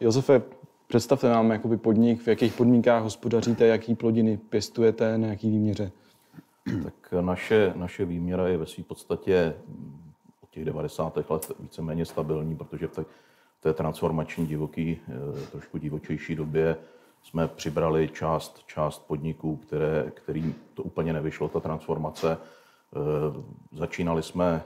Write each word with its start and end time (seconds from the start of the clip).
Josefe, 0.00 0.42
představte 0.86 1.28
nám 1.28 1.50
jakoby 1.50 1.76
podnik, 1.76 2.22
v 2.22 2.28
jakých 2.28 2.54
podmínkách 2.54 3.02
hospodaříte, 3.02 3.66
jaký 3.66 3.94
plodiny 3.94 4.36
pěstujete, 4.36 5.18
na 5.18 5.28
jaký 5.28 5.50
výměře. 5.50 5.92
Tak 6.84 7.12
naše, 7.20 7.72
naše 7.76 8.04
výměra 8.04 8.48
je 8.48 8.56
ve 8.56 8.66
své 8.66 8.84
podstatě 8.84 9.54
od 10.42 10.50
těch 10.50 10.64
90. 10.64 11.16
let 11.30 11.52
víceméně 11.60 12.04
stabilní, 12.04 12.56
protože 12.56 12.86
v 12.86 12.90
té, 12.92 13.02
v 13.58 13.60
té 13.60 13.72
transformační 13.72 14.46
divoký, 14.46 14.98
eh, 15.08 15.46
trošku 15.50 15.78
divočejší 15.78 16.34
době 16.34 16.76
jsme 17.22 17.48
přibrali 17.48 18.08
část, 18.08 18.62
část 18.66 19.06
podniků, 19.06 19.56
které, 19.56 20.10
kterým 20.14 20.54
to 20.74 20.82
úplně 20.82 21.12
nevyšlo, 21.12 21.48
ta 21.48 21.60
transformace. 21.60 22.38
Eh, 22.38 22.98
začínali 23.72 24.22
jsme 24.22 24.62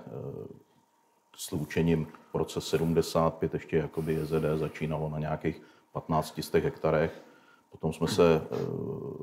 s 1.37 1.51
lůčením 1.51 2.07
v 2.33 2.37
roce 2.37 2.61
75, 2.61 3.55
ještě 3.55 3.77
jakoby 3.77 4.15
JZD 4.15 4.45
začínalo 4.55 5.09
na 5.09 5.19
nějakých 5.19 5.63
15 5.93 6.55
hektarech. 6.55 7.23
Potom 7.71 7.93
jsme 7.93 8.09
se 8.09 8.43
eh, 8.43 8.57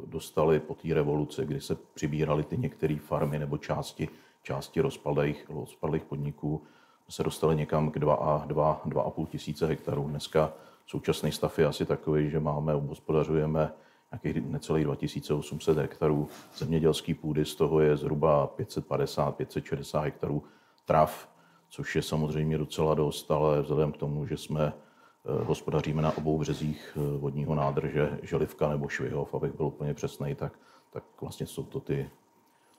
dostali 0.06 0.60
po 0.60 0.76
té 0.76 0.94
revoluci, 0.94 1.46
kdy 1.46 1.62
se 1.62 1.76
přibírali 1.94 2.44
ty 2.44 2.58
některé 2.58 2.98
farmy 3.00 3.40
nebo 3.40 3.58
části, 3.58 4.10
části 4.44 4.82
rozpadlých, 4.82 5.50
rozpadlých 5.50 6.04
podniků. 6.04 6.64
Se 7.10 7.24
dostali 7.24 7.56
někam 7.56 7.92
k 7.92 7.98
2,5 7.98 9.26
tisíce 9.26 9.68
hektarů. 9.68 10.08
Dneska 10.08 10.54
současný 10.88 11.32
stav 11.32 11.60
je 11.60 11.66
asi 11.66 11.86
takový, 11.86 12.30
že 12.30 12.40
máme, 12.40 12.76
obhospodařujeme 12.76 13.72
nějakých 14.12 14.44
necelých 14.46 14.84
2800 14.84 15.78
hektarů 15.78 16.30
zemědělské 16.58 17.14
půdy, 17.16 17.46
z 17.46 17.56
toho 17.56 17.80
je 17.80 17.98
zhruba 17.98 18.54
550-560 18.60 20.02
hektarů 20.02 20.44
trav, 20.86 21.30
což 21.72 21.96
je 21.96 22.02
samozřejmě 22.02 22.58
docela 22.58 22.94
dost, 22.94 23.32
ale 23.32 23.62
vzhledem 23.62 23.92
k 23.92 23.98
tomu, 23.98 24.26
že 24.26 24.38
jsme 24.38 24.74
Eh, 25.26 25.44
hospodaříme 25.44 26.02
na 26.02 26.18
obou 26.18 26.38
březích 26.38 26.98
eh, 26.98 27.18
vodního 27.18 27.56
nádrže 27.56 28.20
Želivka 28.24 28.70
nebo 28.70 28.88
Švihov, 28.88 29.34
abych 29.36 29.54
byl 29.54 29.66
úplně 29.66 29.94
přesný, 29.94 30.36
tak, 30.36 30.54
tak 30.92 31.04
vlastně 31.22 31.48
jsou 31.48 31.64
to 31.64 31.80
ty 31.80 32.10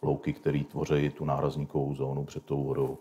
louky, 0.02 0.32
které 0.32 0.64
tvoří 0.64 1.10
tu 1.10 1.24
nárazníkovou 1.24 1.94
zónu 1.94 2.24
před 2.24 2.44
tou 2.44 2.64
vodou. 2.64 2.98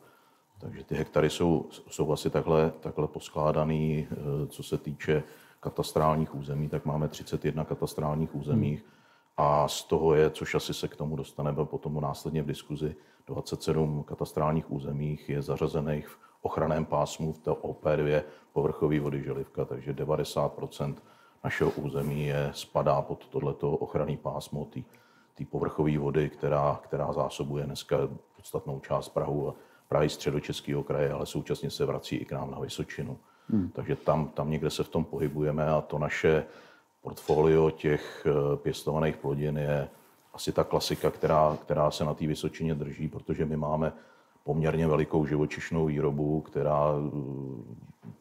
Takže 0.59 0.83
ty 0.83 0.95
hektary 0.95 1.29
jsou, 1.29 1.69
jsou 1.89 2.11
asi 2.11 2.29
takhle, 2.29 2.71
takhle 2.79 3.07
poskládaný, 3.07 4.07
eh, 4.11 4.47
co 4.47 4.63
se 4.63 4.77
týče 4.77 5.23
katastrálních 5.59 6.35
území, 6.35 6.69
tak 6.69 6.85
máme 6.85 7.07
31 7.07 7.65
katastrálních 7.65 8.35
území 8.35 8.71
hmm. 8.71 8.81
a 9.37 9.67
z 9.67 9.83
toho 9.83 10.15
je, 10.15 10.29
což 10.29 10.55
asi 10.55 10.73
se 10.73 10.87
k 10.87 10.95
tomu 10.95 11.15
dostaneme 11.15 11.65
potom 11.65 12.01
následně 12.01 12.43
v 12.43 12.47
diskuzi, 12.47 12.95
27 13.27 14.03
katastrálních 14.03 14.71
územích 14.71 15.29
je 15.29 15.41
zařazených 15.41 16.07
v 16.07 16.17
ochraném 16.41 16.85
pásmu 16.85 17.33
v 17.33 17.39
té 17.39 17.51
OP2 17.51 18.21
povrchové 18.53 18.99
vody 18.99 19.23
Želivka, 19.23 19.65
takže 19.65 19.93
90% 19.93 20.95
našeho 21.43 21.71
území 21.71 22.25
je, 22.25 22.51
spadá 22.53 23.01
pod 23.01 23.27
tohleto 23.27 23.71
ochranný 23.71 24.17
pásmo 24.17 24.65
té 24.65 25.45
povrchové 25.45 25.97
vody, 25.97 26.29
která, 26.29 26.79
která 26.83 27.13
zásobuje 27.13 27.65
dneska 27.65 27.97
podstatnou 28.35 28.79
část 28.79 29.09
Prahu 29.09 29.49
a 29.49 29.55
Prahy 29.87 30.09
středočeského 30.09 30.83
kraje, 30.83 31.11
ale 31.11 31.25
současně 31.25 31.69
se 31.69 31.85
vrací 31.85 32.15
i 32.15 32.25
k 32.25 32.31
nám 32.31 32.51
na 32.51 32.59
Vysočinu. 32.59 33.17
Hmm. 33.47 33.69
Takže 33.69 33.95
tam, 33.95 34.27
tam 34.27 34.49
někde 34.49 34.69
se 34.69 34.83
v 34.83 34.89
tom 34.89 35.05
pohybujeme 35.05 35.65
a 35.65 35.81
to 35.81 35.99
naše 35.99 36.45
portfolio 37.01 37.71
těch 37.71 38.25
eh, 38.25 38.57
pěstovaných 38.57 39.17
plodin 39.17 39.57
je 39.57 39.89
asi 40.33 40.51
ta 40.51 40.63
klasika, 40.63 41.11
která, 41.11 41.57
která 41.61 41.91
se 41.91 42.05
na 42.05 42.13
té 42.13 42.27
Vysočině 42.27 42.75
drží, 42.75 43.07
protože 43.07 43.45
my 43.45 43.57
máme 43.57 43.93
poměrně 44.43 44.87
velikou 44.87 45.25
živočišnou 45.25 45.85
výrobu, 45.85 46.41
která 46.41 46.93
eh, 46.93 47.09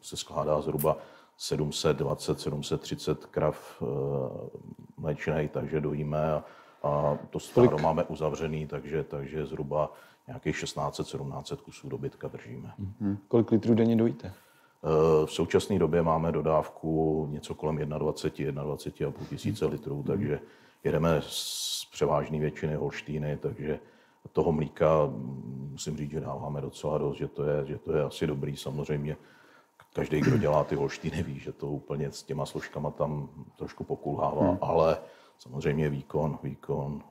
se 0.01 0.17
skládá 0.17 0.61
zhruba 0.61 0.97
720-730 1.39 3.15
krav 3.15 3.81
eh, 3.81 3.85
mléčných, 4.97 5.51
takže 5.51 5.81
dojíme 5.81 6.31
a, 6.31 6.43
a 6.83 7.17
to 7.29 7.39
stádo 7.39 7.77
máme 7.77 8.03
uzavřený, 8.03 8.67
takže, 8.67 9.03
takže 9.03 9.45
zhruba 9.45 9.93
nějakých 10.27 10.55
16-17 10.55 11.57
kusů 11.57 11.89
dobytka 11.89 12.27
držíme. 12.27 12.73
Mm-hmm. 12.79 13.17
Kolik 13.27 13.51
litrů 13.51 13.75
denně 13.75 13.95
dojíte? 13.95 14.27
Eh, 14.27 15.25
v 15.25 15.31
současné 15.31 15.79
době 15.79 16.01
máme 16.01 16.31
dodávku 16.31 17.27
něco 17.31 17.55
kolem 17.55 17.77
21, 17.77 18.63
21,5 18.63 19.13
tisíce 19.29 19.65
litrů, 19.65 20.03
takže 20.07 20.39
jedeme 20.83 21.21
z 21.21 21.80
převážné 21.91 22.39
většiny 22.39 22.75
Holštíny, 22.75 23.37
takže 23.37 23.79
toho 24.31 24.51
mlíka 24.51 25.11
musím 25.71 25.97
říct, 25.97 26.11
že 26.11 26.19
dáváme 26.19 26.61
docela 26.61 26.97
dost, 26.97 27.17
že 27.17 27.27
to 27.27 27.43
je, 27.43 27.65
že 27.65 27.77
to 27.77 27.93
je 27.93 28.03
asi 28.03 28.27
dobrý. 28.27 28.57
Samozřejmě 28.57 29.17
každý, 29.93 30.21
kdo 30.21 30.37
dělá 30.37 30.63
ty 30.63 30.75
holštiny, 30.75 31.23
ví, 31.23 31.39
že 31.39 31.51
to 31.51 31.67
úplně 31.67 32.11
s 32.11 32.23
těma 32.23 32.45
složkama 32.45 32.91
tam 32.91 33.29
trošku 33.55 33.83
pokulhává, 33.83 34.49
hmm. 34.49 34.57
ale 34.61 34.97
samozřejmě 35.37 35.89
výkon, 35.89 36.39
výkon 36.43 37.03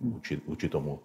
vůči, 0.00 0.40
vůči 0.46 0.68
tomu 0.68 1.00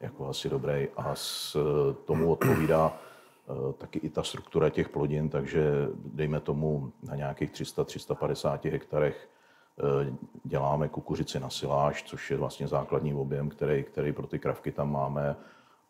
jako 0.00 0.28
asi 0.28 0.48
dobrý 0.48 0.88
a 0.96 1.14
s 1.14 1.56
tomu 2.04 2.32
odpovídá 2.32 2.92
eh, 2.92 3.72
taky 3.72 3.98
i 3.98 4.10
ta 4.10 4.22
struktura 4.22 4.70
těch 4.70 4.88
plodin, 4.88 5.28
takže 5.28 5.88
dejme 6.04 6.40
tomu 6.40 6.92
na 7.02 7.16
nějakých 7.16 7.50
300-350 7.50 8.70
hektarech 8.70 9.28
Eh, 9.28 9.43
děláme 10.44 10.88
kukuřici 10.88 11.40
na 11.40 11.50
siláž, 11.50 12.02
což 12.02 12.30
je 12.30 12.36
vlastně 12.36 12.68
základní 12.68 13.14
objem, 13.14 13.48
který, 13.48 13.82
který 13.82 14.12
pro 14.12 14.26
ty 14.26 14.38
kravky 14.38 14.72
tam 14.72 14.92
máme. 14.92 15.36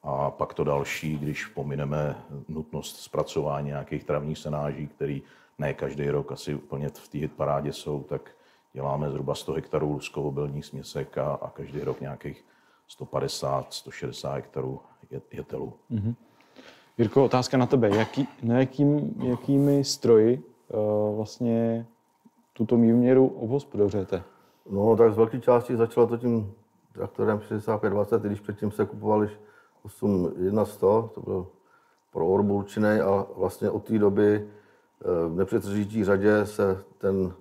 A 0.03 0.31
pak 0.31 0.55
to 0.55 0.65
další, 0.65 1.19
když 1.19 1.47
pomineme 1.47 2.17
nutnost 2.49 2.97
zpracování 2.97 3.67
nějakých 3.67 4.05
travních 4.05 4.39
senáží, 4.39 4.87
který 4.87 5.23
ne 5.59 5.75
každý 5.75 6.11
rok 6.11 6.33
asi 6.33 6.55
úplně 6.55 6.89
v 6.89 7.09
té 7.09 7.29
parádě 7.37 7.73
jsou, 7.73 8.03
tak 8.03 8.31
děláme 8.73 9.11
zhruba 9.11 9.35
100 9.35 9.53
hektarů 9.53 9.93
luskovobilních 9.93 10.67
směsek 10.67 11.19
a, 11.19 11.35
a 11.35 11.51
každý 11.51 11.81
rok 11.81 12.01
nějakých 12.01 12.45
150-160 13.01 14.35
hektarů 14.35 14.81
jetelů. 15.33 15.73
Mm-hmm. 15.91 16.15
Jirko, 16.99 17.25
otázka 17.25 17.57
na 17.57 17.67
tebe. 17.67 17.97
Jaký, 17.97 18.29
na 18.43 18.59
jakým, 18.59 19.15
jakými 19.23 19.85
stroji 19.85 20.43
uh, 20.69 21.17
vlastně 21.17 21.87
tuto 22.55 22.77
výměru 22.77 23.27
obhospodařujete? 23.27 24.23
No, 24.71 24.97
tak 24.97 25.13
z 25.13 25.17
velké 25.17 25.41
části 25.41 25.77
začalo 25.77 26.07
to 26.07 26.17
tím 26.17 26.53
traktorem 26.93 27.41
6520, 27.41 28.23
když 28.23 28.41
předtím 28.41 28.71
se 28.71 28.87
kupovali 28.87 29.31
8100, 29.83 31.11
to 31.15 31.21
byl 31.21 31.47
pro 32.13 32.27
orbu 32.27 32.55
určený 32.55 33.01
a 33.01 33.27
vlastně 33.37 33.71
od 33.71 33.85
té 33.85 33.99
doby 33.99 34.35
eh, 34.45 35.29
v 35.29 35.37
nepřetržití 35.37 36.05
řadě 36.05 36.47
se 36.47 36.85
ten, 36.99 37.33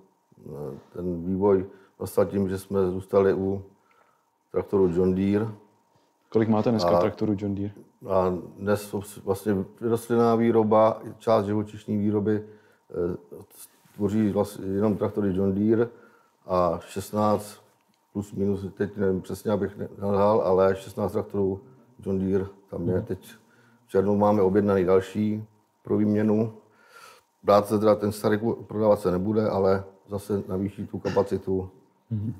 eh, 0.46 0.78
ten 0.92 1.24
vývoj 1.24 1.66
dostal 2.00 2.26
tím, 2.26 2.48
že 2.48 2.58
jsme 2.58 2.90
zůstali 2.90 3.34
u 3.34 3.64
traktoru 4.52 4.88
John 4.94 5.14
Deere. 5.14 5.48
Kolik 6.28 6.48
máte 6.48 6.70
dneska 6.70 6.98
a, 6.98 7.00
traktoru 7.00 7.36
John 7.38 7.54
Deere? 7.54 7.72
A 8.08 8.34
dnes 8.56 8.94
vlastně 9.24 9.64
rostlinná 9.80 10.34
výroba, 10.34 11.02
část 11.18 11.44
živočišní 11.44 11.96
výroby 11.96 12.44
eh, 12.90 13.16
tvoří 13.94 14.30
vlastně 14.30 14.66
jenom 14.66 14.96
traktory 14.96 15.36
John 15.36 15.54
Deere 15.54 15.88
a 16.46 16.80
16 16.88 17.62
plus 18.12 18.32
minus, 18.32 18.66
teď 18.74 18.96
nevím 18.96 19.20
přesně, 19.20 19.50
abych 19.50 19.76
nelhal, 19.98 20.40
ale 20.40 20.76
16 20.76 21.12
traktorů 21.12 21.60
John 22.06 22.18
Deere 22.18 22.46
tam 22.70 22.88
je. 22.88 22.94
Mhm. 22.94 23.04
Teď 23.04 23.34
v 23.86 23.88
červnu 23.88 24.16
máme 24.16 24.42
objednaný 24.42 24.84
další 24.84 25.44
pro 25.82 25.96
výměnu. 25.96 26.52
Dát 27.44 27.68
se 27.68 27.78
teda 27.78 27.94
ten 27.94 28.12
starý 28.12 28.38
prodávat 28.66 29.00
se 29.00 29.10
nebude, 29.10 29.48
ale 29.48 29.84
zase 30.08 30.42
navýší 30.48 30.86
tu 30.86 30.98
kapacitu 30.98 31.70
mm-hmm. 32.12 32.32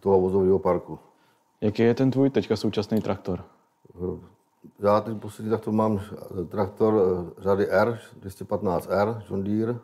toho 0.00 0.20
vozového 0.20 0.58
parku. 0.58 0.98
Jaký 1.60 1.82
je 1.82 1.94
ten 1.94 2.10
tvůj 2.10 2.30
teďka 2.30 2.56
současný 2.56 3.00
traktor? 3.00 3.44
Já 4.78 5.00
teď 5.00 5.16
poslední 5.18 5.50
traktor 5.50 5.74
mám 5.74 6.00
traktor 6.48 6.94
eh, 6.94 7.42
řady 7.42 7.68
R, 7.70 8.00
215R, 8.22 9.22
John 9.30 9.44
Deere, 9.44 9.76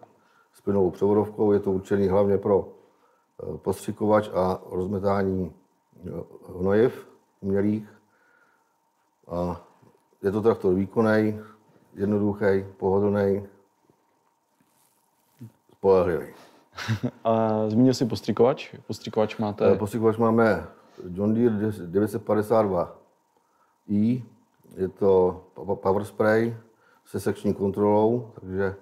s 0.52 0.60
plynovou 0.60 0.90
převodovkou. 0.90 1.52
Je 1.52 1.60
to 1.60 1.72
určený 1.72 2.08
hlavně 2.08 2.38
pro 2.38 2.68
eh, 2.68 3.58
postřikovač 3.58 4.30
a 4.34 4.60
rozmetání 4.70 5.52
eh, 6.06 6.10
hnojiv 6.58 7.08
umělých. 7.40 7.88
A 9.28 9.66
je 10.22 10.32
to 10.32 10.42
traktor 10.42 10.74
výkonný, 10.74 11.40
jednoduchý, 11.94 12.64
pohodlný, 12.76 13.46
spolehlivý. 15.72 16.26
A 17.24 17.50
zmínil 17.68 17.94
jsi 17.94 18.06
postřikovač? 18.06 18.74
Postřikovač 18.86 19.36
máte? 19.36 19.72
Eh, 19.72 19.76
postřikovač 19.76 20.16
máme 20.16 20.66
John 21.10 21.34
Deere 21.34 21.68
952i. 21.68 24.22
Je 24.76 24.88
to 24.88 25.42
power 25.74 26.04
spray 26.04 26.56
se 27.06 27.20
sekční 27.20 27.54
kontrolou, 27.54 28.30
takže 28.40 28.74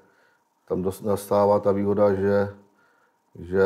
tam 0.71 0.85
nastává 1.03 1.61
ta 1.61 1.73
výhoda, 1.73 2.15
že, 2.15 2.55
že 3.39 3.63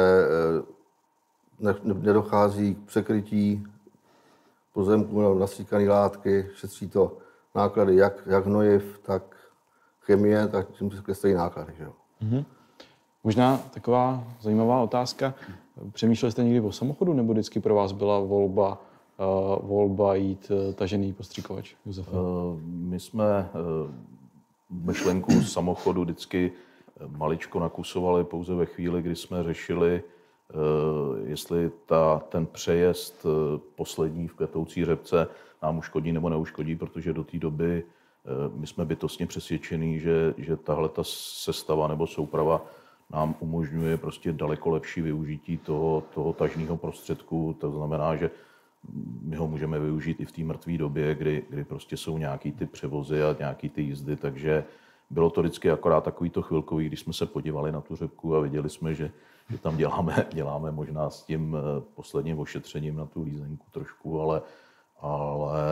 eh, 1.60 1.74
nedochází 1.84 2.74
k 2.74 2.78
překrytí 2.78 3.66
pozemku 4.72 5.20
na 5.20 5.34
nasýkané 5.34 5.88
látky, 5.88 6.46
šetří 6.54 6.88
to 6.88 7.16
náklady 7.54 7.96
jak, 7.96 8.22
jak 8.26 8.46
hnojiv, 8.46 9.00
tak 9.02 9.22
chemie, 10.00 10.48
tak 10.48 10.70
tím 10.70 10.90
se 11.12 11.28
náklady. 11.28 11.72
Že? 11.78 11.86
Mm-hmm. 12.22 12.44
Možná 13.24 13.56
taková 13.56 14.24
zajímavá 14.40 14.82
otázka. 14.82 15.34
Přemýšleli 15.92 16.32
jste 16.32 16.44
někdy 16.44 16.60
o 16.60 16.72
samochodu, 16.72 17.12
nebo 17.12 17.32
vždycky 17.32 17.60
pro 17.60 17.74
vás 17.74 17.92
byla 17.92 18.20
volba, 18.20 18.82
uh, 19.60 19.68
volba 19.68 20.14
jít 20.14 20.50
uh, 20.50 20.74
tažený 20.74 21.12
postřikovač, 21.12 21.74
Josefa? 21.86 22.10
Uh, 22.10 22.60
my 22.64 23.00
jsme 23.00 23.50
uh, 23.54 23.90
myšlenku 24.70 25.42
samochodu 25.42 26.02
vždycky 26.02 26.52
maličko 27.06 27.60
nakusovali 27.60 28.24
pouze 28.24 28.54
ve 28.54 28.66
chvíli, 28.66 29.02
kdy 29.02 29.16
jsme 29.16 29.42
řešili, 29.42 30.02
uh, 30.54 31.28
jestli 31.28 31.70
ta, 31.86 32.22
ten 32.28 32.46
přejezd 32.46 33.24
uh, 33.24 33.32
poslední 33.74 34.28
v 34.28 34.34
kvetoucí 34.34 34.84
řepce 34.84 35.28
nám 35.62 35.78
uškodí 35.78 36.12
nebo 36.12 36.28
neuškodí, 36.28 36.76
protože 36.76 37.12
do 37.12 37.24
té 37.24 37.38
doby 37.38 37.84
uh, 37.84 38.60
my 38.60 38.66
jsme 38.66 38.84
bytostně 38.84 39.26
přesvědčení, 39.26 40.00
že, 40.00 40.34
že 40.38 40.56
tahle 40.56 40.88
ta 40.88 41.02
sestava 41.04 41.88
nebo 41.88 42.06
souprava 42.06 42.66
nám 43.12 43.34
umožňuje 43.40 43.96
prostě 43.96 44.32
daleko 44.32 44.70
lepší 44.70 45.00
využití 45.00 45.58
toho, 45.58 46.02
toho 46.14 46.32
tažního 46.32 46.76
prostředku. 46.76 47.56
To 47.60 47.70
znamená, 47.70 48.16
že 48.16 48.30
my 49.22 49.36
ho 49.36 49.48
můžeme 49.48 49.78
využít 49.78 50.20
i 50.20 50.24
v 50.24 50.32
té 50.32 50.42
mrtvé 50.42 50.78
době, 50.78 51.14
kdy, 51.14 51.42
kdy 51.50 51.64
prostě 51.64 51.96
jsou 51.96 52.18
nějaký 52.18 52.52
ty 52.52 52.66
převozy 52.66 53.22
a 53.22 53.36
nějaký 53.38 53.68
ty 53.68 53.82
jízdy, 53.82 54.16
takže 54.16 54.64
bylo 55.14 55.30
to 55.30 55.40
vždycky 55.40 55.70
akorát 55.70 56.04
takový 56.04 56.30
to 56.30 56.42
chvilkový, 56.42 56.86
když 56.86 57.00
jsme 57.00 57.12
se 57.12 57.26
podívali 57.26 57.72
na 57.72 57.80
tu 57.80 57.96
řepku 57.96 58.36
a 58.36 58.40
viděli 58.40 58.70
jsme, 58.70 58.94
že, 58.94 59.10
že 59.50 59.58
tam 59.58 59.76
děláme, 59.76 60.26
děláme 60.32 60.70
možná 60.70 61.10
s 61.10 61.22
tím 61.22 61.56
eh, 61.56 61.80
posledním 61.94 62.38
ošetřením 62.38 62.96
na 62.96 63.06
tu 63.06 63.22
lízenku 63.22 63.66
trošku, 63.70 64.20
ale, 64.20 64.42
ale 65.00 65.62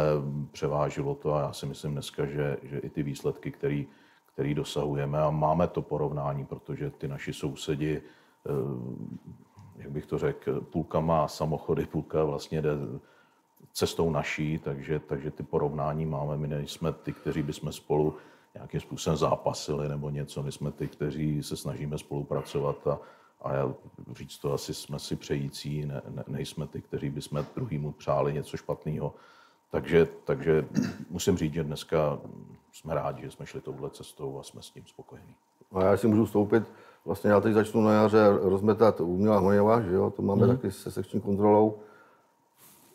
převážilo 0.53 1.15
to 1.15 1.35
a 1.35 1.41
já 1.41 1.53
si 1.53 1.67
myslím 1.67 1.93
dneska, 1.93 2.27
že, 2.27 2.57
že 2.63 2.79
i 2.79 2.91
ty 2.91 3.03
výsledky, 3.03 3.51
které 3.51 3.85
který 4.33 4.55
dosahujeme 4.55 5.21
a 5.21 5.31
máme 5.31 5.69
to 5.69 5.83
porovnání, 5.83 6.47
protože 6.47 6.91
ty 6.91 7.09
naši 7.09 7.33
sousedi, 7.33 8.03
eh, 8.47 8.51
jak 9.77 9.91
bych 9.91 10.07
to 10.07 10.19
řekl, 10.19 10.61
půlka 10.61 11.01
má 11.01 11.29
samochody, 11.29 11.87
půlka 11.87 12.25
vlastně 12.25 12.63
jde 12.63 12.71
cestou 13.73 14.11
naší, 14.11 14.59
takže, 14.59 14.99
takže 14.99 15.31
ty 15.31 15.43
porovnání 15.43 16.07
máme. 16.07 16.37
My 16.37 16.49
nejsme 16.49 16.93
ty, 16.93 17.13
kteří 17.13 17.43
bychom 17.43 17.73
spolu 17.73 18.15
nějakým 18.55 18.81
způsobem 18.81 19.17
zápasili 19.17 19.89
nebo 19.89 20.11
něco. 20.11 20.43
My 20.43 20.53
jsme 20.53 20.73
ty, 20.73 20.89
kteří 20.89 21.43
se 21.43 21.57
snažíme 21.57 21.99
spolupracovat 21.99 22.87
a, 22.87 22.99
a 23.43 23.55
já 23.55 23.75
říct 24.17 24.39
to 24.39 24.53
asi 24.53 24.75
jsme 24.75 24.99
si 24.99 25.17
přející, 25.17 25.87
ne, 25.87 26.03
ne, 26.09 26.25
nejsme 26.27 26.67
ty, 26.67 26.83
kteří 26.83 27.11
bychom 27.11 27.47
druhýmu 27.55 27.93
přáli 27.93 28.33
něco 28.33 28.57
špatného. 28.57 29.15
Takže, 29.71 30.09
takže 30.25 30.67
musím 31.11 31.37
říct, 31.37 31.55
že 31.55 31.65
dneska 31.65 32.19
jsme 32.73 32.95
rádi, 32.95 33.23
že 33.23 33.31
jsme 33.31 33.47
šli 33.47 33.61
touhle 33.61 33.91
cestou 33.91 34.39
a 34.39 34.43
jsme 34.43 34.63
s 34.63 34.71
tím 34.71 34.83
spokojení. 34.87 35.35
A 35.73 35.85
já 35.85 35.97
si 35.97 36.07
můžu 36.07 36.25
vstoupit, 36.25 36.65
vlastně 37.05 37.31
já 37.31 37.41
teď 37.41 37.55
začnu 37.55 37.81
na 37.81 37.93
jaře 37.93 38.19
rozmetat 38.43 39.01
umělá 39.01 39.39
hnojiva, 39.39 39.81
že 39.81 39.93
jo, 39.95 40.11
to 40.11 40.23
máme 40.23 40.47
mm. 40.47 40.57
taky 40.57 40.71
se 40.71 40.91
sekční 40.91 41.21
kontrolou. 41.21 41.79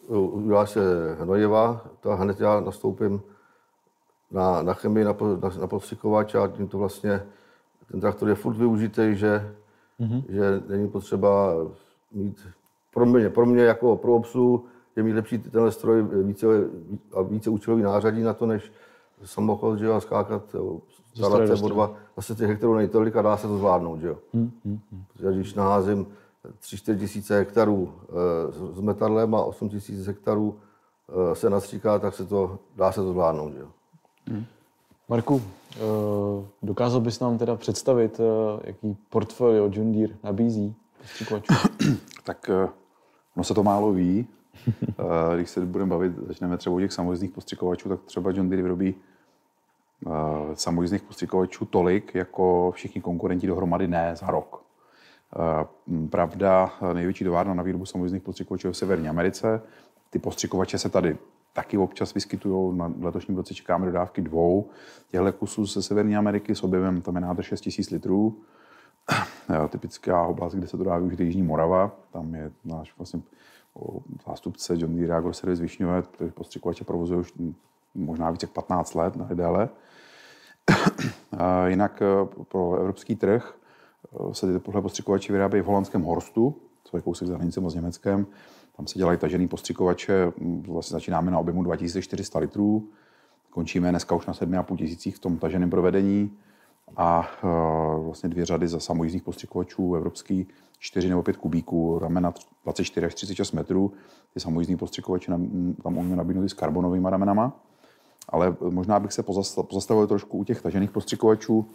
Udělá 0.07 0.65
se 0.65 0.81
hnojiva, 1.19 1.81
to 1.99 2.15
hned 2.15 2.39
já 2.39 2.59
nastoupím 2.59 3.21
na, 4.31 4.61
na 4.61 4.73
chemii, 4.73 5.05
na, 5.05 5.15
na, 5.41 5.49
na 5.59 5.67
postřikovač 5.67 6.35
a 6.35 6.47
tím 6.47 6.67
to 6.67 6.77
vlastně, 6.77 7.23
ten 7.91 7.99
traktor 7.99 8.29
je 8.29 8.35
furt 8.35 8.57
využitý, 8.57 9.15
že, 9.15 9.55
mm-hmm. 9.99 10.23
že 10.29 10.61
není 10.67 10.89
potřeba 10.89 11.53
mít, 12.11 12.47
pro 12.93 13.05
mě, 13.05 13.29
pro 13.29 13.45
mě 13.45 13.63
jako 13.63 13.97
pro 13.97 14.15
obsluhu, 14.15 14.65
je 14.95 15.03
mít 15.03 15.13
lepší 15.13 15.37
tenhle 15.37 15.71
stroj 15.71 16.07
více, 16.23 16.47
a 17.13 17.21
více 17.21 17.49
účelový 17.49 17.83
nářadí 17.83 18.21
na 18.21 18.33
to, 18.33 18.45
než 18.45 18.71
samochod, 19.23 19.79
že 19.79 19.85
jo, 19.85 19.93
a 19.93 19.99
skákat, 19.99 20.55
starat 21.13 21.47
se 21.47 21.63
o 21.63 21.69
dva, 21.69 21.95
zase 22.15 22.35
těch 22.35 22.47
hektarů 22.47 22.75
nejtolik 22.75 23.15
a 23.15 23.21
dá 23.21 23.37
se 23.37 23.47
to 23.47 23.57
zvládnout, 23.57 23.99
že 23.99 24.07
jo. 24.07 24.17
Hmm, 24.33 24.51
hmm, 24.65 24.79
hmm. 24.91 25.03
Protože 25.13 25.31
když 25.31 25.53
naházím 25.53 26.07
3-4 26.61 26.99
tisíce 26.99 27.37
hektarů 27.37 27.93
e, 28.09 28.75
s 28.75 28.79
metadlem 28.79 29.35
a 29.35 29.41
8 29.43 29.69
tisíc 29.69 30.07
hektarů 30.07 30.59
e, 31.31 31.35
se 31.35 31.49
nastříká, 31.49 31.99
tak 31.99 32.13
se 32.13 32.25
to, 32.25 32.59
dá 32.75 32.91
se 32.91 33.01
to 33.01 33.11
zvládnout, 33.11 33.53
že 33.53 33.59
jo. 33.59 33.67
Hmm. 34.27 34.45
Marku, 35.09 35.41
e, 35.75 35.79
dokázal 36.63 37.01
bys 37.01 37.19
nám 37.19 37.37
teda 37.37 37.55
představit, 37.55 38.21
jaký 38.63 38.97
portfolio 39.09 39.69
John 39.73 39.91
Deere 39.91 40.13
nabízí 40.23 40.75
tak 42.23 42.49
ono 43.35 43.43
se 43.43 43.53
to 43.53 43.63
málo 43.63 43.91
ví. 43.91 44.27
Když 45.35 45.49
se 45.49 45.65
budeme 45.65 45.89
bavit, 45.89 46.13
začneme 46.27 46.57
třeba 46.57 46.75
o 46.75 46.79
těch 46.79 46.93
samojezdných 46.93 47.31
postřikovačů, 47.31 47.89
tak 47.89 47.99
třeba 48.05 48.31
John 48.31 48.49
Deere 48.49 48.63
vyrobí 48.63 48.95
samojízdných 50.53 51.01
postřikovačů 51.01 51.65
tolik, 51.65 52.15
jako 52.15 52.71
všichni 52.75 53.01
konkurenti 53.01 53.47
dohromady 53.47 53.87
ne 53.87 54.15
za 54.15 54.27
rok. 54.27 54.63
Pravda, 56.09 56.71
největší 56.93 57.23
továrna 57.23 57.53
na 57.53 57.63
výrobu 57.63 57.85
samojízdných 57.85 58.23
postřikovačů 58.23 58.67
je 58.67 58.73
v 58.73 58.77
Severní 58.77 59.09
Americe. 59.09 59.61
Ty 60.09 60.19
postřikovače 60.19 60.77
se 60.77 60.89
tady 60.89 61.17
taky 61.57 61.77
občas 61.77 62.13
vyskytují. 62.13 62.77
Na 62.77 62.93
letošním 62.99 63.37
roce 63.37 63.53
čekáme 63.53 63.85
dodávky 63.85 64.21
dvou 64.21 64.69
těchto 65.07 65.33
kusů 65.33 65.65
ze 65.65 65.81
Severní 65.81 66.15
Ameriky 66.15 66.55
s 66.55 66.63
objemem 66.63 67.01
tam 67.01 67.15
je 67.15 67.21
nádrž 67.21 67.45
6 67.45 67.65
000 67.65 67.87
litrů. 67.91 68.37
Typická 69.69 70.23
oblast, 70.23 70.53
kde 70.53 70.67
se 70.67 70.77
to 70.77 70.83
dá 70.83 70.97
využít, 70.97 71.19
je 71.19 71.25
Jižní 71.25 71.43
Morava. 71.43 71.91
Tam 72.11 72.35
je 72.35 72.51
náš 72.65 72.97
vlastně 72.97 73.21
zástupce 74.27 74.73
John 74.77 74.95
Deere 74.95 75.15
Agro 75.15 75.33
Service 75.33 75.61
Višňové, 75.61 76.01
který 76.01 76.31
postřikovače 76.31 76.83
provozuje 76.83 77.19
už 77.19 77.33
možná 77.95 78.31
více 78.31 78.45
jak 78.45 78.53
15 78.53 78.95
let, 78.95 79.15
ne 79.15 79.35
déle. 79.35 79.69
Jinak 81.67 82.01
eh, 82.01 82.43
pro 82.47 82.75
evropský 82.75 83.15
trh 83.15 83.57
eh, 84.29 84.33
se 84.33 84.59
tyhle 84.59 84.81
postřikovače 84.81 85.33
vyrábějí 85.33 85.63
v 85.63 85.65
holandském 85.65 86.01
Horstu, 86.01 86.55
co 86.83 86.97
je 86.97 87.01
kousek 87.01 87.27
za 87.27 87.35
hranicem 87.35 87.69
s 87.69 87.75
Německem. 87.75 88.27
Tam 88.77 88.87
se 88.87 88.99
dělají 88.99 89.17
tažený 89.17 89.47
postřikovače, 89.47 90.31
vlastně 90.67 90.95
začínáme 90.95 91.31
na 91.31 91.39
objemu 91.39 91.63
2400 91.63 92.39
litrů, 92.39 92.89
končíme 93.49 93.89
dneska 93.89 94.15
už 94.15 94.25
na 94.25 94.33
7,5 94.33 94.77
tisících 94.77 95.15
v 95.15 95.19
tom 95.19 95.37
taženém 95.37 95.69
provedení 95.69 96.37
a 96.97 97.29
uh, 97.43 98.05
vlastně 98.05 98.29
dvě 98.29 98.45
řady 98.45 98.67
za 98.67 98.79
samojízdních 98.79 99.23
postřikovačů 99.23 99.95
evropský 99.95 100.47
4 100.79 101.09
nebo 101.09 101.23
5 101.23 101.37
kubíků, 101.37 101.99
ramena 101.99 102.33
24 102.63 103.05
až 103.05 103.13
36 103.13 103.51
metrů. 103.51 103.91
Ty 104.33 104.39
samojízdní 104.39 104.77
postřikovače 104.77 105.31
tam 105.83 105.97
umíme 105.97 106.15
nabídnout 106.15 106.49
s 106.49 106.53
karbonovými 106.53 107.07
ramenama 107.09 107.53
ale 108.29 108.55
možná 108.69 108.99
bych 108.99 109.13
se 109.13 109.23
pozastavil 109.69 110.07
trošku 110.07 110.37
u 110.37 110.43
těch 110.43 110.61
tažených 110.61 110.91
postřikovačů. 110.91 111.69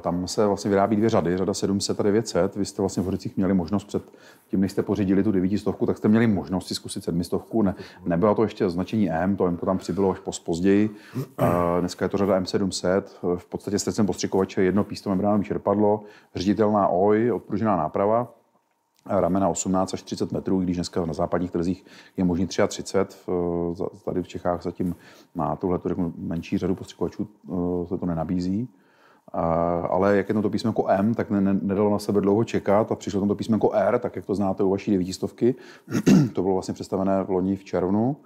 Tam 0.00 0.28
se 0.28 0.46
vlastně 0.46 0.68
vyrábí 0.68 0.96
dvě 0.96 1.08
řady, 1.08 1.36
řada 1.36 1.54
700 1.54 2.00
a 2.00 2.02
900. 2.02 2.56
Vy 2.56 2.64
jste 2.64 2.82
vlastně 2.82 3.02
v 3.02 3.06
Hořicích 3.06 3.36
měli 3.36 3.54
možnost 3.54 3.84
před 3.84 4.02
tím, 4.50 4.60
než 4.60 4.72
jste 4.72 4.82
pořídili 4.82 5.22
tu 5.22 5.32
900, 5.32 5.76
tak 5.86 5.98
jste 5.98 6.08
měli 6.08 6.26
možnost 6.26 6.66
si 6.66 6.74
zkusit 6.74 7.04
700. 7.04 7.42
Ne, 7.62 7.74
nebylo 8.04 8.34
to 8.34 8.42
ještě 8.42 8.66
označení 8.66 9.10
M, 9.10 9.36
to 9.36 9.46
M 9.46 9.56
tam 9.56 9.78
přibylo 9.78 10.10
až 10.10 10.18
později. 10.44 10.90
Dneska 11.80 12.04
je 12.04 12.08
to 12.08 12.16
řada 12.16 12.40
M700. 12.40 13.02
V 13.36 13.46
podstatě 13.46 13.78
s 13.78 14.02
postřikovače 14.06 14.62
jedno 14.62 14.84
písto 14.84 15.10
membránový 15.10 15.44
čerpadlo, 15.44 16.02
ředitelná 16.34 16.88
OJ, 16.88 17.32
odpružená 17.32 17.76
náprava 17.76 18.34
ramena 19.08 19.48
18 19.48 19.94
až 19.94 20.02
30 20.02 20.32
metrů, 20.32 20.60
když 20.60 20.76
dneska 20.76 21.06
na 21.06 21.12
západních 21.12 21.50
trzích 21.50 21.84
je 22.16 22.24
možný 22.24 22.46
33. 22.46 22.82
Tady 24.04 24.22
v 24.22 24.28
Čechách 24.28 24.62
zatím 24.62 24.96
na 25.34 25.56
tuhle 25.56 25.80
menší 26.16 26.58
řadu 26.58 26.74
postřikovačů 26.74 27.28
eh, 27.28 27.86
se 27.86 27.98
to 27.98 28.06
nenabízí. 28.06 28.68
Ale 29.90 30.16
jak 30.16 30.28
je 30.28 30.34
to 30.34 30.50
písmenko 30.50 30.86
M, 30.88 31.14
tak 31.14 31.30
ne, 31.30 31.40
nedalo 31.40 31.90
na 31.90 31.98
sebe 31.98 32.20
dlouho 32.20 32.44
čekat 32.44 32.92
a 32.92 32.94
přišlo 32.94 33.20
tam 33.20 33.28
to 33.28 33.34
písmenko 33.34 33.72
R, 33.72 33.98
tak 33.98 34.16
jak 34.16 34.26
to 34.26 34.34
znáte 34.34 34.62
u 34.62 34.70
vaší 34.70 34.90
devítistovky. 34.90 35.54
to 36.32 36.42
bylo 36.42 36.54
vlastně 36.54 36.74
představené 36.74 37.22
v 37.24 37.30
loni 37.30 37.56
v 37.56 37.64
červnu. 37.64 38.16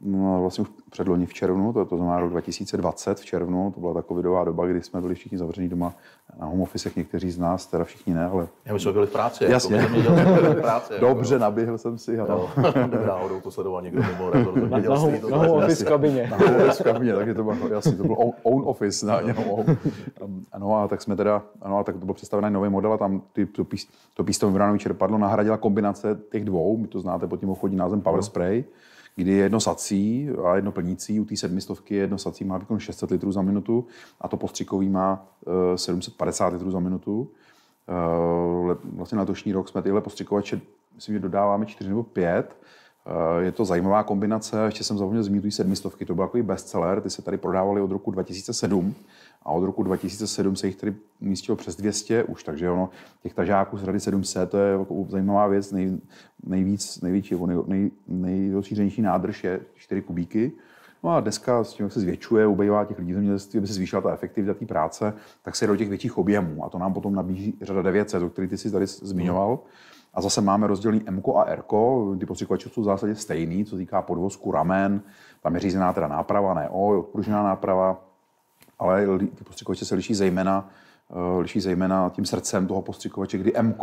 No, 0.00 0.40
vlastně 0.40 0.62
už 0.62 0.68
předloni 0.90 1.26
v 1.26 1.34
červnu, 1.34 1.72
to, 1.72 1.84
to 1.84 1.96
znamená 1.96 2.20
rok 2.20 2.30
2020 2.30 3.20
v 3.20 3.24
červnu, 3.24 3.72
to 3.74 3.80
byla 3.80 3.94
taková 3.94 4.16
vidová 4.16 4.44
doba, 4.44 4.66
kdy 4.66 4.82
jsme 4.82 5.00
byli 5.00 5.14
všichni 5.14 5.38
zavření 5.38 5.68
doma 5.68 5.94
na 6.40 6.46
home 6.46 6.60
office, 6.60 6.90
někteří 6.96 7.30
z 7.30 7.38
nás, 7.38 7.66
teda 7.66 7.84
všichni 7.84 8.14
ne, 8.14 8.26
ale... 8.26 8.48
Já 8.64 8.78
jsme 8.78 8.92
byli 8.92 9.06
v 9.06 9.12
práci. 9.12 9.44
Jasně. 9.44 9.76
Jako, 9.76 10.60
práci, 10.60 10.92
jako, 10.92 11.06
Dobře, 11.06 11.38
naběhl 11.38 11.78
jsem 11.78 11.98
si. 11.98 12.18
Ano. 12.18 12.50
náhodou 13.06 13.40
to 13.40 13.50
sledoval 13.50 13.82
někdo 13.82 14.02
mimo 14.02 14.30
rezort 14.30 14.70
Na, 14.70 14.78
na, 14.78 14.96
home, 14.96 15.20
na 15.30 15.36
home 15.36 15.50
office 15.50 15.84
kabině. 15.84 16.28
Na 16.30 16.36
home 16.36 16.56
office 16.56 16.84
kabině, 16.84 17.14
takže 17.14 17.34
to 17.34 17.44
bylo, 17.44 17.68
jasně, 17.68 17.92
to 17.92 18.02
bylo 18.02 18.16
own 18.42 18.62
office. 18.66 19.06
Na, 19.06 19.20
no, 19.20 19.64
ano, 20.52 20.76
a 20.76 20.88
tak 20.88 21.02
jsme 21.02 21.16
teda, 21.16 21.42
ano, 21.62 21.78
a 21.78 21.84
tak 21.84 21.98
to 21.98 22.06
byl 22.06 22.14
představený 22.14 22.54
nový 22.54 22.68
model 22.68 22.92
a 22.92 22.98
tam 22.98 23.22
ty, 23.32 23.46
to, 23.46 23.64
píst, 23.64 23.90
to 24.14 24.24
písto 24.24 24.46
vybrané 24.46 24.78
čerpadlo 24.78 25.18
nahradila 25.18 25.56
kombinace 25.56 26.18
těch 26.30 26.44
dvou, 26.44 26.76
my 26.76 26.86
to 26.86 27.00
znáte 27.00 27.26
pod 27.26 27.40
tím 27.40 27.50
obchodní 27.50 27.76
názvem 27.76 28.00
Power 28.00 28.22
Spray 28.22 28.64
kdy 29.16 29.30
je 29.30 29.36
jedno 29.36 29.60
sací 29.60 30.28
a 30.44 30.56
jedno 30.56 30.72
plnící. 30.72 31.20
U 31.20 31.24
té 31.24 31.36
sedmistovky 31.36 31.94
jedno 31.94 32.18
sací 32.18 32.44
má 32.44 32.58
výkon 32.58 32.78
600 32.78 33.10
litrů 33.10 33.32
za 33.32 33.42
minutu 33.42 33.86
a 34.20 34.28
to 34.28 34.36
postřikový 34.36 34.88
má 34.88 35.26
750 35.76 36.46
eh, 36.46 36.52
litrů 36.52 36.70
za 36.70 36.80
minutu. 36.80 37.30
Eh, 37.88 38.76
vlastně 38.92 39.16
na 39.16 39.22
letošní 39.22 39.52
rok 39.52 39.68
jsme 39.68 39.82
tyhle 39.82 40.00
postřikovače, 40.00 40.60
myslím, 40.94 41.14
že 41.14 41.20
dodáváme 41.20 41.66
4 41.66 41.90
nebo 41.90 42.02
5 42.02 42.56
Eh, 43.06 43.44
je 43.44 43.52
to 43.52 43.64
zajímavá 43.64 44.02
kombinace, 44.02 44.64
ještě 44.64 44.84
jsem 44.84 44.98
zapomněl 44.98 45.22
zmínit 45.22 45.50
sedmistovky, 45.50 46.04
to 46.04 46.14
byl 46.14 46.24
takový 46.24 46.42
bestseller, 46.42 47.00
ty 47.00 47.10
se 47.10 47.22
tady 47.22 47.36
prodávaly 47.36 47.80
od 47.80 47.90
roku 47.90 48.10
2007 48.10 48.94
a 49.44 49.52
od 49.52 49.64
roku 49.64 49.82
2007 49.82 50.56
se 50.56 50.66
jich 50.66 50.76
tady 50.76 50.94
umístilo 51.20 51.56
přes 51.56 51.76
200 51.76 52.24
už, 52.24 52.44
takže 52.44 52.70
ono, 52.70 52.90
těch 53.22 53.34
tažáků 53.34 53.76
z 53.76 53.84
Rady 53.84 54.00
700, 54.00 54.50
to 54.50 54.58
je 54.58 54.72
jako 54.72 55.06
zajímavá 55.08 55.46
věc, 55.46 55.72
nej, 55.72 55.98
nejvíc, 56.46 57.00
největší, 57.00 57.34
nej, 57.46 57.56
nej, 57.66 57.90
nejrozšířenější 58.08 59.02
nádrž 59.02 59.44
je 59.44 59.60
4 59.74 60.02
kubíky, 60.02 60.52
No 61.02 61.10
a 61.10 61.20
dneska 61.20 61.64
s 61.64 61.74
tím, 61.74 61.84
jak 61.84 61.92
se 61.92 62.00
zvětšuje, 62.00 62.46
ubývá 62.46 62.84
těch 62.84 62.98
lidí 62.98 63.12
v 63.12 63.14
zemědělství, 63.14 63.58
aby 63.58 63.66
se 63.66 63.74
zvýšila 63.74 64.02
ta 64.02 64.12
efektivita 64.12 64.54
té 64.54 64.66
práce, 64.66 65.14
tak 65.42 65.56
se 65.56 65.66
do 65.66 65.76
těch 65.76 65.88
větších 65.88 66.18
objemů. 66.18 66.64
A 66.64 66.68
to 66.68 66.78
nám 66.78 66.94
potom 66.94 67.14
nabízí 67.14 67.58
řada 67.62 67.82
900, 67.82 68.22
o 68.22 68.30
kterých 68.30 68.50
ty 68.50 68.58
si 68.58 68.70
tady 68.70 68.86
zmiňoval. 68.86 69.58
A 70.14 70.20
zase 70.20 70.40
máme 70.40 70.66
rozdělení 70.66 71.02
M 71.06 71.22
a 71.36 71.44
R. 71.44 71.62
Ty 72.18 72.26
postřikovače 72.26 72.68
jsou 72.68 72.80
v 72.80 72.84
zásadě 72.84 73.14
stejný, 73.14 73.64
co 73.64 73.76
týká 73.76 74.02
podvozku, 74.02 74.52
ramen. 74.52 75.02
Tam 75.42 75.54
je 75.54 75.60
řízená 75.60 75.92
teda 75.92 76.08
náprava, 76.08 76.54
ne 76.54 76.68
O, 76.68 76.98
odpružená 76.98 77.42
náprava. 77.42 78.04
Ale 78.82 79.18
ty 79.18 79.44
postřikovače 79.44 79.84
se 79.84 79.94
liší 79.94 80.14
zejména, 80.14 80.70
eh, 81.10 81.40
liší 81.40 81.60
zejména 81.60 82.10
tím 82.10 82.24
srdcem 82.24 82.66
toho 82.66 82.82
postřikovače, 82.82 83.38
kdy 83.38 83.52
M 83.54 83.74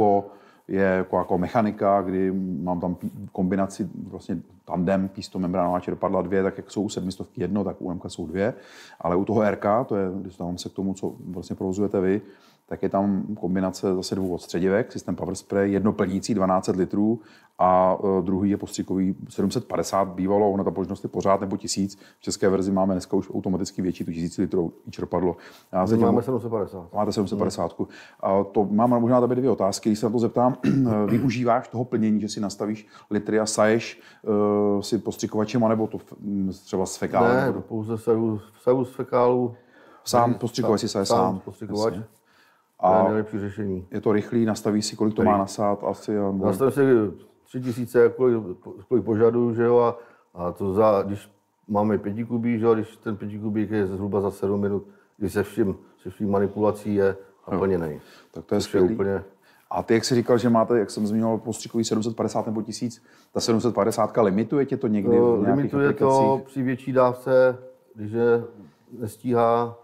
je 0.67 0.81
jako, 0.81 1.17
jako 1.17 1.37
mechanika, 1.37 2.01
kdy 2.01 2.31
mám 2.61 2.79
tam 2.79 2.97
kombinaci 3.31 3.89
vlastně 4.09 4.37
tandem 4.65 5.07
pístomembránová 5.07 5.79
čerpadla 5.79 6.21
dvě, 6.21 6.43
tak 6.43 6.57
jak 6.57 6.71
jsou 6.71 6.83
u 6.83 6.89
sedmistovky 6.89 7.41
jedno, 7.41 7.63
tak 7.63 7.81
u 7.81 7.93
MK 7.93 8.03
jsou 8.07 8.27
dvě. 8.27 8.53
Ale 9.01 9.15
u 9.15 9.25
toho 9.25 9.51
RK, 9.51 9.65
to 9.87 9.95
je, 9.95 10.05
dostávám 10.13 10.57
se 10.57 10.69
k 10.69 10.73
tomu, 10.73 10.93
co 10.93 11.15
vlastně 11.25 11.55
provozujete 11.55 12.01
vy, 12.01 12.21
tak 12.69 12.83
je 12.83 12.89
tam 12.89 13.23
kombinace 13.39 13.95
zase 13.95 14.15
dvou 14.15 14.33
odstředivek, 14.33 14.91
systém 14.91 15.15
Power 15.15 15.35
Spray, 15.35 15.71
jedno 15.71 15.93
plnící 15.93 16.33
12 16.33 16.67
litrů 16.67 17.19
a 17.59 17.95
uh, 17.95 18.21
druhý 18.21 18.49
je 18.49 18.57
postřikový 18.57 19.15
750 19.29 20.05
bývalo, 20.07 20.51
ona 20.51 20.63
ta 20.63 20.69
možnost 20.69 21.03
je 21.03 21.09
pořád 21.09 21.41
nebo 21.41 21.57
1000. 21.57 21.95
V 21.95 22.21
české 22.21 22.49
verzi 22.49 22.71
máme 22.71 22.93
dneska 22.93 23.17
už 23.17 23.29
automaticky 23.33 23.81
větší, 23.81 24.03
tu 24.03 24.11
1000 24.11 24.37
litrů 24.37 24.73
čerpadlo. 24.89 25.37
Já 25.71 25.85
máme 25.97 26.21
750. 26.21 26.93
Máte 26.93 27.11
750. 27.11 27.79
Hmm. 27.79 27.87
A 28.19 28.43
to 28.43 28.65
mám 28.65 28.89
možná 28.89 29.21
tady 29.21 29.35
dvě 29.35 29.49
otázky, 29.49 29.89
když 29.89 29.99
se 29.99 30.05
na 30.05 30.11
to 30.11 30.19
zeptám. 30.19 30.55
Využíváš 31.05 31.67
toho 31.67 31.85
plnění, 31.85 32.21
že 32.21 32.29
si 32.29 32.39
nastavíš 32.39 32.87
litry 33.11 33.39
a 33.39 33.45
saješ 33.45 34.01
uh, 34.23 34.81
si 34.81 34.97
postřikovačem, 34.97 35.69
nebo 35.69 35.87
to 35.87 35.97
třeba 36.65 36.85
s 36.85 36.97
fekálem? 36.97 37.55
Ne, 37.55 37.61
pouze 37.61 37.97
saju, 37.97 38.41
saju 38.61 38.85
z 38.85 38.95
fekálu. 38.95 39.55
Sám 40.03 40.33
postřikovač 40.33 40.79
si 40.79 40.89
sám. 40.89 41.05
Sám 41.05 41.39
postřikovač. 41.39 41.93
A 42.79 42.91
to 42.91 42.97
je 42.97 43.03
nejlepší 43.03 43.39
řešení. 43.39 43.87
Je 43.91 44.01
to 44.01 44.11
rychlý, 44.11 44.45
nastaví 44.45 44.81
si, 44.81 44.95
kolik 44.95 45.13
to 45.13 45.23
má 45.23 45.37
nasát 45.37 45.83
asi. 45.83 46.19
A... 46.19 46.31
Nastavím 46.31 46.71
si 46.71 46.83
tři 47.45 47.61
tisíce, 47.61 48.09
kolik, 48.09 48.43
kolik 48.87 49.05
požaduju, 49.05 49.53
že 49.53 49.63
jo, 49.63 49.79
a, 49.79 49.97
a 50.33 50.51
to 50.51 50.73
za, 50.73 51.01
když 51.01 51.31
máme 51.67 51.97
pěti 51.97 52.25
kubí, 52.25 52.59
že 52.59 52.65
jo, 52.65 52.73
když 52.73 52.97
ten 52.97 53.17
pěti 53.17 53.39
kubík 53.39 53.71
je 53.71 53.87
zhruba 53.87 54.21
za 54.21 54.31
7 54.31 54.61
minut, 54.61 54.87
když 55.17 55.33
se 55.33 55.43
vším, 55.43 55.77
se 56.03 56.09
vším 56.09 56.31
manipulací 56.31 56.95
je 56.95 57.15
naplněný. 57.51 58.01
Tak 58.31 58.45
to 58.45 58.55
je 58.55 58.61
skvělý. 58.61 58.93
Úplně... 58.93 59.23
A 59.71 59.83
ty, 59.83 59.93
jak 59.93 60.05
jsi 60.05 60.15
říkal, 60.15 60.37
že 60.37 60.49
máte, 60.49 60.79
jak 60.79 60.89
jsem 60.89 61.07
zmínil, 61.07 61.37
postřikový 61.37 61.83
750 61.83 62.45
nebo 62.45 62.61
1000, 62.61 63.01
ta 63.33 63.39
750 63.39 64.17
limituje 64.17 64.65
tě 64.65 64.77
to 64.77 64.87
někdy 64.87 65.17
no, 65.17 65.35
Limituje 65.35 65.87
aplikacích? 65.87 66.19
to 66.19 66.41
při 66.45 66.61
větší 66.61 66.91
dávce, 66.91 67.57
když 67.95 68.11
je 68.11 68.43
nestíhá 68.99 69.79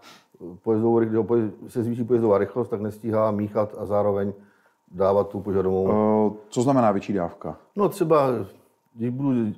pojezdovou, 0.62 1.00
když 1.00 1.52
se 1.68 1.82
zvýší 1.82 2.04
pojezdová 2.04 2.38
rychlost, 2.38 2.68
tak 2.68 2.80
nestíhá 2.80 3.30
míchat 3.30 3.74
a 3.78 3.86
zároveň 3.86 4.32
dávat 4.90 5.28
tu 5.28 5.40
požadovanou. 5.40 6.26
Uh, 6.26 6.36
co 6.48 6.62
znamená 6.62 6.92
větší 6.92 7.12
dávka? 7.12 7.56
No 7.76 7.88
třeba, 7.88 8.28
když 8.94 9.10
budu 9.10 9.52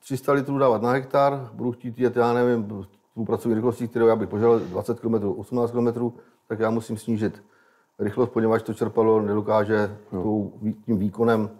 300 0.00 0.32
litrů 0.32 0.58
dávat 0.58 0.82
na 0.82 0.90
hektar, 0.90 1.50
budu 1.52 1.72
chtít 1.72 1.98
jet, 1.98 2.16
já 2.16 2.32
nevím, 2.32 2.86
tu 3.14 3.24
pracovní 3.24 3.54
rychlostí, 3.54 3.88
kterou 3.88 4.06
já 4.06 4.16
bych 4.16 4.28
požadal 4.28 4.58
20 4.58 5.00
km, 5.00 5.14
18 5.14 5.70
km, 5.70 6.10
tak 6.48 6.58
já 6.58 6.70
musím 6.70 6.96
snížit 6.96 7.42
rychlost, 7.98 8.30
poněvadž 8.30 8.62
to 8.62 8.74
čerpalo 8.74 9.22
nedokáže 9.22 9.96
tím 10.84 10.98
výkonem 10.98 11.50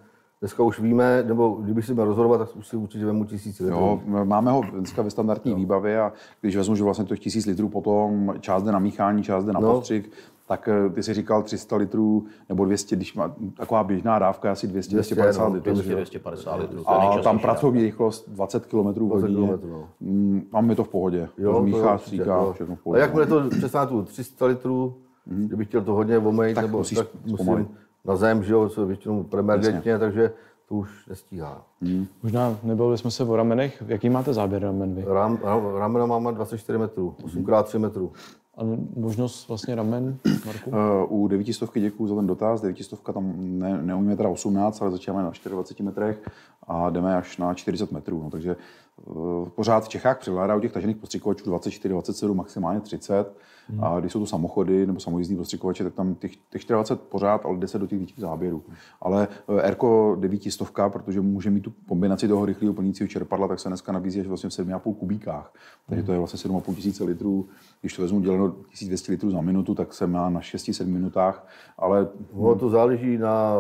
Dneska 0.41 0.63
už 0.63 0.81
víme, 0.81 1.23
nebo 1.27 1.51
kdybych 1.51 1.85
si 1.85 1.95
měl 1.95 2.05
rozhodovat, 2.05 2.39
tak 2.39 2.57
už 2.57 2.69
si 2.69 2.77
určitě 2.77 3.07
vemu 3.07 3.25
tisíc 3.25 3.61
litrů. 3.61 3.77
Jo, 3.77 4.01
máme 4.25 4.51
ho 4.51 4.63
dneska 4.63 5.03
ve 5.03 5.11
standardní 5.11 5.53
jo. 5.53 5.59
výbavě 5.59 6.01
a 6.01 6.13
když 6.41 6.57
vezmu, 6.57 6.77
že 6.77 6.85
vlastně 6.85 7.05
těch 7.05 7.21
tisíc 7.21 7.47
litrů 7.47 7.69
potom 7.69 8.35
část 8.41 8.63
jde 8.63 8.73
na 8.73 8.79
míchání, 8.79 9.23
část 9.23 9.45
jde 9.45 9.53
na 9.53 9.61
no. 9.61 9.73
postřik, 9.73 10.11
tak 10.49 10.69
eh, 10.69 10.91
ty 10.91 11.03
si 11.03 11.15
říkal 11.15 11.43
300 11.43 11.77
litrů 11.77 12.27
nebo 12.49 12.65
200, 12.65 12.97
když 12.97 13.15
má 13.15 13.35
taková 13.57 13.85
běžná 13.85 14.19
dávka 14.19 14.53
asi 14.53 14.67
200, 14.67 14.95
250 14.95 15.47
litrů. 15.47 15.73
200, 15.73 15.95
250 15.95 16.57
litrů. 16.57 16.91
A 16.91 17.19
tam 17.19 17.39
pracovní 17.39 17.83
rychlost 17.83 18.29
20 18.29 18.67
km 18.67 19.09
hodině. 19.09 19.59
No. 19.71 19.89
Mm, 20.01 20.43
mám 20.53 20.67
mi 20.67 20.77
to 20.77 20.85
v 20.85 20.89
pohodě. 20.89 21.29
Jo, 21.39 21.63
míchá, 21.63 21.99
stříká, 21.99 22.53
všechno 22.53 22.77
v 22.77 22.83
pohodě. 22.83 23.03
A 23.03 23.05
jakmile 23.05 23.27
to 23.27 23.49
přesná 23.49 23.87
tu 23.87 24.03
300 24.03 24.47
litrů, 24.47 24.95
mm-hmm. 25.29 25.47
kdybych 25.47 25.69
chtěl 25.69 25.83
to 25.83 25.95
hodně 25.95 26.19
omejit, 26.19 26.55
tak 26.55 26.65
nebo 26.65 26.85
tak 26.95 27.07
musím, 27.27 27.69
na 28.07 28.17
zem, 28.17 28.45
že 28.45 28.53
jo, 28.53 28.69
co 28.69 28.87
většinou 28.87 29.23
premergentně, 29.23 29.99
takže 29.99 30.33
to 30.69 30.75
už 30.75 31.07
nestíhá. 31.07 31.67
Hmm. 31.83 32.07
Možná 32.23 32.59
nebavili 32.63 32.99
jsme 32.99 33.11
se 33.11 33.25
o 33.25 33.37
ramenech. 33.37 33.83
Jaký 33.87 34.11
máte 34.11 34.35
záběr 34.35 34.63
ramen 34.63 34.95
vy? 34.95 35.05
Ram, 35.07 35.39
ramena 35.79 36.07
máme 36.07 36.33
24 36.33 36.79
metrů, 36.79 37.15
8x3 37.23 37.79
metrů. 37.79 38.13
A 38.57 38.61
možnost 38.97 39.49
vlastně 39.49 39.75
ramen, 39.75 40.19
Marku? 40.47 40.71
Uh, 40.71 41.23
u 41.23 41.29
900 41.29 41.71
děkuji 41.75 42.07
za 42.07 42.15
ten 42.17 42.27
dotaz. 42.27 42.61
900 42.61 43.01
tam 43.15 43.35
ne, 43.39 43.83
neumíme 43.83 44.17
teda 44.17 44.29
18, 44.29 44.83
ale 44.83 44.91
začínáme 44.91 45.23
na 45.23 45.33
24 45.45 45.83
metrech 45.83 46.31
a 46.67 46.91
jdeme 46.91 47.17
až 47.17 47.39
na 47.39 47.55
40 47.55 47.93
metrů. 47.93 48.23
No, 48.23 48.31
takže 48.31 48.57
uh, 49.05 49.49
pořád 49.49 49.85
v 49.85 49.89
Čechách 49.89 50.19
převládá 50.19 50.57
u 50.57 50.61
těch 50.61 50.73
tažených 50.73 50.97
postřikovačů 50.97 51.45
24, 51.45 51.89
27, 51.93 52.37
maximálně 52.37 52.81
30. 52.81 53.37
Hmm. 53.69 53.85
A 53.85 54.01
když 54.01 54.13
jsou 54.13 54.21
to 54.21 54.27
samochody 54.27 54.87
nebo 54.87 55.01
samojízdní 55.01 55.37
postřikovače, 55.37 55.85
tak 55.85 55.95
tam 55.95 56.15
těch, 56.15 56.37
těch 56.37 56.65
24 56.69 57.09
pořád, 57.09 57.47
ale 57.47 57.59
10 57.59 57.79
do 57.79 57.87
těch 57.87 57.99
větších 57.99 58.21
záběrů. 58.21 58.63
Ale 59.01 59.29
uh, 59.47 59.61
Erko 59.63 60.17
900, 60.21 60.69
protože 60.89 61.21
může 61.21 61.51
mít 61.51 61.61
tu 61.61 61.73
kombinaci 61.89 62.29
toho 62.29 62.47
rychlého 62.47 62.75
plnícího 62.75 63.09
čerpadla, 63.09 63.49
tak 63.49 63.61
se 63.61 63.69
dneska 63.69 63.93
nabízí 63.93 64.21
až 64.21 64.27
vlastně 64.27 64.51
v 64.51 64.53
7,5 64.53 64.95
kubíkách. 64.95 65.53
Takže 65.89 66.03
to 66.03 66.13
je 66.13 66.19
vlastně 66.19 66.51
7,5 66.51 66.75
tisíce 66.75 67.05
litrů. 67.05 67.47
Když 67.81 67.97
to 67.97 68.03
vezmu 68.03 68.21
děleno 68.21 68.51
1200 68.51 69.13
litrů 69.13 69.31
za 69.31 69.41
minutu, 69.41 69.75
tak 69.75 69.95
se 69.95 70.07
má 70.07 70.31
na 70.31 70.41
6-7 70.41 70.87
minutách, 70.87 71.47
ale... 71.79 72.09
No, 72.35 72.55
to 72.55 72.71
záleží 72.71 73.19
na 73.19 73.57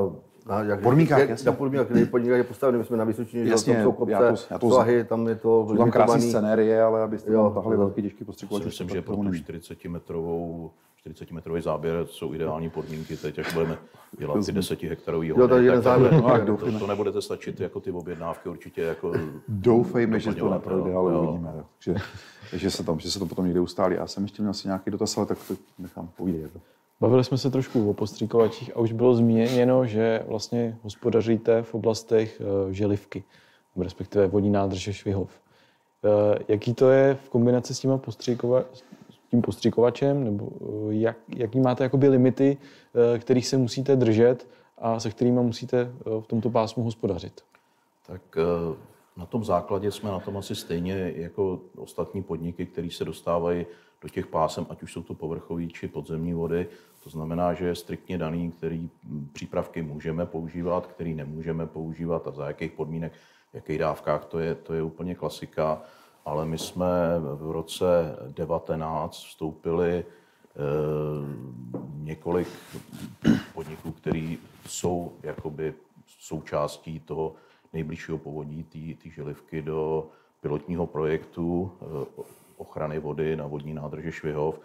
na 0.46 0.62
jak, 0.62 0.82
podmínkách, 0.82 1.18
jak, 1.18 1.28
jasně. 1.28 1.46
Na 1.46 1.56
podmínkách, 1.56 1.86
který 1.86 2.04
podnik 2.04 2.32
je 2.32 2.44
postavený, 2.44 2.78
my 2.78 2.84
jsme 2.84 2.96
na 2.96 3.04
Vysočině, 3.04 3.44
jasně, 3.44 3.74
tam 3.74 3.82
jsou 3.82 3.92
kopce, 3.92 4.12
já 4.12 4.18
to, 4.18 4.36
já 4.50 4.58
to 4.58 4.70
svahy, 4.70 5.04
tam 5.04 5.28
je 5.28 5.34
to 5.34 5.66
Jsou 5.68 5.76
tam 5.76 5.90
krásné 5.90 6.20
scenérie, 6.20 6.82
ale 6.82 7.02
abyste 7.02 7.32
jo, 7.32 7.44
tam 7.44 7.54
tahali 7.54 7.76
velký 7.76 8.02
těžký 8.02 8.24
postřikovač. 8.24 8.64
Myslím, 8.64 8.88
že 8.88 9.02
pro 9.02 9.16
tu 9.16 9.34
40 9.34 9.84
metrovou 9.84 10.70
40 10.96 11.30
metrový 11.30 11.62
záběr 11.62 12.06
jsou 12.06 12.34
ideální 12.34 12.70
podmínky 12.70 13.16
teď, 13.16 13.38
jak 13.38 13.52
budeme 13.52 13.78
dělat 14.18 14.46
ty 14.46 14.52
10 14.52 14.82
hektarový 14.82 15.28
jo, 15.28 15.48
tady 15.48 15.64
jeden 15.64 15.82
záběr. 15.82 16.12
No, 16.12 16.56
to, 16.56 16.78
to, 16.78 16.86
nebudete 16.86 17.22
stačit 17.22 17.60
jako 17.60 17.80
ty 17.80 17.90
objednávky 17.90 18.48
určitě 18.48 18.82
jako 18.82 19.12
Doufejme, 19.48 20.20
že 20.20 20.34
to 20.34 20.50
neprojde, 20.50 20.94
ale 20.94 21.12
jo. 21.12 21.22
uvidíme. 21.22 21.52
že, 21.78 21.94
že, 22.52 22.70
se 22.70 22.84
tam, 22.84 22.98
že 22.98 23.10
se 23.10 23.18
to 23.18 23.26
potom 23.26 23.44
někde 23.44 23.60
ustálí. 23.60 23.96
Já 23.96 24.06
jsem 24.06 24.22
ještě 24.22 24.42
měl 24.42 24.50
asi 24.50 24.68
nějaký 24.68 24.90
dotaz, 24.90 25.16
ale 25.16 25.26
tak 25.26 25.38
to 25.48 25.54
nechám 25.78 26.08
povídat. 26.16 26.52
Bavili 27.00 27.24
jsme 27.24 27.38
se 27.38 27.50
trošku 27.50 27.90
o 27.90 27.94
postříkovačích 27.94 28.76
a 28.76 28.78
už 28.78 28.92
bylo 28.92 29.14
zmíněno, 29.14 29.86
že 29.86 30.24
vlastně 30.28 30.78
hospodaříte 30.82 31.62
v 31.62 31.74
oblastech 31.74 32.40
eh, 32.40 32.72
želivky, 32.74 33.24
respektive 33.76 34.26
vodní 34.26 34.50
nádrže 34.50 34.92
Švihov. 34.92 35.30
Eh, 36.04 36.38
jaký 36.48 36.74
to 36.74 36.90
je 36.90 37.14
v 37.14 37.28
kombinaci 37.28 37.74
s, 37.74 37.80
těma 37.80 37.98
postříkova, 37.98 38.64
tím 39.30 39.42
postříkovačem, 39.42 40.24
nebo 40.24 40.48
eh, 40.60 40.94
jak, 40.94 41.16
jaký 41.36 41.60
máte 41.60 41.84
jakoby 41.84 42.08
limity, 42.08 42.56
kterých 43.18 43.46
se 43.46 43.56
musíte 43.56 43.96
držet 43.96 44.48
a 44.78 45.00
se 45.00 45.10
kterými 45.10 45.40
musíte 45.40 45.92
v 46.20 46.26
tomto 46.26 46.50
pásmu 46.50 46.84
hospodařit? 46.84 47.40
Tak 48.06 48.22
na 49.16 49.26
tom 49.26 49.44
základě 49.44 49.92
jsme 49.92 50.10
na 50.10 50.20
tom 50.20 50.36
asi 50.36 50.54
stejně 50.54 51.12
jako 51.16 51.60
ostatní 51.76 52.22
podniky, 52.22 52.66
které 52.66 52.88
se 52.90 53.04
dostávají 53.04 53.66
do 54.02 54.08
těch 54.08 54.26
pásem, 54.26 54.66
ať 54.70 54.82
už 54.82 54.92
jsou 54.92 55.02
to 55.02 55.14
povrchové 55.14 55.66
či 55.66 55.88
podzemní 55.88 56.34
vody. 56.34 56.68
To 57.04 57.10
znamená, 57.10 57.54
že 57.54 57.66
je 57.66 57.74
striktně 57.74 58.18
daný, 58.18 58.50
který 58.50 58.90
přípravky 59.32 59.82
můžeme 59.82 60.26
používat, 60.26 60.86
který 60.86 61.14
nemůžeme 61.14 61.66
používat 61.66 62.28
a 62.28 62.30
za 62.30 62.46
jakých 62.46 62.72
podmínek, 62.72 63.12
v 63.52 63.54
jakých 63.54 63.78
dávkách, 63.78 64.24
to 64.24 64.38
je, 64.38 64.54
to 64.54 64.74
je 64.74 64.82
úplně 64.82 65.14
klasika. 65.14 65.82
Ale 66.24 66.46
my 66.46 66.58
jsme 66.58 66.88
v 67.34 67.50
roce 67.50 68.16
19 68.28 69.16
vstoupili 69.16 69.98
e, 69.98 70.04
několik 72.02 72.48
podniků, 73.54 73.92
které 73.92 74.36
jsou 74.66 75.12
jakoby 75.22 75.74
součástí 76.18 77.00
toho 77.00 77.34
nejbližšího 77.72 78.18
povodí 78.18 78.96
té 79.02 79.10
želivky 79.10 79.62
do 79.62 80.08
pilotního 80.40 80.86
projektu 80.86 81.72
eh, 81.82 82.22
ochrany 82.56 82.98
vody 82.98 83.36
na 83.36 83.46
vodní 83.46 83.74
nádrže 83.74 84.12
Švihov, 84.12 84.60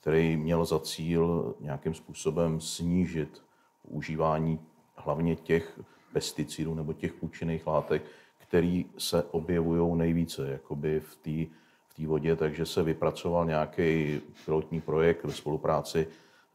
který 0.00 0.36
měl 0.36 0.64
za 0.64 0.78
cíl 0.78 1.54
nějakým 1.60 1.94
způsobem 1.94 2.60
snížit 2.60 3.42
používání 3.88 4.60
hlavně 4.96 5.36
těch 5.36 5.80
pesticidů 6.12 6.74
nebo 6.74 6.92
těch 6.92 7.22
účinných 7.22 7.66
látek, 7.66 8.02
které 8.38 8.82
se 8.98 9.22
objevují 9.22 9.98
nejvíce 9.98 10.50
jakoby 10.50 11.00
v 11.00 11.16
té 11.16 11.54
v 11.98 12.06
vodě, 12.06 12.36
takže 12.36 12.66
se 12.66 12.82
vypracoval 12.82 13.46
nějaký 13.46 14.20
pilotní 14.44 14.80
projekt 14.80 15.24
ve 15.24 15.32
spolupráci 15.32 16.06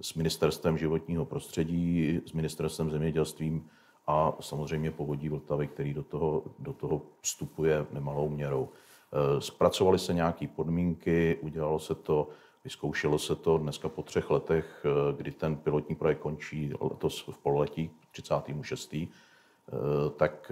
s 0.01 0.13
Ministerstvem 0.13 0.77
životního 0.77 1.25
prostředí, 1.25 2.21
s 2.25 2.33
Ministerstvem 2.33 2.91
zemědělstvím 2.91 3.69
a 4.07 4.37
samozřejmě 4.39 4.91
povodí 4.91 5.29
Vltavy, 5.29 5.67
který 5.67 5.93
do 5.93 6.03
toho, 6.03 6.43
do 6.59 6.73
toho 6.73 7.01
vstupuje 7.21 7.85
nemalou 7.91 8.29
měrou. 8.29 8.69
Eh, 9.13 9.41
zpracovaly 9.41 9.99
se 9.99 10.13
nějaké 10.13 10.47
podmínky, 10.47 11.37
udělalo 11.41 11.79
se 11.79 11.95
to, 11.95 12.29
vyzkoušelo 12.63 13.19
se 13.19 13.35
to 13.35 13.57
dneska 13.57 13.89
po 13.89 14.03
třech 14.03 14.29
letech, 14.29 14.85
eh, 14.85 15.13
kdy 15.13 15.31
ten 15.31 15.55
pilotní 15.55 15.95
projekt 15.95 16.19
končí 16.19 16.73
letos 16.81 17.27
v 17.31 17.37
pololetí 17.37 17.91
36. 18.11 18.93
Eh, 18.93 20.09
tak 20.17 20.51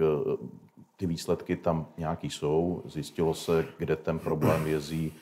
ty 0.96 1.06
výsledky 1.06 1.56
tam 1.56 1.86
nějaký 1.98 2.30
jsou. 2.30 2.82
Zjistilo 2.84 3.34
se, 3.34 3.66
kde 3.78 3.96
ten 3.96 4.18
problém 4.18 4.66
jezí, 4.66 5.12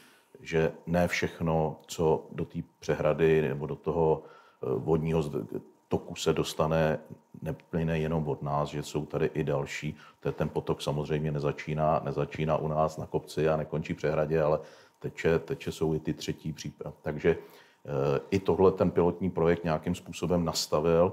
že 0.41 0.73
ne 0.87 1.09
všechno, 1.09 1.77
co 1.87 2.27
do 2.33 2.45
té 2.45 2.59
přehrady 2.81 3.43
nebo 3.43 3.67
do 3.67 3.77
toho 3.77 4.23
vodního 4.63 5.23
toku 5.91 6.15
se 6.15 6.33
dostane, 6.33 6.99
neplyne 7.43 7.99
jenom 7.99 8.29
od 8.29 8.43
nás, 8.43 8.69
že 8.69 8.83
jsou 8.83 9.07
tady 9.07 9.31
i 9.35 9.45
další. 9.45 9.97
Ten 10.33 10.49
potok 10.49 10.83
samozřejmě 10.83 11.33
nezačíná, 11.33 12.01
nezačíná 12.05 12.57
u 12.57 12.69
nás 12.69 12.97
na 12.97 13.07
kopci 13.07 13.49
a 13.49 13.57
nekončí 13.57 13.95
přehradě, 13.95 14.43
ale 14.43 14.61
teče, 14.99 15.39
teče 15.39 15.73
jsou 15.73 15.95
i 15.95 16.01
ty 16.01 16.15
třetí 16.15 16.53
příprav. 16.53 16.95
Takže 17.03 17.31
eh, 17.31 18.21
i 18.31 18.39
tohle 18.39 18.73
ten 18.73 18.91
pilotní 18.91 19.31
projekt 19.31 19.65
nějakým 19.65 19.95
způsobem 19.95 20.45
nastavil, 20.45 21.13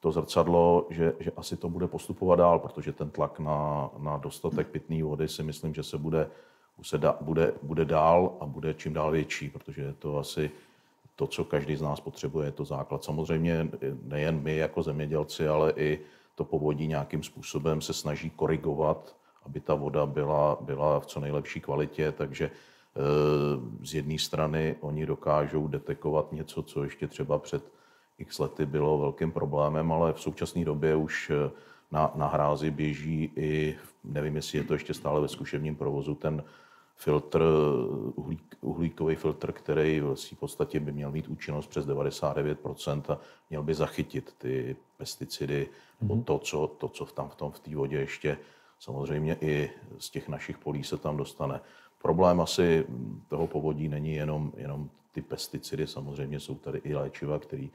to 0.00 0.12
zrcadlo, 0.12 0.86
že, 0.90 1.12
že 1.20 1.30
asi 1.36 1.56
to 1.56 1.68
bude 1.68 1.86
postupovat 1.86 2.36
dál, 2.36 2.58
protože 2.58 2.92
ten 2.92 3.10
tlak 3.10 3.40
na, 3.40 3.90
na 3.98 4.16
dostatek 4.16 4.68
pitné 4.68 5.04
vody 5.04 5.28
si 5.28 5.42
myslím, 5.42 5.74
že 5.74 5.82
se 5.82 5.98
bude, 5.98 6.30
se 6.82 6.98
da, 6.98 7.16
bude, 7.20 7.52
bude 7.62 7.84
dál 7.84 8.36
a 8.40 8.46
bude 8.46 8.74
čím 8.74 8.92
dál 8.92 9.10
větší, 9.10 9.50
protože 9.50 9.82
je 9.82 9.92
to 9.92 10.18
asi 10.18 10.50
to, 11.16 11.26
co 11.26 11.44
každý 11.44 11.76
z 11.76 11.82
nás 11.82 12.00
potřebuje, 12.00 12.48
je 12.48 12.52
to 12.52 12.64
základ. 12.64 13.04
Samozřejmě 13.04 13.68
nejen 14.02 14.40
my 14.42 14.56
jako 14.56 14.82
zemědělci, 14.82 15.48
ale 15.48 15.72
i 15.76 16.00
to 16.34 16.44
povodí 16.44 16.86
nějakým 16.86 17.22
způsobem 17.22 17.80
se 17.80 17.92
snaží 17.92 18.30
korigovat, 18.30 19.16
aby 19.46 19.60
ta 19.60 19.74
voda 19.74 20.06
byla, 20.06 20.58
byla 20.60 21.00
v 21.00 21.06
co 21.06 21.20
nejlepší 21.20 21.60
kvalitě, 21.60 22.12
takže 22.12 22.50
eh, 22.50 23.00
z 23.86 23.94
jedné 23.94 24.18
strany 24.18 24.76
oni 24.80 25.06
dokážou 25.06 25.68
detekovat 25.68 26.32
něco, 26.32 26.62
co 26.62 26.84
ještě 26.84 27.06
třeba 27.06 27.38
před 27.38 27.64
x 28.18 28.38
lety 28.38 28.66
bylo 28.66 28.98
velkým 28.98 29.32
problémem, 29.32 29.92
ale 29.92 30.12
v 30.12 30.20
současné 30.20 30.64
době 30.64 30.96
už 30.96 31.30
eh, 31.30 31.50
na, 31.92 32.12
na 32.14 32.26
hrázi 32.26 32.70
běží 32.70 33.32
i, 33.36 33.76
nevím, 34.04 34.36
jestli 34.36 34.58
je 34.58 34.64
to 34.64 34.72
ještě 34.72 34.94
stále 34.94 35.20
ve 35.20 35.28
zkušebním 35.28 35.76
provozu, 35.76 36.14
ten 36.14 36.44
filtr, 36.96 37.42
uhlík, 38.14 38.56
uhlíkový 38.60 39.14
filtr, 39.14 39.52
který 39.52 40.00
v 40.00 40.38
podstatě 40.38 40.80
by 40.80 40.92
měl 40.92 41.10
mít 41.10 41.28
účinnost 41.28 41.66
přes 41.66 41.86
99% 41.86 43.02
a 43.08 43.18
měl 43.50 43.62
by 43.62 43.74
zachytit 43.74 44.34
ty 44.38 44.76
pesticidy 44.96 45.68
nebo 46.00 46.14
mhm. 46.14 46.24
to, 46.24 46.38
co, 46.38 46.66
to, 46.66 46.88
co 46.88 47.04
tam 47.04 47.28
v 47.28 47.34
tom 47.34 47.52
v 47.52 47.58
té 47.58 47.76
vodě 47.76 47.96
ještě 47.96 48.38
samozřejmě 48.78 49.36
i 49.40 49.70
z 49.98 50.10
těch 50.10 50.28
našich 50.28 50.58
polí 50.58 50.84
se 50.84 50.96
tam 50.96 51.16
dostane. 51.16 51.60
Problém 52.02 52.40
asi 52.40 52.86
toho 53.28 53.46
povodí 53.46 53.88
není 53.88 54.14
jenom, 54.14 54.52
jenom 54.56 54.90
ty 55.12 55.22
pesticidy, 55.22 55.86
samozřejmě 55.86 56.40
jsou 56.40 56.54
tady 56.54 56.78
i 56.78 56.94
léčiva, 56.94 57.38
které 57.38 57.66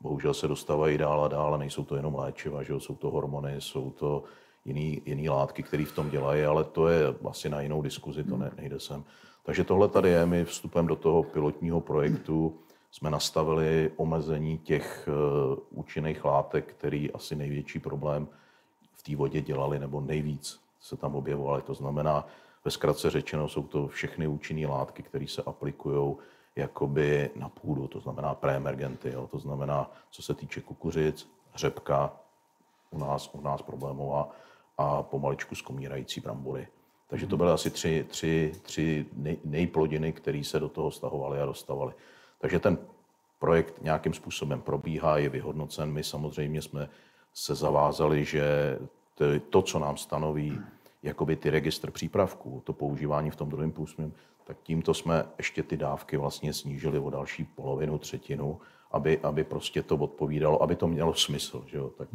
bohužel 0.00 0.34
se 0.34 0.48
dostávají 0.48 0.98
dál 0.98 1.24
a 1.24 1.28
dál 1.28 1.54
a 1.54 1.56
nejsou 1.56 1.84
to 1.84 1.96
jenom 1.96 2.14
léčiva, 2.14 2.62
že 2.62 2.74
jsou 2.80 2.94
to 2.94 3.10
hormony, 3.10 3.60
jsou 3.60 3.90
to 3.90 4.24
jiný, 4.64 5.02
jiný 5.06 5.28
látky, 5.28 5.62
které 5.62 5.84
v 5.84 5.92
tom 5.92 6.10
dělají, 6.10 6.44
ale 6.44 6.64
to 6.64 6.88
je 6.88 7.04
asi 7.30 7.48
na 7.48 7.60
jinou 7.60 7.82
diskuzi, 7.82 8.24
to 8.24 8.36
ne, 8.36 8.50
nejde 8.56 8.80
sem. 8.80 9.04
Takže 9.42 9.64
tohle 9.64 9.88
tady 9.88 10.08
je, 10.08 10.26
my 10.26 10.44
vstupem 10.44 10.86
do 10.86 10.96
toho 10.96 11.22
pilotního 11.22 11.80
projektu 11.80 12.58
jsme 12.90 13.10
nastavili 13.10 13.90
omezení 13.96 14.58
těch 14.58 15.08
uh, 15.08 15.58
účinných 15.70 16.24
látek, 16.24 16.74
který 16.74 17.12
asi 17.12 17.36
největší 17.36 17.78
problém 17.78 18.28
v 18.92 19.02
té 19.02 19.16
vodě 19.16 19.40
dělali, 19.40 19.78
nebo 19.78 20.00
nejvíc 20.00 20.60
se 20.80 20.96
tam 20.96 21.14
objevovaly. 21.14 21.62
To 21.62 21.74
znamená, 21.74 22.26
ve 22.64 22.70
zkratce 22.70 23.10
řečeno, 23.10 23.48
jsou 23.48 23.62
to 23.62 23.88
všechny 23.88 24.26
účinné 24.26 24.66
látky, 24.66 25.02
které 25.02 25.26
se 25.28 25.42
aplikují 25.42 26.16
jakoby 26.56 27.30
na 27.36 27.48
půdu, 27.48 27.88
to 27.88 28.00
znamená 28.00 28.34
preemergenty, 28.34 29.12
jo. 29.12 29.28
to 29.30 29.38
znamená, 29.38 29.90
co 30.10 30.22
se 30.22 30.34
týče 30.34 30.60
kukuřic, 30.60 31.28
řepka, 31.54 32.12
u 32.90 32.98
nás, 32.98 33.30
u 33.34 33.40
nás 33.40 33.62
problémová, 33.62 34.30
a 34.78 35.02
pomaličku 35.02 35.54
skomírající 35.54 36.20
brambory. 36.20 36.68
Takže 37.08 37.26
to 37.26 37.36
byly 37.36 37.50
asi 37.50 37.70
tři, 37.70 38.06
tři, 38.08 38.52
tři 38.62 39.06
nej, 39.12 39.38
nejplodiny, 39.44 40.12
které 40.12 40.44
se 40.44 40.60
do 40.60 40.68
toho 40.68 40.90
stahovaly 40.90 41.40
a 41.40 41.46
dostavaly. 41.46 41.92
Takže 42.38 42.58
ten 42.58 42.78
projekt 43.38 43.82
nějakým 43.82 44.14
způsobem 44.14 44.60
probíhá, 44.60 45.18
je 45.18 45.28
vyhodnocen. 45.28 45.92
My 45.92 46.04
samozřejmě 46.04 46.62
jsme 46.62 46.88
se 47.34 47.54
zavázali, 47.54 48.24
že 48.24 48.78
to, 49.50 49.62
co 49.62 49.78
nám 49.78 49.96
stanoví 49.96 50.60
jakoby 51.02 51.36
ty 51.36 51.50
registr 51.50 51.90
přípravků, 51.90 52.62
to 52.64 52.72
používání 52.72 53.30
v 53.30 53.36
tom 53.36 53.48
druhém 53.48 53.72
půsmě, 53.72 54.10
tak 54.44 54.56
tímto 54.62 54.94
jsme 54.94 55.24
ještě 55.38 55.62
ty 55.62 55.76
dávky 55.76 56.16
vlastně 56.16 56.52
snížili 56.52 56.98
o 56.98 57.10
další 57.10 57.44
polovinu, 57.44 57.98
třetinu, 57.98 58.60
aby, 58.92 59.18
aby 59.18 59.44
prostě 59.44 59.82
to 59.82 59.96
odpovídalo, 59.96 60.62
aby 60.62 60.76
to 60.76 60.88
mělo 60.88 61.14
smysl. 61.14 61.64
Že 61.66 61.76
jo? 61.76 61.90
Tak 61.98 62.08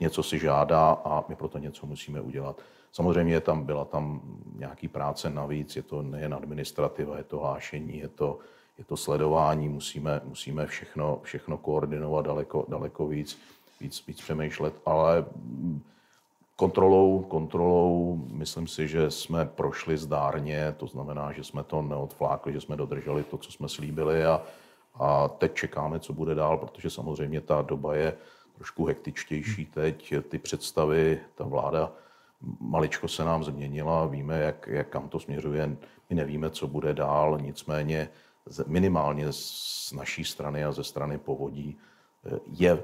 něco 0.00 0.22
si 0.22 0.38
žádá 0.38 0.90
a 0.90 1.24
my 1.28 1.36
proto 1.36 1.58
něco 1.58 1.86
musíme 1.86 2.20
udělat. 2.20 2.62
Samozřejmě 2.92 3.40
tam 3.40 3.64
byla 3.64 3.84
tam 3.84 4.20
nějaký 4.54 4.88
práce 4.88 5.30
navíc, 5.30 5.76
je 5.76 5.82
to 5.82 6.02
nejen 6.02 6.34
administrativa, 6.34 7.16
je 7.16 7.24
to 7.24 7.38
hlášení, 7.38 7.98
je 7.98 8.08
to, 8.08 8.38
je 8.78 8.84
to 8.84 8.96
sledování, 8.96 9.68
musíme, 9.68 10.20
musíme 10.24 10.66
všechno, 10.66 11.20
všechno 11.22 11.56
koordinovat 11.56 12.26
daleko, 12.26 12.66
daleko 12.68 13.06
víc, 13.06 13.38
víc, 13.80 14.06
víc 14.06 14.20
přemýšlet, 14.20 14.74
ale 14.86 15.24
kontrolou, 16.56 17.22
kontrolou 17.22 18.20
myslím 18.32 18.66
si, 18.66 18.88
že 18.88 19.10
jsme 19.10 19.44
prošli 19.44 19.98
zdárně, 19.98 20.74
to 20.76 20.86
znamená, 20.86 21.32
že 21.32 21.44
jsme 21.44 21.62
to 21.62 21.82
neodflákli, 21.82 22.52
že 22.52 22.60
jsme 22.60 22.76
dodrželi 22.76 23.24
to, 23.24 23.38
co 23.38 23.52
jsme 23.52 23.68
slíbili 23.68 24.24
a, 24.24 24.42
a 24.94 25.28
teď 25.28 25.54
čekáme, 25.54 26.00
co 26.00 26.12
bude 26.12 26.34
dál, 26.34 26.56
protože 26.58 26.90
samozřejmě 26.90 27.40
ta 27.40 27.62
doba 27.62 27.94
je 27.94 28.12
trošku 28.60 28.84
hektičtější 28.84 29.66
teď. 29.66 30.14
Ty 30.28 30.38
představy, 30.38 31.20
ta 31.34 31.44
vláda 31.44 31.92
maličko 32.60 33.08
se 33.08 33.24
nám 33.24 33.44
změnila, 33.44 34.06
víme, 34.06 34.38
jak, 34.38 34.66
jak 34.66 34.88
kam 34.88 35.08
to 35.08 35.20
směřuje, 35.20 35.76
my 36.10 36.16
nevíme, 36.16 36.50
co 36.50 36.66
bude 36.66 36.94
dál, 36.94 37.38
nicméně 37.40 38.08
minimálně 38.66 39.26
z 39.30 39.92
naší 39.96 40.24
strany 40.24 40.64
a 40.64 40.72
ze 40.72 40.84
strany 40.84 41.18
povodí 41.18 41.78
eh, 42.26 42.38
je 42.50 42.82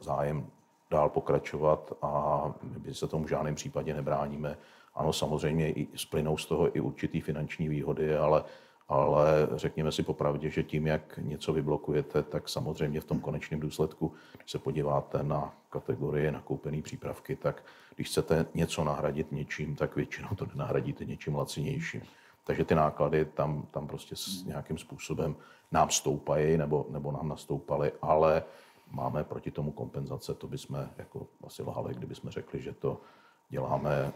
zájem 0.00 0.46
dál 0.90 1.08
pokračovat 1.08 1.92
a 2.02 2.42
my 2.86 2.94
se 2.94 3.08
tomu 3.08 3.24
v 3.24 3.28
žádném 3.28 3.54
případě 3.54 3.94
nebráníme. 3.94 4.58
Ano, 4.94 5.12
samozřejmě 5.12 5.72
i 5.72 5.88
splynou 5.94 6.36
z 6.36 6.46
toho 6.46 6.76
i 6.76 6.80
určitý 6.80 7.20
finanční 7.20 7.68
výhody, 7.68 8.16
ale 8.16 8.44
ale 8.88 9.48
řekněme 9.54 9.92
si 9.92 10.02
popravdě, 10.02 10.50
že 10.50 10.62
tím, 10.62 10.86
jak 10.86 11.18
něco 11.22 11.52
vyblokujete, 11.52 12.22
tak 12.22 12.48
samozřejmě 12.48 13.00
v 13.00 13.04
tom 13.04 13.20
konečném 13.20 13.60
důsledku, 13.60 14.12
když 14.38 14.50
se 14.50 14.58
podíváte 14.58 15.22
na 15.22 15.54
kategorie 15.70 16.32
nakoupené 16.32 16.82
přípravky, 16.82 17.36
tak 17.36 17.64
když 17.96 18.08
chcete 18.08 18.46
něco 18.54 18.84
nahradit 18.84 19.32
něčím, 19.32 19.76
tak 19.76 19.96
většinou 19.96 20.28
to 20.36 20.46
nahradíte 20.54 21.04
něčím 21.04 21.34
lacinějším. 21.34 22.02
Takže 22.44 22.64
ty 22.64 22.74
náklady 22.74 23.24
tam, 23.24 23.66
tam 23.70 23.86
prostě 23.86 24.16
s 24.16 24.44
nějakým 24.44 24.78
způsobem 24.78 25.36
nám 25.72 25.90
stoupají 25.90 26.56
nebo, 26.56 26.86
nebo 26.90 27.12
nám 27.12 27.28
nastoupaly, 27.28 27.92
ale 28.02 28.42
máme 28.90 29.24
proti 29.24 29.50
tomu 29.50 29.72
kompenzace. 29.72 30.34
To 30.34 30.46
bychom 30.46 30.88
jako 30.98 31.26
asi 31.44 31.62
lhali, 31.62 31.94
kdybychom 31.94 32.30
řekli, 32.30 32.62
že 32.62 32.72
to 32.72 33.00
děláme 33.48 34.12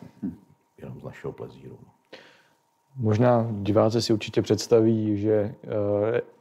jenom 0.78 1.00
z 1.00 1.02
našeho 1.02 1.32
plezíru. 1.32 1.78
Možná 2.96 3.46
diváci 3.50 4.02
si 4.02 4.12
určitě 4.12 4.42
představí, 4.42 5.18
že 5.18 5.54
uh, 5.64 5.70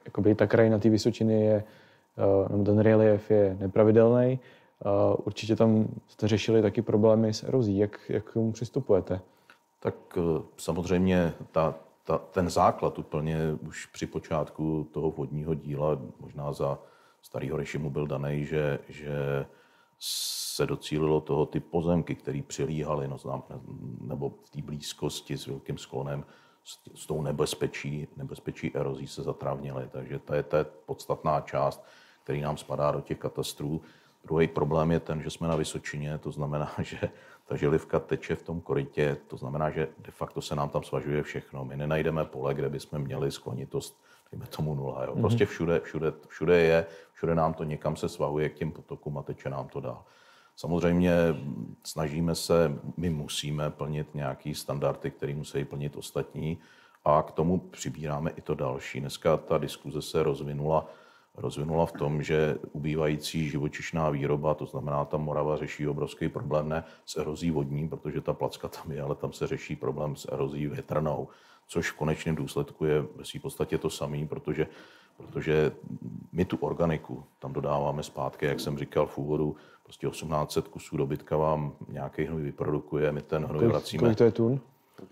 jakoby 0.05 0.35
ta 0.35 0.47
krajina 0.47 0.79
té 0.79 0.89
Vysočiny 0.89 1.45
je, 1.45 1.63
uh, 2.51 2.65
ten 2.65 2.79
relief 2.79 3.31
je 3.31 3.57
nepravidelný. 3.59 4.39
Uh, 4.85 5.15
určitě 5.23 5.55
tam 5.55 5.87
jste 6.07 6.27
řešili 6.27 6.61
taky 6.61 6.81
problémy 6.81 7.33
s 7.33 7.43
erozí. 7.43 7.77
Jak, 7.77 7.99
jak 8.09 8.23
k 8.29 8.33
tomu 8.33 8.51
přistupujete? 8.51 9.21
Tak 9.79 9.95
uh, 10.17 10.41
samozřejmě 10.57 11.33
ta, 11.51 11.75
ta, 12.03 12.17
ten 12.17 12.49
základ 12.49 12.99
úplně 12.99 13.37
už 13.67 13.85
při 13.85 14.07
počátku 14.07 14.87
toho 14.91 15.11
vodního 15.11 15.53
díla, 15.53 15.99
možná 16.19 16.53
za 16.53 16.79
starého 17.21 17.57
režimu 17.57 17.89
byl 17.89 18.07
daný, 18.07 18.45
že, 18.45 18.79
že 18.89 19.45
se 20.03 20.65
docílilo 20.65 21.21
toho 21.21 21.45
ty 21.45 21.59
pozemky, 21.59 22.15
které 22.15 22.41
přilíhaly, 22.47 23.07
no, 23.07 23.17
znám, 23.17 23.43
nebo 24.01 24.29
v 24.43 24.49
té 24.49 24.61
blízkosti 24.61 25.37
s 25.37 25.47
velkým 25.47 25.77
sklonem, 25.77 26.25
s, 26.63 26.79
s 26.95 27.05
tou 27.05 27.21
nebezpečí, 27.21 28.07
nebezpečí 28.17 28.75
erozí 28.75 29.07
se 29.07 29.23
zatrávnily. 29.23 29.89
Takže 29.91 30.19
to 30.19 30.33
je, 30.33 30.45
je 30.57 30.65
podstatná 30.85 31.41
část, 31.41 31.85
který 32.23 32.41
nám 32.41 32.57
spadá 32.57 32.91
do 32.91 33.01
těch 33.01 33.17
katastrů. 33.17 33.81
Druhý 34.25 34.47
problém 34.47 34.91
je 34.91 34.99
ten, 34.99 35.21
že 35.21 35.29
jsme 35.29 35.47
na 35.47 35.55
Vysočině, 35.55 36.17
to 36.17 36.31
znamená, 36.31 36.71
že 36.81 36.99
ta 37.45 37.55
želivka 37.55 37.99
teče 37.99 38.35
v 38.35 38.43
tom 38.43 38.61
korytě, 38.61 39.17
to 39.27 39.37
znamená, 39.37 39.69
že 39.69 39.87
de 39.97 40.11
facto 40.11 40.41
se 40.41 40.55
nám 40.55 40.69
tam 40.69 40.83
svažuje 40.83 41.23
všechno. 41.23 41.65
My 41.65 41.77
nenajdeme 41.77 42.25
pole, 42.25 42.53
kde 42.53 42.69
bychom 42.69 42.99
měli 42.99 43.31
sklonitost, 43.31 44.01
dejme 44.31 44.47
tomu 44.47 44.75
nula. 44.75 45.05
Jo. 45.05 45.15
Prostě 45.15 45.45
všude, 45.45 45.79
všude, 45.79 46.13
všude 46.27 46.59
je, 46.59 46.85
všude 47.13 47.35
nám 47.35 47.53
to 47.53 47.63
někam 47.63 47.95
se 47.95 48.09
svahuje 48.09 48.49
k 48.49 48.53
těm 48.53 48.71
potokům 48.71 49.17
a 49.17 49.23
teče 49.23 49.49
nám 49.49 49.67
to 49.67 49.79
dál. 49.79 50.03
Samozřejmě 50.55 51.13
snažíme 51.83 52.35
se, 52.35 52.79
my 52.97 53.09
musíme 53.09 53.69
plnit 53.69 54.15
nějaký 54.15 54.55
standardy, 54.55 55.11
které 55.11 55.35
musí 55.35 55.65
plnit 55.65 55.95
ostatní 55.95 56.57
a 57.05 57.23
k 57.23 57.31
tomu 57.31 57.57
přibíráme 57.57 58.31
i 58.31 58.41
to 58.41 58.55
další. 58.55 58.99
Dneska 58.99 59.37
ta 59.37 59.57
diskuze 59.57 60.01
se 60.01 60.23
rozvinula 60.23 60.87
rozvinula 61.37 61.85
v 61.85 61.91
tom, 61.91 62.23
že 62.23 62.57
ubývající 62.71 63.49
živočišná 63.49 64.09
výroba, 64.09 64.53
to 64.53 64.65
znamená, 64.65 65.05
ta 65.05 65.17
Morava 65.17 65.57
řeší 65.57 65.87
obrovský 65.87 66.29
problém 66.29 66.69
ne 66.69 66.83
s 67.05 67.17
erozí 67.17 67.51
vodní, 67.51 67.89
protože 67.89 68.21
ta 68.21 68.33
placka 68.33 68.67
tam 68.67 68.91
je, 68.91 69.01
ale 69.01 69.15
tam 69.15 69.33
se 69.33 69.47
řeší 69.47 69.75
problém 69.75 70.15
s 70.15 70.31
erozí 70.31 70.67
větrnou, 70.67 71.27
což 71.71 71.91
v 71.91 71.95
konečném 71.95 72.35
důsledku 72.35 72.85
je 72.85 73.01
ve 73.01 73.23
v 73.23 73.41
podstatě 73.41 73.77
to 73.77 73.89
samé, 73.89 74.25
protože, 74.27 74.67
protože 75.17 75.71
my 76.31 76.45
tu 76.45 76.57
organiku 76.57 77.23
tam 77.39 77.53
dodáváme 77.53 78.03
zpátky, 78.03 78.45
jak 78.45 78.59
jsem 78.59 78.77
říkal 78.77 79.07
v 79.07 79.17
úvodu, 79.17 79.55
prostě 79.83 80.09
1800 80.09 80.67
kusů 80.67 80.97
dobytka 80.97 81.37
vám 81.37 81.73
nějaký 81.87 82.23
hnoj 82.23 82.41
vyprodukuje, 82.41 83.11
my 83.11 83.21
ten 83.21 83.45
hnoj 83.45 83.59
Kolik, 83.59 83.71
vracíme. 83.71 83.99
kolik 83.99 84.17
to 84.17 84.23
je 84.23 84.31
tun? 84.31 84.61
Eh, 85.01 85.05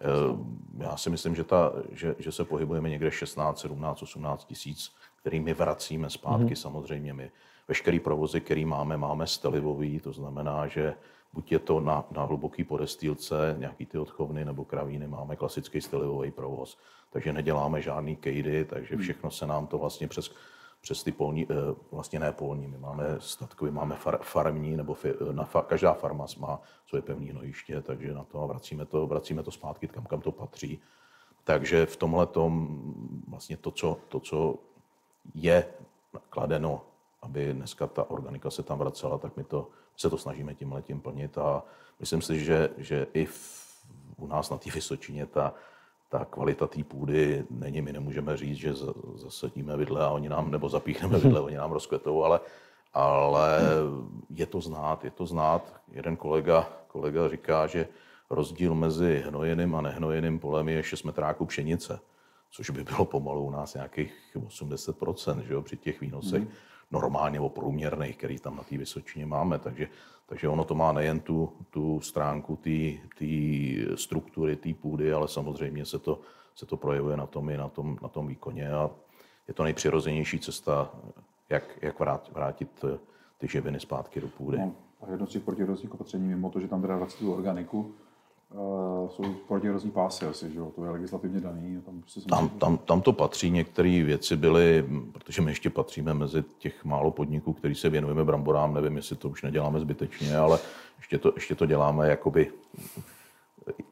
Já 0.78 0.98
si 0.98 1.10
myslím, 1.10 1.36
že, 1.36 1.44
ta, 1.44 1.74
že, 1.92 2.16
že 2.20 2.32
se 2.32 2.44
pohybujeme 2.44 2.90
někde 2.90 3.12
16, 3.12 3.60
17, 3.60 4.02
18 4.02 4.46
tisíc 4.46 4.92
který 5.22 5.40
my 5.40 5.54
vracíme 5.54 6.10
zpátky 6.10 6.46
mm-hmm. 6.46 6.62
samozřejmě 6.62 7.14
my. 7.14 7.32
Veškerý 7.68 8.00
provozy, 8.00 8.42
který 8.42 8.66
máme, 8.66 8.98
máme 8.98 9.28
stelivový, 9.28 10.00
to 10.00 10.14
znamená, 10.14 10.68
že 10.68 10.96
buď 11.34 11.52
je 11.52 11.60
to 11.60 11.80
na, 11.80 12.06
na 12.12 12.24
hluboký 12.24 12.64
podestýlce, 12.64 13.56
nějaký 13.60 13.86
ty 13.86 13.98
odchovny 13.98 14.46
nebo 14.46 14.66
kravíny, 14.66 15.08
máme 15.08 15.36
klasický 15.36 15.82
stelivový 15.82 16.32
provoz. 16.32 16.78
Takže 17.10 17.34
neděláme 17.34 17.82
žádný 17.82 18.16
kejdy, 18.16 18.66
takže 18.66 18.96
mhm. 18.96 19.04
všechno 19.04 19.32
se 19.32 19.46
nám 19.48 19.68
to 19.68 19.78
vlastně 19.78 20.08
přes, 20.08 20.32
přes 20.82 21.04
ty 21.04 21.12
polní, 21.12 21.48
eh, 21.50 21.76
vlastně 21.92 22.20
ne 22.20 22.32
polní, 22.32 22.68
my 22.68 22.78
máme 22.78 23.04
statkový, 23.20 23.72
máme 23.72 23.96
far, 23.96 24.18
farmní, 24.22 24.78
nebo 24.78 24.94
fi, 24.94 25.14
na, 25.32 25.46
každá 25.46 25.94
farma 25.94 26.26
má 26.40 26.62
svoje 26.88 27.02
pevné 27.02 27.32
hnojiště, 27.32 27.82
takže 27.82 28.14
na 28.14 28.24
to 28.24 28.42
a 28.42 28.46
vracíme 28.46 28.86
to, 28.86 29.08
vracíme 29.08 29.44
to 29.44 29.52
zpátky 29.52 29.88
kam, 29.88 30.06
kam 30.06 30.22
to 30.22 30.32
patří. 30.32 30.80
Takže 31.44 31.86
v 31.86 31.96
tomhle 31.96 32.26
tom 32.26 32.82
vlastně 33.28 33.58
to, 33.58 33.72
co, 33.72 33.98
to, 34.08 34.20
co 34.20 34.56
je 35.34 35.66
kladeno, 36.30 36.82
aby 37.22 37.54
dneska 37.54 37.88
ta 37.88 38.10
organika 38.10 38.50
se 38.50 38.64
tam 38.64 38.80
vracela, 38.80 39.18
tak 39.18 39.38
my 39.38 39.44
to, 39.44 39.68
se 39.98 40.10
to 40.10 40.18
snažíme 40.18 40.56
tím 40.56 40.72
letím 40.72 41.02
plnit 41.02 41.38
a 41.38 41.64
myslím 42.00 42.22
si, 42.22 42.40
že, 42.40 42.70
že 42.78 43.08
i 43.14 43.26
v, 43.26 43.70
u 44.18 44.28
nás 44.28 44.50
na 44.50 44.58
té 44.58 44.72
Vysočině 44.72 45.26
ta, 45.26 45.54
ta 46.10 46.26
kvalita 46.26 46.68
té 46.68 46.84
půdy 46.84 47.46
není, 47.50 47.82
my 47.82 47.94
nemůžeme 47.94 48.38
říct, 48.38 48.58
že 48.58 48.74
zasadíme 49.16 49.78
vidle 49.78 50.06
a 50.06 50.10
oni 50.10 50.30
nám, 50.30 50.52
nebo 50.52 50.70
zapíchneme 50.70 51.18
vidle, 51.24 51.40
oni 51.40 51.56
nám 51.56 51.72
rozkvetou, 51.72 52.24
ale, 52.24 52.40
ale 52.94 53.60
je 54.30 54.46
to 54.46 54.62
znát, 54.62 55.04
je 55.06 55.12
to 55.12 55.26
znát. 55.26 55.82
Jeden 55.92 56.18
kolega, 56.18 56.70
kolega 56.88 57.30
říká, 57.30 57.68
že 57.68 57.88
rozdíl 58.30 58.76
mezi 58.76 59.24
hnojeným 59.28 59.76
a 59.76 59.82
nehnojeným 59.82 60.40
polem 60.40 60.70
je 60.70 60.84
6 60.84 61.04
metráků 61.04 61.46
pšenice 61.46 62.00
což 62.52 62.70
by 62.70 62.84
bylo 62.84 63.06
pomalu 63.06 63.44
u 63.44 63.52
nás 63.52 63.74
nějakých 63.74 64.14
80%, 64.36 65.40
že 65.40 65.54
jo, 65.54 65.62
při 65.62 65.78
těch 65.78 66.02
výnosech 66.02 66.42
mm. 66.42 66.50
Normálně 66.92 67.34
nebo 67.34 67.50
průměrných, 67.50 68.18
který 68.18 68.40
tam 68.40 68.56
na 68.56 68.64
té 68.64 68.78
Vysočině 68.78 69.26
máme. 69.26 69.60
Takže, 69.60 69.88
takže 70.26 70.48
ono 70.48 70.64
to 70.64 70.76
má 70.76 70.92
nejen 70.92 71.20
tu, 71.20 71.54
tu 71.70 72.02
stránku 72.02 72.56
té 72.56 73.96
struktury, 73.96 74.56
té 74.56 74.74
půdy, 74.74 75.14
ale 75.14 75.28
samozřejmě 75.28 75.86
se 75.86 76.00
to, 76.00 76.22
se 76.56 76.66
to 76.66 76.78
projevuje 76.78 77.18
na 77.18 77.26
tom 77.26 77.50
i 77.50 77.58
na 77.58 77.70
tom, 77.70 77.98
na 78.02 78.08
tom 78.08 78.28
výkoně 78.28 78.72
a 78.72 78.90
je 79.48 79.54
to 79.54 79.64
nejpřirozenější 79.64 80.40
cesta, 80.40 80.92
jak, 81.50 81.80
jak 81.82 82.00
vrát, 82.00 82.30
vrátit 82.34 82.86
ty 83.38 83.48
živiny 83.48 83.80
zpátky 83.80 84.22
do 84.22 84.28
půdy. 84.28 84.58
No, 84.58 84.76
a 85.02 85.12
jedno 85.12 85.28
z 85.28 85.30
těch 85.30 85.94
opatření, 85.94 86.28
mimo 86.28 86.50
to, 86.50 86.60
že 86.60 86.68
tam 86.68 86.82
teda 86.82 86.98
vrací 86.98 87.18
tu 87.18 87.34
organiku, 87.34 87.96
Uh, 88.54 89.10
jsou 89.10 89.24
protierozní 89.48 89.92
pásy 89.92 90.26
asi, 90.26 90.52
že 90.52 90.60
jo? 90.60 90.72
To 90.76 90.84
je 90.84 90.90
legislativně 90.90 91.42
daný. 91.42 91.82
Tam, 91.86 92.02
prostě 92.02 92.22
tam, 92.22 92.50
tam, 92.50 92.78
tam 92.78 93.02
to 93.02 93.14
patří, 93.14 93.52
některé 93.52 94.04
věci 94.04 94.38
byly, 94.38 94.86
protože 95.12 95.42
my 95.42 95.52
ještě 95.52 95.70
patříme 95.70 96.14
mezi 96.14 96.44
těch 96.58 96.86
málo 96.86 97.12
podniků, 97.12 97.54
který 97.54 97.76
se 97.76 97.90
věnujeme 97.90 98.24
bramborám, 98.24 98.74
nevím, 98.74 98.96
jestli 98.96 99.16
to 99.16 99.30
už 99.30 99.44
neděláme 99.44 99.80
zbytečně, 99.80 100.38
ale 100.38 100.60
ještě 100.98 101.18
to, 101.18 101.32
ještě 101.36 101.56
to 101.56 101.66
děláme 101.66 102.10
jakoby 102.10 102.52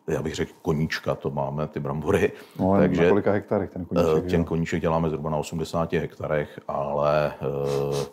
já 0.08 0.22
bych 0.24 0.36
řekl 0.36 0.52
koníčka, 0.62 1.16
to 1.16 1.32
máme, 1.32 1.68
ty 1.68 1.80
brambory. 1.80 2.32
No, 2.60 2.76
Takže, 2.78 3.04
na 3.04 3.10
kolika 3.10 3.32
hektarech 3.32 3.70
ten 3.70 3.86
koníček? 3.86 4.26
Eh, 4.26 4.30
ten 4.30 4.44
koníček 4.44 4.82
děláme 4.82 5.10
zhruba 5.10 5.30
na 5.30 5.38
80 5.38 5.94
hektarech, 5.94 6.60
ale 6.68 7.34
eh, 7.34 8.06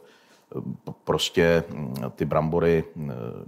prostě 1.04 1.64
hm, 1.68 1.94
ty 2.16 2.24
brambory 2.24 2.84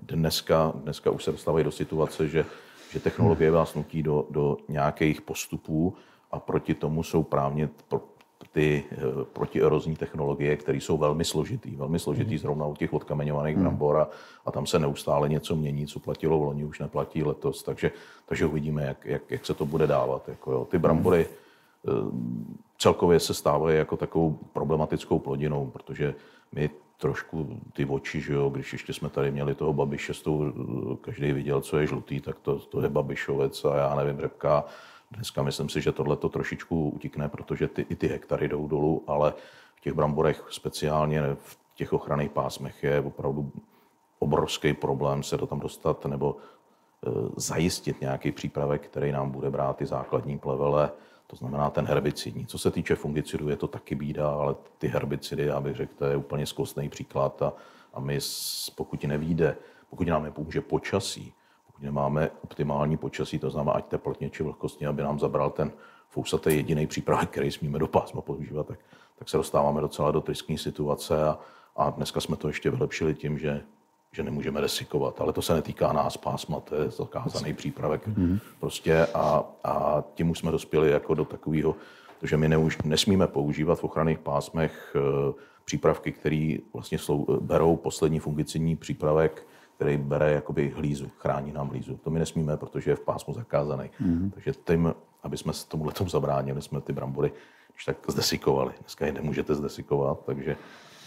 dneska, 0.03 0.73
dneska 0.75 1.11
už 1.11 1.25
se 1.25 1.33
dostávají 1.33 1.65
do 1.65 1.71
situace, 1.71 2.29
že 2.29 2.45
že 2.91 3.01
technologie 3.01 3.51
vás 3.51 3.75
nutí 3.75 4.03
do, 4.03 4.27
do 4.31 4.57
nějakých 4.69 5.21
postupů 5.21 5.95
a 6.31 6.41
proti 6.41 6.75
tomu 6.75 7.03
jsou 7.03 7.23
právně 7.23 7.69
ty 8.53 8.85
eh, 8.93 8.97
protierozní 9.33 9.97
technologie, 9.97 10.57
které 10.57 10.79
jsou 10.79 10.99
velmi 10.99 11.25
složitý, 11.25 11.77
velmi 11.77 11.99
složitý 11.99 12.33
mm. 12.33 12.39
zrovna 12.39 12.67
u 12.67 12.75
těch 12.75 12.93
odkameňovaných 12.93 13.57
mm. 13.57 13.63
brambor 13.63 13.97
a, 13.97 14.09
a 14.47 14.51
tam 14.51 14.67
se 14.67 14.79
neustále 14.79 15.29
něco 15.29 15.57
mění, 15.57 15.87
co 15.87 16.01
platilo 16.01 16.39
v 16.39 16.43
loni, 16.43 16.65
už 16.65 16.79
neplatí 16.79 17.23
letos, 17.23 17.63
takže, 17.63 17.91
takže 18.27 18.47
uvidíme, 18.47 18.85
jak, 18.85 19.05
jak, 19.05 19.31
jak 19.31 19.47
se 19.47 19.55
to 19.55 19.67
bude 19.67 19.87
dávat. 19.87 20.29
Jako 20.29 20.53
jo. 20.53 20.65
Ty 20.71 20.79
brambory 20.79 21.27
mm. 21.85 22.57
celkově 22.79 23.21
se 23.21 23.35
stávají 23.35 23.79
jako 23.79 23.97
takovou 23.97 24.39
problematickou 24.53 25.19
plodinou, 25.19 25.67
protože 25.67 26.15
my 26.53 26.71
trošku 26.99 27.61
ty 27.73 27.85
oči, 27.85 28.21
že 28.21 28.33
jo, 28.33 28.49
když 28.49 28.73
ještě 28.73 28.93
jsme 28.93 29.09
tady 29.09 29.31
měli 29.31 29.55
toho 29.55 29.73
Babiše, 29.73 30.15
s 30.15 30.23
tou, 30.23 30.53
každý 31.01 31.33
viděl, 31.33 31.61
co 31.61 31.79
je 31.79 31.87
žlutý, 31.87 32.21
tak 32.21 32.39
to, 32.39 32.59
to 32.59 32.83
je 32.83 32.89
Babišovec 32.89 33.65
a 33.65 33.77
já 33.77 33.95
nevím, 33.95 34.21
řepka. 34.21 34.65
Dneska 35.11 35.43
myslím 35.43 35.69
si, 35.69 35.81
že 35.81 35.93
tohle 35.93 36.17
to 36.17 36.29
trošičku 36.29 36.89
utikne, 36.89 37.29
protože 37.29 37.69
ty, 37.69 37.87
i 37.89 37.97
ty 37.97 38.07
hektary 38.07 38.49
jdou 38.49 38.69
dolů, 38.69 39.05
ale 39.07 39.35
v 39.75 39.81
těch 39.81 39.93
bramborech 39.93 40.45
speciálně 40.51 41.23
v 41.35 41.59
těch 41.75 41.93
ochranných 41.93 42.31
pásmech 42.31 42.83
je 42.83 43.01
opravdu 43.01 43.53
obrovský 44.19 44.75
problém 44.75 45.23
se 45.23 45.37
do 45.37 45.47
tam 45.47 45.61
dostat 45.61 46.07
nebo 46.07 46.37
e, 46.37 47.11
zajistit 47.37 48.01
nějaký 48.01 48.33
přípravek, 48.33 48.83
který 48.83 49.13
nám 49.13 49.31
bude 49.31 49.51
brát 49.51 49.77
ty 49.77 49.87
základní 49.87 50.39
plevele, 50.39 50.91
to 51.27 51.37
znamená 51.37 51.71
ten 51.71 51.87
herbicidní. 51.87 52.47
Co 52.47 52.59
se 52.59 52.71
týče 52.71 52.95
fungicidů, 52.95 53.49
je 53.49 53.57
to 53.57 53.69
taky 53.69 53.95
bída, 53.95 54.31
ale 54.31 54.55
ty 54.79 54.89
herbicidy, 54.89 55.47
já 55.47 55.61
bych 55.61 55.77
řekl, 55.77 55.93
to 55.99 56.05
je 56.05 56.17
úplně 56.17 56.47
zkostný 56.47 56.89
příklad 56.89 57.43
a, 57.43 57.53
a 57.95 58.01
my, 58.01 58.19
pokud 58.75 59.05
nevíde, 59.05 59.57
pokud 59.91 60.07
nám 60.07 60.23
nepomůže 60.23 60.61
počasí, 60.61 61.33
pokud 61.67 61.83
nemáme 61.83 62.31
optimální 62.45 62.97
počasí, 62.97 63.39
to 63.39 63.51
znamená 63.51 63.73
ať 63.73 63.87
teplotně 63.87 64.31
či 64.31 64.43
vlhkostně, 64.43 64.89
aby 64.89 65.03
nám 65.03 65.19
zabral 65.19 65.51
ten 65.51 65.73
fousatý 66.09 66.51
jediný 66.57 66.87
přípravek, 66.87 67.31
který 67.31 67.53
smíme 67.53 67.79
do 67.79 67.87
pásma 67.87 68.21
používat, 68.21 68.67
tak, 68.67 68.79
tak 69.19 69.29
se 69.29 69.37
dostáváme 69.37 69.81
docela 69.81 70.11
do 70.11 70.21
tristní 70.21 70.59
situace 70.59 71.29
a, 71.29 71.39
a 71.77 71.91
dneska 71.91 72.21
jsme 72.21 72.37
to 72.37 72.49
ještě 72.49 72.71
vylepšili 72.71 73.15
tím, 73.15 73.39
že 73.39 73.63
že 74.13 74.23
nemůžeme 74.23 74.61
desikovat, 74.61 75.21
ale 75.21 75.33
to 75.33 75.43
se 75.43 75.55
netýká 75.55 75.93
nás, 75.93 76.17
pásma, 76.17 76.61
to 76.61 76.75
je 76.75 76.91
zakázaný 76.91 77.55
přípravek 77.55 78.09
mm-hmm. 78.09 78.41
prostě 78.61 79.07
a, 79.15 79.45
a 79.65 80.05
tím 80.15 80.31
už 80.31 80.39
jsme 80.39 80.51
dospěli 80.51 80.91
jako 80.91 81.15
do 81.15 81.25
takového, 81.25 81.77
že 82.23 82.37
my 82.37 82.49
neuž, 82.49 82.79
nesmíme 82.85 83.27
používat 83.27 83.81
v 83.81 83.85
ochranných 83.85 84.19
pásmech 84.19 84.97
e, 84.97 85.33
přípravky, 85.65 86.13
které 86.13 86.57
vlastně 86.73 86.99
slou, 86.99 87.27
berou 87.41 87.77
poslední 87.77 88.19
fungicidní 88.19 88.77
přípravek, 88.77 89.47
který 89.77 89.97
bere 89.97 90.33
jakoby 90.33 90.73
hlízu, 90.77 91.11
chrání 91.19 91.53
nám 91.53 91.69
hlízu. 91.69 91.97
To 91.97 92.11
my 92.11 92.19
nesmíme, 92.19 92.57
protože 92.57 92.91
je 92.91 92.97
v 92.97 93.01
pásmu 93.01 93.35
zakázaný. 93.35 93.91
Mm-hmm. 94.03 94.31
Takže 94.31 94.53
tím, 94.65 94.95
aby 95.23 95.37
jsme 95.37 95.53
tomuhle 95.69 95.93
tomu 95.93 96.11
zabránili, 96.11 96.63
jsme 96.63 96.81
ty 96.81 96.93
brambory 96.93 97.33
když 97.77 97.85
tak 97.85 97.97
zdesikovali. 98.09 98.73
Dneska 98.81 99.07
je 99.07 99.13
nemůžete 99.13 99.55
zdesikovat, 99.55 100.25
takže 100.25 100.57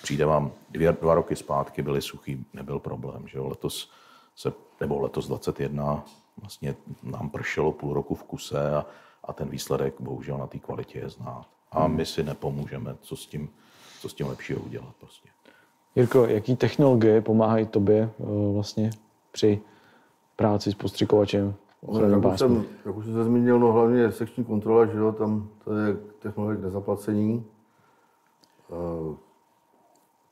přijde 0.02 0.26
vám 0.26 0.52
dvě, 0.70 0.92
dva 0.92 1.14
roky 1.14 1.36
zpátky, 1.36 1.82
byly 1.82 2.02
suchý, 2.02 2.46
nebyl 2.54 2.80
problém. 2.80 3.28
Že 3.28 3.38
jo? 3.38 3.48
Letos 3.48 3.92
se, 4.36 4.54
nebo 4.80 5.00
letos 5.02 5.28
21, 5.28 6.06
vlastně 6.42 6.76
nám 7.04 7.30
pršelo 7.30 7.72
půl 7.72 7.94
roku 7.94 8.16
v 8.16 8.24
kuse 8.24 8.76
a, 8.76 8.86
a 9.24 9.34
ten 9.34 9.50
výsledek 9.50 9.94
bohužel 10.00 10.38
na 10.38 10.48
té 10.48 10.60
kvalitě 10.60 11.00
je 11.00 11.10
znát. 11.10 11.46
A 11.72 11.84
hmm. 11.84 11.96
my 11.96 12.06
si 12.06 12.24
nepomůžeme, 12.24 12.96
co 13.02 13.16
s 13.16 13.26
tím, 13.26 13.50
co 14.02 14.10
s 14.10 14.14
tím 14.14 14.28
lepšího 14.28 14.60
udělat. 14.60 14.96
Prostě. 15.00 15.30
Jirko, 15.96 16.26
jaký 16.26 16.56
technologie 16.56 17.22
pomáhají 17.22 17.66
tobě 17.66 18.10
eh, 18.20 18.54
vlastně 18.54 18.90
při 19.32 19.62
práci 20.36 20.72
s 20.72 20.76
postřikovačem? 20.76 21.56
No, 21.92 22.02
jak, 22.02 22.26
už 22.26 22.40
jsem, 22.40 22.66
jak 22.86 22.96
už 22.96 23.06
jsem 23.06 23.14
se 23.14 23.24
zmínil, 23.24 23.60
no 23.60 23.72
hlavně 23.72 24.12
sekční 24.12 24.44
kontrola, 24.44 24.86
že 24.86 24.98
jo, 24.98 25.12
tam 25.12 25.50
to 25.64 25.76
je 25.76 25.98
technologie 26.20 26.60
k 26.60 26.64
nezaplacení. 26.64 27.46
Uh, 28.68 29.16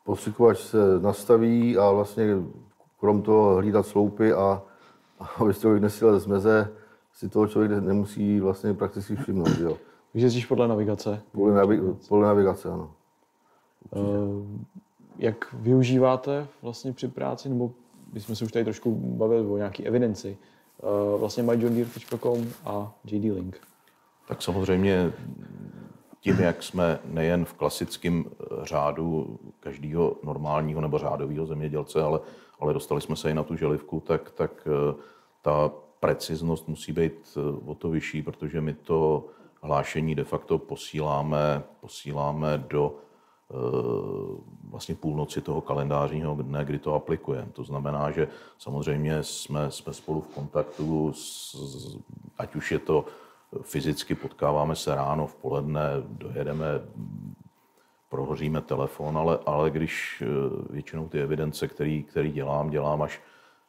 postřikovač 0.08 0.60
se 0.60 1.00
nastaví 1.00 1.78
a 1.78 1.92
vlastně 1.92 2.26
krom 3.00 3.22
toho 3.22 3.56
hlídat 3.56 3.86
sloupy 3.86 4.34
a, 4.34 4.64
a 5.20 5.26
aby 5.40 5.54
se 5.54 5.62
člověk 5.62 5.84
nesílel 5.84 6.20
z 6.20 6.26
meze, 6.26 6.70
si 7.14 7.30
toho 7.30 7.48
člověk 7.48 7.72
nemusí 7.72 8.40
vlastně 8.40 8.74
prakticky 8.74 9.16
všimnout. 9.16 9.60
Jo. 9.60 9.78
Takže 10.12 10.26
jezdíš 10.26 10.46
podle 10.46 10.68
navigace? 10.68 11.22
Podle, 11.32 11.64
navi- 11.64 11.96
podle 12.08 12.28
navigace, 12.28 12.70
ano. 12.70 12.92
Uh, 13.92 14.46
jak 15.18 15.54
využíváte 15.54 16.48
vlastně 16.62 16.94
při 16.94 17.08
práci, 17.08 17.50
nebo 17.50 17.72
my 18.14 18.20
jsme 18.20 18.36
se 18.36 18.46
už 18.46 18.52
tady 18.52 18.66
trošku 18.66 18.96
bavili 18.96 19.48
o 19.48 19.58
nějaké 19.58 19.84
evidenci, 19.84 20.38
uh, 20.84 21.20
vlastně 21.20 21.44
myjohndeere.com 21.44 22.48
a 22.66 22.96
JD 23.06 23.24
Link. 23.34 23.58
Tak 24.28 24.42
samozřejmě 24.42 25.14
tím, 26.20 26.40
jak 26.40 26.64
jsme 26.64 27.00
nejen 27.06 27.46
v 27.46 27.54
klasickém 27.54 28.26
řádu 28.64 29.40
každého 29.60 30.16
normálního 30.24 30.82
nebo 30.82 30.98
řádového 30.98 31.46
zemědělce, 31.46 32.04
ale, 32.04 32.20
ale 32.60 32.74
dostali 32.74 33.02
jsme 33.02 33.16
se 33.16 33.32
i 33.32 33.34
na 33.34 33.44
tu 33.44 33.56
želivku, 33.56 34.00
tak, 34.00 34.32
tak 34.32 34.68
ta 35.42 35.72
preciznost 36.00 36.68
musí 36.68 36.92
být 36.92 37.38
o 37.66 37.76
to 37.76 37.90
vyšší, 37.90 38.22
protože 38.22 38.62
my 38.62 38.74
to 38.74 39.26
hlášení 39.62 40.16
de 40.16 40.24
facto 40.24 40.58
posíláme, 40.58 41.64
posíláme 41.82 42.66
do 42.70 42.96
vlastně 44.70 44.96
půlnoci 44.96 45.42
toho 45.42 45.62
kalendářního 45.62 46.36
dne, 46.36 46.66
kdy 46.66 46.80
to 46.80 46.94
aplikujeme. 46.94 47.48
To 47.54 47.64
znamená, 47.64 48.12
že 48.12 48.28
samozřejmě 48.58 49.24
jsme, 49.24 49.72
jsme 49.72 49.94
spolu 49.94 50.22
v 50.22 50.28
kontaktu, 50.28 51.14
s, 51.14 51.56
ať 52.38 52.56
už 52.56 52.72
je 52.72 52.80
to 52.80 53.06
fyzicky, 53.62 54.16
potkáváme 54.16 54.76
se 54.76 54.96
ráno, 54.96 55.28
v 55.28 55.36
poledne, 55.36 55.82
dojedeme, 56.08 56.66
prohoříme 58.10 58.62
telefon, 58.62 59.18
ale, 59.18 59.40
ale 59.46 59.72
když 59.72 60.24
většinou 60.70 61.08
ty 61.08 61.22
evidence, 61.22 61.68
který, 61.68 62.04
který 62.04 62.32
dělám, 62.32 62.70
dělám 62.70 63.02
až 63.02 63.22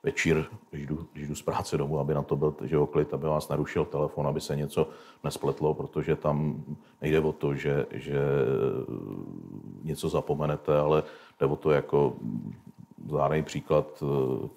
večer, 0.02 0.46
když 0.70 0.86
jdu, 0.86 1.08
když 1.12 1.28
jdu 1.28 1.34
z 1.34 1.42
práce 1.42 1.78
domů, 1.78 1.98
aby 1.98 2.14
na 2.14 2.22
to 2.22 2.36
byl 2.36 2.54
že 2.64 2.76
klid, 2.90 3.14
aby 3.14 3.26
vás 3.26 3.48
narušil 3.48 3.84
telefon, 3.84 4.26
aby 4.26 4.40
se 4.40 4.56
něco 4.56 4.88
nespletlo, 5.24 5.74
protože 5.74 6.16
tam 6.16 6.64
nejde 7.02 7.20
o 7.20 7.32
to, 7.32 7.54
že, 7.54 7.86
že 7.90 8.20
něco 9.82 10.08
zapomenete, 10.08 10.78
ale 10.78 11.02
jde 11.40 11.46
o 11.46 11.56
to 11.56 11.70
jako 11.70 12.16
zároveň 13.10 13.44
příklad 13.44 14.02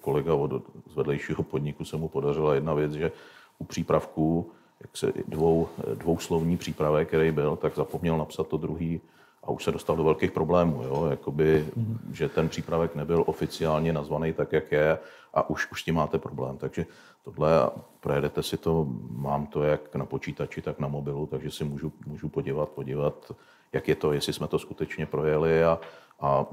kolega 0.00 0.34
od, 0.34 0.52
z 0.86 0.94
vedlejšího 0.94 1.42
podniku 1.42 1.84
se 1.84 1.96
mu 1.96 2.08
podařila 2.08 2.54
jedna 2.54 2.74
věc, 2.74 2.92
že 2.92 3.12
u 3.58 3.64
přípravků, 3.64 4.50
jak 4.82 4.96
se 4.96 5.12
dvou, 5.28 5.68
dvouslovní 5.94 6.56
přípravek, 6.56 7.08
který 7.08 7.32
byl, 7.32 7.56
tak 7.56 7.74
zapomněl 7.76 8.18
napsat 8.18 8.48
to 8.48 8.56
druhý 8.56 9.00
a 9.42 9.50
už 9.50 9.64
se 9.64 9.72
dostal 9.72 9.96
do 9.96 10.04
velkých 10.04 10.32
problémů, 10.32 10.82
jo? 10.82 11.06
Jakoby, 11.10 11.66
mm. 11.76 11.98
že 12.12 12.28
ten 12.28 12.48
přípravek 12.48 12.94
nebyl 12.94 13.24
oficiálně 13.26 13.92
nazvaný 13.92 14.32
tak, 14.32 14.52
jak 14.52 14.72
je 14.72 14.98
a 15.34 15.50
už, 15.50 15.70
už 15.72 15.80
s 15.80 15.84
tím 15.84 15.94
máte 15.94 16.18
problém. 16.18 16.58
Takže 16.58 16.86
tohle 17.24 17.70
projedete 18.00 18.42
si 18.42 18.56
to, 18.56 18.86
mám 19.10 19.46
to 19.46 19.62
jak 19.62 19.94
na 19.94 20.06
počítači, 20.06 20.62
tak 20.62 20.78
na 20.78 20.88
mobilu, 20.88 21.26
takže 21.26 21.50
si 21.50 21.64
můžu, 21.64 21.92
můžu 22.06 22.28
podívat, 22.28 22.68
podívat, 22.68 23.32
jak 23.72 23.88
je 23.88 23.94
to, 23.94 24.12
jestli 24.12 24.32
jsme 24.32 24.48
to 24.48 24.58
skutečně 24.58 25.06
projeli 25.06 25.64
a, 25.64 25.78
a 26.20 26.46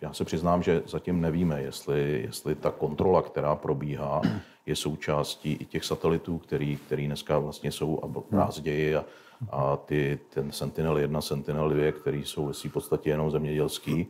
já 0.00 0.12
se 0.12 0.24
přiznám, 0.24 0.62
že 0.62 0.82
zatím 0.86 1.20
nevíme, 1.20 1.62
jestli, 1.62 2.22
jestli 2.26 2.54
ta 2.54 2.70
kontrola, 2.70 3.22
která 3.22 3.56
probíhá, 3.56 4.22
je 4.66 4.76
součástí 4.76 5.52
i 5.52 5.64
těch 5.64 5.84
satelitů, 5.84 6.38
který, 6.38 6.76
který 6.76 7.06
dneska 7.06 7.38
vlastně 7.38 7.72
jsou 7.72 8.00
a 8.02 8.06
brázději 8.30 8.96
a, 8.96 9.04
a 9.50 9.76
ty, 9.76 10.18
ten 10.34 10.52
Sentinel 10.52 10.98
1, 10.98 11.20
Sentinel 11.20 11.70
2, 11.70 11.92
který 11.92 12.24
jsou 12.24 12.52
v 12.52 12.72
podstatě 12.72 13.10
jenom 13.10 13.30
zemědělský, 13.30 14.06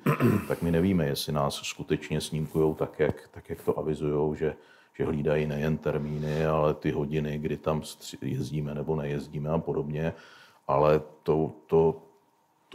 tak 0.49 0.63
my 0.63 0.71
nevíme, 0.71 1.07
jestli 1.07 1.33
nás 1.33 1.55
skutečně 1.55 2.21
snímkují 2.21 2.75
tak, 2.75 2.99
jak, 2.99 3.29
tak, 3.31 3.51
jak 3.51 3.63
to 3.63 3.79
avizují, 3.79 4.37
že, 4.37 4.55
že 4.99 5.05
hlídají 5.05 5.47
nejen 5.47 5.79
termíny, 5.79 6.47
ale 6.47 6.75
ty 6.75 6.91
hodiny, 6.91 7.39
kdy 7.39 7.57
tam 7.57 7.83
jezdíme 8.23 8.75
nebo 8.75 8.97
nejezdíme 8.97 9.51
a 9.51 9.59
podobně. 9.59 10.13
Ale 10.69 11.03
to, 11.23 11.53
to, 11.67 12.03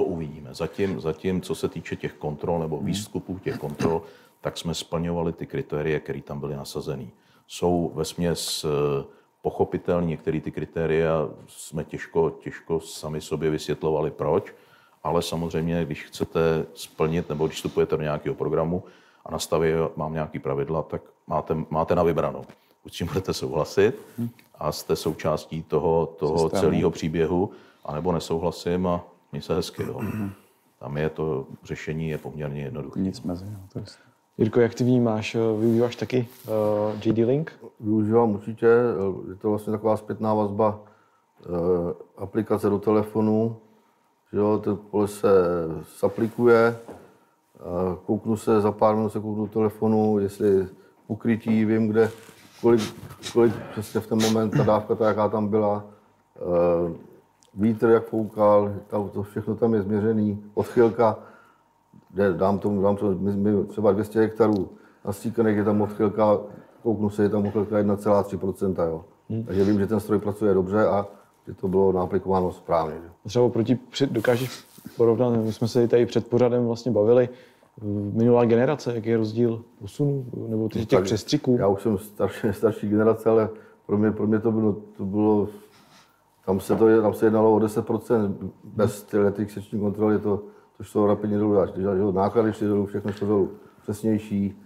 to 0.01 0.05
uvidíme. 0.05 0.53
Zatím, 0.53 0.99
zatím, 0.99 1.41
co 1.41 1.55
se 1.55 1.69
týče 1.69 1.95
těch 1.95 2.13
kontrol 2.13 2.59
nebo 2.59 2.77
výstupů 2.81 3.39
těch 3.39 3.57
kontrol, 3.57 4.01
tak 4.41 4.57
jsme 4.57 4.73
splňovali 4.73 5.33
ty 5.33 5.45
kritérie, 5.45 5.99
které 5.99 6.21
tam 6.21 6.39
byly 6.39 6.55
nasazené. 6.55 7.05
Jsou 7.47 7.91
ve 7.93 8.05
směs 8.05 8.65
pochopitelně 9.41 10.07
některé 10.07 10.41
ty 10.41 10.51
kritéria 10.51 11.29
jsme 11.47 11.83
těžko, 11.83 12.29
těžko 12.29 12.79
sami 12.79 13.21
sobě 13.21 13.49
vysvětlovali, 13.49 14.11
proč, 14.11 14.53
ale 15.03 15.21
samozřejmě, 15.21 15.85
když 15.85 16.03
chcete 16.03 16.65
splnit 16.73 17.29
nebo 17.29 17.45
když 17.47 17.55
vstupujete 17.55 17.97
do 17.97 18.03
nějakého 18.03 18.35
programu 18.35 18.83
a 19.25 19.31
nastaví 19.31 19.69
mám 19.95 20.13
nějaký 20.13 20.39
pravidla, 20.39 20.81
tak 20.81 21.01
máte, 21.27 21.55
máte 21.69 21.95
na 21.95 22.03
vybranou. 22.03 22.41
Buď 22.83 22.93
s 22.93 22.97
tím 22.97 23.07
budete 23.07 23.33
souhlasit 23.33 23.93
a 24.55 24.71
jste 24.71 24.95
součástí 24.95 25.63
toho, 25.63 26.05
toho 26.05 26.49
celého 26.49 26.91
příběhu, 26.91 27.49
anebo 27.85 28.11
nesouhlasím 28.11 28.87
a 28.87 29.10
mě 29.31 29.41
se 29.41 29.55
hezky. 29.55 29.83
Jo. 29.83 30.01
Tam 30.79 30.97
je 30.97 31.09
to 31.09 31.47
řešení 31.63 32.09
je 32.09 32.17
poměrně 32.17 32.61
jednoduché. 32.61 32.99
Nic 32.99 33.21
mezi, 33.21 33.45
jo, 33.45 33.59
to 33.73 33.79
je 33.79 33.85
Jirko, 34.37 34.59
jak 34.59 34.73
ty 34.73 34.83
vnímáš? 34.83 35.37
Využíváš 35.59 35.95
taky 35.95 36.27
uh, 36.47 37.05
JD 37.05 37.17
Link? 37.17 37.53
Využívám 37.79 38.31
určitě. 38.31 38.67
Je 39.29 39.35
to 39.35 39.49
vlastně 39.49 39.71
taková 39.71 39.97
zpětná 39.97 40.33
vazba 40.33 40.79
uh, 41.49 41.91
aplikace 42.17 42.69
do 42.69 42.79
telefonu. 42.79 43.57
Že 44.33 44.37
jo, 44.37 44.57
ten 44.63 44.77
pole 44.77 45.07
se 45.07 45.29
zaplikuje, 45.99 46.79
uh, 47.59 47.95
kouknu 48.05 48.37
se, 48.37 48.61
za 48.61 48.71
pár 48.71 48.95
minut 48.95 49.09
se 49.09 49.19
kouknu 49.19 49.45
do 49.45 49.51
telefonu, 49.51 50.19
jestli 50.19 50.67
pokrytí, 51.07 51.65
vím, 51.65 51.87
kde, 51.87 52.11
kolik, 52.61 52.81
kolik 53.33 53.53
přesně 53.71 53.99
v 53.99 54.07
ten 54.07 54.21
moment 54.21 54.49
ta 54.57 54.63
dávka, 54.63 54.95
ta, 54.95 55.07
jaká 55.07 55.29
tam 55.29 55.47
byla, 55.47 55.85
uh, 56.41 56.95
vítr, 57.55 57.89
jak 57.89 58.05
foukal, 58.05 58.73
to 59.13 59.23
všechno 59.23 59.55
tam 59.55 59.73
je 59.73 59.81
změřený, 59.81 60.43
odchylka, 60.53 61.19
dám 62.37 62.59
tomu, 62.59 62.81
dám 62.81 62.95
tomu 62.95 63.19
my, 63.19 63.31
my 63.31 63.65
třeba 63.65 63.91
200 63.91 64.19
hektarů 64.19 64.69
nastíkaných, 65.05 65.57
je 65.57 65.63
tam 65.63 65.81
odchylka, 65.81 66.39
kouknu 66.83 67.09
se, 67.09 67.23
je 67.23 67.29
tam 67.29 67.45
odchylka 67.45 67.75
1,3%. 67.75 68.87
Jo. 68.87 69.05
Hmm. 69.29 69.43
Takže 69.43 69.63
vím, 69.63 69.79
že 69.79 69.87
ten 69.87 69.99
stroj 69.99 70.19
pracuje 70.19 70.53
dobře 70.53 70.87
a 70.87 71.07
že 71.47 71.53
to 71.53 71.67
bylo 71.67 71.91
naaplikováno 71.91 72.51
správně. 72.51 72.95
Že. 72.95 73.09
Třeba 73.27 73.45
oproti, 73.45 73.79
dokážeš 74.11 74.63
porovnat, 74.97 75.29
my 75.29 75.53
jsme 75.53 75.67
se 75.67 75.87
tady 75.87 76.05
před 76.05 76.27
pořadem 76.27 76.65
vlastně 76.65 76.91
bavili, 76.91 77.29
minulá 78.13 78.45
generace, 78.45 78.95
jaký 78.95 79.09
je 79.09 79.17
rozdíl 79.17 79.63
posunu 79.79 80.25
nebo 80.47 80.69
těch, 80.69 80.85
těch 80.85 81.01
přestřiků? 81.01 81.57
Já 81.59 81.67
už 81.67 81.81
jsem 81.81 81.97
starší, 81.97 82.47
starší 82.51 82.89
generace, 82.89 83.29
ale 83.29 83.49
pro 83.85 83.97
mě, 83.97 84.11
pro 84.11 84.27
mě 84.27 84.39
to 84.39 84.51
bylo, 84.51 84.75
to 84.97 85.05
bylo 85.05 85.47
tam 86.45 86.59
se, 86.59 86.75
to, 86.75 87.01
tam 87.01 87.13
se 87.13 87.25
jednalo 87.25 87.55
o 87.55 87.59
10%, 87.59 88.35
bez 88.63 89.07
těch 89.35 89.51
seční 89.51 89.79
kontroly 89.79 90.15
je 90.15 90.19
to 90.19 90.43
to 90.81 90.85
šlo 90.85 91.07
rapidně 91.07 91.37
dolů, 91.37 91.59
až 91.59 91.69
náklady 92.11 92.53
šly 92.53 92.67
dolů, 92.67 92.85
všechno 92.85 93.11
šlo 93.11 93.27
dolů. 93.27 93.51
Přesnější, 93.81 94.61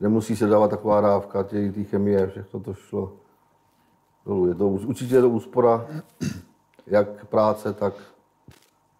nemusí 0.00 0.36
se 0.36 0.46
dávat 0.46 0.68
taková 0.70 1.00
dávka 1.00 1.42
té 1.42 1.84
chemie, 1.84 2.26
všechno 2.26 2.60
to 2.60 2.74
šlo 2.74 3.12
dolů. 4.26 4.46
Je 4.46 4.54
to, 4.54 4.68
určitě 4.68 5.14
je 5.14 5.20
to 5.20 5.30
úspora 5.30 5.86
jak 6.86 7.26
práce, 7.26 7.72
tak, 7.72 7.94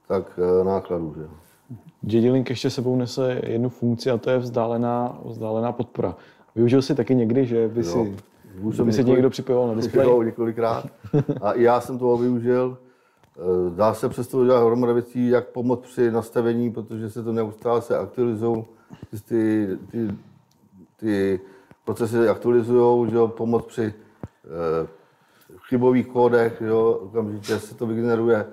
tak 0.08 0.38
eh, 0.60 0.64
nákladů. 0.64 1.14
Že? 1.16 1.28
JD-Link 2.04 2.50
ještě 2.50 2.70
sebou 2.70 2.96
nese 2.96 3.40
jednu 3.44 3.68
funkci 3.68 4.10
a 4.10 4.18
to 4.18 4.30
je 4.30 4.38
vzdálená, 4.38 5.18
vzdálená 5.24 5.72
podpora. 5.72 6.16
Využil 6.54 6.82
jsi 6.82 6.94
taky 6.94 7.14
někdy, 7.14 7.46
že 7.46 7.68
by 7.68 7.84
si, 7.84 8.16
už 8.60 8.80
by 8.80 8.92
si 8.92 9.04
někdo 9.04 9.30
připojoval 9.30 9.68
na 9.68 9.74
displej? 9.74 10.24
Několikrát. 10.24 10.86
A 11.42 11.52
i 11.52 11.62
já 11.62 11.80
jsem 11.80 11.98
toho 11.98 12.18
využil. 12.18 12.78
Eh, 13.36 13.70
dá 13.76 13.94
se 13.94 14.08
přesto 14.08 14.44
dělat 14.44 14.66
hromada 14.66 14.92
věcí, 14.92 15.28
jak 15.28 15.48
pomoct 15.48 15.80
při 15.80 16.10
nastavení, 16.10 16.70
protože 16.70 17.10
se 17.10 17.22
to 17.22 17.32
neustále 17.32 17.82
se 17.82 17.98
aktualizují, 17.98 18.64
ty, 19.28 19.68
ty, 19.90 20.08
ty 20.96 21.40
procesy 21.84 22.28
aktualizují, 22.28 23.10
že 23.10 23.16
jo, 23.16 23.28
pomoc 23.28 23.66
při 23.66 23.94
eh, 24.44 24.86
chybových 25.68 26.06
kódech, 26.06 26.62
jo, 26.66 27.00
okamžitě 27.02 27.58
se 27.58 27.74
to 27.74 27.86
vygeneruje, 27.86 28.46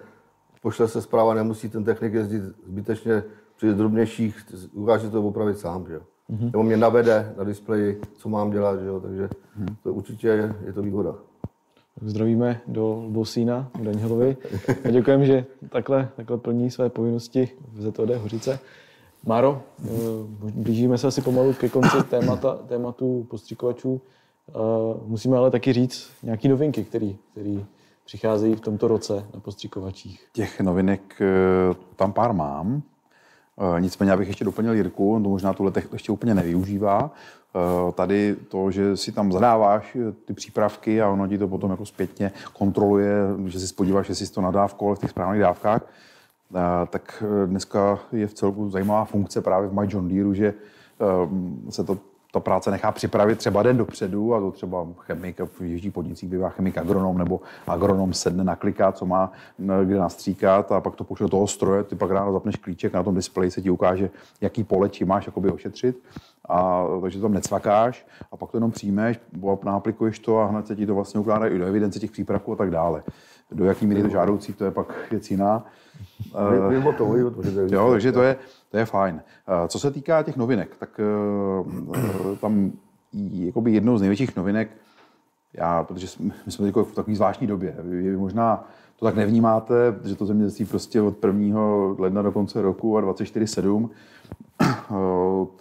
pošle 0.62 0.88
se 0.88 1.02
zpráva, 1.02 1.34
nemusí 1.34 1.70
ten 1.70 1.84
technik 1.84 2.14
jezdit 2.14 2.42
zbytečně 2.68 3.24
při 3.58 3.74
drobnějších, 3.74 4.46
ukáže 4.74 5.10
to 5.10 5.24
opravit 5.24 5.60
sám, 5.60 5.86
že 5.88 5.94
jo. 5.94 6.02
Mm-hmm. 6.32 6.46
Nebo 6.46 6.64
mě 6.64 6.78
navede 6.78 7.34
na 7.38 7.44
displeji, 7.44 8.02
co 8.14 8.30
mám 8.30 8.52
dělat, 8.52 8.80
že 8.80 8.86
jo, 8.86 9.00
takže 9.00 9.26
mm-hmm. 9.28 9.76
to 9.84 9.94
určitě 9.94 10.28
je, 10.28 10.56
je 10.66 10.74
to 10.74 10.82
výhoda. 10.82 11.16
Tak 12.00 12.10
zdravíme 12.10 12.62
do 12.68 13.06
Bosína, 13.10 13.72
k 13.74 13.82
Danielovi. 13.82 14.38
A 14.86 14.92
děkujeme, 14.92 15.26
že 15.26 15.46
takhle, 15.70 16.10
takhle 16.16 16.38
plní 16.38 16.72
své 16.72 16.90
povinnosti 16.90 17.50
v 17.74 17.82
ZOD 17.82 18.10
Hořice. 18.10 18.60
Máro, 19.26 19.62
eh, 19.86 19.88
blížíme 20.54 20.98
se 20.98 21.08
asi 21.08 21.22
pomalu 21.22 21.54
ke 21.54 21.70
konci 21.70 21.98
témata, 22.10 22.60
tématu 22.68 23.28
postřikovačů. 23.30 24.02
Eh, 24.50 24.54
musíme 25.06 25.38
ale 25.38 25.52
taky 25.52 25.74
říct 25.74 26.12
nějaké 26.24 26.48
novinky, 26.48 26.84
které 26.84 27.12
který 27.32 27.66
přicházejí 28.06 28.56
v 28.56 28.62
tomto 28.62 28.88
roce 28.88 29.26
na 29.34 29.40
postřikovačích. 29.40 30.28
Těch 30.34 30.62
novinek 30.62 31.22
eh, 31.22 31.76
tam 31.96 32.14
pár 32.14 32.34
mám. 32.34 32.84
Nicméně, 33.80 34.12
abych 34.12 34.28
ještě 34.28 34.46
doplnil 34.46 34.74
Jirku, 34.74 35.16
on 35.16 35.24
to 35.24 35.30
možná 35.30 35.54
tuhle 35.54 35.72
ještě 35.94 36.12
úplně 36.12 36.36
nevyužívá. 36.36 37.12
Tady 37.94 38.36
to, 38.48 38.72
že 38.72 38.98
si 38.98 39.12
tam 39.12 39.32
zadáváš 39.32 39.98
ty 40.26 40.34
přípravky 40.34 41.02
a 41.02 41.10
ono 41.10 41.28
ti 41.28 41.38
to 41.38 41.48
potom 41.48 41.72
jako 41.72 41.86
zpětně 41.86 42.32
kontroluje, 42.54 43.14
že 43.46 43.60
si 43.60 43.68
spodíváš, 43.68 44.10
jestli 44.10 44.26
jsi 44.26 44.34
to 44.34 44.42
nadávkoval 44.42 44.96
v 44.96 45.00
těch 45.00 45.10
správných 45.10 45.42
dávkách, 45.42 45.82
tak 46.90 47.24
dneska 47.46 48.00
je 48.12 48.28
v 48.28 48.34
celku 48.34 48.70
zajímavá 48.70 49.06
funkce 49.06 49.42
právě 49.42 49.70
v 49.70 49.74
My 49.74 49.88
John 49.90 50.08
Deere, 50.08 50.36
že 50.36 50.54
se 51.70 51.84
to 51.84 51.98
ta 52.32 52.40
práce 52.40 52.72
nechá 52.72 52.92
připravit 52.92 53.38
třeba 53.38 53.64
den 53.64 53.78
dopředu 53.78 54.36
a 54.36 54.40
to 54.40 54.52
třeba 54.52 54.88
chemik 54.98 55.42
v 55.60 55.62
jižních 55.62 55.94
podnicích 55.94 56.30
bývá 56.30 56.50
chemik 56.50 56.78
agronom 56.78 57.18
nebo 57.18 57.42
agronom 57.68 58.14
sedne, 58.14 58.44
nakliká, 58.44 58.92
co 58.92 59.06
má 59.06 59.32
kde 59.58 60.00
nastříkat 60.00 60.72
a 60.72 60.82
pak 60.82 60.96
to 60.96 61.04
pošle 61.04 61.24
do 61.24 61.30
toho 61.30 61.48
stroje, 61.48 61.84
ty 61.84 61.96
pak 61.96 62.12
ráno 62.12 62.34
zapneš 62.34 62.56
klíček 62.56 62.94
na 62.94 63.04
tom 63.04 63.16
displeji 63.16 63.52
se 63.52 63.62
ti 63.62 63.70
ukáže, 63.70 64.10
jaký 64.42 64.64
pole 64.64 64.90
či 64.90 65.06
máš 65.06 65.26
jakoby 65.26 65.52
ošetřit. 65.52 66.04
A, 66.50 66.86
takže 67.02 67.18
to 67.20 67.22
tam 67.22 67.34
necvakáš 67.34 68.08
a 68.32 68.38
pak 68.38 68.52
to 68.52 68.58
jenom 68.58 68.72
přijmeš, 68.72 69.20
náaplikuješ 69.64 70.20
to 70.20 70.40
a 70.40 70.46
hned 70.46 70.68
se 70.68 70.76
ti 70.76 70.86
to 70.86 70.96
vlastně 70.96 71.20
ukládá 71.20 71.48
i 71.48 71.58
do 71.58 71.66
evidence 71.66 72.00
těch 72.00 72.12
přípravků 72.12 72.54
a 72.54 72.56
tak 72.56 72.72
dále. 72.72 73.04
Do 73.52 73.66
jaký 73.66 73.88
míry 73.88 74.02
to 74.02 74.10
žádoucí, 74.10 74.54
to 74.54 74.66
je 74.66 74.72
pak 74.72 75.12
věc 75.12 75.32
jiná. 75.32 75.66
Mimo 76.70 76.94
to, 76.94 77.04
jo, 77.72 77.92
takže 77.92 78.12
to 78.12 78.22
je, 78.22 78.36
to 78.72 78.78
je 78.78 78.86
fajn. 78.86 79.22
Co 79.68 79.80
se 79.80 79.92
týká 79.92 80.24
těch 80.24 80.38
novinek, 80.38 80.76
tak 80.80 81.00
eh, 81.00 82.36
tam 82.36 82.72
jakoby 83.14 83.72
jednou 83.72 83.98
z 83.98 84.02
největších 84.02 84.36
novinek, 84.36 84.70
já, 85.54 85.84
protože 85.84 86.08
my 86.46 86.52
jsme 86.52 86.72
v 86.72 86.96
takové 86.96 87.16
zvláštní 87.16 87.48
době, 87.48 87.76
vy 87.80 88.18
možná 88.18 88.68
to 89.02 89.06
tak 89.06 89.16
nevnímáte, 89.16 89.96
že 90.04 90.16
to 90.16 90.26
zemědělství 90.26 90.66
prostě 90.66 91.02
od 91.02 91.26
1. 91.26 91.62
ledna 91.98 92.22
do 92.22 92.32
konce 92.32 92.62
roku 92.62 92.98
a 92.98 93.02
24-7 93.02 93.90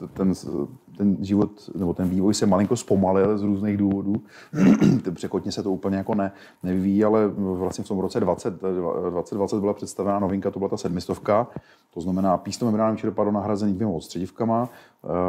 ten, 0.14 0.32
ten 0.96 1.16
život 1.20 1.70
nebo 1.74 1.94
ten 1.94 2.08
vývoj 2.08 2.34
se 2.34 2.46
malinko 2.46 2.76
zpomalil 2.76 3.38
z 3.38 3.42
různých 3.42 3.76
důvodů. 3.76 4.14
Překotně 5.14 5.52
se 5.52 5.62
to 5.62 5.70
úplně 5.70 5.96
jako 5.96 6.14
ne, 6.14 6.32
nevyvíjí, 6.62 7.04
ale 7.04 7.28
vlastně 7.36 7.84
v 7.84 7.88
tom 7.88 7.98
roce 7.98 8.20
20, 8.20 8.54
2020 9.10 9.60
byla 9.60 9.74
představená 9.74 10.18
novinka, 10.18 10.50
to 10.50 10.58
byla 10.58 10.68
ta 10.68 10.76
sedmistovka, 10.76 11.46
to 11.94 12.00
znamená 12.00 12.36
pístomembránové 12.36 12.98
čerpadlo 12.98 13.32
nahrazený 13.32 13.74
dvěma 13.74 13.92
odstředivkama. 13.92 14.68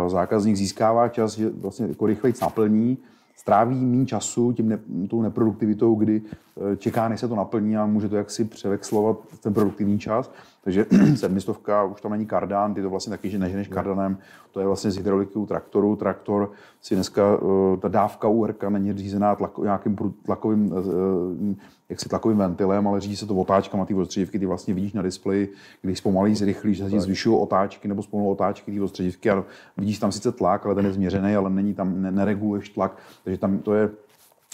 Zákazník 0.08 0.56
získává 0.56 1.10
čas, 1.10 1.38
že 1.38 1.50
vlastně 1.50 1.88
jako 1.88 2.06
rychleji 2.06 2.36
naplní, 2.42 2.98
stráví 3.42 3.86
méně 3.86 4.06
času 4.06 4.54
tím 4.54 4.70
ne, 4.70 4.80
tou 5.10 5.22
neproduktivitou, 5.22 5.96
kdy 5.96 6.22
eh, 6.22 6.78
čeká, 6.78 7.10
než 7.10 7.20
se 7.20 7.28
to 7.28 7.36
naplní 7.36 7.78
a 7.78 7.86
může 7.86 8.10
to 8.10 8.16
jaksi 8.16 8.46
převexlovat 8.46 9.18
ten 9.40 9.54
produktivní 9.54 10.00
čas. 10.00 10.32
Takže 10.64 10.86
sedmistovka, 11.16 11.84
už 11.84 12.02
tam 12.02 12.12
není 12.12 12.26
kardán, 12.26 12.74
ty 12.74 12.82
to 12.82 12.90
vlastně 12.90 13.12
taky, 13.12 13.30
že 13.30 13.40
neženeš 13.40 13.68
kardanem, 13.68 14.18
to 14.52 14.60
je 14.60 14.66
vlastně 14.66 14.92
z 14.92 14.98
hydrauliky 14.98 15.40
traktoru. 15.48 15.96
Traktor 15.96 16.52
si 16.82 16.96
dneska, 16.96 17.22
eh, 17.74 17.78
ta 17.78 17.88
dávka 17.88 18.28
URka 18.28 18.70
není 18.70 18.94
řízená 18.94 19.36
tlak, 19.36 19.58
nějakým 19.58 19.96
tlakovým, 20.26 20.74
eh, 20.74 21.56
jaksi 21.90 22.10
tlakovým 22.10 22.38
ventilem, 22.38 22.88
ale 22.88 23.02
řídí 23.02 23.16
se 23.16 23.26
to 23.26 23.36
otáčkama 23.36 23.86
ty 23.86 23.94
ostředivky, 23.94 24.40
ty 24.40 24.46
vlastně 24.46 24.74
vidíš 24.74 24.94
na 24.94 25.02
displeji, 25.02 25.54
když 25.82 25.98
zpomalí, 25.98 26.36
zrychlíš, 26.36 26.78
že 26.78 26.90
se 26.90 27.00
zvyšují 27.00 27.38
otáčky 27.40 27.88
nebo 27.88 28.04
zpomalují 28.04 28.32
otáčky 28.32 28.72
ty 28.72 28.82
ostředivky 28.82 29.30
a 29.30 29.44
vidíš 29.78 30.00
tam 30.00 30.12
sice 30.12 30.32
tlak, 30.32 30.66
ale 30.66 30.76
ten 30.76 30.86
je 30.86 30.94
změřený, 30.94 31.36
ale 31.36 31.50
není 31.50 31.74
tam, 31.74 32.02
nereguluješ 32.02 32.70
tlak, 32.70 32.98
takže 33.24 33.38
tam 33.38 33.60
to 33.60 33.74
je 33.74 33.90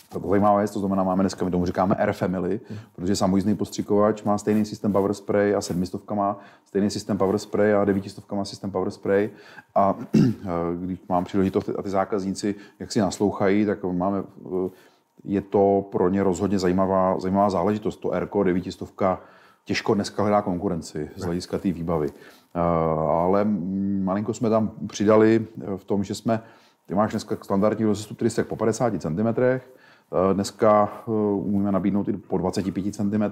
to 0.09 0.29
zajímavá 0.29 0.57
věc, 0.57 0.71
to 0.71 0.79
znamená, 0.79 1.03
máme 1.03 1.23
dneska, 1.23 1.45
my 1.45 1.51
tomu 1.51 1.65
říkáme 1.65 1.95
Air 1.95 2.13
Family, 2.13 2.59
hmm. 2.69 2.79
protože 2.95 3.15
samojízdný 3.15 3.55
postřikovač 3.55 4.23
má 4.23 4.37
stejný 4.37 4.65
systém 4.65 4.91
Power 4.91 5.13
Spray 5.13 5.55
a 5.55 5.61
sedmistovka 5.61 6.15
má 6.15 6.37
stejný 6.65 6.89
systém 6.89 7.17
Power 7.17 7.37
Spray 7.37 7.73
a 7.73 7.85
devítistovka 7.85 8.35
má 8.35 8.45
systém 8.45 8.71
Power 8.71 8.91
Spray 8.91 9.29
a 9.75 9.95
když 10.79 10.99
mám 11.09 11.25
příležitost 11.25 11.69
a 11.77 11.81
ty 11.81 11.89
zákazníci, 11.89 12.55
jak 12.79 12.91
si 12.91 12.99
naslouchají, 12.99 13.65
tak 13.65 13.83
máme, 13.83 14.23
je 15.23 15.41
to 15.41 15.85
pro 15.91 16.09
ně 16.09 16.23
rozhodně 16.23 16.59
zajímavá, 16.59 17.19
zajímavá 17.19 17.49
záležitost. 17.49 17.97
To 17.97 18.13
Airco 18.13 18.43
devítistovka 18.43 19.21
těžko 19.65 19.93
dneska 19.93 20.21
hledá 20.21 20.41
konkurenci 20.41 21.09
z 21.15 21.23
hlediska 21.23 21.57
té 21.57 21.71
výbavy. 21.71 22.07
Ale 23.09 23.45
malinko 24.03 24.33
jsme 24.33 24.49
tam 24.49 24.71
přidali 24.87 25.47
v 25.77 25.83
tom, 25.83 26.03
že 26.03 26.15
jsme, 26.15 26.41
ty 26.85 26.95
máš 26.95 27.11
dneska 27.11 27.37
standardní 27.41 27.85
rozestup 27.85 28.17
trysek 28.17 28.47
po 28.47 28.55
50 28.55 29.01
cm, 29.01 29.27
Eh, 29.37 29.61
dneska 30.33 30.89
eh, 31.07 31.11
umíme 31.35 31.71
nabídnout 31.71 32.07
i 32.07 32.13
po 32.13 32.37
25 32.37 32.95
cm. 32.95 33.23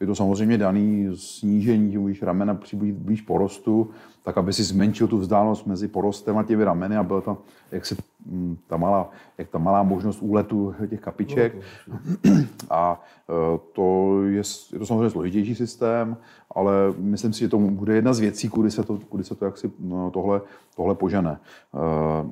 Je 0.00 0.06
to 0.06 0.14
samozřejmě 0.14 0.58
daný 0.58 1.08
snížení, 1.14 1.92
že 1.92 1.98
můžeš 1.98 2.22
ramena 2.22 2.54
přiblíž 2.54 2.92
blíž 2.92 3.20
porostu, 3.22 3.90
tak 4.22 4.38
aby 4.38 4.52
si 4.52 4.62
zmenšil 4.62 5.08
tu 5.08 5.18
vzdálenost 5.18 5.66
mezi 5.66 5.88
porostem 5.88 6.38
a 6.38 6.42
těmi 6.42 6.64
rameny 6.64 6.96
a 6.96 7.02
byla 7.02 7.20
to, 7.20 7.38
jak 7.72 7.86
se 7.86 7.96
hm, 8.26 8.56
ta 8.66 8.76
malá, 8.76 9.10
jak 9.38 9.48
ta 9.48 9.58
malá 9.58 9.82
možnost 9.82 10.22
úletu 10.22 10.74
těch 10.90 11.00
kapiček. 11.00 11.56
A 12.70 13.02
eh, 13.30 13.58
to 13.72 14.18
je, 14.24 14.42
je 14.72 14.78
to 14.78 14.86
samozřejmě 14.86 15.10
složitější 15.10 15.54
systém, 15.54 16.16
ale 16.50 16.72
myslím 16.96 17.32
si, 17.32 17.40
že 17.40 17.48
to 17.48 17.58
bude 17.58 17.94
jedna 17.94 18.12
z 18.12 18.18
věcí, 18.18 18.48
kudy 18.48 18.70
se 18.70 18.84
to, 18.84 18.98
kudy 19.08 19.24
se 19.24 19.34
to 19.34 19.44
jaksi, 19.44 19.72
no, 19.80 20.10
tohle, 20.10 20.40
tohle 20.76 20.94
požene. 20.94 21.38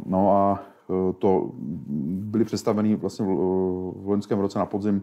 No 0.07 0.33
a 0.33 0.61
Eh, 0.61 0.76
to 1.19 1.51
byly 2.09 2.45
představeny 2.45 2.97
vlastně 2.97 3.27
v 3.27 4.03
loňském 4.05 4.39
roce 4.39 4.59
na 4.59 4.67
podzim, 4.67 5.03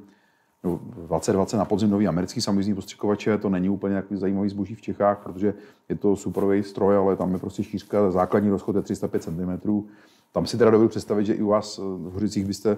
no 0.64 0.80
2020 1.08 1.58
na 1.58 1.66
podzim 1.66 1.90
nový 1.90 2.08
americký 2.08 2.42
samojízdní 2.42 2.76
postřikovače, 2.76 3.38
to 3.38 3.50
není 3.50 3.70
úplně 3.70 3.92
nějaký 3.92 4.16
zajímavý 4.16 4.50
zboží 4.50 4.76
v 4.76 4.82
Čechách, 4.82 5.20
protože 5.24 5.54
je 5.90 5.96
to 5.96 6.16
superový 6.16 6.64
stroj, 6.64 6.98
ale 6.98 7.16
tam 7.16 7.34
je 7.34 7.40
prostě 7.40 7.64
šířka, 7.64 8.12
základní 8.12 8.50
rozchod 8.50 8.76
je 8.76 8.82
305 8.82 9.24
cm. 9.24 9.84
Tam 10.32 10.46
si 10.46 10.58
teda 10.58 10.72
dovedu 10.72 10.90
představit, 10.90 11.26
že 11.26 11.34
i 11.34 11.42
u 11.42 11.48
vás 11.48 11.78
v 11.78 12.12
Hořicích 12.14 12.46
byste 12.46 12.78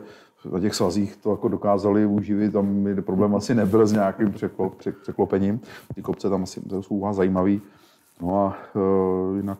na 0.51 0.59
těch 0.59 0.75
svazích 0.75 1.15
to 1.15 1.31
jako 1.31 1.47
dokázali 1.47 2.05
uživit, 2.05 2.53
tam 2.53 2.83
by 2.83 3.01
problém 3.01 3.35
asi 3.35 3.55
nebyl 3.55 3.87
s 3.87 3.91
nějakým 3.91 4.31
překlop, 4.31 4.75
překlopením. 5.01 5.59
Ty 5.95 6.01
kopce 6.01 6.29
tam 6.29 6.43
asi 6.43 6.61
jsou 6.81 6.95
u 6.95 6.99
vás 6.99 7.15
zajímavý. 7.15 7.61
No 8.21 8.45
a 8.45 8.57
uh, 8.75 9.37
jinak 9.37 9.59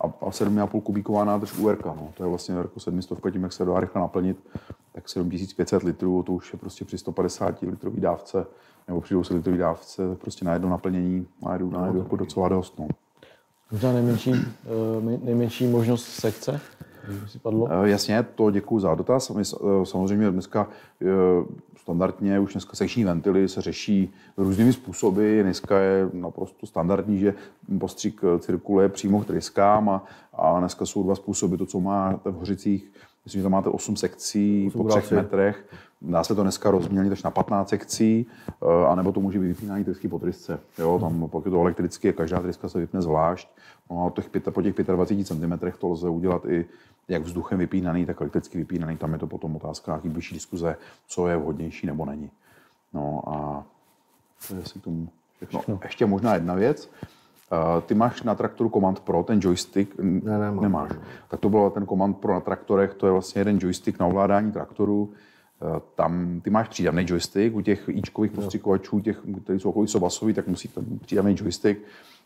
a, 0.00 0.06
a 0.06 0.30
7,5 0.30 0.82
kubíková 0.82 1.24
nádrž 1.24 1.58
URK. 1.58 1.84
No. 1.84 2.12
To 2.14 2.22
je 2.22 2.28
vlastně 2.28 2.54
jako 2.54 2.80
700, 2.80 3.18
tím, 3.32 3.42
jak 3.42 3.52
se 3.52 3.64
dá 3.64 3.80
rychle 3.80 4.00
naplnit, 4.00 4.36
tak 4.92 5.08
7500 5.08 5.82
litrů, 5.82 6.22
to 6.22 6.32
už 6.32 6.52
je 6.52 6.58
prostě 6.58 6.84
při 6.84 6.98
150 6.98 7.62
litrový 7.62 8.00
dávce 8.00 8.46
nebo 8.88 9.00
při 9.00 9.14
200 9.14 9.34
litrový 9.34 9.58
dávce 9.58 10.14
prostě 10.14 10.44
na 10.44 10.52
jedno 10.52 10.68
naplnění 10.68 11.26
a 11.46 11.52
jedu, 11.52 11.70
na 11.70 11.86
jedu 11.86 11.98
jako 11.98 12.16
docela 12.16 12.48
dost. 12.48 12.78
No. 12.78 12.88
Možná 13.72 13.92
nejmenší, 13.92 14.32
eh, 14.32 15.18
nejmenší 15.24 15.66
možnost 15.66 16.04
sekce, 16.04 16.60
si 17.26 17.38
padlo? 17.38 17.68
Eh, 17.70 17.88
jasně, 17.88 18.22
to 18.34 18.50
děkuji 18.50 18.80
za 18.80 18.94
dotaz. 18.94 19.30
My 19.30 19.42
eh, 19.42 19.86
samozřejmě 19.86 20.30
dneska 20.30 20.68
standardně 21.80 22.40
už 22.40 22.52
dneska 22.52 22.76
sekční 22.76 23.04
ventily 23.04 23.48
se 23.48 23.62
řeší 23.62 24.12
různými 24.36 24.72
způsoby. 24.72 25.42
Dneska 25.42 25.78
je 25.78 26.10
naprosto 26.12 26.66
standardní, 26.66 27.18
že 27.18 27.34
postřik 27.78 28.20
cirkuluje 28.38 28.88
přímo 28.88 29.20
k 29.20 29.26
tryskám 29.26 29.88
a, 29.88 30.04
a 30.32 30.58
dneska 30.60 30.86
jsou 30.86 31.02
dva 31.02 31.14
způsoby. 31.14 31.56
To, 31.56 31.66
co 31.66 31.80
máte 31.80 32.30
v 32.30 32.34
Hořicích, 32.34 32.92
myslím, 33.24 33.40
že 33.40 33.42
tam 33.42 33.52
máte 33.52 33.68
8 33.68 33.96
sekcí 33.96 34.66
8 34.68 34.82
po 34.82 34.88
třech 34.88 35.12
metrech. 35.12 35.64
Dá 36.02 36.24
se 36.24 36.34
to 36.34 36.42
dneska 36.42 36.70
rozmělnit 36.70 37.12
až 37.12 37.22
na 37.22 37.30
15 37.30 37.68
sekcí, 37.68 38.26
eh, 38.48 38.86
anebo 38.88 39.12
to 39.12 39.20
může 39.20 39.38
být 39.38 39.46
vypínání 39.46 39.84
trysky 39.84 40.08
po 40.08 40.18
trysce. 40.18 40.60
Jo, 40.78 40.98
tam, 40.98 41.28
pokud 41.28 41.46
je 41.46 41.50
to 41.50 41.60
elektricky, 41.60 42.12
každá 42.12 42.40
tryska 42.40 42.68
se 42.68 42.78
vypne 42.78 43.02
zvlášť. 43.02 43.48
No 43.90 44.06
a 44.06 44.10
těch, 44.10 44.30
po 44.50 44.62
těch 44.62 44.74
25 44.74 45.24
cm 45.24 45.78
to 45.78 45.88
lze 45.88 46.08
udělat 46.08 46.44
i 46.44 46.66
jak 47.08 47.22
vzduchem 47.22 47.58
vypínaný, 47.58 48.06
tak 48.06 48.20
elektricky 48.20 48.58
vypínaný. 48.58 48.96
Tam 48.96 49.12
je 49.12 49.18
to 49.18 49.26
potom 49.26 49.56
otázka 49.56 49.92
nějaký 49.92 50.08
blížší 50.08 50.34
diskuze, 50.34 50.76
co 51.08 51.28
je 51.28 51.36
vhodnější 51.36 51.86
nebo 51.86 52.04
není. 52.04 52.30
No 52.92 53.22
a 53.26 53.64
to 54.48 54.54
je 54.54 54.62
asi 54.62 54.78
k 54.78 54.84
tomu 54.84 55.08
všechno. 55.36 55.60
No, 55.68 55.80
ještě 55.84 56.06
možná 56.06 56.34
jedna 56.34 56.54
věc. 56.54 56.90
Uh, 57.52 57.82
ty 57.82 57.94
máš 57.94 58.22
na 58.22 58.34
traktoru 58.34 58.70
Command 58.70 59.00
Pro, 59.00 59.22
ten 59.22 59.40
joystick? 59.42 59.94
Ne, 59.98 60.38
nemám. 60.38 60.60
Nemáš. 60.60 60.90
Tak 61.28 61.40
to 61.40 61.48
byl 61.48 61.70
ten 61.70 61.86
Command 61.86 62.18
Pro 62.18 62.34
na 62.34 62.40
traktorech, 62.40 62.94
to 62.94 63.06
je 63.06 63.12
vlastně 63.12 63.40
jeden 63.40 63.58
joystick 63.60 63.98
na 63.98 64.06
ovládání 64.06 64.52
traktoru. 64.52 65.12
Uh, 65.60 65.78
tam 65.94 66.40
ty 66.40 66.50
máš 66.50 66.68
přídavný 66.68 67.04
joystick, 67.08 67.56
u 67.56 67.60
těch 67.60 67.88
ičkových 67.88 68.32
postřikovačů, 68.32 69.00
těch, 69.00 69.22
kteří 69.44 69.60
jsou 69.60 69.70
okolí 69.70 69.88
sobasový, 69.88 70.34
tak 70.34 70.48
musí 70.48 70.68
ten 70.68 70.98
přídavný 70.98 71.36
joystick. 71.38 71.80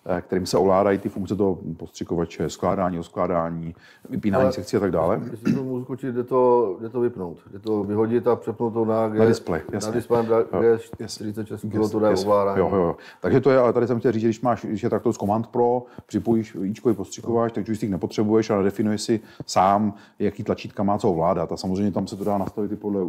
Eh, 0.07 0.21
kterým 0.21 0.47
se 0.47 0.59
ovládají 0.59 0.99
ty 0.99 1.09
funkce 1.09 1.37
toho 1.37 1.59
postřikovače, 1.77 2.51
skládání, 2.51 2.99
oskládání, 2.99 3.75
vypínání 4.11 4.43
Ale 4.43 4.53
sekcí 4.53 4.77
a 4.77 4.81
tak 4.81 4.91
dále. 4.91 5.21
Jestli 5.31 5.55
to 5.55 5.65
můžu 5.65 5.85
skočit, 5.85 6.15
jde 6.15 6.25
to, 6.25 6.77
jde 6.81 6.89
to 6.89 7.01
vypnout. 7.01 7.39
Jde 7.53 7.59
to 7.59 7.85
vyhodit 7.85 8.27
a 8.27 8.37
přepnout 8.37 8.73
to 8.73 8.85
na, 8.85 9.09
G, 9.09 9.19
na 9.19 9.25
display. 9.25 9.61
Jasně. 9.73 9.91
Na 9.91 9.95
display 9.97 10.27
na 10.27 10.41
G46 10.41 11.91
to 11.91 12.01
jde 12.01 12.09
ovládání. 12.09 12.59
Jo, 12.59 12.71
jo, 12.73 12.81
jo. 12.81 12.97
Takže 13.21 13.41
to 13.41 13.51
je, 13.51 13.59
ale 13.59 13.73
tady 13.73 13.87
jsem 13.87 13.99
chtěl 13.99 14.13
říct, 14.13 14.23
když 14.23 14.41
máš, 14.41 14.65
když 14.65 14.83
je 14.83 14.91
takto 14.91 15.13
z 15.13 15.17
Command 15.19 15.47
Pro, 15.47 15.83
připojíš 16.07 16.57
ičkový 16.63 16.95
postřikovač, 16.95 17.53
tak 17.53 17.69
joystick 17.69 17.91
nepotřebuješ, 17.91 18.51
ale 18.51 18.65
definuješ 18.65 19.03
si 19.03 19.21
sám, 19.47 19.95
jaký 20.19 20.45
tlačítka 20.45 20.83
má 20.83 20.99
co 20.99 21.11
ovládat. 21.11 21.53
A 21.53 21.57
samozřejmě 21.57 21.93
tam 21.93 22.07
se 22.07 22.17
to 22.17 22.25
dá 22.25 22.39
nastavit 22.39 22.73
i 22.73 22.77
podle 22.77 23.01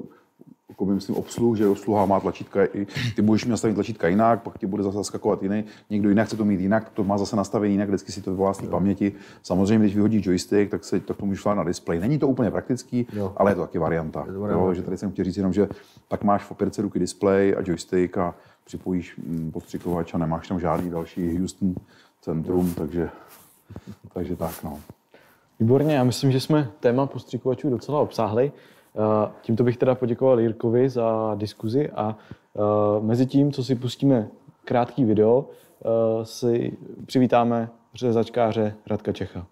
jako 0.73 0.85
myslím 0.85 1.15
obsluh, 1.15 1.57
že 1.57 1.67
obsluha 1.67 2.05
má 2.05 2.19
tlačítka, 2.19 2.65
i, 2.65 2.87
ty 3.15 3.21
budeš 3.21 3.45
mít 3.45 3.51
nastavit 3.51 3.73
tlačítka 3.73 4.07
jinak, 4.07 4.41
pak 4.43 4.57
ti 4.57 4.65
bude 4.65 4.83
zase 4.83 4.97
zaskakovat 4.97 5.43
jiný, 5.43 5.63
někdo 5.89 6.09
jinak 6.09 6.27
chce 6.27 6.37
to 6.37 6.45
mít 6.45 6.59
jinak, 6.59 6.89
to 6.89 7.03
má 7.03 7.17
zase 7.17 7.35
nastavený 7.35 7.73
jinak, 7.73 7.87
vždycky 7.87 8.11
si 8.11 8.21
to 8.21 8.31
vyvolá 8.31 8.53
z 8.53 8.57
té 8.57 8.67
paměti. 8.67 9.11
Samozřejmě, 9.43 9.85
když 9.85 9.95
vyhodí 9.95 10.21
joystick, 10.23 10.71
tak 10.71 10.83
se 10.83 10.99
tak 10.99 11.17
to 11.17 11.25
můžeš 11.25 11.45
na 11.45 11.63
display. 11.63 11.99
Není 11.99 12.19
to 12.19 12.27
úplně 12.27 12.51
praktický, 12.51 13.07
jo. 13.13 13.33
ale 13.37 13.51
je 13.51 13.55
to 13.55 13.61
taky 13.61 13.77
varianta. 13.77 14.23
Je 14.27 14.33
to 14.33 14.39
varianta. 14.39 14.65
Jo, 14.65 14.73
že 14.73 14.81
tady 14.81 14.97
jsem 14.97 15.11
chtěl 15.11 15.25
říct 15.25 15.37
jenom, 15.37 15.53
že 15.53 15.67
tak 16.07 16.23
máš 16.23 16.43
v 16.43 16.51
opěrce 16.51 16.81
ruky 16.81 16.99
display 16.99 17.55
a 17.57 17.61
joystick 17.65 18.17
a 18.17 18.35
připojíš 18.63 19.17
mm, 19.17 19.51
postřikovač 19.51 20.13
a 20.13 20.17
nemáš 20.17 20.47
tam 20.47 20.59
žádný 20.59 20.89
další 20.89 21.37
Houston 21.37 21.75
centrum, 22.21 22.73
takže, 22.73 23.09
takže 24.13 24.35
tak 24.35 24.63
no. 24.63 24.79
Výborně, 25.59 25.95
já 25.95 26.03
myslím, 26.03 26.31
že 26.31 26.39
jsme 26.39 26.71
téma 26.79 27.05
postřikovačů 27.05 27.69
docela 27.69 27.99
obsáhli. 27.99 28.51
Eh, 28.95 29.31
tímto 29.41 29.63
bych 29.63 29.77
teda 29.77 29.95
poděkoval 29.95 30.39
Jirkovi 30.39 30.89
za 30.89 31.35
diskuzi 31.35 31.89
a 31.89 32.17
eh, 32.55 32.59
mezi 33.01 33.25
tím, 33.25 33.51
co 33.51 33.63
si 33.63 33.75
pustíme 33.75 34.27
krátký 34.65 35.05
video, 35.05 35.49
eh, 35.49 36.25
si 36.25 36.77
přivítáme 37.05 37.69
řezačkáře 37.95 38.75
Radka 38.87 39.11
Čecha. 39.11 39.47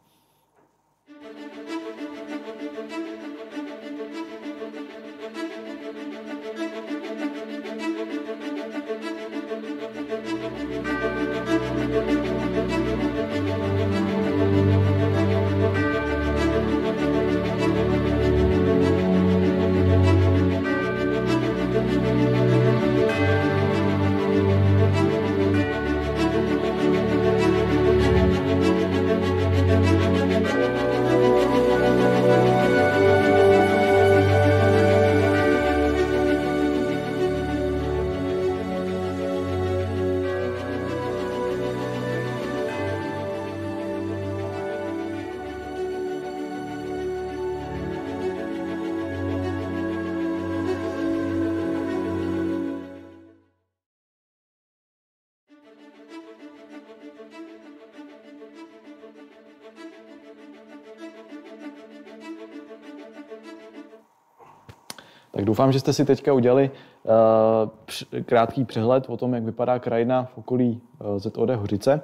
Doufám, 65.61 65.71
že 65.71 65.79
jste 65.79 65.93
si 65.93 66.05
teďka 66.05 66.33
udělali 66.33 66.71
uh, 67.03 68.23
krátký 68.23 68.65
přehled 68.65 69.05
o 69.09 69.17
tom, 69.17 69.33
jak 69.33 69.43
vypadá 69.43 69.79
krajina 69.79 70.23
v 70.23 70.37
okolí 70.37 70.81
uh, 70.99 71.17
ZOD 71.17 71.49
Hořice. 71.49 72.01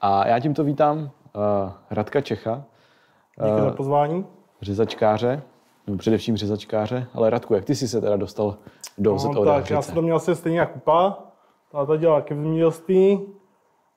A 0.00 0.28
já 0.28 0.40
tímto 0.40 0.64
vítám 0.64 0.98
uh, 0.98 1.10
Radka 1.90 2.20
Čecha. 2.20 2.64
Díky 3.44 3.60
za 3.60 3.70
pozvání. 3.70 4.26
Řezačkáře, 4.62 5.42
no 5.86 5.96
především 5.96 6.36
řezačkáře. 6.36 7.06
Ale 7.14 7.30
Radku, 7.30 7.54
jak 7.54 7.64
ty 7.64 7.74
jsi 7.74 7.88
se 7.88 8.00
teda 8.00 8.16
dostal 8.16 8.56
do 8.98 9.12
no, 9.12 9.18
ZOD 9.18 9.34
tak, 9.34 9.54
Hořice? 9.54 9.74
Já 9.74 9.82
jsem 9.82 9.94
to 9.94 10.02
měl 10.02 10.16
asi 10.16 10.34
stejně 10.34 10.58
jako 10.58 10.72
kupa. 10.72 11.18
Táta 11.72 11.96
dělal 11.96 12.22
ke 12.22 12.34
zemědělství. 12.34 13.20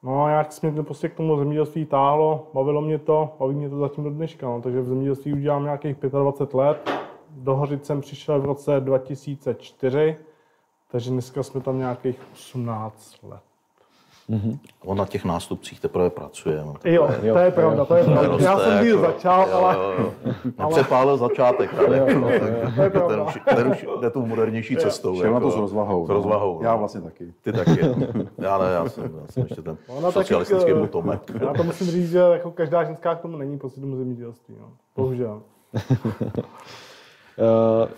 No 0.03 0.24
a 0.24 0.30
jak 0.30 0.62
mě 0.62 0.72
to 0.72 0.84
prostě 0.84 1.10
k 1.10 1.16
tomu 1.16 1.38
zemědělství 1.38 1.86
táhlo, 1.86 2.47
bavilo 2.53 2.82
mě 2.82 2.97
to, 2.97 3.36
baví 3.39 3.55
mě 3.55 3.70
to 3.70 3.78
zatím 3.78 4.03
do 4.03 4.10
dneška. 4.10 4.47
No. 4.47 4.62
Takže 4.62 4.82
v 4.82 4.86
zemědělství 4.86 5.34
už 5.34 5.41
dělám 5.41 5.64
nějakých 5.64 5.95
25 5.95 6.53
let 6.53 7.07
do 7.32 7.55
Hořic 7.55 7.86
jsem 7.86 8.01
přišel 8.01 8.41
v 8.41 8.45
roce 8.45 8.80
2004, 8.80 10.17
takže 10.91 11.09
dneska 11.09 11.43
jsme 11.43 11.61
tam 11.61 11.78
nějakých 11.78 12.19
18 12.34 13.23
let. 13.23 13.41
Mm-hmm. 14.30 14.59
On 14.86 14.97
na 14.97 15.05
těch 15.05 15.25
nástupcích 15.25 15.80
teprve 15.80 16.09
pracuje. 16.09 16.63
No, 16.65 16.73
jo, 16.84 17.09
jo, 17.23 17.34
to 17.34 17.39
je 17.39 17.51
pravda, 17.51 17.86
to 17.86 17.95
je 17.95 18.03
pravda. 18.03 18.38
Já 18.39 18.59
jsem 18.59 18.84
díl 18.84 18.99
jako, 18.99 19.11
začal, 19.11 19.47
jo, 19.49 19.53
ale... 19.57 19.75
Jo, 19.75 20.13
jo. 20.25 20.41
Nepřepálil 20.59 21.17
začátek, 21.17 21.73
ale 21.78 21.97
jo, 21.97 22.19
no, 22.19 22.28
tak, 22.78 22.93
to 22.93 23.07
ten, 23.07 23.21
už, 23.21 23.39
ten 23.55 23.67
už 23.67 23.86
jde 24.01 24.09
tou 24.09 24.25
modernější 24.25 24.78
cestou. 24.78 25.15
Šel 25.15 25.23
jako, 25.23 25.34
na 25.34 25.39
to 25.39 25.51
s 25.51 25.55
rozvahou. 25.55 26.05
S 26.05 26.09
rozvahou. 26.09 26.63
Já 26.63 26.75
vlastně 26.75 27.01
taky. 27.01 27.34
Ty 27.41 27.53
taky. 27.53 27.80
Já 28.38 28.57
ne, 28.57 28.65
já 28.73 28.89
jsem, 28.89 29.03
já 29.21 29.28
jsem 29.28 29.43
ještě 29.43 29.61
ten 29.61 29.78
Ona 29.88 30.11
socialistický 30.11 30.71
taky, 30.71 30.80
potomek. 30.80 31.21
Já 31.41 31.53
to 31.53 31.63
musím 31.63 31.88
říct, 31.88 32.09
že 32.09 32.17
jako 32.17 32.51
každá 32.51 32.84
ženská 32.84 33.15
k 33.15 33.21
tomu 33.21 33.38
není 33.38 33.59
prostě 33.59 33.82
tomu 33.82 33.95
zemědělství. 33.95 34.55
No. 34.59 34.69
Bohužel. 34.95 35.41
Uh, 37.38 37.90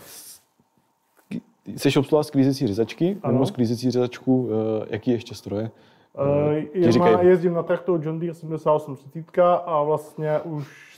jsi 1.78 2.00
obsluha 2.00 2.24
sklízecí 2.24 2.68
řezačky, 2.68 3.18
mimo 3.28 3.46
sklízecí 3.46 3.92
řezačku, 3.92 4.44
uh, 4.44 4.52
jaký 4.90 5.12
ještě 5.12 5.36
stroje? 5.36 5.72
Uh, 6.20 6.54
je, 6.74 7.00
má, 7.00 7.10
jezdím 7.10 7.54
na 7.54 7.64
traktor 7.64 8.00
John 8.04 8.20
Deere 8.20 8.34
7830 8.34 9.40
a 9.66 9.84
vlastně 9.84 10.40
už 10.40 10.90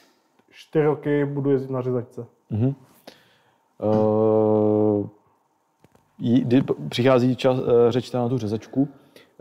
4 0.50 0.86
roky 0.86 1.26
budu 1.26 1.50
jezdit 1.50 1.72
na 1.72 1.82
řezačce. 1.82 2.26
Uh-huh. 2.52 2.76
Uh, 3.80 5.08
kdy 6.18 6.64
přichází 6.90 7.36
čas, 7.36 7.58
uh, 7.60 7.66
řeč 7.90 8.12
na 8.12 8.30
tu 8.30 8.38
řezačku, 8.38 8.88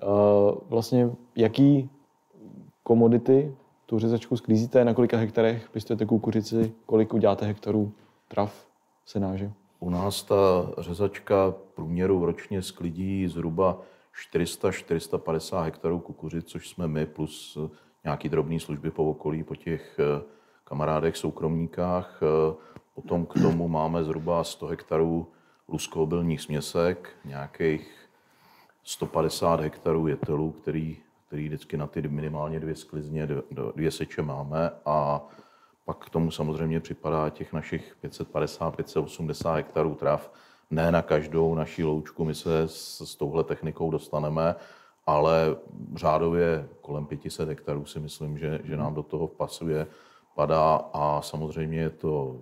uh, 0.03 0.55
vlastně 0.69 1.11
jaký 1.37 1.91
komodity 2.83 3.55
tu 3.87 3.99
řezačku 3.99 4.37
sklízíte, 4.37 4.85
na 4.85 4.95
kolika 4.95 5.17
hektarech 5.17 5.71
pěstujete 5.71 6.07
kukuřici, 6.07 6.73
kolik 6.87 7.15
uděláte 7.15 7.47
hektarů 7.47 7.93
trav? 8.29 8.70
Senáže? 9.11 9.53
U 9.79 9.91
nás 9.91 10.23
ta 10.23 10.71
řezačka 10.79 11.55
průměru 11.75 12.25
ročně 12.25 12.63
sklidí 12.63 13.29
zhruba 13.29 13.83
400-450 14.35 15.63
hektarů 15.63 15.99
kukuřic, 16.01 16.47
což 16.47 16.69
jsme 16.69 16.89
my, 16.89 17.07
plus 17.07 17.59
eh, 17.65 17.77
nějaký 18.05 18.29
drobné 18.29 18.61
služby 18.61 18.91
po 18.91 19.11
okolí, 19.11 19.43
po 19.43 19.57
těch 19.57 19.99
eh, 19.99 20.23
kamarádech, 20.65 21.17
soukromníkách. 21.17 22.21
Eh, 22.23 22.55
potom 22.95 23.27
k 23.27 23.35
tomu 23.43 23.69
máme 23.69 24.05
zhruba 24.05 24.45
100 24.45 24.67
hektarů 24.67 25.27
luskoobilních 25.69 26.41
směsek, 26.41 27.11
nějakých 27.25 28.09
150 28.83 29.61
hektarů 29.61 30.07
jetelů, 30.07 30.51
který, 30.51 30.97
který 31.27 31.47
vždycky 31.47 31.77
na 31.77 31.87
ty 31.87 32.09
minimálně 32.09 32.61
dvě 32.61 32.77
sklizně, 32.77 33.29
dvě 33.75 33.91
seče 33.91 34.23
máme 34.23 34.71
a 34.85 35.29
pak 35.91 36.07
k 36.07 36.11
tomu 36.11 36.31
samozřejmě 36.31 36.81
připadá 36.81 37.31
těch 37.31 37.53
našich 37.53 37.97
550-580 38.05 39.55
hektarů 39.55 39.95
trav. 39.95 40.33
Ne 40.71 40.93
na 40.93 41.03
každou 41.03 41.55
naší 41.55 41.85
loučku 41.85 42.25
my 42.25 42.35
se 42.35 42.63
s, 42.63 43.01
s 43.01 43.17
touhle 43.17 43.45
technikou 43.45 43.91
dostaneme, 43.91 44.55
ale 45.07 45.57
řádově 45.95 46.69
kolem 46.81 47.07
500 47.07 47.49
hektarů 47.49 47.85
si 47.85 48.01
myslím, 48.01 48.39
že, 48.39 48.61
že 48.65 48.77
nám 48.77 48.95
do 48.95 49.03
toho 49.03 49.29
pasuje, 49.29 49.87
padá 50.35 50.75
a 50.93 51.23
samozřejmě 51.23 51.79
je 51.79 51.91
to 51.91 52.37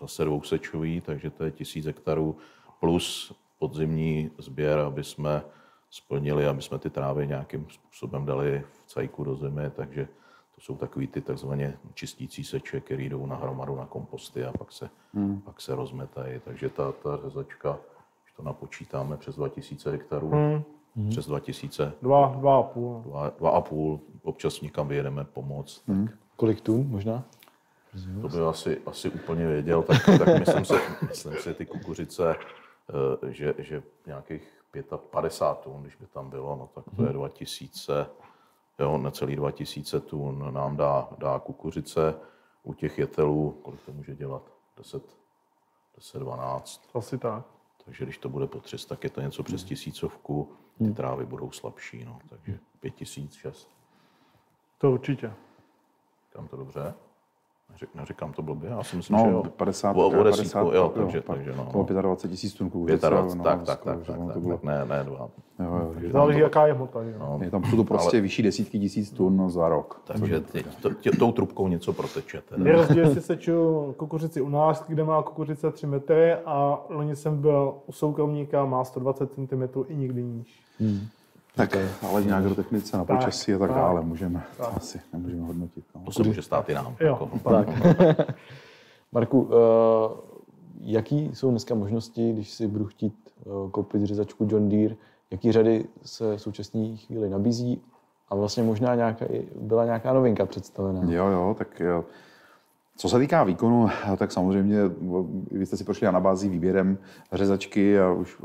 zase 0.00 0.24
dvousečový, 0.24 1.00
takže 1.00 1.30
to 1.30 1.44
je 1.44 1.50
1000 1.50 1.86
hektarů 1.86 2.36
plus 2.80 3.34
podzimní 3.58 4.30
sběr, 4.38 4.78
aby 4.78 5.04
jsme 5.04 5.42
splnili, 5.90 6.46
aby 6.46 6.62
jsme 6.62 6.78
ty 6.78 6.90
trávy 6.90 7.26
nějakým 7.26 7.66
způsobem 7.70 8.26
dali 8.26 8.64
v 8.72 8.86
cajku 8.86 9.24
do 9.24 9.36
zimy, 9.36 9.70
takže 9.70 10.08
jsou 10.62 10.76
takový 10.76 11.06
ty 11.06 11.20
takzvaně 11.20 11.78
čistící 11.94 12.44
seče, 12.44 12.80
které 12.80 13.02
jdou 13.02 13.26
na 13.26 13.36
hromadu 13.36 13.76
na 13.76 13.86
komposty 13.86 14.44
a 14.44 14.52
pak 14.52 14.72
se, 14.72 14.90
hmm. 15.14 15.40
pak 15.40 15.60
se 15.60 15.74
rozmetají. 15.74 16.40
Takže 16.44 16.68
ta, 16.68 16.92
ta 16.92 17.16
řezačka, 17.16 17.78
když 18.24 18.32
to 18.36 18.42
napočítáme, 18.42 19.16
přes 19.16 19.36
2000 19.36 19.90
hektarů, 19.90 20.30
hmm. 20.30 21.08
přes 21.10 21.26
2000. 21.26 21.92
Dva, 22.02 22.34
dva 22.38 22.58
a 22.58 22.62
půl. 22.62 23.02
Dva, 23.06 23.32
dva 23.38 23.50
a 23.50 23.60
půl. 23.60 24.00
Občas 24.22 24.60
někam 24.60 24.88
vyjedeme 24.88 25.24
pomoct. 25.24 25.82
Hmm. 25.88 26.06
Tak. 26.06 26.16
Kolik 26.36 26.60
tun 26.60 26.88
možná? 26.88 27.24
To 28.20 28.28
by 28.28 28.40
asi, 28.40 28.80
asi 28.86 29.10
úplně 29.10 29.46
věděl, 29.46 29.82
tak, 29.82 30.04
tak 30.18 30.38
myslím, 30.38 30.64
si, 30.64 30.74
myslím 31.08 31.34
si, 31.36 31.54
ty 31.54 31.66
kukuřice, 31.66 32.34
eh, 33.24 33.32
že, 33.32 33.54
že 33.58 33.82
nějakých 34.06 34.62
55 35.10 35.64
tun, 35.64 35.82
když 35.82 35.96
by 35.96 36.06
tam 36.06 36.30
bylo, 36.30 36.56
no 36.56 36.68
tak 36.74 36.84
to 36.96 37.06
je 37.06 37.12
2000, 37.12 38.06
jo, 38.82 38.98
necelý 38.98 39.36
2000 39.36 40.00
tun 40.00 40.54
nám 40.54 40.76
dá, 40.76 41.08
dá 41.18 41.38
kukuřice. 41.38 42.14
U 42.62 42.74
těch 42.74 42.98
jetelů, 42.98 43.58
kolik 43.62 43.80
to 43.82 43.92
může 43.92 44.14
dělat? 44.14 44.42
10, 44.76 45.16
10 45.96 46.18
12. 46.18 46.90
Asi 46.94 47.18
tak. 47.18 47.44
Takže 47.84 48.04
když 48.04 48.18
to 48.18 48.28
bude 48.28 48.46
po 48.46 48.60
300, 48.60 48.94
tak 48.94 49.04
je 49.04 49.10
to 49.10 49.20
něco 49.20 49.42
přes 49.42 49.64
tisícovku. 49.64 50.52
Ty 50.78 50.84
hmm. 50.84 50.94
trávy 50.94 51.26
budou 51.26 51.50
slabší, 51.50 52.04
no. 52.04 52.18
takže 52.28 52.58
5000, 52.80 53.34
6. 53.34 53.70
To 54.78 54.92
určitě. 54.92 55.32
Tam 56.32 56.48
to 56.48 56.56
dobře? 56.56 56.94
Řek, 57.78 57.88
neříkám 57.94 58.32
to 58.32 58.42
blbě, 58.42 58.70
já 58.70 58.82
si 58.82 58.96
myslím, 58.96 59.18
že 59.18 59.24
No, 59.24 59.30
jo. 59.30 59.42
50, 59.56 59.96
o, 59.96 60.06
o 60.06 60.10
50, 60.10 60.24
desítku, 60.40 60.58
jo, 60.74 60.92
takže, 60.94 61.20
pak 61.20 61.36
takže 61.36 61.54
no. 61.56 61.64
To 61.72 61.84
bylo 61.84 62.02
25 62.02 62.30
tisíc 62.30 62.54
tun 62.54 62.70
kůže. 62.70 62.96
25, 62.96 63.38
no, 63.38 63.44
tak, 63.44 63.62
tak, 63.62 63.82
tak, 63.84 63.98
že 64.04 64.12
tak, 64.12 64.20
tak, 64.26 64.34
to 64.34 64.40
bylo- 64.40 64.52
tak, 64.56 64.62
ne, 64.64 64.84
ne, 64.84 65.04
dva. 65.04 65.28
Jo, 65.58 65.66
jo, 65.76 65.92
že 65.96 66.02
tam 66.02 66.12
Záleží, 66.12 66.38
to- 66.38 66.42
jaká 66.44 66.66
je 66.66 66.72
hmota. 66.72 67.04
že 67.04 67.10
jo. 67.10 67.16
No, 67.20 67.38
je 67.42 67.50
tam 67.50 67.64
jsou 67.64 67.76
to 67.76 67.84
prostě 67.84 68.20
vyšší 68.20 68.42
desítky 68.42 68.78
tisíc 68.78 69.10
tun 69.10 69.50
za 69.50 69.68
rok. 69.68 70.00
takže 70.04 70.40
ty, 70.40 70.64
to, 70.82 70.94
tě, 70.94 71.10
tou 71.10 71.32
trubkou 71.32 71.68
něco 71.68 71.92
proteče. 71.92 72.42
teda. 72.48 72.66
Je 72.70 72.72
rozdíl, 72.76 73.04
jestli 73.04 73.20
seču 73.20 73.94
kukuřici 73.96 74.40
u 74.40 74.48
nás, 74.48 74.84
kde 74.88 75.04
má 75.04 75.22
kukuřice 75.22 75.70
3 75.70 75.86
metry 75.86 76.34
a 76.34 76.80
loni 76.88 77.16
jsem 77.16 77.40
byl 77.40 77.74
u 77.86 77.92
soukromníka, 77.92 78.64
má 78.64 78.84
120 78.84 79.32
cm 79.32 79.62
i 79.88 79.96
nikdy 79.96 80.22
níž. 80.22 80.62
Tak, 81.56 81.76
ale 82.08 82.24
nějak 82.24 82.44
do 82.44 82.54
technice 82.54 82.96
na 82.96 83.04
Tak, 83.04 83.16
počasí 83.18 83.54
a 83.54 83.58
tak 83.58 83.68
tak. 83.68 83.78
dále 83.78 84.00
můžeme, 84.00 84.42
asi 84.60 85.00
nemůžeme 85.12 85.42
hodnotit. 85.42 85.84
No. 85.94 86.00
To 86.04 86.12
se 86.12 86.22
může 86.22 86.42
stát 86.42 86.68
i 86.68 86.74
nám. 86.74 86.96
Jo, 87.00 87.18
jako. 87.20 87.38
tak. 87.50 87.68
Marku, 89.12 89.40
uh, 89.42 89.52
jaký 90.80 91.30
jsou 91.34 91.50
dneska 91.50 91.74
možnosti, 91.74 92.32
když 92.32 92.50
si 92.50 92.66
budu 92.66 92.84
chtít 92.84 93.14
uh, 93.44 93.70
koupit 93.70 94.02
řezačku 94.04 94.48
John 94.50 94.68
Deere, 94.68 94.94
jaký 95.30 95.52
řady 95.52 95.84
se 96.02 96.36
v 96.36 96.40
současné 96.40 96.96
chvíli 96.96 97.28
nabízí 97.28 97.82
a 98.28 98.34
vlastně 98.34 98.62
možná 98.62 98.94
nějaká, 98.94 99.26
byla 99.60 99.84
nějaká 99.84 100.12
novinka 100.12 100.46
představená. 100.46 101.00
Jo, 101.12 101.26
jo, 101.26 101.54
tak 101.58 101.80
jo. 101.80 102.04
Co 102.96 103.08
se 103.08 103.18
týká 103.18 103.44
výkonu, 103.44 103.88
tak 104.16 104.32
samozřejmě 104.32 104.78
vy 105.50 105.66
jste 105.66 105.76
si 105.76 105.84
prošli 105.84 106.06
anabází 106.06 106.48
výběrem 106.48 106.98
řezačky 107.32 108.00
a 108.00 108.12
už 108.12 108.36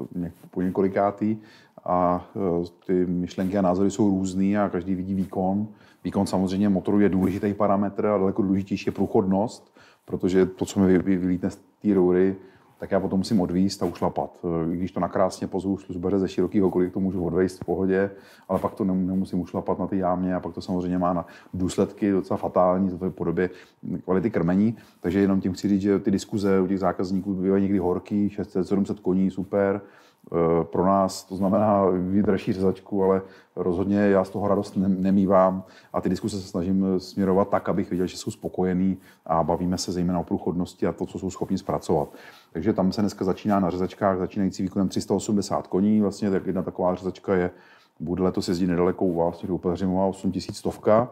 po 0.51 0.61
několikátý 0.61 1.37
a 1.85 2.29
e, 2.35 2.85
ty 2.85 3.05
myšlenky 3.05 3.57
a 3.57 3.61
názory 3.61 3.91
jsou 3.91 4.09
různý 4.09 4.57
a 4.57 4.69
každý 4.69 4.95
vidí 4.95 5.13
výkon. 5.13 5.67
Výkon 6.03 6.27
samozřejmě 6.27 6.69
motoru 6.69 6.99
je 6.99 7.09
důležitý 7.09 7.53
parametr 7.53 8.05
a 8.05 8.17
daleko 8.17 8.41
důležitější 8.41 8.85
je 8.87 8.91
průchodnost, 8.91 9.73
protože 10.05 10.45
to, 10.45 10.65
co 10.65 10.79
mi 10.79 10.87
vy- 10.87 11.03
vy- 11.03 11.17
vylítne 11.17 11.51
z 11.51 11.55
té 11.55 11.93
roury, 11.93 12.35
tak 12.80 12.91
já 12.91 12.99
potom 12.99 13.19
musím 13.19 13.41
odvíst 13.41 13.84
a 13.84 13.86
ušlapat. 13.86 14.39
E, 14.43 14.75
když 14.75 14.91
to 14.91 14.99
nakrásně 14.99 15.47
pozvu 15.47 15.78
šluzbeře 15.78 16.19
ze 16.19 16.28
širokého 16.28 16.71
kolik 16.71 16.93
to 16.93 16.99
můžu 16.99 17.25
odvést 17.25 17.61
v 17.61 17.65
pohodě, 17.65 18.11
ale 18.49 18.59
pak 18.59 18.73
to 18.73 18.84
nem- 18.84 19.07
nemusím 19.07 19.39
ušlapat 19.39 19.80
na 19.80 19.88
ty 19.88 19.97
jámě 19.97 20.36
a 20.36 20.39
pak 20.39 20.53
to 20.53 20.61
samozřejmě 20.61 20.97
má 20.97 21.13
na 21.13 21.25
důsledky 21.53 22.11
docela 22.11 22.38
fatální, 22.38 22.89
v 22.89 23.09
podobě 23.09 23.49
kvality 24.03 24.30
krmení. 24.30 24.78
Takže 25.01 25.19
jenom 25.19 25.41
tím 25.41 25.53
chci 25.53 25.67
říct, 25.67 25.82
že 25.82 25.99
ty 25.99 26.11
diskuze 26.11 26.59
u 26.59 26.67
těch 26.67 26.80
zákazníků 26.80 27.34
bývají 27.34 27.63
někdy 27.63 27.78
horký, 27.78 28.30
600-700 28.30 28.95
koní, 29.01 29.32
super. 29.32 29.82
E, 30.32 30.63
Pro 30.63 30.86
nás 30.86 31.23
to 31.23 31.36
znamená 31.36 31.86
vydražší 31.89 32.53
řezačku, 32.53 33.03
ale 33.03 33.21
rozhodně 33.55 33.99
já 33.99 34.23
z 34.23 34.30
toho 34.30 34.47
radost 34.47 34.78
nem- 34.78 35.01
nemývám 35.01 35.63
a 35.93 36.01
ty 36.01 36.09
diskuse 36.09 36.41
se 36.41 36.47
snažím 36.47 36.86
směrovat 36.97 37.49
tak, 37.49 37.69
abych 37.69 37.89
viděl, 37.89 38.07
že 38.07 38.17
jsou 38.17 38.32
spokojení 38.32 38.97
a 39.25 39.43
bavíme 39.43 39.78
se 39.78 39.91
zejména 39.91 40.19
o 40.19 40.23
průchodnosti 40.23 40.88
a 40.88 40.91
to, 40.91 41.05
co 41.05 41.19
jsou 41.19 41.30
schopni 41.30 41.57
zpracovat. 41.57 42.09
Takže 42.53 42.73
tam 42.73 42.91
se 42.91 43.01
dneska 43.01 43.25
začíná 43.25 43.59
na 43.59 43.69
řezačkách 43.69 44.17
začínající 44.17 44.63
výkonem 44.63 44.89
380 44.89 45.67
koní. 45.67 46.01
Vlastně 46.01 46.32
tak 46.32 46.45
jedna 46.45 46.63
taková 46.63 46.95
řezačka 46.95 47.36
je, 47.36 47.51
bude 47.99 48.23
letos 48.23 48.47
jezdit 48.47 48.67
nedaleko 48.67 49.05
u 49.05 49.15
vás, 49.15 49.43
8000 50.09 50.57
stovka. 50.57 51.09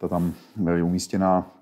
Ta 0.00 0.08
tam 0.08 0.32
je 0.74 0.82
umístěná 0.82 1.57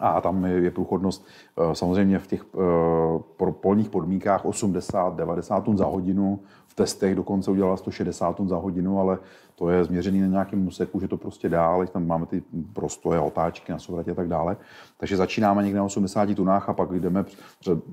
a 0.00 0.20
tam 0.20 0.44
je, 0.44 0.70
průchodnost 0.70 1.26
eh, 1.58 1.74
samozřejmě 1.74 2.18
v 2.18 2.26
těch 2.26 2.44
eh, 2.54 3.52
polních 3.52 3.88
podmínkách 3.88 4.44
80-90 4.44 5.62
tun 5.62 5.76
za 5.76 5.86
hodinu. 5.86 6.40
V 6.66 6.74
testech 6.74 7.14
dokonce 7.14 7.50
udělala 7.50 7.76
160 7.76 8.36
tun 8.36 8.48
za 8.48 8.56
hodinu, 8.56 9.00
ale 9.00 9.18
to 9.54 9.70
je 9.70 9.84
změřený 9.84 10.20
na 10.20 10.26
nějakém 10.26 10.66
úseku, 10.66 11.00
že 11.00 11.08
to 11.08 11.16
prostě 11.16 11.48
dá, 11.48 11.66
ale 11.66 11.86
tam 11.86 12.06
máme 12.06 12.26
ty 12.26 12.42
prostoje, 12.72 13.20
otáčky 13.20 13.72
na 13.72 13.78
souratě 13.78 14.10
a 14.10 14.14
tak 14.14 14.28
dále. 14.28 14.56
Takže 14.96 15.16
začínáme 15.16 15.62
někde 15.62 15.78
na 15.78 15.84
80 15.84 16.34
tunách 16.34 16.68
a 16.68 16.72
pak 16.72 16.92
jdeme, 16.92 17.24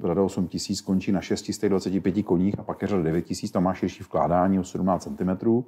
řada 0.04 0.24
8000 0.24 0.82
končí 0.82 1.12
na 1.12 1.22
625 1.22 2.24
koních 2.24 2.60
a 2.60 2.64
pak 2.64 2.82
je 2.82 2.88
řada 2.88 3.04
9000, 3.04 3.52
tam 3.52 3.64
má 3.64 3.74
širší 3.74 4.04
vkládání 4.04 4.60
o 4.60 4.64
17 4.64 5.04
cm 5.04 5.64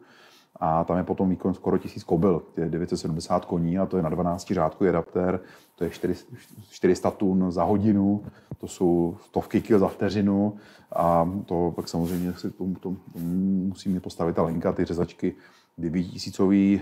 a 0.64 0.84
tam 0.84 0.97
je 0.97 1.03
potom 1.03 1.30
výkon 1.30 1.53
skoro 1.53 1.78
1000 1.78 2.03
kobyl, 2.03 2.41
je 2.57 2.70
970 2.70 3.45
koní 3.45 3.80
a 3.80 3.86
to 3.86 3.97
je 3.97 4.03
na 4.03 4.09
12 4.09 4.51
řádku 4.51 4.86
adaptér, 4.89 5.39
to 5.76 5.84
je 5.84 5.89
400 5.89 6.36
400 6.70 7.12
tun 7.12 7.51
za 7.51 7.64
hodinu, 7.64 8.24
to 8.57 8.68
jsou 8.68 9.18
stovky 9.26 9.62
kil 9.62 9.80
za 9.80 9.88
vteřinu 9.88 10.55
a 10.95 11.30
to 11.45 11.74
pak 11.76 11.88
samozřejmě 11.88 12.34
si 12.34 12.51
tomu, 12.51 12.76
tomu, 12.76 12.97
tomu 13.14 13.28
musí 13.68 13.89
mě 13.89 13.99
postavit 13.99 14.36
ta 14.36 14.43
linka, 14.43 14.72
ty 14.72 14.86
řezačky 14.86 15.36
9000, 15.78 16.82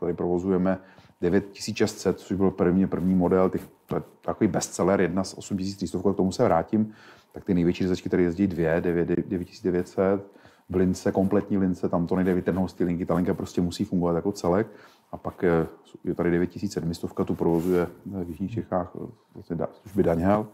tady 0.00 0.14
provozujeme 0.14 0.78
9600, 1.20 2.18
což 2.18 2.36
byl 2.36 2.50
první, 2.50 2.86
první 2.86 3.14
model, 3.14 3.50
těch, 3.50 3.68
to 3.86 3.96
je 3.96 4.02
takový 4.20 4.48
bestseller, 4.48 5.00
jedna 5.00 5.24
z 5.24 5.34
8300, 5.34 5.98
k 5.98 6.16
tomu 6.16 6.32
se 6.32 6.44
vrátím, 6.44 6.92
tak 7.32 7.44
ty 7.44 7.54
největší 7.54 7.84
řezačky 7.84 8.08
tady 8.08 8.22
jezdí 8.22 8.46
dvě, 8.46 8.80
9, 8.80 9.08
9900, 9.08 10.26
v 10.68 10.76
lince, 10.76 11.12
kompletní 11.12 11.58
lince, 11.58 11.88
tam 11.88 12.06
to 12.06 12.16
nejde 12.16 12.34
vytrhnout 12.34 12.70
z 12.70 12.74
té 12.74 12.84
linky, 12.84 13.06
ta 13.06 13.14
linka 13.14 13.34
prostě 13.34 13.60
musí 13.60 13.84
fungovat 13.84 14.16
jako 14.16 14.32
celek. 14.32 14.66
A 15.12 15.16
pak 15.16 15.42
je, 15.42 15.66
je 16.04 16.14
tady 16.14 16.30
9700, 16.30 17.26
tu 17.26 17.34
provozuje 17.34 17.86
v 18.06 18.28
Jižních 18.28 18.52
Čechách 18.52 18.96
vlastně 19.34 19.56
da- 19.56 19.68
služby 19.72 20.02
Daniel. 20.02 20.46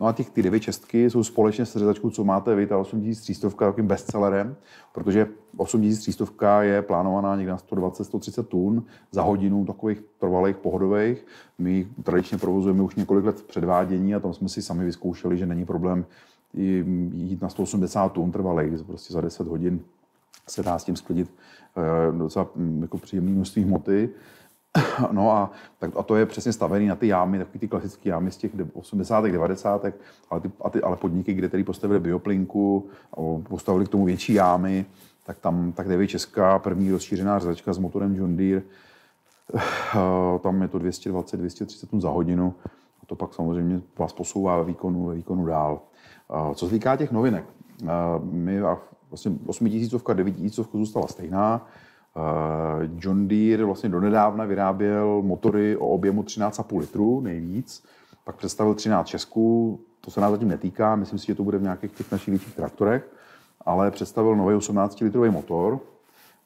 No 0.00 0.06
a 0.06 0.12
těch, 0.12 0.30
ty 0.30 0.42
9 0.42 0.60
čestky 0.60 1.10
jsou 1.10 1.24
společně 1.24 1.66
s 1.66 1.76
řezačkou, 1.76 2.10
co 2.10 2.24
máte 2.24 2.54
vy, 2.54 2.66
ta 2.66 2.78
8300 2.78 3.50
takovým 3.58 3.86
bestsellerem, 3.86 4.56
protože 4.92 5.26
8300 5.56 6.62
je 6.62 6.82
plánovaná 6.82 7.36
někde 7.36 7.52
na 7.52 7.58
120-130 7.58 8.44
tun 8.44 8.84
za 9.10 9.22
hodinu 9.22 9.64
takových 9.64 10.02
trvalých 10.18 10.56
pohodových. 10.56 11.26
My 11.58 11.88
tradičně 12.02 12.38
provozujeme 12.38 12.82
už 12.82 12.94
několik 12.94 13.24
let 13.24 13.42
předvádění 13.42 14.14
a 14.14 14.20
tam 14.20 14.32
jsme 14.32 14.48
si 14.48 14.62
sami 14.62 14.84
vyzkoušeli, 14.84 15.36
že 15.36 15.46
není 15.46 15.64
problém 15.64 16.06
jít 16.54 17.42
na 17.42 17.48
180 17.48 18.12
tun 18.12 18.32
trvalých, 18.32 18.78
že 18.78 18.84
prostě 18.84 19.14
za 19.14 19.20
10 19.20 19.46
hodin 19.46 19.80
se 20.48 20.62
dá 20.62 20.78
s 20.78 20.84
tím 20.84 20.96
sklidit 20.96 21.34
eh, 21.76 22.18
docela 22.18 22.48
mm, 22.54 22.82
jako 22.82 22.98
příjemné 22.98 23.32
množství 23.32 23.62
hmoty. 23.62 24.10
No 25.12 25.30
a, 25.30 25.50
tak, 25.78 25.90
a 25.96 26.02
to 26.02 26.16
je 26.16 26.26
přesně 26.26 26.52
stavený 26.52 26.86
na 26.86 26.96
ty 26.96 27.06
jámy, 27.06 27.38
takový 27.38 27.58
ty 27.58 27.68
klasické 27.68 28.08
jámy 28.08 28.30
z 28.30 28.36
těch 28.36 28.50
80. 28.72 29.20
90. 29.24 29.84
Ale, 30.30 30.40
ty, 30.40 30.50
a 30.60 30.70
ty, 30.70 30.82
ale 30.82 30.96
podniky, 30.96 31.34
kde 31.34 31.48
tedy 31.48 31.64
postavili 31.64 32.00
bioplinku 32.00 32.88
postavili 33.48 33.84
k 33.84 33.88
tomu 33.88 34.04
větší 34.04 34.34
jámy, 34.34 34.86
tak 35.26 35.38
tam 35.38 35.72
tak 35.72 35.88
9 35.88 36.06
Česká, 36.06 36.58
první 36.58 36.90
rozšířená 36.90 37.38
řezačka 37.38 37.72
s 37.72 37.78
motorem 37.78 38.14
John 38.14 38.36
Deere, 38.36 38.62
Eh, 39.54 40.38
tam 40.38 40.62
je 40.62 40.68
to 40.68 40.78
220-230 40.78 41.86
tun 41.86 42.00
za 42.00 42.10
hodinu. 42.10 42.54
A 43.02 43.06
to 43.06 43.16
pak 43.16 43.34
samozřejmě 43.34 43.80
vás 43.98 44.12
posouvá 44.12 44.58
ve 44.58 44.64
výkonu, 44.64 45.06
ve 45.06 45.14
výkonu 45.14 45.46
dál. 45.46 45.80
Co 46.54 46.66
se 46.66 46.70
týká 46.74 46.96
těch 46.96 47.12
novinek, 47.12 47.44
eh, 47.82 47.86
my 48.22 48.60
vlastně 49.10 49.32
8000, 49.46 50.14
9000 50.14 50.78
zůstala 50.78 51.06
stejná. 51.06 51.66
Eh, 52.16 52.90
John 52.98 53.28
Deere 53.28 53.64
vlastně 53.64 53.88
donedávna 53.88 54.44
vyráběl 54.44 55.22
motory 55.22 55.76
o 55.76 55.86
objemu 55.86 56.22
13,5 56.22 56.78
litru 56.78 57.20
nejvíc, 57.20 57.84
pak 58.24 58.36
představil 58.36 58.74
13 58.74 59.06
Česků, 59.06 59.80
to 60.00 60.10
se 60.10 60.20
nás 60.20 60.30
zatím 60.30 60.48
netýká, 60.48 60.96
myslím 60.96 61.18
si, 61.18 61.26
že 61.26 61.34
to 61.34 61.44
bude 61.44 61.58
v 61.58 61.62
nějakých 61.62 61.92
těch 61.92 62.12
našich 62.12 62.28
větších 62.28 62.54
traktorech, 62.54 63.10
ale 63.60 63.90
představil 63.90 64.36
nový 64.36 64.54
18-litrový 64.54 65.30
motor, 65.30 65.80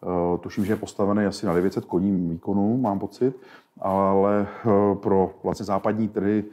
Eh, 0.03 0.39
Tuším, 0.39 0.65
že 0.65 0.73
je 0.73 0.77
postavený 0.77 1.25
asi 1.25 1.47
na 1.47 1.55
900 1.55 1.85
koní 1.85 2.29
výkonu, 2.29 2.77
mám 2.77 2.99
pocit, 2.99 3.35
ale 3.81 4.47
pro 4.95 5.35
vlastně 5.45 5.67
západní 5.67 6.09
trhy, 6.09 6.45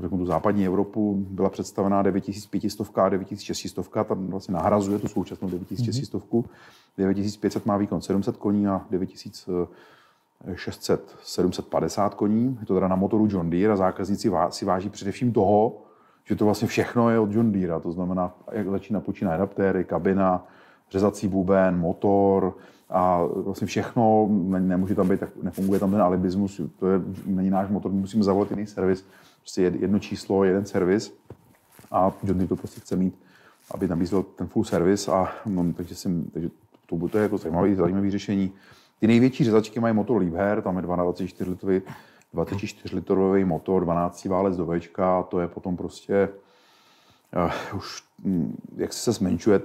řeknu 0.00 0.18
tu 0.18 0.26
západní 0.26 0.66
Evropu, 0.66 1.26
byla 1.30 1.50
představená 1.50 2.02
9500 2.02 2.98
a 2.98 3.08
9600, 3.08 3.88
tam 4.08 4.26
vlastně 4.26 4.54
nahrazuje 4.54 4.98
tu 4.98 5.08
současnou 5.08 5.48
9600. 5.48 6.22
9500 6.98 7.66
má 7.66 7.76
výkon 7.76 8.00
700 8.00 8.36
koní 8.36 8.66
a 8.66 8.86
9600 8.90 11.16
750 11.22 12.14
koní. 12.14 12.58
Je 12.60 12.66
to 12.66 12.74
teda 12.74 12.88
na 12.88 12.96
motoru 12.96 13.28
John 13.30 13.50
Deere 13.50 13.72
a 13.72 13.76
zákazníci 13.76 14.30
si 14.50 14.64
váží 14.64 14.90
především 14.90 15.32
toho, 15.32 15.76
že 16.24 16.36
to 16.36 16.44
vlastně 16.44 16.68
všechno 16.68 17.10
je 17.10 17.18
od 17.18 17.32
John 17.32 17.52
Deere. 17.52 17.80
To 17.80 17.92
znamená, 17.92 18.34
jak 18.52 18.68
začíná 18.68 19.00
počíná 19.00 19.34
adaptéry, 19.34 19.84
kabina, 19.84 20.46
řezací 20.90 21.28
buben, 21.28 21.78
motor 21.78 22.56
a 22.90 23.24
vlastně 23.24 23.66
všechno, 23.66 24.26
ne- 24.30 24.60
nemůže 24.60 24.94
tam 24.94 25.08
být, 25.08 25.20
tak 25.20 25.30
nefunguje 25.42 25.80
tam 25.80 25.90
ten 25.90 26.02
alibismus, 26.02 26.60
to 26.78 26.86
je, 26.86 27.00
není 27.26 27.50
náš 27.50 27.68
motor, 27.68 27.92
my 27.92 28.00
musíme 28.00 28.24
zavolat 28.24 28.50
jiný 28.50 28.66
servis, 28.66 29.06
prostě 29.44 29.70
jed- 29.70 29.80
jedno 29.80 29.98
číslo, 29.98 30.44
jeden 30.44 30.66
servis 30.66 31.14
a 31.90 32.12
John 32.22 32.38
Deere 32.38 32.48
to 32.48 32.56
prostě 32.56 32.80
chce 32.80 32.96
mít, 32.96 33.18
aby 33.70 33.88
nabízel 33.88 34.22
ten 34.22 34.46
full 34.46 34.64
servis 34.64 35.08
a 35.08 35.32
no, 35.46 35.72
takže, 35.72 35.94
jsem, 35.94 36.24
takže 36.24 36.50
to 36.86 36.96
bude 36.96 37.20
jako 37.20 37.38
zajímavý, 37.38 37.74
zajímavý 37.74 38.10
řešení. 38.10 38.52
Ty 39.00 39.06
největší 39.06 39.44
řezačky 39.44 39.80
mají 39.80 39.94
motor 39.94 40.16
Liebherr, 40.16 40.62
tam 40.62 40.76
je 40.76 40.82
24 40.82 41.50
litrový 41.50 41.82
24 42.32 42.96
litrový 42.96 43.44
motor, 43.44 43.84
12 43.84 44.24
válec 44.24 44.56
do 44.56 44.66
Včka, 44.66 45.22
to 45.22 45.40
je 45.40 45.48
potom 45.48 45.76
prostě 45.76 46.28
uh, 47.36 47.78
už, 47.78 48.02
mm, 48.24 48.56
jak 48.76 48.92
se 48.92 49.12
zmenšuje, 49.12 49.60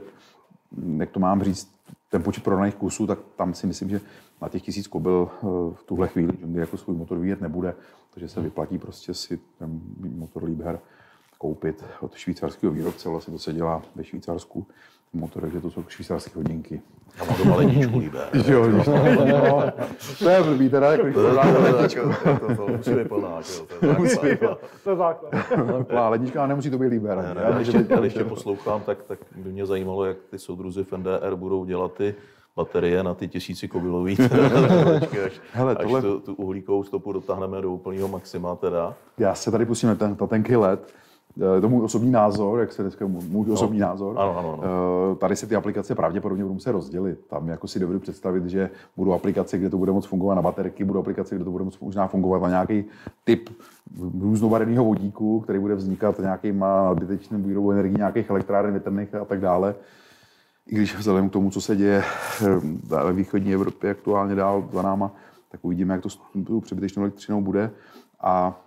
jak 0.98 1.10
to 1.10 1.20
mám 1.20 1.44
říct, 1.44 1.72
ten 2.10 2.24
počet 2.24 2.44
prodaných 2.44 2.76
kusů, 2.76 3.08
tak 3.08 3.20
tam 3.36 3.54
si 3.54 3.68
myslím, 3.68 3.90
že 3.90 4.02
na 4.42 4.50
těch 4.50 4.62
tisíc 4.62 4.88
kobil 4.88 5.30
eh, 5.32 5.46
v 5.76 5.84
tuhle 5.86 6.08
chvíli 6.08 6.34
Deere 6.44 6.62
jako 6.62 6.78
svůj 6.78 6.96
motor 6.96 7.18
vyjet 7.18 7.42
nebude, 7.42 7.76
takže 8.14 8.30
se 8.30 8.42
vyplatí 8.42 8.78
prostě 8.78 9.14
si 9.14 9.40
ten 9.60 9.82
motor 10.16 10.44
Liebherr 10.44 10.80
koupit 11.38 11.84
od 12.00 12.16
švýcarského 12.16 12.74
výrobce, 12.74 13.10
vlastně 13.10 13.32
to 13.32 13.40
se 13.40 13.54
dělá 13.54 13.82
ve 13.96 14.04
Švýcarsku 14.04 14.68
motorek, 15.14 15.52
že 15.54 15.62
to 15.62 15.72
jsou 15.72 15.84
švýcarské 15.88 16.32
hodinky. 16.36 16.82
Já 17.20 17.26
mám 17.26 17.38
doma 17.38 17.56
ledničku 17.56 18.00
líbé. 18.00 18.20
Jo, 18.48 18.68
no, 18.68 18.84
to 20.20 20.30
je 20.30 20.44
blbý, 20.44 20.70
teda 20.70 20.92
jako 20.92 21.04
když 21.04 21.16
to. 21.94 22.02
To, 22.48 22.56
to 22.56 22.68
musí 22.68 22.92
být 22.94 23.08
plná, 23.08 23.42
že 23.42 23.54
jo, 23.54 23.66
to 23.80 23.86
je 23.86 23.96
základ. 24.16 24.60
To 24.84 24.90
je 24.90 24.96
základ. 24.96 25.32
Plná 25.88 26.10
lednička, 26.10 26.40
ale 26.40 26.48
nemusí 26.48 26.70
to 26.70 26.78
být 26.78 26.88
líbé. 26.88 27.16
Ne, 27.16 27.34
ne, 27.36 27.42
já, 27.44 27.60
ještě, 27.60 27.86
já 27.90 28.04
ještě 28.04 28.24
poslouchám, 28.24 28.82
tak, 28.82 29.04
tak 29.04 29.20
by 29.36 29.52
mě 29.52 29.66
zajímalo, 29.66 30.06
jak 30.06 30.18
ty 30.30 30.40
soudruzi 30.40 30.84
v 30.84 30.92
NDR 30.98 31.36
budou 31.36 31.66
dělat 31.66 31.94
ty 31.94 32.16
baterie 32.56 33.04
na 33.04 33.14
ty 33.14 33.28
tisíci 33.28 33.68
kobilový, 33.68 34.18
až, 35.26 35.42
Hele, 35.54 35.76
až 35.76 35.84
tohle- 35.84 36.02
tu, 36.02 36.20
tu 36.20 36.34
uhlíkovou 36.34 36.84
stopu 36.84 37.14
dotáhneme 37.14 37.62
do 37.62 37.72
úplného 37.72 38.08
maxima 38.08 38.56
teda. 38.56 38.94
Já 39.18 39.36
se 39.36 39.52
tady 39.52 39.66
pustím 39.66 39.90
na 39.90 39.96
ten, 39.96 40.18
na 40.22 40.28
tenký 40.28 40.56
let. 40.56 40.94
Eh, 41.38 41.56
Je 41.56 41.62
to 41.62 41.70
můj 41.70 41.84
osobní 41.84 42.12
názor, 42.12 42.60
jak 42.60 42.74
se 42.74 42.82
dneska 42.82 43.08
můj, 43.08 43.24
můj 43.28 43.52
osobní 43.52 43.80
názor. 43.80 44.16
Ano, 44.20 44.38
ano, 44.38 44.54
ano. 44.54 44.64
Eh, 45.14 45.16
Tady 45.16 45.36
se 45.36 45.48
ty 45.48 45.56
aplikace 45.56 45.96
pravděpodobně 45.96 46.44
budou 46.44 46.54
muset 46.54 46.72
rozdělit. 46.72 47.20
Tam 47.30 47.48
jako 47.48 47.68
si 47.68 47.80
dovedu 47.80 48.00
představit, 48.00 48.46
že 48.48 48.70
budou 48.98 49.14
aplikace, 49.14 49.58
kde 49.58 49.70
to 49.70 49.78
bude 49.78 49.92
moct 49.92 50.06
fungovat 50.06 50.36
na 50.36 50.42
baterky, 50.42 50.84
budou 50.84 51.00
aplikace, 51.00 51.36
kde 51.36 51.46
to 51.46 51.52
bude 51.52 51.64
moct 51.64 51.80
možná 51.80 52.08
fungovat 52.08 52.42
na 52.42 52.50
nějaký 52.50 52.86
typ 53.24 53.50
různobarevného 54.22 54.86
vodíku, 54.86 55.40
který 55.40 55.60
bude 55.60 55.76
vznikat 55.76 56.20
nějakýma 56.20 56.84
nadbytečným 56.84 57.44
výrobou 57.44 57.72
energie 57.72 57.98
nějakých 57.98 58.30
elektráren 58.30 58.72
větrných 58.72 59.16
a 59.16 59.26
tak 59.26 59.40
dále. 59.42 59.76
I 60.68 60.76
když 60.76 60.98
vzhledem 60.98 61.30
k 61.30 61.32
tomu, 61.34 61.50
co 61.52 61.62
se 61.62 61.76
děje 61.76 62.04
eh, 62.04 62.48
ve 63.04 63.14
východní 63.14 63.54
Evropě 63.54 63.92
aktuálně 63.92 64.36
dál 64.36 64.70
za 64.74 64.82
náma, 64.82 65.12
tak 65.52 65.60
uvidíme, 65.64 65.94
jak 65.94 66.04
to 66.04 66.10
s 66.10 66.20
tou 66.48 66.60
přebytečnou 66.62 67.04
elektřinou 67.04 67.42
bude. 67.42 67.72
A, 68.22 68.62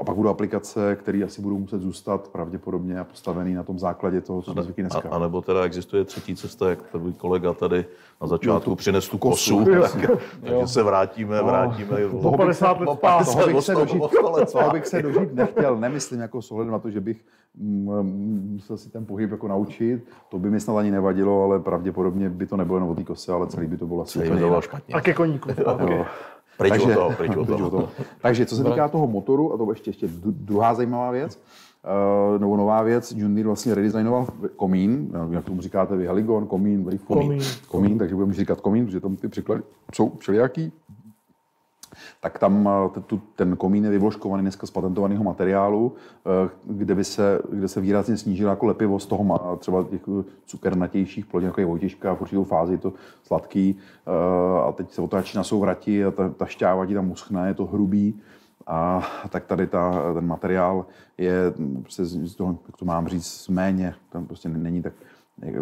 a 0.00 0.04
pak 0.04 0.16
budou 0.16 0.28
aplikace, 0.28 0.96
které 0.96 1.24
asi 1.24 1.42
budou 1.42 1.58
muset 1.58 1.80
zůstat 1.80 2.28
pravděpodobně 2.28 3.00
a 3.00 3.04
postavený 3.04 3.54
na 3.54 3.62
tom 3.62 3.78
základě 3.78 4.20
toho, 4.20 4.42
co 4.42 4.52
jsme 4.52 4.62
zvyklí 4.62 4.82
A, 4.84 4.88
dneska. 4.88 5.08
a 5.10 5.18
nebo 5.18 5.42
teda 5.42 5.64
existuje 5.64 6.04
třetí 6.04 6.36
cesta, 6.36 6.70
jak 6.70 6.82
tvůj 6.82 7.12
kolega 7.12 7.52
tady 7.52 7.84
na 8.22 8.26
začátku 8.26 8.74
přines 8.74 9.08
tu 9.08 9.18
kosu. 9.18 9.64
kosu, 9.64 9.80
tak, 9.80 10.10
takže 10.40 10.66
se 10.66 10.82
vrátíme, 10.82 11.42
vrátíme. 11.42 11.96
Po 12.22 12.36
50 12.36 12.80
let 12.80 12.88
zpátky. 12.92 13.24
50, 13.24 13.34
toho 13.34 13.46
bych 13.46 13.64
se 13.64 13.72
100, 13.72 13.80
dožít, 13.80 14.02
o 14.02 14.08
100 14.08 14.30
let 14.30 14.52
toho 14.52 14.70
bych 14.70 14.86
se 14.86 15.02
dožít 15.02 15.34
nechtěl. 15.34 15.76
Nemyslím 15.76 16.20
jako 16.20 16.42
s 16.42 16.54
na 16.64 16.78
to, 16.78 16.90
že 16.90 17.00
bych 17.00 17.24
mm, 17.54 18.50
musel 18.52 18.76
si 18.76 18.90
ten 18.90 19.06
pohyb 19.06 19.30
jako 19.30 19.48
naučit. 19.48 20.04
To 20.28 20.38
by 20.38 20.50
mi 20.50 20.60
snad 20.60 20.76
ani 20.78 20.90
nevadilo, 20.90 21.44
ale 21.44 21.60
pravděpodobně 21.60 22.30
by 22.30 22.46
to 22.46 22.56
nebylo 22.56 22.76
jenom 22.76 22.90
o 22.90 22.94
té 22.94 23.04
kose, 23.04 23.32
ale 23.32 23.46
celý 23.46 23.66
by 23.66 23.76
to 23.76 23.86
bylo 23.86 24.02
asi 24.02 24.18
úplně 24.18 24.62
špatně. 24.62 24.94
A 24.94 25.00
ke 25.00 25.14
koníku. 25.14 25.48
Jo. 25.80 26.06
Pryč 26.58 26.70
Takže- 26.70 26.86
od 26.86 26.94
toho, 26.94 27.10
pryč 27.16 27.36
od 27.36 27.46
pryč 27.46 27.58
toho. 27.70 27.88
Takže 28.22 28.46
co 28.46 28.56
se 28.56 28.64
týká 28.64 28.88
toho 28.88 29.06
motoru, 29.06 29.54
a 29.54 29.56
to 29.56 29.70
ještě, 29.70 29.88
ještě 29.90 30.06
dru- 30.06 30.32
druhá 30.32 30.74
zajímavá 30.74 31.10
věc, 31.10 31.38
uh, 32.34 32.40
nebo 32.40 32.56
nová 32.56 32.82
věc, 32.82 33.12
Deere 33.34 33.46
vlastně 33.46 33.74
redesignoval 33.74 34.26
komín, 34.56 35.12
jak 35.30 35.44
tomu 35.44 35.60
říkáte 35.60 35.96
vy, 35.96 36.06
heligon, 36.06 36.46
komín, 36.46 36.84
vliv 36.84 37.04
komín, 37.04 37.26
Komín. 37.28 37.42
komín 37.68 37.98
takže 37.98 38.14
budeme 38.14 38.32
říkat 38.34 38.60
komín, 38.60 38.86
protože 38.86 39.00
tam 39.00 39.16
ty 39.16 39.28
příklady 39.28 39.62
jsou 39.94 40.12
všelijaký. 40.18 40.72
Tak 42.20 42.38
tam 42.38 42.68
eh, 42.68 43.16
ten 43.36 43.56
komín 43.56 43.84
je 43.84 43.90
vyvložkovaný 43.90 44.42
dneska 44.42 44.66
z 44.66 44.70
patentovaného 44.70 45.24
materiálu, 45.24 45.92
eh, 45.94 46.50
kde, 46.64 46.94
by 46.94 47.04
se, 47.04 47.38
kde 47.50 47.68
se 47.68 47.80
výrazně 47.80 48.16
snížila 48.16 48.50
jako 48.50 48.66
lepivost 48.66 49.08
toho 49.08 49.56
třeba 49.58 49.84
těch 49.84 50.00
eh, 50.08 50.24
cukernatějších 50.46 51.26
plodin, 51.26 51.46
jako 51.46 51.60
je 51.60 51.66
vojtěžka, 51.66 52.14
v 52.14 52.20
určitou 52.20 52.44
fázi 52.44 52.78
to 52.78 52.92
sladký 53.22 53.76
a 54.66 54.72
teď 54.72 54.92
se 54.92 55.02
otáčí 55.02 55.36
na 55.36 55.44
souvrati 55.44 56.04
a 56.04 56.10
ta, 56.10 56.28
ta 56.28 56.46
šťáva 56.46 56.86
ti 56.86 56.94
tam 56.94 57.10
uschne, 57.10 57.48
je 57.48 57.54
to 57.54 57.66
hrubý. 57.66 58.20
A 58.66 59.02
tak 59.28 59.46
tady 59.46 59.66
ta, 59.66 60.14
ten 60.14 60.26
materiál 60.26 60.86
je, 61.18 61.52
mm, 61.56 61.82
prostě 61.82 62.04
z 62.04 62.26
z 62.26 62.34
toho, 62.34 62.58
jak 62.66 62.76
to 62.76 62.84
mám 62.84 63.08
říct, 63.08 63.48
méně, 63.48 63.94
tam 64.08 64.26
prostě 64.26 64.48
není 64.48 64.82
tak, 64.82 64.92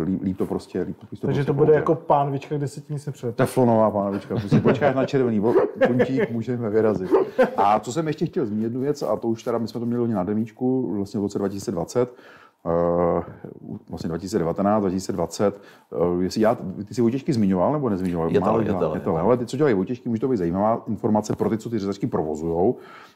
líp, 0.05 0.23
líp 0.23 0.39
to 0.39 0.47
prostě, 0.47 0.81
líp 0.83 0.97
to 1.01 1.07
prostě 1.07 1.27
Takže 1.27 1.45
to 1.45 1.55
bude 1.55 1.75
jako 1.75 1.95
pánvička, 1.95 2.57
kde 2.57 2.69
se 2.69 2.81
ti 2.81 2.93
nic 2.93 3.07
nepřed. 3.07 3.37
Teflonová 3.37 3.91
pánovička, 3.91 4.37
prostě 4.37 4.61
počkáš 4.61 4.95
na 4.95 5.07
červený 5.07 5.41
bo- 5.41 5.55
puntík, 5.87 6.31
můžeme 6.31 6.71
vyrazit. 6.71 7.11
A 7.57 7.81
co 7.81 7.93
jsem 7.93 8.07
ještě 8.07 8.27
chtěl 8.27 8.47
zmínit 8.47 8.63
jednu 8.65 8.81
věc, 8.81 9.03
a 9.03 9.17
to 9.17 9.29
už 9.29 9.43
teda 9.43 9.59
my 9.59 9.69
jsme 9.69 9.81
to 9.81 9.87
měli 9.87 10.09
na 10.09 10.25
demíčku, 10.25 10.95
vlastně 10.97 11.21
v 11.21 11.23
roce 11.23 11.39
2020, 11.39 12.15
eh, 12.67 13.23
vlastně 13.91 14.09
2019, 14.09 14.81
2020. 14.83 15.61
eh, 15.93 16.23
Jestli 16.23 16.41
já, 16.41 16.55
ty 16.89 16.95
jsi 16.95 17.01
Vojtěžky 17.03 17.33
zmiňoval 17.33 17.73
nebo 17.73 17.89
nezmiňoval? 17.89 18.29
Jetele, 18.29 18.51
Málo 18.53 18.63
dělá- 18.63 18.75
jetele, 18.77 18.97
jetele. 18.97 19.21
Ale 19.21 19.37
ty, 19.37 19.47
co 19.47 19.57
dělají 19.57 19.75
Vojtěžky, 19.75 20.09
může 20.09 20.21
to 20.21 20.29
být 20.29 20.37
zajímavá 20.37 20.83
informace 20.89 21.37
pro 21.37 21.51
ty, 21.51 21.59
co 21.59 21.71
ty 21.71 21.79
řezačky 21.79 22.07
provozují, 22.07 22.75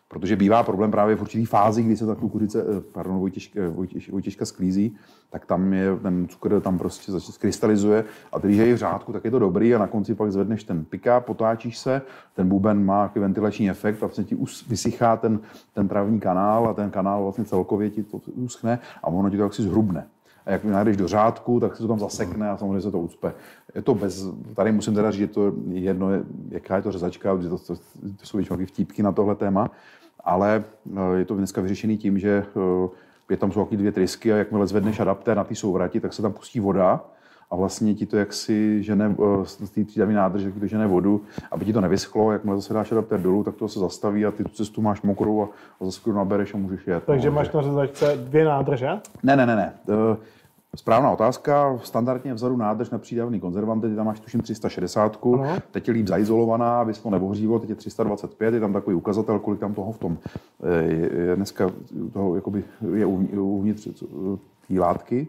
protože 0.09 0.37
bývá 0.37 0.63
problém 0.63 0.91
právě 0.91 1.17
v 1.17 1.21
určitý 1.21 1.45
fázi, 1.45 1.83
kdy 1.83 1.97
se 1.97 2.07
ta 2.07 2.15
kukuřice, 2.15 2.63
eh, 2.63 2.81
pardon, 2.93 3.19
Vojtěžka, 3.19 3.61
Vojtěž, 3.69 4.11
Vojtěžka 4.11 4.45
sklízí, 4.45 4.97
tak 5.31 5.47
tam 5.47 5.73
je 5.73 5.97
ten 5.97 6.29
cukr 6.29 6.61
tam 6.61 6.79
prostě 6.79 7.13
začne 7.13 7.35
skrystalizuje 7.35 8.05
a 8.33 8.39
když 8.39 8.57
je 8.57 8.75
v 8.75 8.79
řádku, 8.79 9.13
tak 9.13 9.25
je 9.25 9.31
to 9.31 9.39
dobrý 9.39 9.75
a 9.75 9.79
na 9.79 9.87
konci 9.87 10.15
pak 10.15 10.33
zvedneš 10.33 10.65
ten 10.65 10.85
pika, 10.85 11.21
potáčíš 11.21 11.79
se, 11.79 12.03
ten 12.35 12.49
buben 12.49 12.85
má 12.85 13.13
ventilační 13.15 13.71
efekt 13.71 13.97
a 13.97 14.07
vlastně 14.07 14.25
ti 14.25 14.37
us, 14.37 14.67
vysychá 14.69 15.17
ten, 15.17 15.41
ten 15.75 15.89
travní 15.89 16.21
kanál 16.21 16.69
a 16.69 16.75
ten 16.75 16.91
kanál 16.91 17.23
vlastně 17.23 17.45
celkově 17.45 17.91
ti 17.91 18.03
to 18.03 18.19
uschne 18.35 18.79
a 19.03 19.07
ono 19.07 19.31
ti 19.31 19.37
to 19.37 19.43
jaksi 19.43 19.63
zhrubne. 19.63 20.07
A 20.49 20.53
jak 20.53 20.65
najdeš 20.65 20.97
do 20.97 21.09
řádku, 21.09 21.61
tak 21.61 21.77
se 21.77 21.83
to 21.83 21.89
tam 21.89 21.99
zasekne 21.99 22.51
a 22.51 22.57
samozřejmě 22.57 22.81
se 22.81 22.91
to 22.91 22.99
ucpe. 22.99 23.33
Je 23.75 23.83
to 23.83 23.95
bez, 23.95 24.27
tady 24.57 24.73
musím 24.73 24.95
teda 24.95 25.11
říct, 25.11 25.21
že 25.21 25.27
to 25.27 25.47
je 25.47 25.53
jedno, 25.81 26.11
je- 26.13 26.23
jaká 26.51 26.77
je 26.77 26.83
to 26.83 26.93
řezačka, 26.93 27.37
to, 27.37 27.59
to, 27.59 27.75
to 28.17 28.23
jsou 28.27 28.37
většinou 28.39 28.67
vtípky 28.67 29.03
na 29.03 29.13
tohle 29.13 29.35
téma, 29.35 29.71
ale 30.25 30.65
eh, 30.97 31.01
je 31.19 31.25
to 31.25 31.35
dneska 31.35 31.61
vyřešený 31.61 31.99
tím, 31.99 32.19
že 32.19 32.45
eh, 32.57 32.89
je 33.31 33.37
tam 33.37 33.53
jsou 33.53 33.69
dvě 33.71 33.93
trysky 33.93 34.33
a 34.33 34.37
jakmile 34.37 34.67
zvedneš 34.67 35.01
adaptér 35.01 35.37
na 35.37 35.45
ty 35.45 35.55
souvrati, 35.55 36.01
tak 36.01 36.13
se 36.13 36.23
tam 36.23 36.33
pustí 36.33 36.61
voda 36.61 37.01
a 37.51 37.57
vlastně 37.57 37.95
ti 37.95 38.07
to 38.07 38.17
jaksi 38.17 38.83
žene, 38.83 39.17
eh, 39.43 39.45
z 39.47 39.71
té 39.71 39.85
přídavní 39.85 40.15
nádrže, 40.15 40.45
tak 40.45 40.55
ti 40.55 40.61
to 40.61 40.67
žene 40.67 40.87
vodu, 40.87 41.21
aby 41.51 41.65
ti 41.65 41.73
to 41.73 41.81
nevyschlo, 41.81 42.33
jakmile 42.33 42.57
zase 42.57 42.75
dáš 42.75 42.93
adaptér 42.93 43.21
dolů, 43.21 43.45
tak 43.45 43.55
to 43.55 43.69
se 43.69 43.79
zastaví 43.81 44.27
a 44.27 44.31
ty 44.31 44.45
tu 44.45 44.51
cestu 44.51 44.83
máš 44.83 45.03
mokrou 45.03 45.43
a, 45.43 45.49
a 45.81 45.85
zase 45.85 46.13
nabereš 46.13 46.55
a 46.55 46.57
můžeš 46.57 46.87
jet. 46.87 47.05
Takže 47.05 47.29
no, 47.31 47.35
máš 47.35 47.53
na 47.53 47.63
řezačce 47.63 48.17
dvě 48.17 48.45
nádrže. 48.45 48.89
ne, 49.23 49.37
ne, 49.37 49.47
ne, 49.47 49.57
ne. 49.57 49.73
Eh, 50.75 50.77
Správná 50.77 51.11
otázka. 51.11 51.79
Standardně 51.83 52.35
vzadu 52.35 52.57
nádrž 52.57 52.91
na 52.91 52.99
přídavný 52.99 53.41
konzervanty, 53.41 53.89
ty 53.89 53.97
tam 53.97 54.07
máš 54.07 54.21
tuším 54.21 54.41
360. 54.41 55.19
Ano. 55.35 55.57
Teď 55.71 55.89
je 55.89 55.95
líp 55.95 56.07
zaizolovaná, 56.07 56.81
aby 56.81 56.95
se 56.95 57.03
to 57.03 57.11
neohřívalo, 57.11 57.59
teď 57.61 57.69
je 57.71 57.75
325, 57.75 58.55
je 58.55 58.61
tam 58.61 58.73
takový 58.73 58.97
ukazatel, 58.97 59.39
kolik 59.39 59.61
tam 59.61 59.75
toho 59.75 59.93
v 59.93 59.99
tom 59.99 60.19
eh, 60.63 60.83
je, 60.83 61.13
je 61.29 61.37
dneska 61.37 61.71
toho, 62.13 62.35
jakoby, 62.35 62.65
je 62.95 63.07
uvnitř, 63.07 63.35
uvnitř 63.39 63.89
té 64.69 64.81
látky. 64.81 65.29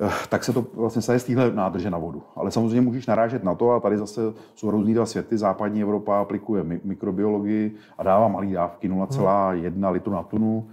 Eh, 0.00 0.10
tak 0.28 0.44
se 0.44 0.52
to 0.52 0.64
vlastně 0.74 1.02
staje 1.02 1.18
z 1.18 1.24
téhle 1.24 1.52
nádrže 1.54 1.90
na 1.90 1.98
vodu. 1.98 2.22
Ale 2.36 2.50
samozřejmě 2.50 2.80
můžeš 2.80 3.06
narážet 3.06 3.44
na 3.44 3.54
to, 3.54 3.70
a 3.70 3.80
tady 3.80 3.98
zase 3.98 4.20
jsou 4.54 4.70
různý 4.70 4.94
dva 4.94 5.06
světy. 5.06 5.38
Západní 5.38 5.82
Evropa 5.82 6.20
aplikuje 6.20 6.64
mi- 6.64 6.80
mikrobiologii 6.84 7.74
a 7.98 8.02
dává 8.02 8.28
malé 8.28 8.46
dávky 8.46 8.88
0,1 8.88 9.90
litru 9.92 10.12
na 10.12 10.22
tunu. 10.22 10.68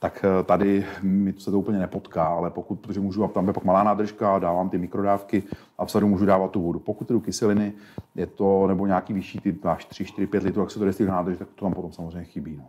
Tak 0.00 0.24
eh, 0.24 0.44
tady 0.44 0.86
mi 1.02 1.34
se 1.38 1.50
to 1.50 1.58
úplně 1.58 1.78
nepotká, 1.78 2.24
ale 2.24 2.50
pokud, 2.50 2.80
protože 2.80 3.00
můžu, 3.00 3.28
tam 3.28 3.46
je 3.46 3.52
pak 3.52 3.64
malá 3.64 3.84
nádržka, 3.84 4.38
dávám 4.38 4.70
ty 4.70 4.78
mikrodávky 4.78 5.42
a 5.78 5.84
vzadu 5.84 6.08
můžu 6.08 6.26
dávat 6.26 6.50
tu 6.50 6.62
vodu. 6.62 6.78
Pokud 6.78 7.08
jdu 7.08 7.20
kyseliny, 7.20 7.72
je 8.14 8.26
to, 8.26 8.66
nebo 8.66 8.86
nějaký 8.86 9.12
vyšší, 9.12 9.40
ty 9.40 9.56
máš 9.64 9.84
3, 9.84 10.04
4, 10.04 10.26
5 10.26 10.42
litrů, 10.42 10.62
jak 10.62 10.70
se 10.70 10.78
to 10.78 10.84
jde 10.84 10.92
z 10.92 10.96
těch 10.96 11.08
nádrž, 11.08 11.38
tak 11.38 11.48
to 11.54 11.64
tam 11.64 11.74
potom 11.74 11.92
samozřejmě 11.92 12.24
chybí. 12.24 12.56
No. 12.56 12.64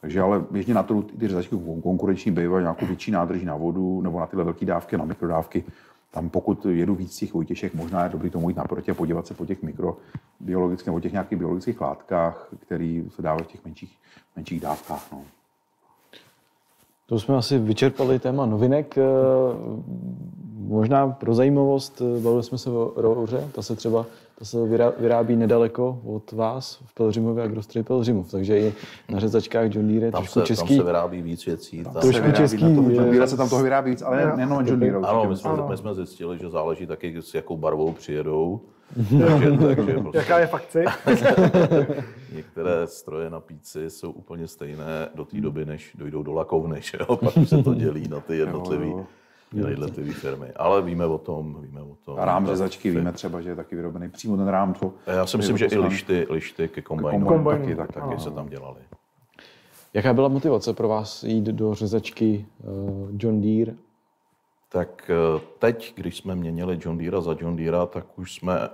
Takže 0.00 0.20
ale 0.20 0.44
běžně 0.50 0.74
na 0.74 0.82
trhu 0.82 1.02
ty 1.02 1.28
řezačky 1.28 1.56
kon- 1.56 1.82
konkurenční 1.82 2.32
bývají 2.32 2.62
nějakou 2.62 2.86
větší 2.86 3.10
nádrží 3.10 3.44
na 3.44 3.56
vodu 3.56 4.00
nebo 4.00 4.20
na 4.20 4.26
tyhle 4.26 4.44
velké 4.44 4.66
dávky, 4.66 4.96
na 4.96 5.04
mikrodávky. 5.04 5.64
Tam 6.10 6.28
pokud 6.30 6.66
jedu 6.66 6.94
víc 6.94 7.16
těch 7.16 7.34
vojtěšek, 7.34 7.74
možná 7.74 8.04
je 8.04 8.10
dobrý 8.10 8.30
tomu 8.30 8.48
jít 8.48 8.56
naproti 8.56 8.90
a 8.90 8.94
podívat 8.94 9.26
se 9.26 9.34
po 9.34 9.46
těch 9.46 9.62
mikrobiologických 9.62 10.86
nebo 10.86 11.00
těch 11.00 11.12
nějakých 11.12 11.38
biologických 11.38 11.80
látkách, 11.80 12.48
které 12.60 13.02
se 13.08 13.22
dávají 13.22 13.44
v 13.44 13.46
těch 13.46 13.64
menších, 13.64 13.98
menších 14.36 14.60
dávkách. 14.60 15.12
No. 15.12 15.22
To 17.08 17.18
jsme 17.20 17.36
asi 17.36 17.58
vyčerpali 17.58 18.18
téma 18.18 18.46
novinek. 18.46 18.98
Eh, 18.98 19.02
Možná 20.70 21.08
pro 21.08 21.34
zajímavost, 21.34 22.02
eh, 22.18 22.20
bavili 22.20 22.42
jsme 22.42 22.58
se 22.58 22.70
o 22.70 22.92
rouře, 22.96 23.48
ta 23.54 23.62
se 23.62 23.76
třeba 23.76 24.06
ta 24.38 24.44
se 24.44 24.56
vyrá- 24.58 24.92
vyrábí 24.98 25.36
nedaleko 25.36 25.98
od 26.06 26.32
vás 26.32 26.78
v 26.84 26.94
Pelřimově 26.94 27.44
Agrostroji 27.44 27.84
Pelřimov, 27.84 28.30
takže 28.30 28.58
i 28.60 28.72
na 29.08 29.20
řezačkách 29.20 29.74
John 29.74 29.88
Deere 29.88 30.06
je 30.06 30.12
Tam 30.12 30.20
trošku 30.22 30.32
se, 30.32 30.40
tam 30.40 30.46
český. 30.46 30.76
se 30.76 30.82
vyrábí 30.82 31.22
víc 31.22 31.46
věcí. 31.46 31.82
Tam, 31.84 31.92
Trošku 31.92 32.12
Se 32.12 32.20
vyrábí 32.20 32.36
český, 32.36 32.64
Na 32.64 32.74
toho, 32.74 32.90
je- 32.90 32.96
John 32.96 33.10
Deere 33.10 33.26
se 33.26 33.36
tam 33.36 33.48
toho 33.48 33.62
vyrábí 33.62 33.90
víc, 33.90 34.02
ale 34.02 34.16
ne- 34.26 34.32
nejenom 34.36 34.66
John 34.66 34.80
Deere. 34.80 34.96
ano, 34.96 35.24
my 35.28 35.36
jsme, 35.36 35.50
my 35.70 35.76
jsme 35.76 35.94
zjistili, 35.94 36.38
že 36.38 36.50
záleží 36.50 36.86
taky, 36.86 37.16
s 37.22 37.34
jakou 37.34 37.56
barvou 37.56 37.92
přijedou. 37.92 38.60
Takže, 38.94 39.50
takže 39.66 39.92
prostě 40.00 40.18
Jaká 40.18 40.38
je 40.38 40.46
fakci? 40.46 40.84
některé 42.32 42.86
stroje 42.86 43.30
na 43.30 43.40
píci 43.40 43.90
jsou 43.90 44.10
úplně 44.10 44.48
stejné 44.48 45.08
do 45.14 45.24
té 45.24 45.40
doby, 45.40 45.64
než 45.64 45.96
dojdou 45.98 46.22
do 46.22 46.32
lakovny. 46.32 46.80
Že 46.82 46.98
jo? 47.00 47.16
Pak 47.16 47.36
už 47.36 47.48
se 47.48 47.62
to 47.62 47.74
dělí 47.74 48.08
na 48.08 48.20
ty 48.20 48.38
jo. 48.38 48.46
jednotlivé 49.68 50.12
firmy. 50.12 50.52
Ale 50.56 50.82
víme 50.82 51.06
o 51.06 51.18
tom, 51.18 51.58
víme 51.62 51.82
o 51.82 51.96
tom. 52.04 52.18
A 52.18 52.24
rám 52.24 52.46
řezačky 52.46 52.90
víme 52.90 53.12
třeba, 53.12 53.40
že 53.40 53.48
je 53.50 53.56
taky 53.56 53.76
vyrobený 53.76 54.08
přímo 54.08 54.36
ten 54.36 54.48
rám. 54.48 54.74
Co 54.74 54.94
Já 55.06 55.26
si 55.26 55.36
myslím, 55.36 55.58
že 55.58 55.66
i 55.66 55.78
lišty, 55.78 56.26
lišty 56.30 56.68
ke 56.68 56.82
kombajnu, 56.82 57.26
kombajnu 57.26 57.64
taky, 57.64 57.76
taky, 57.76 57.92
taky 57.92 58.20
se 58.20 58.30
tam 58.30 58.48
dělali. 58.48 58.80
Jaká 59.94 60.14
byla 60.14 60.28
motivace 60.28 60.72
pro 60.72 60.88
vás 60.88 61.24
jít 61.24 61.44
do 61.44 61.74
řezačky 61.74 62.46
uh, 62.64 63.10
John 63.18 63.40
Deere? 63.40 63.74
Tak 64.68 65.10
eh, 65.10 65.40
teď, 65.58 65.92
když 65.96 66.16
jsme 66.16 66.34
měnili 66.34 66.78
John 66.84 66.98
Deere 66.98 67.22
za 67.22 67.36
John 67.40 67.56
Deere, 67.56 67.86
tak 67.86 68.18
už 68.18 68.34
jsme 68.34 68.68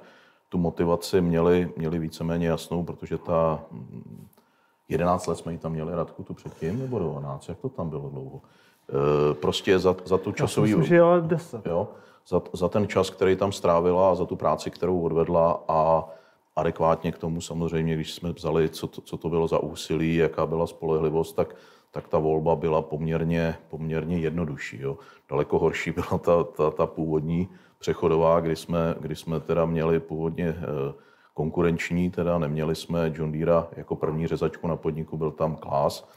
tu 0.49 0.59
motivaci 0.59 1.21
měli, 1.21 1.73
měli 1.77 1.99
víceméně 1.99 2.49
jasnou, 2.49 2.85
protože 2.85 3.19
ta 3.19 3.65
mm, 3.71 4.27
11 4.89 5.27
let 5.27 5.39
jsme 5.39 5.53
ji 5.53 5.59
tam 5.59 5.73
měli 5.73 5.95
Radku 5.95 6.23
tu 6.23 6.35
předtím, 6.35 6.79
nebo 6.79 6.99
12, 6.99 7.49
jak 7.49 7.59
to 7.59 7.69
tam 7.69 7.89
bylo 7.89 8.09
dlouho? 8.09 8.41
Eh, 8.91 9.35
Prostě 9.35 9.79
za, 9.79 9.97
za 10.05 10.19
tu 10.19 10.33
časový... 10.33 10.71
Myslím, 10.71 10.85
že 10.85 10.95
je 10.95 11.01
ale 11.01 11.21
10. 11.21 11.67
jo, 11.67 11.89
za, 12.29 12.43
za 12.53 12.69
ten 12.69 12.89
čas, 12.89 13.11
který 13.11 13.37
tam 13.37 13.53
strávila 13.53 14.11
a 14.11 14.15
za 14.15 14.25
tu 14.25 14.37
práci, 14.37 14.71
kterou 14.71 15.01
odvedla 15.01 15.65
a 15.69 16.05
adekvátně 16.57 17.13
k 17.13 17.19
tomu 17.19 17.41
samozřejmě, 17.41 17.95
když 17.95 18.15
jsme 18.15 18.33
vzali, 18.33 18.69
co 18.69 18.87
to, 18.87 19.01
co 19.01 19.17
to 19.17 19.29
bylo 19.29 19.49
za 19.49 19.59
úsilí, 19.59 20.17
jaká 20.17 20.47
byla 20.47 20.67
spolehlivost, 20.67 21.37
tak, 21.37 21.57
tak 21.91 22.09
ta 22.09 22.19
volba 22.19 22.57
byla 22.57 22.83
poměrně, 22.83 23.57
poměrně 23.69 24.19
jednodušší. 24.19 24.81
Jo. 24.81 24.99
Daleko 25.31 25.59
horší 25.59 25.91
byla 25.91 26.19
ta, 26.19 26.45
ta, 26.45 26.71
ta 26.71 26.87
původní 26.87 27.49
přechodová, 27.79 28.41
kdy 28.41 28.57
jsme, 28.57 28.95
kdy 29.01 29.17
jsme 29.17 29.41
teda 29.41 29.67
měli 29.67 30.01
původně 30.01 30.49
eh, 30.49 30.95
konkurenční, 31.35 32.11
teda 32.11 32.39
neměli 32.39 32.75
jsme 32.75 33.13
John 33.15 33.33
Deere 33.33 33.67
jako 33.77 33.97
první 33.97 34.27
řezačku 34.27 34.69
na 34.69 34.77
podniku, 34.77 35.17
byl 35.17 35.31
tam 35.31 35.57
Klaas. 35.57 36.09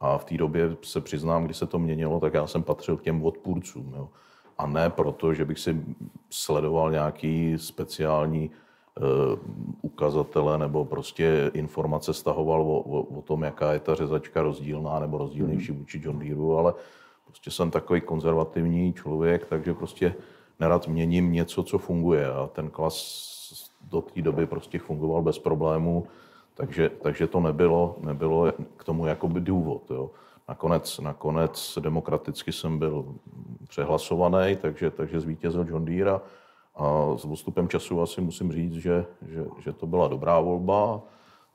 A 0.00 0.18
v 0.18 0.24
té 0.24 0.36
době 0.36 0.76
se 0.82 1.00
přiznám, 1.00 1.44
když 1.44 1.56
se 1.56 1.66
to 1.66 1.78
měnilo, 1.78 2.20
tak 2.20 2.34
já 2.34 2.46
jsem 2.46 2.62
patřil 2.62 2.96
k 2.96 3.02
těm 3.02 3.24
odpůrcům. 3.24 3.94
Jo. 3.96 4.08
A 4.58 4.66
ne 4.66 4.90
proto, 4.90 5.34
že 5.34 5.44
bych 5.44 5.58
si 5.58 5.84
sledoval 6.30 6.90
nějaký 6.90 7.58
speciální 7.58 8.50
ukazatele 9.82 10.58
nebo 10.58 10.84
prostě 10.84 11.50
informace 11.54 12.14
stahoval 12.14 12.62
o, 12.62 12.80
o, 12.80 13.02
o 13.18 13.22
tom, 13.22 13.42
jaká 13.42 13.72
je 13.72 13.80
ta 13.80 13.94
řezačka 13.94 14.42
rozdílná 14.42 14.98
nebo 14.98 15.18
rozdílnější 15.18 15.72
vůči 15.72 16.00
John 16.04 16.18
Deereu, 16.18 16.52
ale 16.52 16.74
prostě 17.24 17.50
jsem 17.50 17.70
takový 17.70 18.00
konzervativní 18.00 18.92
člověk, 18.92 19.46
takže 19.46 19.74
prostě 19.74 20.14
nerad 20.60 20.88
měním 20.88 21.32
něco, 21.32 21.62
co 21.62 21.78
funguje. 21.78 22.26
A 22.26 22.46
ten 22.46 22.70
klas 22.70 23.28
do 23.90 24.00
té 24.00 24.22
doby 24.22 24.46
prostě 24.46 24.78
fungoval 24.78 25.22
bez 25.22 25.38
problémů, 25.38 26.06
takže, 26.54 26.90
takže 27.02 27.26
to 27.26 27.40
nebylo, 27.40 27.96
nebylo 28.00 28.52
k 28.76 28.84
tomu 28.84 29.06
jakoby 29.06 29.40
důvod. 29.40 29.90
Jo. 29.90 30.10
Nakonec, 30.48 30.98
nakonec 30.98 31.78
demokraticky 31.80 32.52
jsem 32.52 32.78
byl 32.78 33.14
přehlasovaný, 33.68 34.56
takže, 34.56 34.90
takže 34.90 35.20
zvítězil 35.20 35.66
John 35.68 35.84
Deere 35.84 36.20
a, 36.78 37.16
s 37.16 37.26
postupem 37.26 37.68
času 37.68 38.02
asi 38.02 38.20
musím 38.20 38.52
říct, 38.52 38.72
že, 38.72 39.06
že, 39.22 39.44
že 39.58 39.72
to 39.72 39.86
byla 39.86 40.08
dobrá 40.08 40.40
volba. 40.40 41.00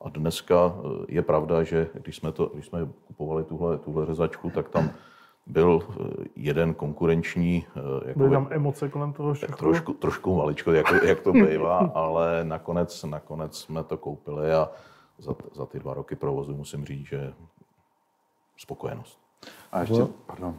A 0.00 0.08
dneska 0.08 0.74
eh, 0.76 1.04
je 1.08 1.22
pravda, 1.22 1.62
že 1.62 1.88
když 1.94 2.16
jsme, 2.16 2.32
to, 2.32 2.46
když 2.46 2.66
jsme 2.66 2.88
kupovali 3.06 3.44
tuhle, 3.44 3.78
tuhle 3.78 4.06
řezačku, 4.06 4.50
tak 4.50 4.68
tam 4.68 4.90
byl 5.46 5.80
eh, 5.82 6.24
jeden 6.36 6.74
konkurenční 6.74 7.66
eh, 8.06 8.14
Byly 8.14 8.30
tam 8.30 8.48
emoce 8.50 8.88
kolem 8.88 9.12
toho 9.12 9.34
všechno. 9.34 9.56
trošku, 9.56 9.92
trošku 9.92 10.36
maličko, 10.36 10.72
jak, 10.72 11.02
jak 11.02 11.20
to 11.20 11.32
bývá, 11.32 11.78
ale 11.94 12.44
nakonec, 12.44 13.04
nakonec 13.04 13.58
jsme 13.58 13.84
to 13.84 13.96
koupili 13.96 14.52
a 14.52 14.70
za, 15.18 15.34
za 15.54 15.66
ty 15.66 15.78
dva 15.78 15.94
roky 15.94 16.16
provozu 16.16 16.54
musím 16.54 16.84
říct, 16.84 17.06
že 17.06 17.32
spokojenost. 18.56 19.20
A 19.72 19.80
ještě, 19.80 20.06
pardon, 20.26 20.58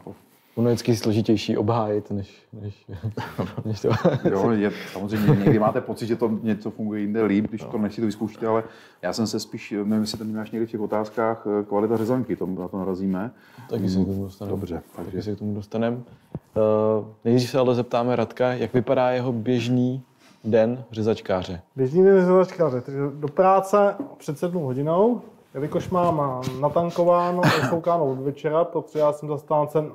Ono 0.55 0.69
je 0.69 0.75
vždycky 0.75 0.95
složitější 0.95 1.57
obhájit, 1.57 2.11
než, 2.11 2.43
než, 2.61 2.85
než 3.65 3.81
to. 3.81 3.89
Jo, 4.29 4.51
je, 4.51 4.71
samozřejmě 4.93 5.35
někdy 5.35 5.59
máte 5.59 5.81
pocit, 5.81 6.07
že 6.07 6.15
to 6.15 6.39
něco 6.41 6.71
funguje 6.71 7.01
jinde 7.01 7.23
líp, 7.23 7.45
když 7.49 7.63
to 7.63 7.77
nechci 7.77 8.01
to 8.01 8.05
vyzkoušíte, 8.05 8.47
ale 8.47 8.63
já 9.01 9.13
jsem 9.13 9.27
se 9.27 9.39
spíš, 9.39 9.71
nevím, 9.71 10.01
jestli 10.01 10.17
tam 10.17 10.33
máš 10.33 10.51
někdy 10.51 10.67
v 10.67 10.71
těch 10.71 10.79
otázkách 10.79 11.47
eh, 11.47 11.63
kvalita 11.63 11.97
řezanky, 11.97 12.35
to, 12.35 12.45
na 12.45 12.67
to 12.67 12.77
narazíme. 12.77 13.31
Taky 13.69 13.89
se 13.89 13.99
k 13.99 14.05
tomu 14.05 14.23
dostaneme. 14.23 14.57
Dobře, 14.57 14.81
Taky 14.95 15.05
takže 15.05 15.23
se 15.23 15.35
k 15.35 15.39
tomu 15.39 15.55
dostaneme. 15.55 15.97
Uh, 15.97 17.05
nejdřív 17.25 17.49
se 17.49 17.59
ale 17.59 17.75
zeptáme 17.75 18.15
Radka, 18.15 18.53
jak 18.53 18.73
vypadá 18.73 19.11
jeho 19.11 19.31
běžný 19.31 20.03
den 20.43 20.83
řezačkáře. 20.91 21.61
Běžný 21.75 22.03
den 22.03 22.19
řezačkáře, 22.19 22.81
takže 22.81 22.99
do 23.13 23.27
práce 23.27 23.95
před 24.17 24.39
sedmou 24.39 24.65
hodinou, 24.65 25.21
jelikož 25.53 25.89
mám 25.89 26.41
natankováno 26.61 27.41
a 27.45 27.67
foukáno 27.69 28.11
od 28.11 28.19
večera, 28.19 28.63
protože 28.63 28.99
já 28.99 29.13
jsem 29.13 29.29
zastáncem 29.29 29.91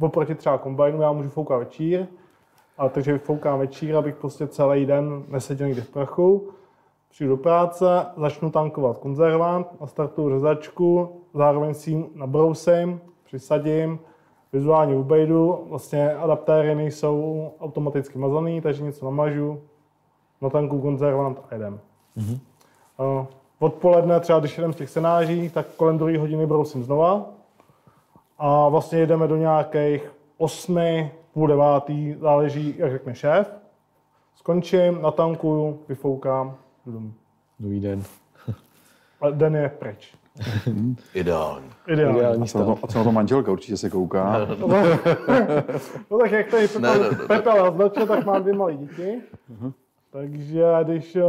oproti 0.00 0.34
třeba 0.34 0.58
kombajnu, 0.58 1.02
já 1.02 1.12
můžu 1.12 1.28
foukat 1.28 1.58
večír, 1.58 2.06
a 2.78 2.88
takže 2.88 3.18
foukám 3.18 3.58
večír, 3.58 3.96
abych 3.96 4.16
prostě 4.16 4.46
celý 4.46 4.86
den 4.86 5.24
neseděl 5.28 5.66
někde 5.66 5.82
v 5.82 5.90
prachu. 5.90 6.48
Přijdu 7.10 7.36
do 7.36 7.42
práce, 7.42 8.06
začnu 8.16 8.50
tankovat 8.50 8.98
konzervant, 8.98 9.80
nastartuju 9.80 10.30
řezačku, 10.30 11.20
zároveň 11.34 11.74
si 11.74 11.90
ji 11.90 12.10
nabrousím, 12.14 13.00
přisadím, 13.24 13.98
vizuálně 14.52 14.96
obejdu, 14.96 15.66
vlastně 15.68 16.14
adaptéry 16.14 16.74
nejsou 16.74 17.50
automaticky 17.60 18.18
mazaný, 18.18 18.60
takže 18.60 18.82
něco 18.82 19.04
namažu, 19.04 19.60
natankuju 20.40 20.82
konzervant 20.82 21.38
a 21.50 21.54
jedem. 21.54 21.80
Mm-hmm. 22.18 22.38
Odpoledne, 23.58 24.20
třeba 24.20 24.38
když 24.40 24.58
jedem 24.58 24.72
z 24.72 24.76
těch 24.76 24.90
senáží, 24.90 25.50
tak 25.50 25.66
kolem 25.76 25.98
druhé 25.98 26.18
hodiny 26.18 26.46
brousím 26.46 26.84
znova, 26.84 27.26
a 28.40 28.68
vlastně 28.68 28.98
jedeme 28.98 29.28
do 29.28 29.36
nějakých 29.36 30.12
osmi, 30.38 31.12
půl 31.32 31.46
devátý, 31.46 32.14
záleží, 32.14 32.74
jak 32.78 32.90
řekne 32.90 33.14
šéf. 33.14 33.54
Skončím, 34.34 35.02
natankuju, 35.02 35.80
vyfoukám, 35.88 36.56
jdu 36.86 36.92
domů. 36.92 37.12
Dobrý 37.60 37.80
den. 37.80 38.02
A 39.20 39.30
den 39.30 39.56
je 39.56 39.68
pryč. 39.68 40.14
Ideální. 41.14 41.70
Ideální. 41.88 42.18
Ideální 42.18 42.42
a 42.42 42.46
co, 42.46 42.58
na 42.58 42.64
to, 42.64 42.76
stav. 42.76 42.84
a 42.84 42.86
co 42.86 42.98
na 42.98 43.04
to 43.04 43.12
manželka 43.12 43.52
určitě 43.52 43.76
se 43.76 43.90
kouká. 43.90 44.46
No 46.10 46.18
tak 46.20 46.30
jak 46.30 46.50
tady 46.50 46.68
Pepa, 46.68 46.80
ne, 46.80 46.98
ne. 46.98 47.10
Pepa 47.26 47.54
naznačil, 47.54 48.06
tak 48.06 48.26
mám 48.26 48.42
dvě 48.42 48.54
malé 48.54 48.74
děti. 48.74 49.20
Takže 50.10 50.64
když 50.82 51.16
eh, 51.16 51.22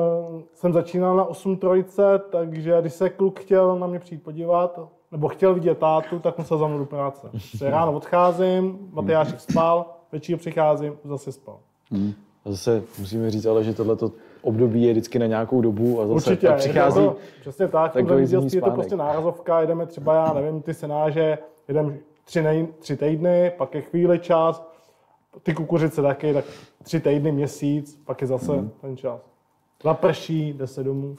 jsem 0.53 0.73
začínal 0.73 1.15
na 1.15 1.23
8 1.23 1.57
trojce, 1.57 2.21
takže 2.31 2.81
když 2.81 2.93
se 2.93 3.09
kluk 3.09 3.39
chtěl 3.39 3.79
na 3.79 3.87
mě 3.87 3.99
přijít 3.99 4.23
podívat, 4.23 4.79
nebo 5.11 5.27
chtěl 5.27 5.53
vidět 5.53 5.77
tátu, 5.77 6.19
tak 6.19 6.37
musel 6.37 6.57
za 6.57 6.67
mnou 6.67 6.77
do 6.79 6.85
práce. 6.85 7.29
Se 7.57 7.69
ráno 7.69 7.93
odcházím, 7.93 8.77
Matyášek 8.91 9.39
spal, 9.39 9.85
večer 10.11 10.37
přicházím, 10.37 10.93
zase 11.03 11.31
spal. 11.31 11.57
A 12.45 12.49
zase 12.51 12.83
musíme 12.99 13.31
říct 13.31 13.45
ale, 13.45 13.63
že 13.63 13.73
tohleto 13.73 14.11
období 14.41 14.83
je 14.83 14.91
vždycky 14.91 15.19
na 15.19 15.25
nějakou 15.25 15.61
dobu 15.61 16.01
a 16.01 16.07
zase 16.07 16.13
Určitě, 16.31 16.47
pak 16.47 16.57
přichází. 16.57 17.01
je 17.01 17.07
to, 17.07 17.15
přesně 17.41 17.67
tak, 17.67 17.93
zemědělství 17.93 18.27
zimní 18.39 18.55
je 18.55 18.61
to 18.61 18.71
prostě 18.71 18.95
nárazovka, 18.95 19.61
jedeme 19.61 19.85
třeba, 19.85 20.13
já 20.15 20.33
nevím, 20.33 20.61
ty 20.61 20.73
senáže, 20.73 21.37
jedeme 21.67 21.97
tři, 22.25 22.41
nej, 22.43 22.67
tři 22.79 22.97
týdny, 22.97 23.51
pak 23.57 23.75
je 23.75 23.81
chvíli 23.81 24.19
čas, 24.19 24.63
ty 25.43 25.53
kukuřice 25.53 26.01
taky, 26.01 26.33
tak 26.33 26.45
tři 26.83 26.99
týdny, 26.99 27.31
měsíc, 27.31 28.01
pak 28.05 28.21
je 28.21 28.27
zase 28.27 28.51
Mhm. 28.51 28.71
ten 28.81 28.97
čas. 28.97 29.21
Zaprší, 29.83 30.53
jde 30.53 30.67
se 30.67 30.83
domů. 30.83 31.15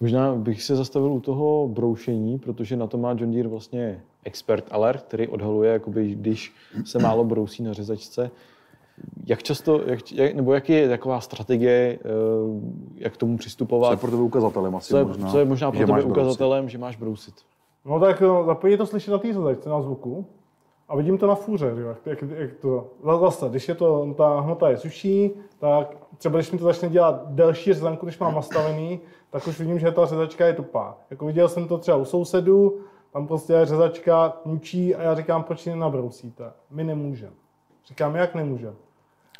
Možná 0.00 0.34
bych 0.34 0.62
se 0.62 0.76
zastavil 0.76 1.12
u 1.12 1.20
toho 1.20 1.68
broušení, 1.68 2.38
protože 2.38 2.76
na 2.76 2.86
to 2.86 2.98
má 2.98 3.10
John 3.18 3.32
Deere 3.32 3.48
vlastně 3.48 4.02
expert 4.24 4.64
alert, 4.70 5.02
který 5.02 5.28
odhaluje, 5.28 5.72
jakoby, 5.72 6.14
když 6.14 6.52
se 6.84 6.98
málo 6.98 7.24
brousí 7.24 7.62
na 7.62 7.72
řezačce. 7.72 8.30
Jak 9.26 9.42
často, 9.42 9.80
jak, 9.86 10.12
jak, 10.12 10.34
nebo 10.34 10.54
jaký 10.54 10.72
je 10.72 10.88
taková 10.88 11.20
strategie, 11.20 11.98
eh, 12.00 12.08
jak 12.94 13.14
k 13.14 13.16
tomu 13.16 13.32
Co 13.32 13.34
je 13.34 13.38
přistupovat? 13.38 14.00
pro 14.00 14.10
tebe 14.10 14.22
ukazatelem 14.22 14.76
asi 14.76 14.88
Co 14.88 14.96
je, 14.98 15.04
možná? 15.04 15.30
co 15.30 15.38
je 15.38 15.44
možná 15.44 15.70
pro 15.70 15.80
tebe 15.80 15.92
máš 15.92 16.04
brousit. 16.04 16.18
ukazatelem, 16.22 16.68
že 16.68 16.78
máš 16.78 16.96
brousit? 16.96 17.34
No 17.84 18.00
tak 18.00 18.20
no, 18.20 18.44
za 18.46 18.54
první 18.54 18.72
je 18.72 18.78
to 18.78 18.86
slyšet 18.86 19.10
na 19.10 19.18
té 19.18 19.32
řezačce, 19.32 19.68
na 19.68 19.82
zvuku. 19.82 20.26
A 20.88 20.96
vidím 20.96 21.18
to 21.18 21.26
na 21.26 21.34
fůře, 21.34 21.74
jak, 21.86 21.96
jak, 22.06 22.30
jak 22.38 22.54
to, 22.54 22.90
zase, 23.20 23.48
když 23.48 23.68
je 23.68 23.74
to, 23.74 24.14
ta 24.16 24.40
hmota 24.40 24.70
je 24.70 24.76
suší, 24.76 25.30
tak 25.58 25.96
třeba 26.18 26.38
když 26.38 26.50
mi 26.52 26.58
to 26.58 26.64
začne 26.64 26.88
dělat 26.88 27.22
delší 27.28 27.72
řezanku, 27.72 28.06
když 28.06 28.18
mám 28.18 28.34
nastavený, 28.34 29.00
tak 29.34 29.46
už 29.46 29.58
vidím, 29.58 29.78
že 29.78 29.92
ta 29.92 30.06
řezačka 30.06 30.46
je 30.46 30.52
tupá. 30.52 30.96
Jako 31.10 31.26
viděl 31.26 31.48
jsem 31.48 31.68
to 31.68 31.78
třeba 31.78 31.96
u 31.96 32.04
sousedů, 32.04 32.80
tam 33.12 33.26
prostě 33.26 33.60
řezačka 33.62 34.36
mučí 34.44 34.94
a 34.94 35.02
já 35.02 35.14
říkám, 35.14 35.42
proč 35.42 35.66
ji 35.66 35.72
nenabrousíte? 35.72 36.52
My 36.70 36.84
nemůžeme. 36.84 37.32
Říkám, 37.86 38.14
jak 38.16 38.34
nemůžeme? 38.34 38.76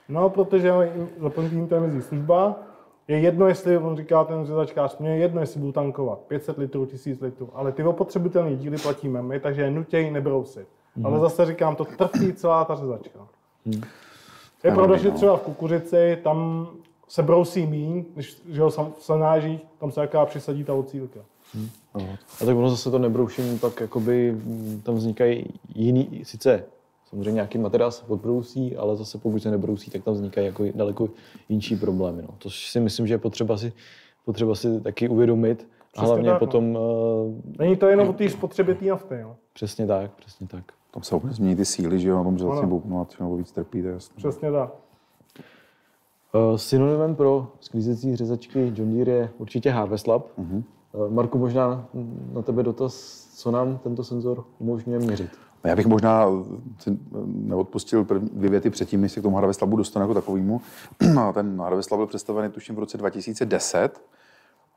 No, 0.08 0.30
protože 0.30 0.72
za 1.18 1.30
první 1.30 1.68
to 1.68 1.74
je 1.74 1.80
mezi 1.80 2.02
služba, 2.02 2.56
je 3.08 3.18
jedno, 3.18 3.48
jestli, 3.48 3.78
on 3.78 3.96
říká 3.96 4.24
ten 4.24 4.46
řezačkář, 4.46 4.98
mě 4.98 5.10
je 5.10 5.16
jedno, 5.16 5.40
jestli 5.40 5.60
budu 5.60 5.72
tankovat 5.72 6.18
500 6.18 6.58
litrů, 6.58 6.86
1000 6.86 7.20
litrů, 7.20 7.50
ale 7.54 7.72
ty 7.72 7.84
opotřebitelné 7.84 8.56
díly 8.56 8.76
platíme 8.78 9.22
my, 9.22 9.40
takže 9.40 9.62
je 9.62 9.70
nutěj 9.70 10.10
nebrousit. 10.10 10.68
Mm. 10.96 11.06
Ale 11.06 11.20
zase 11.20 11.46
říkám, 11.46 11.76
to 11.76 11.84
trpí 11.84 12.32
celá 12.32 12.64
ta 12.64 12.74
řezačka. 12.74 13.18
Mm. 13.64 13.82
Je 14.64 14.72
pravda, 14.74 14.96
že 14.96 15.10
třeba 15.10 15.36
v 15.36 15.42
kukuřici 15.42 16.18
tam 16.22 16.68
se 17.08 17.22
brousí 17.22 17.66
míň, 17.66 18.04
než 18.16 18.42
že 18.48 18.60
jo, 18.60 18.70
sam- 18.70 18.92
v 18.98 19.02
sanážích, 19.04 19.60
tam 19.78 19.90
se 19.92 20.00
jaká 20.00 20.26
přisadí 20.26 20.64
ta 20.64 20.74
ocílka. 20.74 21.20
A 22.40 22.44
tak 22.44 22.56
ono 22.56 22.70
zase 22.70 22.90
to 22.90 22.98
nebroušení 22.98 23.58
pak 23.58 23.80
jakoby, 23.80 24.32
mm, 24.32 24.80
tam 24.84 24.94
vznikají 24.94 25.44
jiný, 25.74 26.20
sice 26.24 26.64
samozřejmě 27.10 27.32
nějaký 27.32 27.58
materiál 27.58 27.90
se 27.90 28.04
podbrousí, 28.04 28.76
ale 28.76 28.96
zase 28.96 29.18
pokud 29.18 29.42
se 29.42 29.50
nebrousí, 29.50 29.90
tak 29.90 30.04
tam 30.04 30.14
vznikají 30.14 30.46
jako 30.46 30.64
daleko 30.74 31.08
jinší 31.48 31.76
problémy. 31.76 32.22
No. 32.22 32.28
To 32.38 32.50
si 32.50 32.80
myslím, 32.80 33.06
že 33.06 33.14
je 33.14 33.18
potřeba 33.18 33.56
si, 33.56 33.72
potřeba 34.24 34.54
si 34.54 34.80
taky 34.80 35.08
uvědomit. 35.08 35.68
A 35.68 35.86
Přesně 35.92 36.06
hlavně 36.06 36.30
tak, 36.30 36.40
no. 36.40 36.46
potom, 36.46 36.76
uh, 36.76 37.34
Není 37.58 37.76
to 37.76 37.86
jenom 37.86 38.08
o 38.08 38.12
té 38.12 38.30
spotřebě 38.30 38.74
té 38.74 38.84
nafty, 38.84 39.14
jo. 39.20 39.36
přesně 39.52 39.86
tak, 39.86 40.10
přesně 40.14 40.46
tak. 40.46 40.64
Tam 40.90 41.02
se 41.02 41.14
úplně 41.16 41.32
změní 41.32 41.56
ty 41.56 41.64
síly, 41.64 42.00
že 42.00 42.08
jo, 42.08 42.16
na 42.16 42.22
tom, 42.24 42.36
vlastně 42.36 42.66
bubnu 42.66 43.00
a 43.00 43.04
třeba 43.04 43.36
víc 43.36 43.52
trpí, 43.52 43.82
to 43.82 43.88
je 43.88 43.92
jasné. 43.94 44.14
Přesně 44.16 44.52
tak. 44.52 44.70
Uh, 46.34 46.56
synonymem 46.56 47.14
pro 47.14 47.46
sklízecí 47.60 48.16
řezačky 48.16 48.72
John 48.76 48.94
Deere 48.94 49.12
je 49.12 49.30
určitě 49.38 49.70
Harvest 49.70 50.06
Lab. 50.06 50.26
Uh-huh. 50.38 50.62
Uh, 50.92 51.12
Marku, 51.12 51.38
možná 51.38 51.86
na 52.32 52.42
tebe 52.42 52.62
dotaz, 52.62 52.94
co 53.34 53.50
nám 53.50 53.78
tento 53.78 54.04
senzor 54.04 54.44
umožňuje 54.58 54.98
měřit. 54.98 55.30
Já 55.64 55.76
bych 55.76 55.86
možná 55.86 56.26
si 56.78 56.98
neodpustil 57.24 58.04
první 58.04 58.30
dvě 58.32 58.50
věty 58.50 58.70
předtím, 58.70 59.00
než 59.00 59.12
se 59.12 59.20
k 59.20 59.22
tomu 59.22 59.36
Harvest 59.36 59.60
Labu 59.60 59.76
dostanu 59.76 60.02
jako 60.02 60.14
takovýmu. 60.14 60.60
Ten 61.34 61.60
Harvest 61.60 61.90
Lab 61.90 61.98
byl 61.98 62.06
představený 62.06 62.52
tuším 62.52 62.74
v 62.74 62.78
roce 62.78 62.98
2010. 62.98 64.02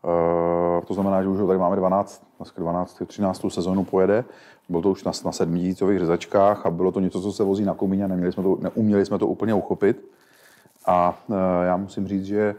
Uh, 0.03 0.85
to 0.85 0.93
znamená, 0.93 1.23
že 1.23 1.29
už 1.29 1.39
ho 1.39 1.47
tady 1.47 1.59
máme 1.59 1.75
12, 1.75 2.27
dneska 2.37 2.61
12, 2.61 3.01
13. 3.07 3.45
sezónu 3.49 3.83
pojede. 3.83 4.25
Bylo 4.69 4.81
to 4.81 4.91
už 4.91 5.03
na, 5.03 5.11
na 5.25 5.31
sedmidícových 5.31 5.99
řezačkách 5.99 6.65
a 6.65 6.69
bylo 6.69 6.91
to 6.91 6.99
něco, 6.99 7.21
co 7.21 7.31
se 7.31 7.43
vozí 7.43 7.65
na 7.65 7.73
komině 7.73 8.03
a 8.03 8.07
neměli 8.07 8.31
jsme 8.31 8.43
to, 8.43 8.57
neuměli 8.61 9.05
jsme 9.05 9.19
to 9.19 9.27
úplně 9.27 9.53
uchopit. 9.53 10.16
A 10.87 11.19
uh, 11.27 11.35
já 11.63 11.77
musím 11.77 12.07
říct, 12.07 12.25
že 12.25 12.55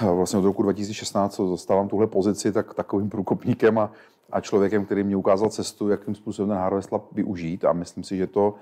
vlastně 0.00 0.38
od 0.38 0.44
roku 0.44 0.62
2016, 0.62 1.34
co 1.34 1.48
zastávám 1.48 1.88
tuhle 1.88 2.06
pozici, 2.06 2.52
tak 2.52 2.74
takovým 2.74 3.10
průkopníkem 3.10 3.78
a, 3.78 3.90
a 4.32 4.40
člověkem, 4.40 4.84
který 4.84 5.04
mě 5.04 5.16
ukázal 5.16 5.50
cestu, 5.50 5.88
jakým 5.88 6.14
způsobem 6.14 6.48
ten 6.48 6.58
Harvest 6.58 6.92
Lab 6.92 7.12
využít 7.12 7.64
a 7.64 7.72
myslím 7.72 8.04
si, 8.04 8.16
že 8.16 8.26
to 8.26 8.54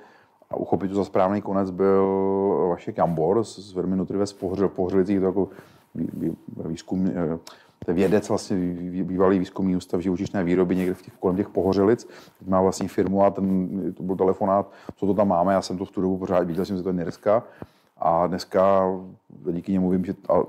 a 0.50 0.56
uchopit 0.56 0.90
to 0.90 0.94
za 0.96 1.04
správný 1.04 1.42
konec 1.42 1.70
byl 1.70 2.06
Vašek 2.70 2.98
Jambor 2.98 3.44
z 3.44 3.72
firmy 3.72 3.96
Nutrives 3.96 4.32
Pohřel, 4.32 4.68
Pohřelicích, 4.68 5.20
to 5.20 5.26
jako 5.26 5.48
vý- 5.94 6.10
vý- 6.12 6.36
výzkum, 6.68 7.06
eh, 7.06 7.38
to 7.84 7.90
je 7.90 7.94
vědec, 7.94 8.28
vlastně 8.28 8.56
bývalý 9.02 9.38
výzkumný 9.38 9.76
ústav 9.76 10.00
živočišné 10.00 10.44
výroby 10.44 10.76
někde 10.76 10.94
v 10.94 11.02
těch, 11.02 11.14
kolem 11.14 11.36
těch 11.36 11.48
Pohořelic. 11.48 12.08
Teď 12.38 12.48
má 12.48 12.60
vlastní 12.60 12.88
firmu 12.88 13.24
a 13.24 13.30
ten, 13.30 13.68
to 13.96 14.02
byl 14.02 14.16
telefonát, 14.16 14.72
co 14.96 15.06
to 15.06 15.14
tam 15.14 15.28
máme, 15.28 15.52
já 15.52 15.62
jsem 15.62 15.78
to 15.78 15.84
v 15.84 15.90
tu 15.90 16.00
dobu 16.00 16.18
pořád 16.18 16.46
viděl, 16.46 16.64
jsem, 16.64 16.76
že 16.76 16.82
to 16.82 16.88
je 16.88 16.92
Nerska. 16.92 17.42
A 17.96 18.26
dneska 18.26 18.92
díky 19.52 19.72
němu 19.72 19.90
vím, 19.90 20.04
že 20.04 20.14
a 20.28 20.42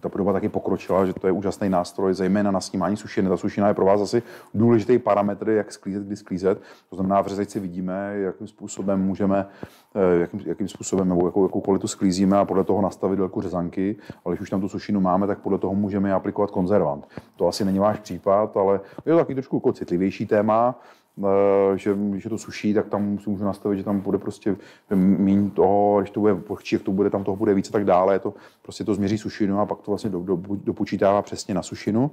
ta 0.00 0.08
podoba 0.08 0.32
taky 0.32 0.48
pokročila, 0.48 1.06
že 1.06 1.12
to 1.12 1.26
je 1.26 1.32
úžasný 1.32 1.68
nástroj, 1.68 2.14
zejména 2.14 2.50
na 2.50 2.60
snímání 2.60 2.96
sušiny. 2.96 3.28
Ta 3.28 3.36
sušina 3.36 3.68
je 3.68 3.74
pro 3.74 3.84
vás 3.84 4.00
asi 4.00 4.22
důležitý 4.54 4.98
parametr, 4.98 5.48
jak 5.48 5.72
sklízet, 5.72 6.02
kdy 6.02 6.16
sklízet. 6.16 6.60
To 6.90 6.96
znamená, 6.96 7.20
v 7.20 7.26
řezečci 7.26 7.60
vidíme, 7.60 8.14
jakým 8.18 8.46
způsobem 8.46 9.00
můžeme, 9.00 9.46
eh, 9.94 10.18
jakým, 10.20 10.40
jakým 10.44 10.68
způsobem 10.68 11.08
nebo 11.08 11.26
jakou, 11.26 11.42
jakou 11.42 11.60
kvalitu 11.60 11.88
sklízíme 11.88 12.38
a 12.38 12.44
podle 12.44 12.64
toho 12.64 12.82
nastavit 12.82 13.16
délku 13.16 13.40
řezanky. 13.40 13.96
Ale 14.24 14.34
když 14.34 14.40
už 14.40 14.50
tam 14.50 14.60
tu 14.60 14.68
sušinu 14.68 15.00
máme, 15.00 15.26
tak 15.26 15.38
podle 15.38 15.58
toho 15.58 15.74
můžeme 15.74 16.12
aplikovat 16.12 16.50
konzervant. 16.50 17.08
To 17.36 17.48
asi 17.48 17.64
není 17.64 17.78
váš 17.78 17.98
případ, 17.98 18.56
ale 18.56 18.80
je 19.06 19.12
to 19.12 19.18
taky 19.18 19.34
trošku 19.34 19.56
jako 19.56 19.72
citlivější 19.72 20.26
téma 20.26 20.74
eh, 21.18 21.78
že 21.78 21.96
je 22.24 22.30
to 22.30 22.38
suší, 22.38 22.74
tak 22.74 22.88
tam 22.88 23.18
si 23.18 23.30
můžu 23.30 23.44
nastavit, 23.44 23.76
že 23.76 23.84
tam 23.84 24.00
bude 24.00 24.18
prostě 24.18 24.56
méně 24.94 25.50
toho, 25.50 26.00
když 26.00 26.10
to 26.10 26.20
bude 26.20 26.32
vlhčí, 26.32 26.74
jak 26.74 26.82
to 26.82 26.92
bude, 26.92 27.10
tam 27.10 27.24
toho 27.24 27.36
bude 27.36 27.54
víc 27.54 27.68
a 27.68 27.72
tak 27.72 27.84
dále. 27.84 28.18
To, 28.18 28.34
prostě 28.62 28.84
to 28.84 28.94
změří 28.94 29.18
sušinu 29.18 29.60
a 29.60 29.66
pak 29.66 29.80
to 29.80 29.90
vlastně 29.90 30.10
do, 30.10 30.20
do, 30.20 30.38
dopočítává 30.64 31.22
přesně 31.22 31.54
na 31.54 31.62
sušinu. 31.62 32.10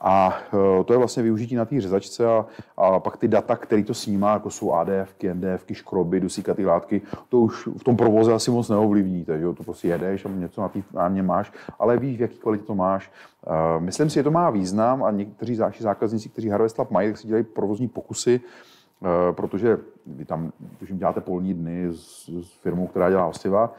A 0.00 0.38
eh, 0.46 0.84
to 0.84 0.92
je 0.92 0.98
vlastně 0.98 1.22
využití 1.22 1.54
na 1.54 1.64
té 1.64 1.80
řezačce 1.80 2.26
a, 2.26 2.46
a 2.76 3.00
pak 3.00 3.16
ty 3.16 3.28
data, 3.28 3.56
které 3.56 3.84
to 3.84 3.94
snímá, 3.94 4.32
jako 4.32 4.50
jsou 4.50 4.72
ADFky, 4.72 5.34
NDFky, 5.34 5.74
škroby, 5.74 6.20
dusíkatý 6.20 6.66
látky, 6.66 7.02
to 7.28 7.40
už 7.40 7.66
v 7.66 7.84
tom 7.84 7.96
provoze 7.96 8.32
asi 8.32 8.50
moc 8.50 8.68
neovlivníte, 8.68 9.38
že 9.38 9.44
jo? 9.44 9.54
to 9.54 9.62
prostě 9.62 9.88
jedeš 9.88 10.24
a 10.24 10.28
něco 10.28 10.60
na 10.60 10.68
té 10.68 10.82
námě 10.92 11.22
máš, 11.22 11.52
ale 11.78 11.96
víš, 11.98 12.18
v 12.18 12.20
jaký 12.20 12.38
kvalitě 12.38 12.64
to 12.64 12.74
máš. 12.74 13.10
Eh, 13.46 13.80
Myslím 13.80 14.10
si, 14.10 14.14
že 14.14 14.22
to 14.22 14.30
má 14.30 14.50
význam 14.50 15.02
a 15.04 15.10
někteří 15.10 15.56
další 15.56 15.82
zákazníci, 15.82 16.28
kteří 16.28 16.48
Harvest 16.48 16.78
Lab 16.78 16.90
mají, 16.90 17.08
tak 17.08 17.18
si 17.18 17.26
dělají 17.26 17.44
provozní 17.44 17.88
pokusy, 17.88 18.40
eh, 18.40 19.32
protože 19.32 19.78
vy 20.06 20.24
tam, 20.24 20.52
jim 20.88 20.98
děláte 20.98 21.20
polní 21.20 21.54
dny 21.54 21.86
s, 21.92 22.28
s 22.28 22.52
firmou, 22.62 22.86
která 22.86 23.10
dělá 23.10 23.26
osiva, 23.26 23.74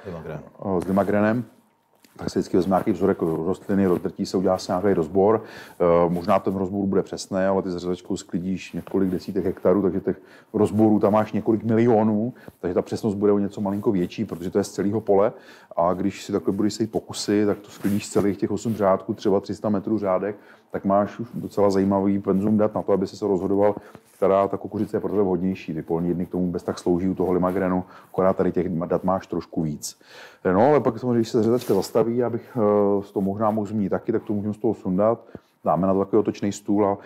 s 0.80 0.86
Demagrenem, 0.86 1.46
tak 2.18 2.30
se 2.30 2.40
vždycky 2.40 2.58
vezme 2.58 2.70
nějaký 2.70 2.92
vzorek 2.92 3.22
rostliny, 3.22 3.88
rozdrtí 3.88 4.26
se, 4.26 4.38
udělá 4.38 4.58
se 4.58 4.72
nějaký 4.72 4.94
rozbor. 4.94 5.44
Eh, 5.80 6.10
Možná 6.10 6.40
ten 6.40 6.56
rozbor 6.56 6.86
bude 6.86 7.04
přesný, 7.04 7.38
ale 7.38 7.62
ty 7.62 7.70
s 7.72 7.78
řezačkou 7.78 8.18
sklidíš 8.18 8.74
několik 8.74 9.10
desítek 9.10 9.46
hektarů, 9.46 9.82
takže 9.82 10.00
těch 10.00 10.22
rozborů 10.54 11.00
tam 11.00 11.14
máš 11.14 11.32
několik 11.32 11.64
milionů, 11.64 12.34
takže 12.60 12.74
ta 12.74 12.82
přesnost 12.82 13.16
bude 13.16 13.32
o 13.32 13.40
něco 13.40 13.62
malinko 13.62 13.92
větší, 13.92 14.26
protože 14.26 14.50
to 14.50 14.58
je 14.58 14.64
z 14.64 14.72
celého 14.72 15.02
pole. 15.02 15.34
A 15.78 15.94
když 15.94 16.26
si 16.26 16.32
takhle 16.32 16.54
budeš 16.54 16.74
sejít 16.74 16.92
pokusy, 16.92 17.46
tak 17.46 17.60
to 17.60 17.70
sklidíš 17.70 18.06
z 18.06 18.10
celých 18.10 18.38
těch 18.38 18.52
8 18.52 18.76
řádků, 18.76 19.14
třeba 19.14 19.40
300 19.40 19.70
metrů 19.70 19.98
řádek, 19.98 20.36
tak 20.76 20.86
máš 20.86 21.20
už 21.20 21.28
docela 21.34 21.70
zajímavý 21.70 22.20
penzum 22.20 22.58
dat 22.58 22.76
na 22.76 22.82
to, 22.82 22.92
aby 22.92 23.08
si 23.08 23.18
se 23.18 23.28
rozhodoval, 23.28 23.76
která 24.16 24.48
ta 24.48 24.58
kukuřice 24.58 24.98
je 24.98 25.02
pro 25.02 25.10
tebe 25.10 25.24
vhodnější. 25.24 25.74
Ty 25.74 25.82
polní 25.82 26.10
jedny 26.10 26.26
k 26.26 26.30
tomu 26.30 26.52
bez 26.52 26.64
tak 26.64 26.80
slouží 26.80 27.10
u 27.10 27.16
toho 27.16 27.34
limagrenu, 27.34 27.84
akorát 28.12 28.38
tady 28.38 28.52
těch 28.52 28.70
dat 28.70 29.04
máš 29.04 29.28
trošku 29.28 29.62
víc. 29.62 30.00
No, 30.46 30.68
ale 30.68 30.80
pak 30.80 31.00
samozřejmě, 31.00 31.20
když 31.20 31.30
se 31.30 31.44
řezačka 31.44 31.74
zastaví, 31.74 32.24
abych 32.24 32.58
eh, 32.58 33.12
to 33.14 33.22
možná 33.22 33.52
mohl 33.52 33.68
zmínit 33.68 33.90
taky, 33.90 34.12
tak 34.12 34.24
to 34.24 34.34
můžeme 34.34 34.54
z 34.54 34.58
toho 34.58 34.74
sundat. 34.74 35.20
Dáme 35.66 35.88
na 35.88 35.94
to 35.94 36.00
takový 36.00 36.20
otočný 36.20 36.52
stůl 36.52 36.86
a 36.86 36.98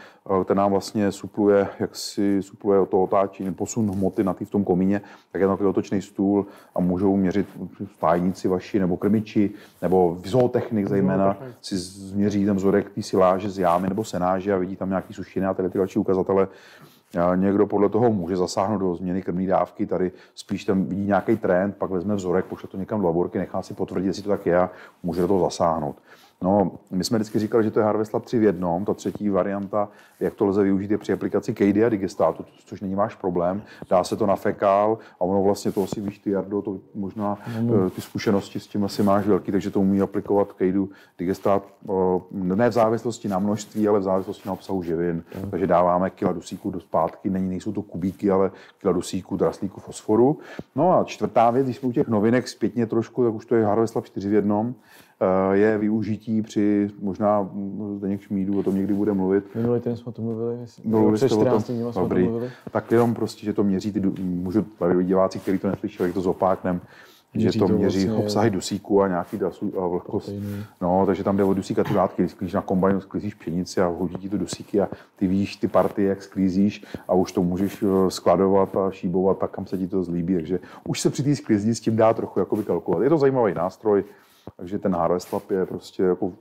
eh, 0.41 0.43
ten 0.45 0.57
nám 0.57 0.71
vlastně 0.71 1.11
supluje, 1.11 1.67
jak 1.79 1.95
si 1.95 2.43
supluje 2.43 2.85
to 2.85 3.03
otáčení, 3.03 3.53
posun 3.53 3.91
hmoty 3.91 4.23
na 4.23 4.33
tý 4.33 4.45
v 4.45 4.49
tom 4.49 4.63
komíně, 4.63 5.01
tak 5.31 5.41
je 5.41 5.47
to 5.47 5.53
takový 5.53 5.69
otočný 5.69 6.01
stůl 6.01 6.45
a 6.75 6.79
můžou 6.79 7.15
měřit 7.15 7.47
stájníci 7.95 8.47
vaši 8.47 8.79
nebo 8.79 8.97
krmiči, 8.97 9.51
nebo 9.81 10.17
zootechnik 10.25 10.87
zejména 10.87 11.37
si 11.61 11.77
změří 11.77 12.45
ten 12.45 12.55
vzorek 12.55 12.89
té 12.89 13.01
siláže 13.01 13.49
z 13.49 13.59
jámy 13.59 13.89
nebo 13.89 14.03
senáže 14.03 14.53
a 14.53 14.57
vidí 14.57 14.75
tam 14.75 14.89
nějaký 14.89 15.13
sušiny 15.13 15.45
a 15.45 15.53
tyhle 15.53 15.69
ty 15.69 15.77
další 15.77 15.99
ukazatele. 15.99 16.47
A 17.21 17.35
Někdo 17.35 17.67
podle 17.67 17.89
toho 17.89 18.11
může 18.11 18.37
zasáhnout 18.37 18.77
do 18.77 18.95
změny 18.95 19.21
krmní 19.21 19.47
dávky, 19.47 19.85
tady 19.85 20.11
spíš 20.35 20.65
tam 20.65 20.85
vidí 20.85 21.05
nějaký 21.05 21.37
trend, 21.37 21.75
pak 21.77 21.89
vezme 21.89 22.15
vzorek, 22.15 22.45
pošle 22.45 22.69
to 22.69 22.77
někam 22.77 23.01
do 23.01 23.07
laborky, 23.07 23.37
nechá 23.37 23.61
si 23.61 23.73
potvrdit, 23.73 24.07
jestli 24.07 24.23
to 24.23 24.29
tak 24.29 24.45
je 24.45 24.57
a 24.57 24.69
může 25.03 25.21
do 25.21 25.27
toho 25.27 25.43
zasáhnout. 25.43 25.95
No, 26.43 26.71
my 26.91 27.03
jsme 27.03 27.17
vždycky 27.17 27.39
říkali, 27.39 27.63
že 27.63 27.71
to 27.71 27.79
je 27.79 27.85
Harvest 27.85 28.13
Lab 28.13 28.25
3 28.25 28.39
v 28.39 28.43
jednom. 28.43 28.85
Ta 28.85 28.93
třetí 28.93 29.29
varianta, 29.29 29.89
jak 30.19 30.33
to 30.33 30.45
lze 30.45 30.63
využít, 30.63 30.91
je 30.91 30.97
při 30.97 31.13
aplikaci 31.13 31.53
KD 31.53 31.77
a 31.85 31.89
Digestatu, 31.89 32.45
což 32.65 32.81
není 32.81 32.95
váš 32.95 33.15
problém. 33.15 33.61
Dá 33.89 34.03
se 34.03 34.15
to 34.15 34.25
na 34.25 34.35
fekál 34.35 34.97
a 35.19 35.21
ono 35.21 35.43
vlastně 35.43 35.71
to 35.71 35.83
asi 35.83 36.01
víš 36.01 36.19
ty, 36.19 36.31
Jardo, 36.31 36.61
to 36.61 36.77
možná 36.95 37.37
eh, 37.47 37.89
ty 37.89 38.01
zkušenosti 38.01 38.59
s 38.59 38.67
tím 38.67 38.83
asi 38.83 39.03
máš 39.03 39.25
velký, 39.25 39.51
takže 39.51 39.71
to 39.71 39.79
umí 39.79 40.01
aplikovat 40.01 40.53
KD 40.53 40.91
Digestat 41.17 41.63
eh, 41.89 41.93
ne 42.31 42.69
v 42.69 42.73
závislosti 42.73 43.27
na 43.27 43.39
množství, 43.39 43.87
ale 43.87 43.99
v 43.99 44.03
závislosti 44.03 44.47
na 44.47 44.53
obsahu 44.53 44.83
živin. 44.83 45.23
Takže 45.51 45.67
dáváme 45.67 46.09
kila 46.09 46.31
dusíku 46.31 46.71
do 46.71 46.79
zpátky, 46.79 47.29
není, 47.29 47.49
nejsou 47.49 47.71
to 47.71 47.81
kubíky, 47.81 48.31
ale 48.31 48.51
kila 48.81 48.93
dusíku, 48.93 49.37
draslíku 49.37 49.79
fosforu. 49.79 50.39
No 50.75 50.99
a 50.99 51.03
čtvrtá 51.03 51.51
věc, 51.51 51.65
když 51.65 51.77
jsme 51.77 51.89
u 51.89 51.91
těch 51.91 52.07
novinek 52.07 52.47
zpětně 52.47 52.85
trošku, 52.85 53.23
tak 53.23 53.33
už 53.33 53.45
to 53.45 53.55
je 53.55 53.65
Harvest 53.65 53.95
Lab 53.95 54.05
4 54.05 54.29
v 54.29 54.33
jednom 54.33 54.75
je 55.51 55.77
využití 55.77 56.41
při, 56.41 56.89
možná 57.01 57.41
hm, 57.41 57.95
Zdeněk 57.97 58.21
Šmídu 58.21 58.59
o 58.59 58.63
tom 58.63 58.75
někdy 58.75 58.93
bude 58.93 59.13
mluvit, 59.13 59.55
Minulý 59.55 59.79
týden 59.79 59.97
jsme 59.97 60.09
o 60.09 60.11
tom 60.11 60.25
mluvili, 60.25 60.57
myslím. 60.57 60.91
Mluvili 60.91 61.17
jste 61.17 61.25
o 61.25 61.29
tom? 61.29 61.41
14 61.41 61.67
dní 61.67 61.77
jsme 61.79 61.87
o 61.87 61.93
tom 61.93 62.03
Dobrý. 62.03 62.23
mluvili. 62.23 62.51
Tak 62.71 62.91
jenom 62.91 63.13
prostě, 63.13 63.45
že 63.45 63.53
to 63.53 63.63
měří, 63.63 63.91
ty, 63.91 63.99
můžu 64.23 64.61
tady 64.61 65.03
diváci, 65.03 65.39
kteří 65.39 65.57
to 65.57 65.69
neslyšeli, 65.69 66.09
jak 66.09 66.13
to 66.13 66.21
zopáknem, 66.21 66.81
že 67.35 67.51
to 67.59 67.67
to 67.67 67.73
měří 67.73 68.05
vlastně- 68.05 68.23
obsahy 68.23 68.49
dusíku 68.49 69.01
a 69.01 69.07
nějaký 69.07 69.37
dasu 69.37 69.73
a 69.81 69.87
vlhkost. 69.87 70.25
Proteiny. 70.25 70.63
No, 70.81 71.03
takže 71.05 71.23
tam 71.23 71.37
jde 71.37 71.43
o 71.43 71.53
dusíka 71.53 71.83
ty 71.83 71.93
látky, 71.93 72.21
když 72.21 72.31
sklízíš 72.31 72.53
na 72.53 72.61
kombajnu, 72.61 73.01
sklízíš 73.01 73.33
pšenici 73.33 73.81
a 73.81 73.87
hodí 73.87 74.15
ti 74.15 74.29
to 74.29 74.37
dusíky 74.37 74.81
a 74.81 74.87
ty 75.15 75.27
víš 75.27 75.55
ty 75.55 75.67
party, 75.67 76.03
jak 76.03 76.23
sklízíš 76.23 76.85
a 77.07 77.13
už 77.13 77.31
to 77.31 77.43
můžeš 77.43 77.83
eh, 77.83 78.11
skladovat 78.11 78.75
a 78.77 78.91
šíbovat 78.91 79.37
tak, 79.37 79.51
kam 79.51 79.65
se 79.65 79.77
ti 79.77 79.87
to 79.87 80.03
zlíbí. 80.03 80.33
Takže 80.35 80.59
už 80.87 80.99
se 81.01 81.09
při 81.09 81.23
té 81.23 81.35
sklízni 81.35 81.75
s 81.75 81.79
tím 81.79 81.95
dá 81.95 82.13
trochu 82.13 82.39
jakoby 82.39 82.63
kalkulovat. 82.63 83.03
Je 83.03 83.09
to 83.09 83.17
zajímavý 83.17 83.53
nástroj, 83.53 84.03
takže 84.57 84.79
ten 84.79 84.95
Harvest 84.95 85.33
Lab 85.33 85.51
je 85.51 85.65
prostě 85.65 86.03
jako... 86.03 86.31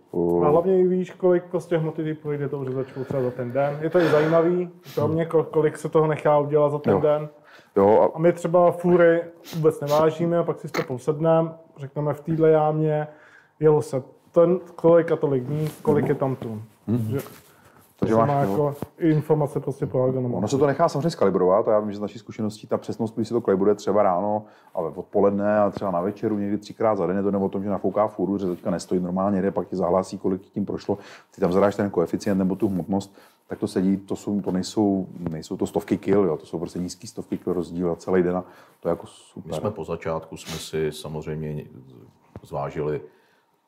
eh, 0.43 0.47
A 0.47 0.49
hlavně 0.49 0.81
i 0.81 0.89
víš, 0.89 1.11
kolik 1.11 1.45
prostě 1.45 1.79
hmoty 1.79 2.05
ty 2.05 2.15
projde 2.15 2.49
tou 2.49 2.65
řezačkou 2.65 3.05
třeba 3.05 3.23
za 3.23 3.31
ten 3.31 3.53
den. 3.53 3.79
Je 3.81 3.91
to 3.91 3.99
i 3.99 4.09
zajímavý, 4.09 4.71
pro 4.95 5.09
mě, 5.09 5.25
kol- 5.27 5.45
kolik 5.45 5.77
se 5.77 5.89
toho 5.89 6.07
nechá 6.07 6.39
udělat 6.39 6.73
za 6.73 6.79
ten 6.79 6.93
Jo. 6.93 7.01
den. 7.01 7.29
jo, 7.77 8.01
a 8.01 8.17
A 8.17 8.19
my 8.19 8.33
třeba 8.33 8.71
fůry 8.73 9.23
vůbec 9.57 9.81
nevážíme 9.81 10.39
a 10.39 10.43
pak 10.43 10.61
si 10.61 10.69
s 10.69 10.73
to 10.73 10.83
posedneme, 10.83 11.51
řekneme 11.77 12.15
v 12.15 12.21
téhle 12.21 12.51
jámě, 12.51 13.07
jelo 13.61 13.83
se 13.83 14.03
ten, 14.33 14.61
kolik 14.75 15.13
a 15.13 15.17
tolik 15.17 15.43
dní, 15.45 15.69
kolik 15.83 16.09
je 16.09 16.15
tam 16.15 16.37
tun. 16.37 16.63
Mhm. 16.87 17.19
Že 17.99 18.01
Takže 18.01 18.15
to 18.15 18.19
máš, 18.19 18.29
má 18.29 18.35
no. 18.35 18.51
jako 18.51 18.77
informace 18.99 19.61
prostě 19.61 19.87
pro 19.87 20.05
agronomy. 20.05 20.35
Ono 20.35 20.49
se 20.49 20.59
to 20.59 20.67
nechá 20.67 20.89
samozřejmě 20.89 21.11
skalibrovat 21.11 21.69
a 21.69 21.73
já 21.73 21.81
vím, 21.81 21.91
že 21.91 21.99
z 21.99 22.01
naší 22.01 22.19
zkušeností 22.19 22.67
ta 22.67 22.79
přesnost, 22.79 23.15
když 23.15 23.29
se 23.29 23.35
to 23.35 23.41
kalibruje 23.41 23.75
třeba 23.75 24.03
ráno 24.03 24.45
a 24.75 24.79
odpoledne 24.79 25.59
a 25.59 25.71
třeba 25.71 25.91
na 25.91 26.01
večeru 26.01 26.39
někdy 26.39 26.59
třikrát 26.59 26.99
za 26.99 27.07
den, 27.07 27.17
je 27.17 27.23
to 27.23 27.31
nebo 27.31 27.45
o 27.45 27.49
tom, 27.49 27.63
že 27.63 27.71
nafouká 27.71 28.09
fůru, 28.09 28.39
že 28.39 28.47
teďka 28.47 28.71
nestojí 28.71 29.01
normálně, 29.01 29.43
jde, 29.43 29.51
pak 29.51 29.69
ti 29.69 29.77
zahlásí, 29.77 30.19
kolik 30.19 30.43
tím 30.43 30.67
prošlo, 30.67 30.99
ty 31.35 31.41
tam 31.41 31.53
zadáš 31.53 31.77
ten 31.77 31.91
koeficient 31.91 32.39
nebo 32.39 32.57
tu 32.57 32.69
hmotnost, 32.69 33.17
tak 33.49 33.59
to 33.59 33.67
sedí, 33.67 33.97
to, 33.97 34.17
jsou, 34.17 34.41
to 34.41 34.53
nejsou, 34.53 35.07
nejsou 35.31 35.57
to 35.57 35.67
stovky 35.67 35.99
kil, 35.99 36.25
jo, 36.25 36.37
to 36.37 36.47
jsou 36.47 36.59
prostě 36.59 36.79
nízký 36.79 37.07
stovky 37.07 37.39
kil 37.39 37.53
rozdíl 37.53 37.91
a 37.91 37.97
celý 37.97 38.23
den 38.23 38.37
a 38.37 38.45
to 38.81 38.89
je 38.89 38.91
jako 38.91 39.07
super. 39.07 39.53
My 39.53 39.61
jsme 39.61 39.71
po 39.71 39.85
začátku 39.85 40.37
jsme 40.37 40.59
si 40.59 40.93
samozřejmě 40.93 41.65
zvážili, 42.43 43.01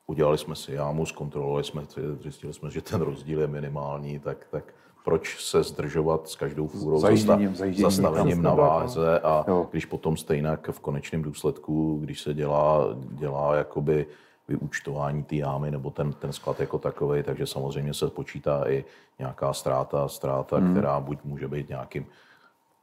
udělali 0.07 0.37
jsme 0.37 0.55
si 0.55 0.73
jámu, 0.73 1.05
zkontrolovali 1.05 1.63
jsme, 1.63 1.81
zjistili 2.21 2.53
jsme, 2.53 2.71
že 2.71 2.81
ten 2.81 3.01
rozdíl 3.01 3.41
je 3.41 3.47
minimální, 3.47 4.19
tak, 4.19 4.37
tak 4.51 4.73
proč 5.05 5.45
se 5.45 5.63
zdržovat 5.63 6.29
s 6.29 6.35
každou 6.35 6.67
fůrou 6.67 6.99
Zajížděním, 6.99 7.49
zasta- 7.49 7.55
zajížděním 7.57 7.91
zastavením 7.91 8.41
na 8.41 8.53
váze 8.53 9.19
a 9.19 9.45
Jo. 9.47 9.67
když 9.71 9.85
potom 9.85 10.17
stejnak 10.17 10.69
v 10.71 10.79
konečném 10.79 11.21
důsledku, 11.21 11.99
když 12.01 12.21
se 12.21 12.33
dělá, 12.33 12.87
dělá 12.95 13.55
jakoby 13.55 14.05
vyúčtování 14.47 15.23
té 15.23 15.35
jámy 15.35 15.71
nebo 15.71 15.89
ten, 15.89 16.13
ten 16.13 16.33
sklad 16.33 16.59
jako 16.59 16.77
takový, 16.77 17.23
takže 17.23 17.47
samozřejmě 17.47 17.93
se 17.93 18.09
počítá 18.09 18.63
i 18.67 18.85
nějaká 19.19 19.53
ztráta, 19.53 20.07
ztráta, 20.07 20.57
hmm. 20.57 20.71
která 20.71 20.99
buď 20.99 21.19
může 21.23 21.47
být 21.47 21.69
nějakým 21.69 22.05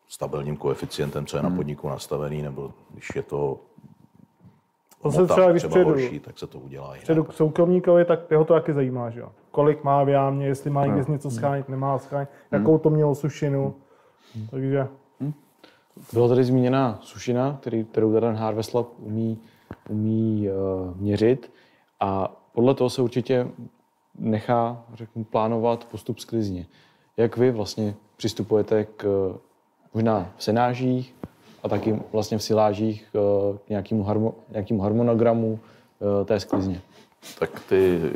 stabilním 0.08 0.56
koeficientem, 0.56 1.26
co 1.26 1.36
je 1.36 1.40
Hmm. 1.42 1.50
na 1.52 1.56
podniku 1.56 1.88
nastavený, 1.88 2.42
nebo 2.42 2.72
když 2.90 3.08
je 3.16 3.22
to 3.22 3.60
Zase 5.04 5.18
hmota 5.18 5.34
třeba, 5.34 5.50
když 5.50 5.62
třeba 5.62 5.74
přijedu- 5.74 5.90
horší, 5.90 6.20
tak 6.20 6.38
se 6.38 6.46
to 6.46 6.58
udělá 6.58 6.86
jinak. 6.86 7.02
Přijedu 7.02 7.24
k 7.24 7.32
soukromníkovi, 7.32 8.04
tak 8.04 8.30
jeho 8.30 8.44
to 8.44 8.54
taky 8.54 8.72
zajímá, 8.72 9.10
že 9.10 9.20
jo. 9.20 9.32
Kolik 9.50 9.84
má 9.84 10.04
v 10.04 10.08
jámě, 10.08 10.46
jestli 10.46 10.70
má 10.70 10.86
někde 10.86 11.12
něco 11.12 11.30
schránit, 11.30 11.68
nemá 11.68 11.98
schránit, 11.98 12.28
jakou 12.50 12.78
to 12.78 12.90
mělo 12.90 13.14
sušinu. 13.14 13.74
Takže 14.50 14.88
Byla 16.12 16.28
tady 16.28 16.44
zmíněna 16.44 16.98
sušina, 17.02 17.58
který, 17.60 17.84
kterou 17.84 18.20
ten 18.20 18.34
Harvest 18.34 18.74
Lab 18.74 18.86
umí, 18.98 19.38
umí 19.88 20.48
uh, 20.48 20.96
měřit 20.96 21.52
a 22.00 22.36
podle 22.52 22.74
toho 22.74 22.90
se 22.90 23.02
určitě 23.02 23.48
nechá 24.18 24.84
řeknu, 24.94 25.24
plánovat 25.24 25.84
postup 25.84 26.18
sklizně. 26.18 26.66
Jak 27.16 27.36
vy 27.36 27.50
vlastně 27.50 27.94
přistupujete 28.16 28.84
k 28.84 29.34
možná 29.94 30.32
v 30.36 30.42
senážích 30.44 31.14
a 31.62 31.68
taky 31.68 32.00
vlastně 32.12 32.38
v 32.38 32.42
silážích 32.42 33.06
eh, 33.14 33.58
k 33.66 33.68
nějakému, 33.68 34.02
harmo, 34.02 34.34
nějakému 34.50 34.80
harmonogramu 34.80 35.60
eh, 35.60 36.24
té 36.24 36.40
sklizně? 36.40 36.80
tak 37.38 37.60
ty 37.68 38.00
eh, 38.04 38.10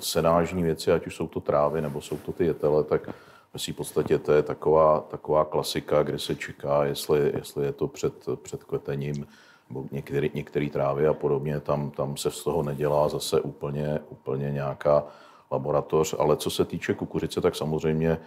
senážní 0.00 0.62
věci, 0.62 0.92
ať 0.92 1.06
už 1.06 1.14
jsou 1.14 1.26
to 1.26 1.40
trávy 1.40 1.80
nebo 1.80 2.00
jsou 2.00 2.16
to 2.16 2.32
ty 2.32 2.46
jetele, 2.46 2.84
tak 2.84 3.10
svým 3.56 3.74
podstatě 3.74 4.18
to 4.18 4.32
je 4.32 4.42
taková, 4.42 5.00
taková 5.00 5.44
klasika, 5.44 6.02
kde 6.02 6.18
se 6.18 6.34
čeká, 6.34 6.84
jestli, 6.84 7.32
jestli 7.36 7.66
je 7.66 7.72
to 7.72 7.88
před, 7.88 8.14
před 8.42 8.64
kvetením 8.64 9.26
nebo 9.68 9.84
některé, 9.92 10.28
některé 10.34 10.68
trávy 10.70 11.06
a 11.06 11.14
podobně, 11.14 11.60
tam, 11.60 11.90
tam 11.90 12.16
se 12.16 12.30
z 12.30 12.44
toho 12.44 12.62
nedělá 12.62 13.08
zase 13.08 13.40
úplně, 13.40 14.00
úplně 14.08 14.50
nějaká 14.50 15.04
laboratoř, 15.50 16.14
ale 16.18 16.36
co 16.36 16.50
se 16.50 16.64
týče 16.64 16.94
kukuřice, 16.94 17.40
tak 17.40 17.56
samozřejmě, 17.56 18.10
eh, 18.10 18.20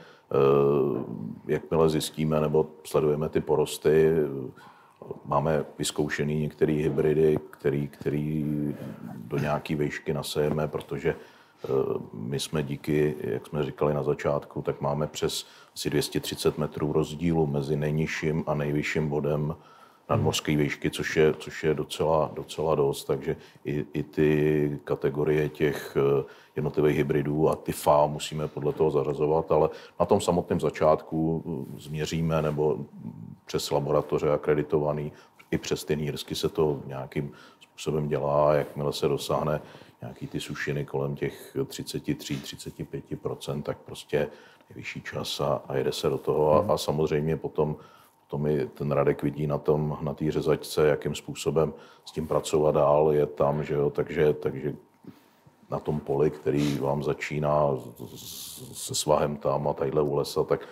jakmile 1.48 1.90
zjistíme 1.90 2.42
nebo 2.42 2.68
sledujeme 2.84 3.30
ty 3.30 3.42
porosty, 3.42 4.16
Máme 5.26 5.66
vyzkoušený 5.78 6.40
některé 6.42 6.74
hybridy, 6.74 7.40
který, 7.52 7.88
který 7.88 8.46
do 9.16 9.38
nějaké 9.38 9.76
výšky 9.76 10.14
nasejeme, 10.14 10.68
protože 10.68 11.16
eh, 11.16 11.68
my 12.14 12.40
jsme 12.40 12.64
díky, 12.64 13.16
jak 13.20 13.48
jsme 13.48 13.66
říkali 13.66 13.94
na 13.94 14.04
začátku, 14.04 14.62
tak 14.62 14.82
máme 14.82 15.08
přes 15.08 15.46
asi 15.76 15.90
230 15.90 16.58
metrů 16.58 16.94
rozdílu 16.94 17.48
mezi 17.48 17.76
nejnižším 17.76 18.44
a 18.48 18.54
nejvyšším 18.54 19.10
bodem 19.10 19.56
nadmořské 20.10 20.58
výšky, 20.58 20.90
což 20.90 21.18
je, 21.18 21.34
což 21.34 21.64
je 21.64 21.74
docela, 21.74 22.32
docela 22.34 22.76
dost, 22.76 23.06
takže 23.06 23.36
i, 23.66 23.86
i 23.94 24.04
ty 24.04 24.80
kategorie 24.84 25.50
těch 25.50 25.98
eh, 25.98 26.24
jednotlivých 26.56 26.98
hybridů 26.98 27.50
a 27.50 27.56
ty 27.56 27.72
FA 27.72 28.08
musíme 28.08 28.48
podle 28.48 28.74
toho 28.74 28.92
zařazovat, 28.92 29.52
ale 29.52 29.70
na 30.00 30.06
tom 30.06 30.22
samotném 30.22 30.60
začátku 30.60 31.44
eh, 31.46 31.50
změříme 31.80 32.42
nebo 32.42 32.86
přes 33.46 33.72
laboratoře 33.72 34.32
akreditovaný, 34.32 35.12
i 35.52 35.58
přes 35.58 35.86
ty 35.86 35.96
nírsky 35.96 36.36
se 36.36 36.50
to 36.50 36.82
nějakým 36.86 37.32
způsobem 37.60 38.08
dělá, 38.08 38.54
jakmile 38.54 38.94
se 38.94 39.08
dosáhne 39.08 39.62
nějaký 40.02 40.28
ty 40.28 40.40
sušiny 40.40 40.86
kolem 40.86 41.16
těch 41.16 41.56
33-35%, 41.56 43.64
tak 43.64 43.78
prostě 43.78 44.28
nejvyšší 44.70 45.02
čas 45.02 45.40
a, 45.40 45.62
a 45.68 45.76
jede 45.76 45.92
se 45.92 46.10
do 46.10 46.18
toho. 46.18 46.54
A, 46.54 46.74
a 46.74 46.78
samozřejmě 46.78 47.38
potom, 47.38 47.76
potom 48.34 48.48
i 48.48 48.66
ten 48.66 48.92
Radek 48.92 49.24
vidí 49.24 49.48
na 49.48 49.58
tom, 49.58 49.98
na 50.02 50.14
té 50.14 50.32
řezačce, 50.32 50.88
jakým 50.88 51.16
způsobem 51.16 51.74
s 52.06 52.12
tím 52.12 52.28
pracovat 52.28 52.76
dál, 52.76 53.12
je 53.14 53.26
tam, 53.26 53.64
že 53.64 53.74
jo, 53.74 53.90
takže, 53.90 54.34
takže 54.34 54.74
na 55.70 55.80
tom 55.80 56.00
poli, 56.00 56.32
který 56.32 56.78
vám 56.78 57.04
začíná 57.04 57.78
se 58.74 58.96
svahem 58.96 59.38
tam 59.38 59.68
a 59.68 59.74
tadyhle 59.74 60.02
u 60.02 60.16
lesa, 60.16 60.44
tak 60.44 60.66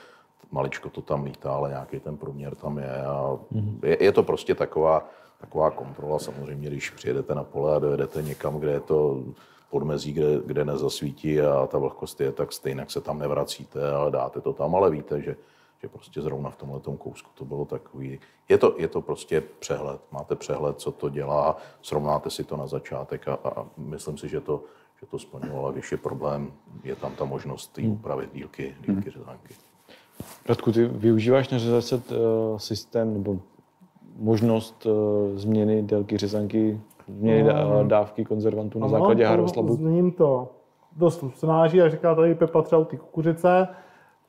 maličko 0.51 0.89
to 0.89 1.01
tam 1.01 1.23
lítá, 1.23 1.53
ale 1.53 1.69
nějaký 1.69 1.99
ten 1.99 2.17
průměr 2.17 2.55
tam 2.55 2.77
je. 2.77 3.05
A 3.05 3.37
je, 3.83 4.03
je 4.03 4.11
to 4.11 4.23
prostě 4.23 4.55
taková, 4.55 5.05
taková 5.41 5.71
kontrola. 5.71 6.19
Samozřejmě, 6.19 6.67
když 6.67 6.89
přijedete 6.89 7.35
na 7.35 7.43
pole 7.43 7.75
a 7.75 7.79
dojedete 7.79 8.21
někam, 8.21 8.57
kde 8.57 8.71
je 8.71 8.79
to 8.79 9.23
podmezí, 9.69 10.13
kde, 10.13 10.41
kde 10.45 10.65
nezasvítí 10.65 11.41
a 11.41 11.67
ta 11.67 11.77
vlhkost 11.77 12.21
je, 12.21 12.31
tak 12.31 12.53
stejně 12.53 12.85
se 12.87 13.01
tam 13.01 13.19
nevracíte, 13.19 13.91
ale 13.91 14.11
dáte 14.11 14.41
to 14.41 14.53
tam, 14.53 14.75
ale 14.75 14.89
víte, 14.89 15.21
že, 15.21 15.35
že 15.81 15.87
prostě 15.87 16.21
zrovna 16.21 16.49
v 16.49 16.55
tomhle 16.55 16.79
kousku 16.97 17.29
to 17.33 17.45
bylo 17.45 17.65
takový. 17.65 18.19
Je 18.49 18.57
to, 18.57 18.75
je 18.77 18.87
to 18.87 19.01
prostě 19.01 19.43
přehled. 19.59 20.01
Máte 20.11 20.35
přehled, 20.35 20.79
co 20.79 20.91
to 20.91 21.09
dělá, 21.09 21.57
srovnáte 21.81 22.29
si 22.29 22.43
to 22.43 22.57
na 22.57 22.67
začátek 22.67 23.27
a, 23.27 23.33
a 23.33 23.65
myslím 23.77 24.17
si, 24.17 24.29
že 24.29 24.41
to, 24.41 24.63
že 24.99 25.05
to 25.07 25.19
splňovalo. 25.19 25.67
A 25.67 25.71
Když 25.71 25.91
je 25.91 25.97
problém, 25.97 26.51
je 26.83 26.95
tam 26.95 27.11
ta 27.15 27.25
možnost 27.25 27.77
jí 27.77 27.87
upravit 27.87 28.29
dílky, 28.33 28.75
dílky 28.87 29.09
řezánky. 29.09 29.53
Radku, 30.45 30.71
ty 30.71 30.85
využíváš 30.85 31.49
na 31.49 31.57
řezačce 31.57 31.95
uh, 31.95 32.57
systém 32.57 33.13
nebo 33.13 33.39
možnost 34.15 34.85
uh, 34.85 34.91
změny 35.37 35.83
délky 35.83 36.17
řezanky, 36.17 36.81
změny 37.07 37.43
dá- 37.43 37.87
dávky 37.87 38.25
konzervantů 38.25 38.79
na 38.79 38.87
základě 38.87 39.23
to 39.23 39.29
Harvest 39.29 39.55
Labu? 39.55 39.75
Změním 39.75 40.11
to 40.11 40.49
dost 40.95 41.23
snáží, 41.35 41.77
jak 41.77 41.91
říká 41.91 42.15
tady 42.15 42.35
Pepa 42.35 42.61
třeba 42.61 42.81
u 42.81 42.85
ty 42.85 42.97
kukuřice, 42.97 43.67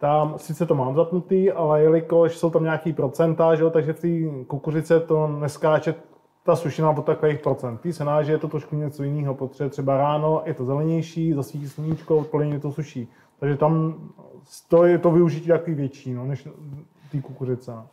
tam 0.03 0.35
sice 0.37 0.67
to 0.67 0.75
mám 0.75 0.95
zapnutý, 0.95 1.53
ale 1.53 1.83
jelikož 1.83 2.37
jsou 2.37 2.51
tam 2.51 2.63
nějaký 2.63 2.93
procenta, 2.93 3.55
že 3.55 3.63
jo, 3.63 3.71
takže 3.71 3.93
v 3.93 4.01
té 4.01 4.45
kukuřice 4.47 5.01
to 5.01 5.29
neskáče 5.29 5.95
ta 6.45 6.57
sušina 6.57 6.91
od 6.91 7.05
takových 7.05 7.39
procent. 7.39 7.81
Tý 7.81 7.93
senáži 7.93 8.33
je 8.33 8.39
to 8.39 8.49
trošku 8.49 8.77
něco 8.77 9.03
jiného, 9.03 9.35
protože 9.35 9.69
třeba 9.69 9.97
ráno 9.97 10.43
je 10.45 10.55
to 10.55 10.65
zelenější, 10.65 11.33
zasvítí 11.33 11.69
sluníčko, 11.69 12.17
odpoledne 12.17 12.61
to 12.61 12.73
suší. 12.73 13.09
Takže 13.41 13.57
tam 13.57 13.95
to 14.69 14.85
je 14.85 14.99
to 14.99 15.11
využití 15.11 15.49
takový 15.49 15.77
větší, 15.77 16.15
no, 16.15 16.27
než 16.27 16.49
té 17.13 17.21
kukuřice. 17.21 17.73
no. 17.75 17.87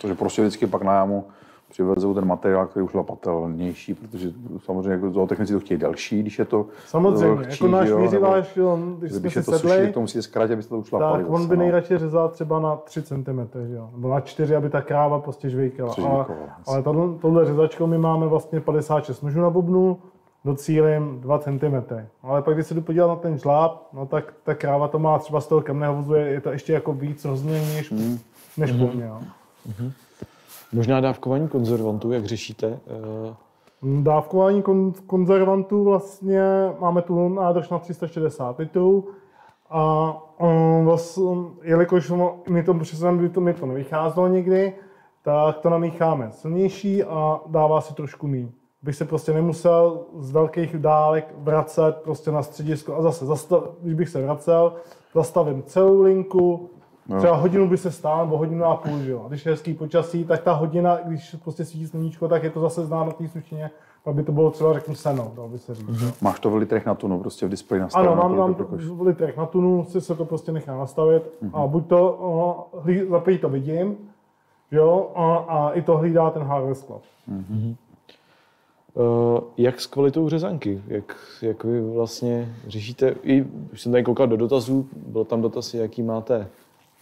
Takže 0.00 0.14
prostě 0.14 0.42
vždycky 0.42 0.66
pak 0.66 0.82
na 0.82 0.94
jámu 0.94 1.24
přivezou 1.70 2.14
ten 2.14 2.24
materiál, 2.24 2.66
který 2.66 2.84
už 2.84 2.94
lapatelnější, 2.94 3.94
protože 3.94 4.28
samozřejmě 4.64 4.90
jako 4.90 5.10
zootechnici 5.10 5.52
to 5.52 5.60
chtějí 5.60 5.80
delší, 5.80 6.22
když 6.22 6.38
je 6.38 6.44
to 6.44 6.66
Samozřejmě, 6.86 7.34
vlhčí, 7.34 7.64
jako 7.64 7.68
náš 7.68 7.86
že 7.86 7.90
jo, 7.92 7.96
nebo 7.98 8.10
výřivář, 8.10 8.56
jo, 8.56 8.78
když 8.98 9.12
jsme 9.12 9.20
Když 9.20 9.32
si 9.32 9.38
je 9.38 9.42
to 9.42 9.52
sedli, 9.52 9.82
tak 9.82 9.94
to 9.94 10.00
musíte 10.00 10.22
zkrátit, 10.22 10.52
abyste 10.52 10.68
to 10.70 10.78
ušlapali. 10.78 11.22
tak 11.22 11.32
on 11.32 11.36
zase, 11.36 11.48
by 11.48 11.56
no. 11.56 11.62
nejradši 11.62 11.98
řezal 11.98 12.28
třeba 12.28 12.60
na 12.60 12.76
3 12.76 13.02
cm, 13.02 13.40
že 13.68 13.74
jo? 13.74 13.90
nebo 13.92 14.08
na 14.08 14.20
4, 14.20 14.56
aby 14.56 14.70
ta 14.70 14.82
kráva 14.82 15.18
prostě 15.18 15.50
žvejkala. 15.50 15.94
Ale, 16.04 16.26
ale 16.66 16.82
tohle, 16.82 17.18
tohle 17.20 17.44
řezačkou 17.46 17.86
my 17.86 17.98
máme 17.98 18.26
vlastně 18.26 18.60
56 18.60 19.22
nožů 19.22 19.40
na 19.40 19.50
bubnu, 19.50 19.98
docílím 20.44 21.20
2 21.20 21.38
cm. 21.38 21.94
Ale 22.22 22.42
pak, 22.42 22.54
když 22.54 22.66
se 22.66 22.74
jdu 22.74 22.80
podívat 22.80 23.06
na 23.06 23.16
ten 23.16 23.38
žláb, 23.38 23.88
no 23.92 24.06
tak 24.06 24.34
ta 24.44 24.54
kráva 24.54 24.88
to 24.88 24.98
má 24.98 25.18
třeba 25.18 25.40
z 25.40 25.46
toho 25.46 25.60
kamného 25.60 25.94
vozu, 25.94 26.14
je 26.14 26.26
je 26.26 26.40
to 26.40 26.50
ještě 26.50 26.72
jako 26.72 26.92
víc 26.92 27.24
rozměrný 27.24 27.74
než, 27.74 27.92
Hmm. 27.92 28.18
než 28.56 28.72
po 28.72 28.86
mně. 28.94 29.04
Jo. 29.04 29.20
Možná 30.72 31.00
dávkování 31.00 31.48
konzervantů, 31.48 32.12
jak 32.12 32.24
řešíte? 32.24 32.80
eh, 32.86 33.34
Dávkování 34.02 34.62
kon- 34.62 34.92
konzervantů 35.06 35.84
vlastně 35.84 36.42
máme 36.80 37.02
tu 37.02 37.28
nádrž 37.28 37.68
na 37.68 37.78
360 37.78 38.58
litrů 38.58 39.08
a 39.70 40.12
um, 40.40 40.84
vlastně, 40.84 41.24
jelikož 41.62 42.12
mi 42.48 42.62
to 42.62 42.74
by 42.74 43.28
to, 43.28 43.40
mi 43.40 43.54
to 43.54 43.66
nevycházelo 43.66 44.28
nikdy, 44.28 44.72
tak 45.22 45.58
to 45.58 45.70
namícháme 45.70 46.30
silnější 46.30 47.04
a 47.04 47.40
dává 47.46 47.80
si 47.80 47.94
trošku 47.94 48.26
míň. 48.26 48.48
Bych 48.82 48.96
se 48.96 49.04
prostě 49.04 49.32
nemusel 49.32 50.00
z 50.18 50.30
velkých 50.30 50.78
dálek 50.78 51.34
vracet 51.38 51.96
prostě 52.04 52.30
na 52.30 52.42
středisko 52.42 52.96
a 52.96 53.02
zase, 53.02 53.26
zastav, 53.26 53.62
když 53.82 53.94
bych 53.94 54.08
se 54.08 54.22
vracel, 54.22 54.72
zastavím 55.14 55.62
celou 55.62 56.02
linku, 56.02 56.70
Třeba 57.18 57.36
hodinu 57.36 57.68
by 57.68 57.76
se 57.76 57.90
stál, 57.90 58.24
nebo 58.24 58.38
hodinu 58.38 58.64
a 58.64 58.76
půl, 58.76 58.98
že 58.98 59.10
jo. 59.10 59.22
A 59.24 59.28
když 59.28 59.46
je 59.46 59.52
hezký 59.52 59.74
počasí, 59.74 60.24
tak 60.24 60.42
ta 60.42 60.52
hodina, 60.52 60.98
když 61.04 61.36
prostě 61.42 61.64
svítí 61.64 61.86
sluníčko, 61.86 62.28
tak 62.28 62.42
je 62.42 62.50
to 62.50 62.60
zase 62.60 62.86
znát 62.86 63.04
na 63.04 63.12
té 63.12 63.28
sušině, 63.28 63.70
pak 64.04 64.14
by 64.14 64.22
to 64.22 64.32
bylo 64.32 64.50
třeba, 64.50 64.72
řeknu, 64.72 64.94
seno, 64.94 65.32
dalo 65.36 65.48
by 65.48 65.58
se 65.58 65.74
říct. 65.74 65.88
Mm-hmm. 65.88 66.12
Máš 66.20 66.40
to 66.40 66.50
v 66.50 66.56
litrech 66.56 66.86
na 66.86 66.94
tunu, 66.94 67.20
prostě 67.20 67.46
v 67.46 67.48
displeji 67.48 67.80
Ano, 67.80 67.84
nastavené. 67.86 68.16
mám, 68.16 68.36
mám 68.36 68.54
to 68.54 68.64
v 68.94 69.02
litrech 69.02 69.36
na 69.36 69.46
tunu, 69.46 69.84
si 69.84 70.00
se 70.00 70.14
to 70.14 70.24
prostě 70.24 70.52
nechá 70.52 70.76
nastavit 70.76 71.22
a 71.52 71.66
buď 71.66 71.86
to, 71.86 72.12
uh, 72.72 72.82
hlí, 72.82 73.02
za 73.10 73.20
prvý 73.20 73.38
to 73.38 73.48
vidím, 73.48 73.96
jo, 74.70 75.10
a, 75.14 75.36
a 75.36 75.70
i 75.70 75.82
to 75.82 75.96
hlídá 75.96 76.30
ten 76.30 76.42
Harvest 76.42 76.86
Club. 76.86 77.02
Uh, 78.94 79.38
jak 79.56 79.80
s 79.80 79.86
kvalitou 79.86 80.28
řezanky? 80.28 80.82
Jak, 80.86 81.16
jak 81.42 81.64
vy 81.64 81.80
vlastně 81.80 82.54
řešíte? 82.66 83.14
I, 83.22 83.42
už 83.72 83.80
jsem 83.80 83.92
tady 83.92 84.04
koukal 84.04 84.26
do 84.26 84.36
dotazů, 84.36 84.88
byl 85.06 85.24
tam 85.24 85.42
dotaz, 85.42 85.74
jaký 85.74 86.02
máte 86.02 86.48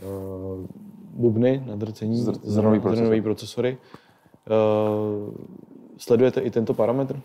uh, 0.03 0.67
bubny 1.13 1.63
na 1.67 1.77
drcení, 1.77 2.17
Zr- 2.17 2.41
zrnový 2.43 2.81
procesor. 2.81 3.05
zrnový 3.05 3.23
procesory. 3.23 3.79
Uh, 4.51 5.35
sledujete 5.97 6.41
i 6.41 6.51
tento 6.51 6.75
parametr? 6.75 7.21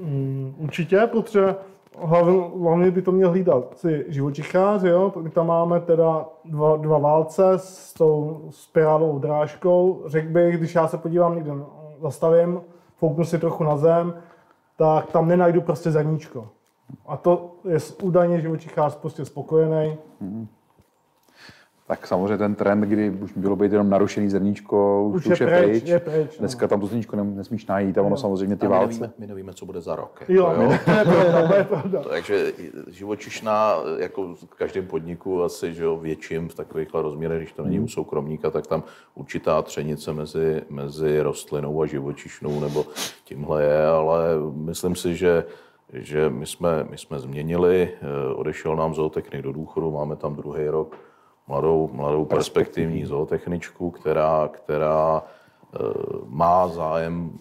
Mm, 0.00 0.54
určitě, 0.58 1.08
protože 1.12 1.54
hlavně, 1.98 2.40
hlavně 2.62 2.90
by 2.90 3.02
to 3.02 3.12
měl 3.12 3.30
hlídat 3.30 3.78
si 3.78 4.04
živočichář, 4.08 4.82
jo? 4.82 5.12
My 5.20 5.30
tam 5.30 5.46
máme 5.46 5.80
teda 5.80 6.26
dva, 6.44 6.76
dva 6.76 6.98
válce 6.98 7.52
s 7.56 7.94
tou 7.94 8.46
spirálovou 8.50 9.18
drážkou. 9.18 10.02
Řekl 10.06 10.28
bych, 10.28 10.58
když 10.58 10.74
já 10.74 10.88
se 10.88 10.98
podívám 10.98 11.34
někde, 11.34 11.50
no, 11.50 11.66
zastavím, 12.02 12.60
fouknu 12.96 13.24
si 13.24 13.38
trochu 13.38 13.64
na 13.64 13.76
zem, 13.76 14.14
tak 14.76 15.12
tam 15.12 15.28
nenajdu 15.28 15.60
prostě 15.60 15.90
zrníčko. 15.90 16.48
A 17.06 17.16
to 17.16 17.50
je 17.68 17.78
údajně 18.02 18.40
živočichář 18.40 18.96
prostě 18.96 19.24
spokojený. 19.24 19.98
Tak 21.90 22.06
samozřejmě 22.06 22.38
ten 22.38 22.54
trend, 22.54 22.80
kdy 22.80 23.10
už 23.10 23.32
bylo 23.36 23.56
být 23.56 23.72
jenom 23.72 23.90
narušený 23.90 24.28
zrníčko, 24.28 25.04
už, 25.04 25.26
Už 25.26 25.40
je 25.40 25.46
pryč, 25.46 25.84
je 25.86 25.98
pryč, 26.00 26.30
no. 26.30 26.38
Dneska 26.38 26.68
tam 26.68 26.80
to 26.80 26.86
zrníčko 26.86 27.16
nem- 27.16 27.36
nesmíš 27.36 27.66
najít 27.66 27.98
a 27.98 28.02
ono 28.02 28.16
samozřejmě 28.16 28.56
ty 28.56 28.66
A 28.66 28.68
my 28.68 28.74
válce. 28.74 29.00
nevíme, 29.00 29.12
my 29.18 29.26
nevíme, 29.26 29.52
co 29.54 29.66
bude 29.66 29.80
za 29.80 29.96
rok. 29.96 30.20
jako, 30.20 30.32
Jo, 30.32 30.52
to 30.56 30.72
je 30.72 30.78
pravda, 31.04 31.48
to 31.48 31.54
je 31.54 31.64
pravda. 31.64 32.02
Takže 32.10 32.52
živočišná, 32.88 33.74
jako 33.98 34.34
v 34.34 34.54
každém 34.56 34.86
podniku 34.86 35.42
asi, 35.42 35.74
že 35.74 35.84
jo, 35.84 35.96
větším 35.96 36.48
v 36.48 36.54
takovýchhle 36.54 37.02
rozměrech, 37.02 37.38
když 37.38 37.52
to 37.52 37.64
není 37.64 37.80
u 37.80 37.88
soukromníka, 37.88 38.50
tak 38.50 38.66
tam 38.66 38.82
určitá 39.14 39.62
třenice 39.62 40.12
mezi, 40.12 40.62
mezi 40.68 41.20
rostlinou 41.20 41.82
a 41.82 41.86
živočišnou 41.86 42.60
nebo 42.60 42.84
tímhle 43.24 43.62
je, 43.64 43.86
ale 43.86 44.18
myslím 44.54 44.94
si, 44.96 45.16
že 45.16 45.44
že 45.92 46.30
my 46.30 46.46
jsme, 46.46 46.86
my 46.90 46.98
jsme 46.98 47.18
změnili, 47.18 47.88
eh, 48.02 48.34
odešel 48.34 48.76
nám 48.76 48.94
zootechnik 48.94 49.42
do 49.42 49.52
důchodu, 49.52 49.90
máme 49.90 50.16
tam 50.16 50.36
druhý 50.36 50.68
rok 50.68 50.96
mladou, 51.50 51.90
mladou 51.92 52.24
perspektivní 52.24 53.04
zootechničku, 53.04 53.90
která, 53.90 54.48
která 54.52 55.22
eh, 55.22 55.78
má 56.26 56.68
zájem 56.68 57.38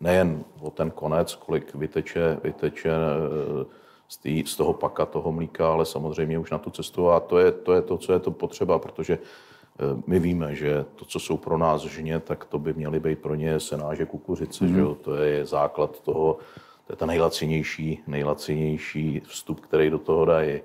nejen 0.00 0.44
o 0.60 0.70
ten 0.70 0.90
konec, 0.90 1.34
kolik 1.34 1.74
vyteče, 1.74 2.38
vyteče 2.44 2.90
eh, 2.90 3.64
z, 4.08 4.16
tý, 4.16 4.44
z 4.46 4.56
toho 4.56 4.72
paka 4.72 5.06
toho 5.06 5.32
mlíka, 5.32 5.72
ale 5.72 5.86
samozřejmě 5.86 6.38
už 6.38 6.50
na 6.50 6.58
tu 6.58 6.70
cestu 6.70 7.10
a 7.10 7.20
to 7.20 7.38
je 7.38 7.52
to, 7.52 7.72
je 7.72 7.82
to 7.82 7.98
co 7.98 8.12
je 8.12 8.18
to 8.18 8.30
potřeba, 8.30 8.78
protože 8.78 9.18
eh, 9.18 10.02
my 10.06 10.18
víme, 10.18 10.54
že 10.54 10.84
to, 10.96 11.04
co 11.04 11.20
jsou 11.20 11.36
pro 11.36 11.58
nás 11.58 11.82
žně, 11.82 12.20
tak 12.20 12.44
to 12.44 12.58
by 12.58 12.72
měly 12.72 13.00
být 13.00 13.18
pro 13.18 13.34
ně 13.34 13.60
senáže 13.60 14.06
kukuřice, 14.06 14.64
mm. 14.64 14.74
že 14.74 14.80
jo? 14.80 14.94
to 14.94 15.16
je 15.16 15.46
základ 15.46 16.00
toho, 16.00 16.38
to 16.86 16.92
je 16.92 16.96
ta 16.96 17.06
nejlacinější, 17.06 18.02
nejlacinější 18.06 19.22
vstup, 19.24 19.60
který 19.60 19.90
do 19.90 19.98
toho 19.98 20.24
dají 20.24 20.60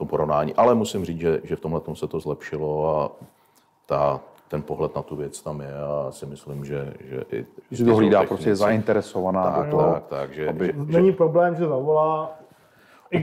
v 0.00 0.02
tom 0.02 0.08
porovnání. 0.08 0.54
Ale 0.54 0.74
musím 0.74 1.04
říct, 1.04 1.20
že, 1.20 1.40
že 1.44 1.56
v 1.56 1.60
tomhle 1.60 1.80
se 1.94 2.06
to 2.06 2.20
zlepšilo 2.20 2.96
a 3.00 3.10
ta, 3.86 4.20
ten 4.48 4.62
pohled 4.62 4.94
na 4.96 5.02
tu 5.02 5.16
věc 5.16 5.40
tam 5.42 5.60
je 5.60 5.74
a 5.74 6.02
já 6.06 6.12
si 6.12 6.26
myslím, 6.26 6.64
že, 6.64 6.94
že 7.00 7.24
i 7.32 7.46
Že 7.70 7.84
to 7.84 7.94
hlídá, 7.96 8.24
prostě 8.24 8.48
je 8.50 8.56
zainteresovaná 8.56 9.44
tak, 9.50 9.64
do 9.64 9.70
toho, 9.70 9.92
tak, 9.92 10.04
tak, 10.08 10.32
že, 10.34 10.48
aby- 10.48 10.66
že, 10.88 10.98
Není 11.00 11.12
problém, 11.12 11.54
že 11.56 11.66
zavolá 11.68 12.30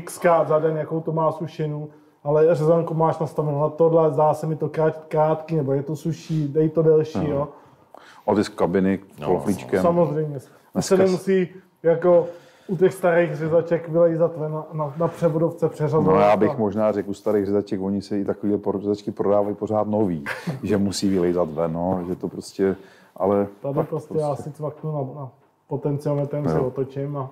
xkrát 0.06 0.48
za 0.48 0.60
den, 0.60 0.78
jakou 0.78 1.02
to 1.02 1.12
má 1.12 1.32
sušinu, 1.32 1.90
ale 2.24 2.56
řezanku 2.56 2.94
máš 2.94 3.20
nastavenou 3.20 3.62
na 3.62 3.70
tohle, 3.70 4.12
zdá 4.12 4.34
se 4.34 4.48
mi 4.48 4.56
to 4.56 4.70
krát, 4.70 4.98
krátký, 5.08 5.56
nebo 5.56 5.74
je 5.74 5.84
to 5.84 5.96
suší, 5.96 6.48
dej 6.48 6.70
to 6.70 6.82
delší, 6.82 7.30
jo. 7.30 7.48
otisk 8.26 8.56
kabiny 8.56 9.00
No, 9.20 9.28
kloflíčkem. 9.28 9.82
Samozřejmě. 9.82 10.40
Se 10.40 10.50
Dneska- 10.74 10.98
nemusí 10.98 11.50
jako 11.84 12.28
u 12.68 12.78
těch 12.78 12.94
starých 12.94 13.36
řezaček 13.36 13.90
vylejzat 13.90 14.38
ven 14.38 14.52
na, 14.52 14.66
na, 14.74 14.94
na 14.98 15.08
převodovce 15.08 15.70
přeřazovat. 15.70 16.16
No 16.16 16.22
já 16.22 16.32
a- 16.32 16.38
bych 16.38 16.58
možná 16.58 16.92
řekl 16.92 17.10
u 17.10 17.14
starých 17.14 17.46
řezaček, 17.46 17.82
oni 17.82 18.02
se 18.02 18.20
i 18.20 18.26
takové 18.26 18.58
řezačky 18.80 19.12
prodávají 19.12 19.56
pořád 19.56 19.88
nový, 19.88 20.24
že 20.64 20.78
musí 20.78 21.10
vylejzat 21.10 21.50
ven, 21.52 21.74
no, 21.74 22.04
že 22.08 22.16
to 22.16 22.28
prostě, 22.28 22.76
ale 23.16 23.48
Tady 23.62 23.74
pak 23.74 23.90
prostě 23.90 24.18
já 24.18 24.36
si 24.36 24.52
cvaknu 24.52 24.92
na, 24.92 25.22
na 25.22 25.30
potenciometrem, 25.68 26.50
se 26.50 26.60
otočím 26.60 27.18
a 27.18 27.30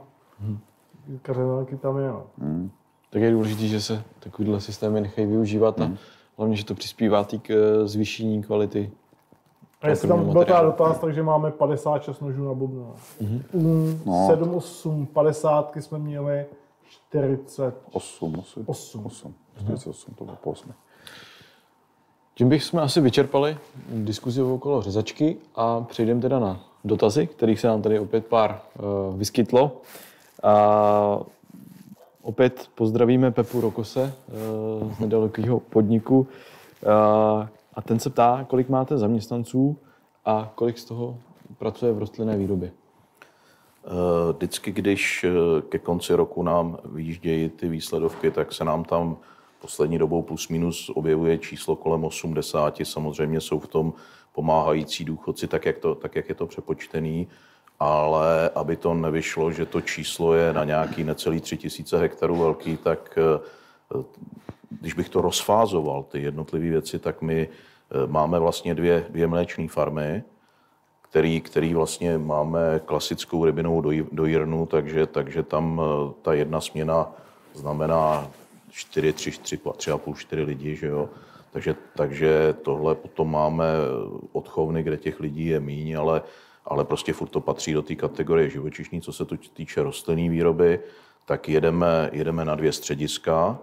řezanky 1.34 1.78
tam 1.78 1.98
je. 1.98 2.08
No. 2.08 2.24
Tak 3.10 3.22
je 3.22 3.32
důležité, 3.32 3.64
že 3.64 3.82
se 3.82 4.04
takovýhle 4.20 4.62
systémy 4.62 5.02
nechají 5.02 5.28
využívat 5.28 5.82
a 5.82 5.92
hlavně, 6.38 6.56
že 6.56 6.66
to 6.66 6.74
přispívá 6.74 7.24
k 7.42 7.50
eh, 7.50 7.88
zvýšení 7.88 8.44
kvality. 8.44 8.92
A 9.82 9.88
jestli 9.88 10.08
tam 10.08 10.32
byl 10.32 10.46
ta 10.46 10.62
dotaz, 10.62 11.00
takže 11.00 11.24
máme 11.24 11.52
56 11.52 12.22
nožů 12.22 12.46
na 12.48 12.54
bubnu. 12.54 12.94
Mm-hmm. 13.22 13.42
U 13.54 14.00
No. 14.06 14.28
7, 14.30 14.56
8, 14.56 15.06
50 15.06 15.78
jsme 15.78 16.00
měli 16.00 16.46
48. 16.90 17.74
8, 17.92 18.36
8, 18.40 18.66
8, 18.68 19.06
8 19.06 19.36
48, 19.58 20.14
to 20.16 20.24
bylo 20.26 20.38
po 20.44 20.52
8. 20.52 20.74
Tím 22.36 22.50
bychom 22.50 22.80
asi 22.80 23.02
vyčerpali 23.02 23.58
diskuzi 23.90 24.42
okolo 24.42 24.82
řezačky 24.82 25.38
a 25.56 25.82
přejdeme 25.82 26.22
teda 26.22 26.40
na 26.40 26.60
dotazy, 26.84 27.28
kterých 27.28 27.60
se 27.60 27.68
nám 27.68 27.82
tady 27.82 28.00
opět 28.00 28.26
pár 28.26 28.62
uh, 29.10 29.18
vyskytlo. 29.18 29.82
A 30.44 31.20
opět 32.22 32.70
pozdravíme 32.76 33.32
Pepu 33.32 33.62
Rokose 33.62 34.14
uh, 34.82 34.94
z 34.94 35.00
nedalekého 35.00 35.60
podniku. 35.60 36.20
Uh, 36.20 37.48
a 37.76 37.82
ten 37.82 38.00
se 38.00 38.10
ptá, 38.10 38.46
kolik 38.50 38.70
máte 38.70 38.98
zaměstnanců 38.98 39.78
a 40.26 40.52
kolik 40.56 40.78
z 40.78 40.86
toho 40.86 41.18
pracuje 41.58 41.94
v 41.94 41.98
rostlinné 41.98 42.38
výrobě. 42.38 42.72
Eh, 43.86 44.34
Vždycky, 44.34 44.72
když 44.72 45.24
eh, 45.24 45.62
ke 45.62 45.80
konci 45.80 46.16
roku 46.16 46.44
nám 46.44 46.78
vyjíždějí 46.86 47.50
ty 47.50 47.70
výsledovky, 47.70 48.32
tak 48.32 48.54
se 48.54 48.64
nám 48.64 48.84
tam 48.84 49.18
poslední 49.62 49.98
dobou 49.98 50.22
plus 50.22 50.50
minus 50.50 50.92
objevuje 50.96 51.38
číslo 51.38 51.76
kolem 51.76 52.04
80. 52.04 52.78
Samozřejmě 52.84 53.42
jsou 53.42 53.60
v 53.60 53.68
tom 53.68 53.94
pomáhající 54.34 55.06
důchodci, 55.06 55.48
tak 55.48 55.66
jak, 55.66 55.78
to, 55.78 55.96
tak 55.96 56.16
jak 56.16 56.30
je 56.30 56.36
to 56.36 56.48
přepočtený, 56.48 57.28
ale 57.80 58.50
aby 58.56 58.76
to 58.76 58.94
nevyšlo, 58.94 59.52
že 59.52 59.66
to 59.66 59.82
číslo 59.82 60.34
je 60.34 60.54
na 60.54 60.64
nějaký 60.64 61.04
necelý 61.04 61.42
3000 61.42 61.98
hektarů 61.98 62.36
velký, 62.36 62.78
tak 62.78 63.18
eh, 63.18 64.04
když 64.80 64.94
bych 64.94 65.10
to 65.10 65.22
rozfázoval, 65.22 66.04
ty 66.04 66.22
jednotlivé 66.22 66.70
věci, 66.70 67.00
tak 67.00 67.22
my 67.22 67.50
eh, 67.50 68.08
máme 68.08 68.40
vlastně 68.40 68.76
dvě, 68.76 69.06
dvě 69.10 69.28
mléčné 69.28 69.68
farmy, 69.68 70.24
který, 71.02 71.42
který 71.42 71.74
vlastně 71.74 72.18
máme 72.18 72.82
klasickou 72.86 73.46
rybinou 73.46 73.82
doj, 73.82 74.06
dojírnu, 74.12 74.66
takže, 74.66 75.06
takže 75.06 75.44
tam 75.44 75.82
eh, 75.82 76.14
ta 76.22 76.34
jedna 76.34 76.62
směna 76.62 77.12
znamená 77.54 78.28
4, 78.72 79.14
3, 79.14 79.32
3, 79.32 79.58
3,5, 79.58 80.16
4 80.16 80.42
lidi, 80.42 80.76
že 80.76 80.88
jo. 80.88 81.10
Takže, 81.52 81.76
takže 81.96 82.56
tohle 82.62 82.96
potom 82.96 83.32
máme 83.32 83.66
odchovny, 84.32 84.84
kde 84.84 84.98
těch 84.98 85.20
lidí 85.20 85.46
je 85.46 85.60
míň, 85.60 85.98
ale, 85.98 86.22
ale 86.66 86.86
prostě 86.86 87.14
furt 87.14 87.30
to 87.30 87.42
patří 87.42 87.74
do 87.74 87.82
té 87.82 87.96
kategorie 87.96 88.50
živočišní, 88.50 89.02
co 89.02 89.14
se 89.14 89.26
tu 89.26 89.38
týče 89.38 89.84
rostlinné 89.84 90.30
výroby, 90.30 90.80
tak 91.26 91.50
jedeme, 91.50 92.10
jedeme 92.14 92.46
na 92.46 92.56
dvě 92.56 92.72
střediska. 92.72 93.60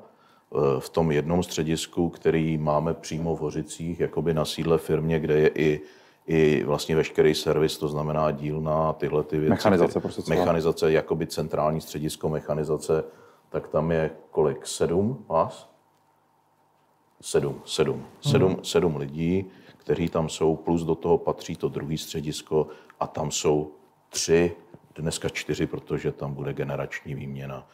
Eh, 0.54 0.80
V 0.80 0.88
tom 0.88 1.12
jednom 1.12 1.42
středisku, 1.42 2.08
který 2.08 2.58
máme 2.58 2.94
přímo 2.94 3.36
v 3.36 3.40
Hořicích, 3.40 4.00
jakoby 4.00 4.34
na 4.34 4.44
sídle 4.44 4.78
firmě, 4.78 5.20
kde 5.20 5.38
je 5.38 5.48
i 5.48 5.80
i 6.26 6.64
vlastně 6.64 6.96
veškerý 6.96 7.34
servis, 7.34 7.78
to 7.78 7.88
znamená 7.88 8.30
dílna 8.30 8.92
tyhle 8.92 9.24
ty 9.24 9.38
věci. 9.38 9.50
Mechanizace 9.50 10.00
prostě 10.00 10.22
celá. 10.22 10.38
Mechanizace, 10.38 10.92
jakoby 10.92 11.26
centrální 11.26 11.80
středisko 11.80 12.28
mechanizace, 12.28 13.04
tak 13.48 13.68
tam 13.68 13.90
je 13.90 14.10
kolik? 14.30 14.66
Sedm 14.66 15.24
vás? 15.28 15.70
Sedm, 17.20 17.60
sedm. 17.64 18.04
Sedm, 18.20 18.56
sedm 18.62 18.96
lidí, 18.96 19.44
kteří 19.76 20.08
tam 20.08 20.28
jsou, 20.28 20.56
plus 20.56 20.82
do 20.84 20.94
toho 20.94 21.18
patří 21.18 21.56
to 21.56 21.68
druhé 21.68 21.98
středisko 21.98 22.66
a 23.00 23.06
tam 23.06 23.30
jsou 23.30 23.72
tři, 24.08 24.52
dneska 24.94 25.28
čtyři, 25.28 25.66
protože 25.66 26.12
tam 26.12 26.34
bude 26.34 26.52
generační 26.54 27.14
výměna. 27.14 27.66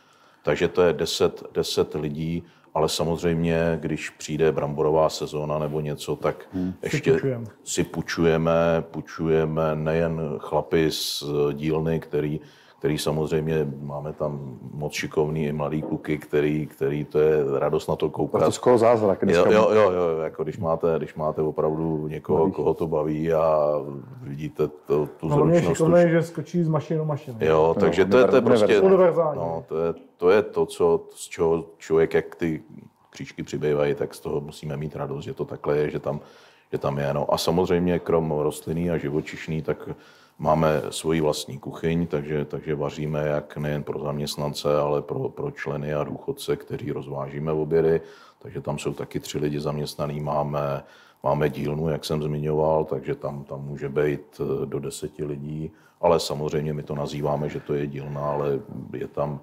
Takže 0.42 0.68
to 0.68 0.82
je 0.82 0.92
deset, 0.92 1.42
deset 1.54 1.94
lidí, 1.94 2.42
ale 2.74 2.88
samozřejmě, 2.88 3.78
když 3.80 4.10
přijde 4.10 4.52
bramborová 4.52 5.08
sezóna 5.08 5.58
nebo 5.58 5.80
něco, 5.80 6.16
tak 6.16 6.48
hmm. 6.52 6.74
ještě 6.82 7.10
půjčujeme. 7.10 7.46
si 7.64 7.84
půjčujeme, 7.84 8.52
půjčujeme 8.90 9.62
nejen 9.76 10.20
chlapy 10.38 10.90
z 10.90 11.24
dílny, 11.52 12.00
který, 12.00 12.40
který 12.78 12.98
samozřejmě 12.98 13.66
máme 13.80 14.12
tam 14.12 14.58
moc 14.72 14.92
šikovný 14.92 15.46
i 15.46 15.52
mladý 15.52 15.82
kluky, 15.82 16.18
který, 16.18 16.66
který 16.66 17.04
to 17.04 17.18
je 17.18 17.58
radost 17.58 17.88
na 17.88 17.96
to 17.96 18.10
koukat. 18.10 18.44
To 18.44 18.52
skoro 18.52 18.78
zázrak. 18.78 19.22
Jo, 19.26 19.44
jo, 19.50 19.70
jo, 19.72 19.90
jo, 19.92 20.18
jako 20.18 20.42
když 20.42 20.58
máte, 20.58 20.94
když 20.98 21.14
máte 21.14 21.42
opravdu 21.42 22.08
někoho, 22.08 22.50
koho 22.50 22.74
to 22.74 22.86
baví 22.86 23.32
a 23.32 23.70
vidíte 24.22 24.68
to, 24.68 25.06
tu 25.06 25.28
No, 25.28 25.34
zručnost. 25.36 25.66
šikovný, 25.66 26.04
už- 26.04 26.10
že 26.10 26.22
skočí 26.22 26.62
z 26.62 26.68
mašiny 26.68 26.98
do 26.98 27.04
mašiny. 27.04 27.36
Jo, 27.46 27.76
takže 27.80 28.04
to 28.04 28.18
je, 28.18 28.24
to 28.24 28.36
je 28.36 28.42
prostě, 28.42 28.80
no, 29.34 29.64
to 29.68 29.76
je, 29.84 29.94
to 30.16 30.30
je 30.30 30.42
to, 30.42 30.66
co, 30.66 31.04
z 31.14 31.28
čeho 31.28 31.64
člověk, 31.78 32.14
jak 32.14 32.34
ty 32.34 32.62
křížky 33.10 33.42
přibývají, 33.42 33.94
tak 33.94 34.14
z 34.14 34.20
toho 34.20 34.40
musíme 34.40 34.76
mít 34.76 34.96
radost, 34.96 35.24
že 35.24 35.34
to 35.34 35.44
takhle 35.44 35.76
je, 35.78 35.90
že 35.90 35.98
tam, 35.98 36.20
že 36.72 36.78
tam 36.78 36.98
je. 36.98 37.14
No. 37.14 37.34
A 37.34 37.38
samozřejmě 37.38 37.98
krom 37.98 38.34
rostlinný 38.38 38.90
a 38.90 38.96
živočišný, 38.98 39.62
tak 39.62 39.88
máme 40.38 40.82
svoji 40.90 41.20
vlastní 41.20 41.58
kuchyň, 41.58 42.06
takže, 42.06 42.44
takže 42.44 42.74
vaříme 42.74 43.26
jak 43.26 43.56
nejen 43.56 43.82
pro 43.82 44.00
zaměstnance, 44.00 44.78
ale 44.80 45.02
pro, 45.02 45.28
pro 45.28 45.50
členy 45.50 45.94
a 45.94 46.04
důchodce, 46.04 46.56
kteří 46.56 46.92
rozvážíme 46.92 47.52
obědy. 47.52 48.00
Takže 48.38 48.60
tam 48.60 48.78
jsou 48.78 48.92
taky 48.92 49.20
tři 49.20 49.38
lidi 49.38 49.60
zaměstnaný, 49.60 50.20
máme, 50.20 50.82
máme 51.22 51.50
dílnu, 51.50 51.88
jak 51.88 52.04
jsem 52.04 52.22
zmiňoval, 52.22 52.84
takže 52.84 53.14
tam, 53.14 53.44
tam 53.44 53.64
může 53.64 53.88
být 53.88 54.40
eh, 54.40 54.66
do 54.66 54.78
deseti 54.78 55.24
lidí, 55.24 55.70
ale 56.00 56.20
samozřejmě 56.20 56.72
my 56.72 56.82
to 56.82 56.94
nazýváme, 56.94 57.48
že 57.48 57.60
to 57.60 57.74
je 57.74 57.86
dílna, 57.86 58.30
ale 58.30 58.60
je 58.92 59.08
tam 59.08 59.40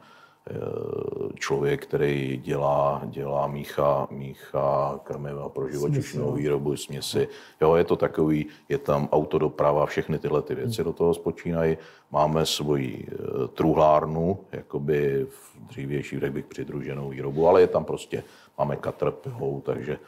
člověk, 1.35 1.85
který 1.85 2.41
dělá, 2.43 3.01
dělá 3.05 3.47
mícha, 3.47 4.07
mícha 4.11 4.99
krmiva 5.03 5.49
pro 5.49 5.69
živočišnou 5.69 6.31
výrobu, 6.31 6.77
směsi. 6.77 7.27
Jo, 7.61 7.75
je 7.75 7.83
to 7.83 7.95
takový, 7.95 8.45
je 8.69 8.77
tam 8.77 9.09
autodoprava, 9.11 9.85
všechny 9.85 10.19
tyhle 10.19 10.41
ty 10.41 10.55
věci 10.55 10.83
do 10.83 10.93
toho 10.93 11.13
spočínají. 11.13 11.77
Máme 12.11 12.45
svoji 12.45 13.07
eh, 13.07 13.47
truhlárnu, 13.47 14.39
jakoby 14.51 15.27
v 15.29 15.67
dřívější, 15.67 16.19
řekl 16.19 16.33
bych, 16.33 16.45
přidruženou 16.45 17.09
výrobu, 17.09 17.47
ale 17.47 17.61
je 17.61 17.67
tam 17.67 17.85
prostě, 17.85 18.23
máme 18.57 18.75
katr, 18.75 19.11
pihou, 19.11 19.61
takže 19.65 19.99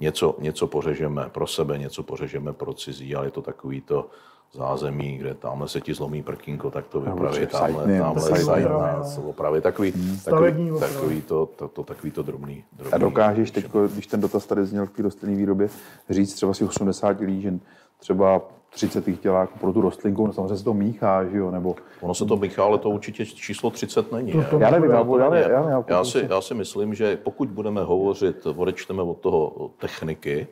něco, 0.00 0.36
něco 0.38 0.66
pořežeme 0.66 1.28
pro 1.28 1.46
sebe, 1.46 1.78
něco 1.78 2.02
pořežeme 2.02 2.52
pro 2.52 2.74
cizí, 2.74 3.14
ale 3.14 3.26
je 3.26 3.30
to 3.30 3.42
takový 3.42 3.80
to 3.80 4.10
zázemí, 4.52 5.18
kde 5.18 5.34
tamhle 5.34 5.68
se 5.68 5.80
ti 5.80 5.94
zlomí 5.94 6.22
prkínko, 6.22 6.70
tak 6.70 6.86
to 6.86 7.00
vypraví, 7.00 7.20
určitě 7.20 7.46
tamhle, 7.46 7.98
tamhle 7.98 8.22
sajtny, 8.22 8.44
sajt 8.44 8.68
no. 8.68 8.78
nás 8.78 9.18
opravy. 9.18 9.60
Takový, 9.60 9.92
takový, 9.92 10.16
Stavební 10.18 10.72
opravy. 10.72 10.94
takový, 10.94 11.22
to, 11.22 11.46
to, 11.46 11.68
to, 11.68 11.82
takový 11.82 12.10
to 12.10 12.22
drobný, 12.22 12.64
drobný. 12.72 12.92
A 12.92 12.98
dokážeš 12.98 13.50
teď, 13.50 13.66
když 13.92 14.06
ten 14.06 14.20
dotaz 14.20 14.46
tady 14.46 14.66
zněl 14.66 14.86
k 14.86 14.90
té 14.96 15.02
rostlinné 15.02 15.36
výrobě, 15.36 15.68
říct 16.10 16.34
třeba 16.34 16.54
si 16.54 16.64
80 16.64 17.20
lidí, 17.20 17.42
že 17.42 17.54
třeba 17.98 18.42
30 18.70 19.08
jich 19.08 19.20
dělá 19.20 19.40
jako 19.40 19.58
pro 19.58 19.72
tu 19.72 19.80
rostlinku, 19.80 20.26
no 20.26 20.32
samozřejmě 20.32 20.56
se 20.56 20.64
to 20.64 20.74
míchá, 20.74 21.24
že 21.24 21.38
jo, 21.38 21.50
nebo 21.50 21.76
Ono 22.00 22.14
se 22.14 22.24
to 22.24 22.36
míchá, 22.36 22.64
ale 22.64 22.78
to 22.78 22.90
určitě 22.90 23.26
číslo 23.26 23.70
30 23.70 24.12
není. 24.12 24.32
To- 24.32 24.44
to- 24.50 24.58
já 24.58 24.70
nevím, 24.70 24.90
já, 24.90 25.04
já, 25.18 25.34
já, 25.36 25.48
já, 25.48 25.70
já, 25.70 25.84
Já 25.88 26.04
si, 26.04 26.26
já 26.30 26.40
si 26.40 26.54
myslím, 26.54 26.94
že 26.94 27.16
pokud 27.16 27.48
budeme 27.48 27.82
hovořit, 27.84 28.46
odečteme 28.56 29.02
od 29.02 29.18
toho 29.18 29.70
techniky, 29.78 30.46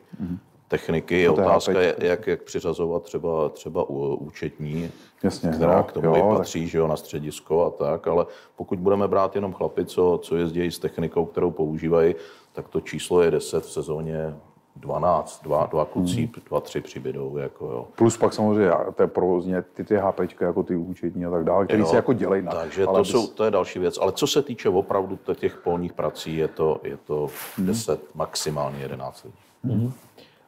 techniky, 0.73 1.21
je 1.21 1.29
otázka, 1.29 1.81
je, 1.81 1.95
jak, 1.99 2.27
jak 2.27 2.41
přiřazovat 2.43 3.03
třeba, 3.03 3.49
třeba 3.49 3.89
u- 3.89 4.15
účetní, 4.15 4.91
Jasně, 5.23 5.49
která 5.51 5.77
no, 5.77 5.83
k 5.83 5.91
tomu 5.91 6.05
jo, 6.07 6.15
jo, 6.15 6.29
tak- 6.29 6.37
patří, 6.37 6.67
že 6.67 6.77
jo, 6.77 6.87
na 6.87 6.95
středisko 6.95 7.65
a 7.65 7.69
tak, 7.69 8.07
ale 8.07 8.25
pokud 8.55 8.79
budeme 8.79 9.07
brát 9.07 9.35
jenom 9.35 9.53
chlapy, 9.53 9.85
co, 9.85 10.19
co 10.23 10.35
jezdí 10.35 10.71
s 10.71 10.79
technikou, 10.79 11.25
kterou 11.25 11.51
používají, 11.51 12.15
tak 12.53 12.67
to 12.67 12.81
číslo 12.81 13.21
je 13.21 13.31
10 13.31 13.65
v 13.65 13.71
sezóně 13.71 14.35
12, 14.75 15.43
dva, 15.43 15.65
dva 15.71 15.85
kluci, 15.85 16.15
Hmm. 16.15 16.31
dva, 16.49 16.59
tři 16.61 16.81
přibydou, 16.81 17.37
jako 17.37 17.65
jo. 17.65 17.87
Plus 17.95 18.17
pak 18.17 18.33
samozřejmě 18.33 18.71
to 18.95 19.03
je 19.03 19.07
provozně 19.07 19.61
ty, 19.61 19.83
ty 19.83 19.95
HPčka, 19.97 20.45
jako 20.45 20.63
ty 20.63 20.75
účetní 20.75 21.25
a 21.25 21.29
tak 21.31 21.43
dále, 21.43 21.65
který 21.65 21.79
Jo, 21.81 21.85
si 21.87 21.95
jako 21.95 22.13
dělají 22.13 22.41
na. 22.41 22.51
Takže 22.51 22.85
ale 22.85 22.99
to, 22.99 23.03
bys- 23.03 23.11
jsou, 23.11 23.27
to 23.27 23.45
je 23.45 23.51
další 23.51 23.79
věc. 23.79 23.97
Ale 24.01 24.11
co 24.11 24.27
se 24.27 24.41
týče 24.41 24.69
opravdu 24.69 25.19
těch 25.35 25.57
polních 25.57 25.93
prací, 25.93 26.37
je 26.37 26.47
to, 26.47 26.79
je 26.83 26.97
to 26.97 27.27
Mhm. 27.57 27.67
10, 27.67 28.01
maximálně 28.15 28.79
11 28.79 29.23
lidí. 29.23 29.37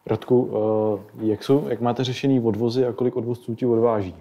Radku, 0.05 0.51
eh, 0.53 1.25
jak, 1.25 1.43
jsou, 1.43 1.67
jak 1.67 1.81
máte 1.81 2.03
řešený 2.03 2.39
odvozy 2.39 2.85
a 2.85 2.93
kolik 2.93 3.15
odvozců 3.15 3.55
ti 3.55 3.65
odváží? 3.65 4.15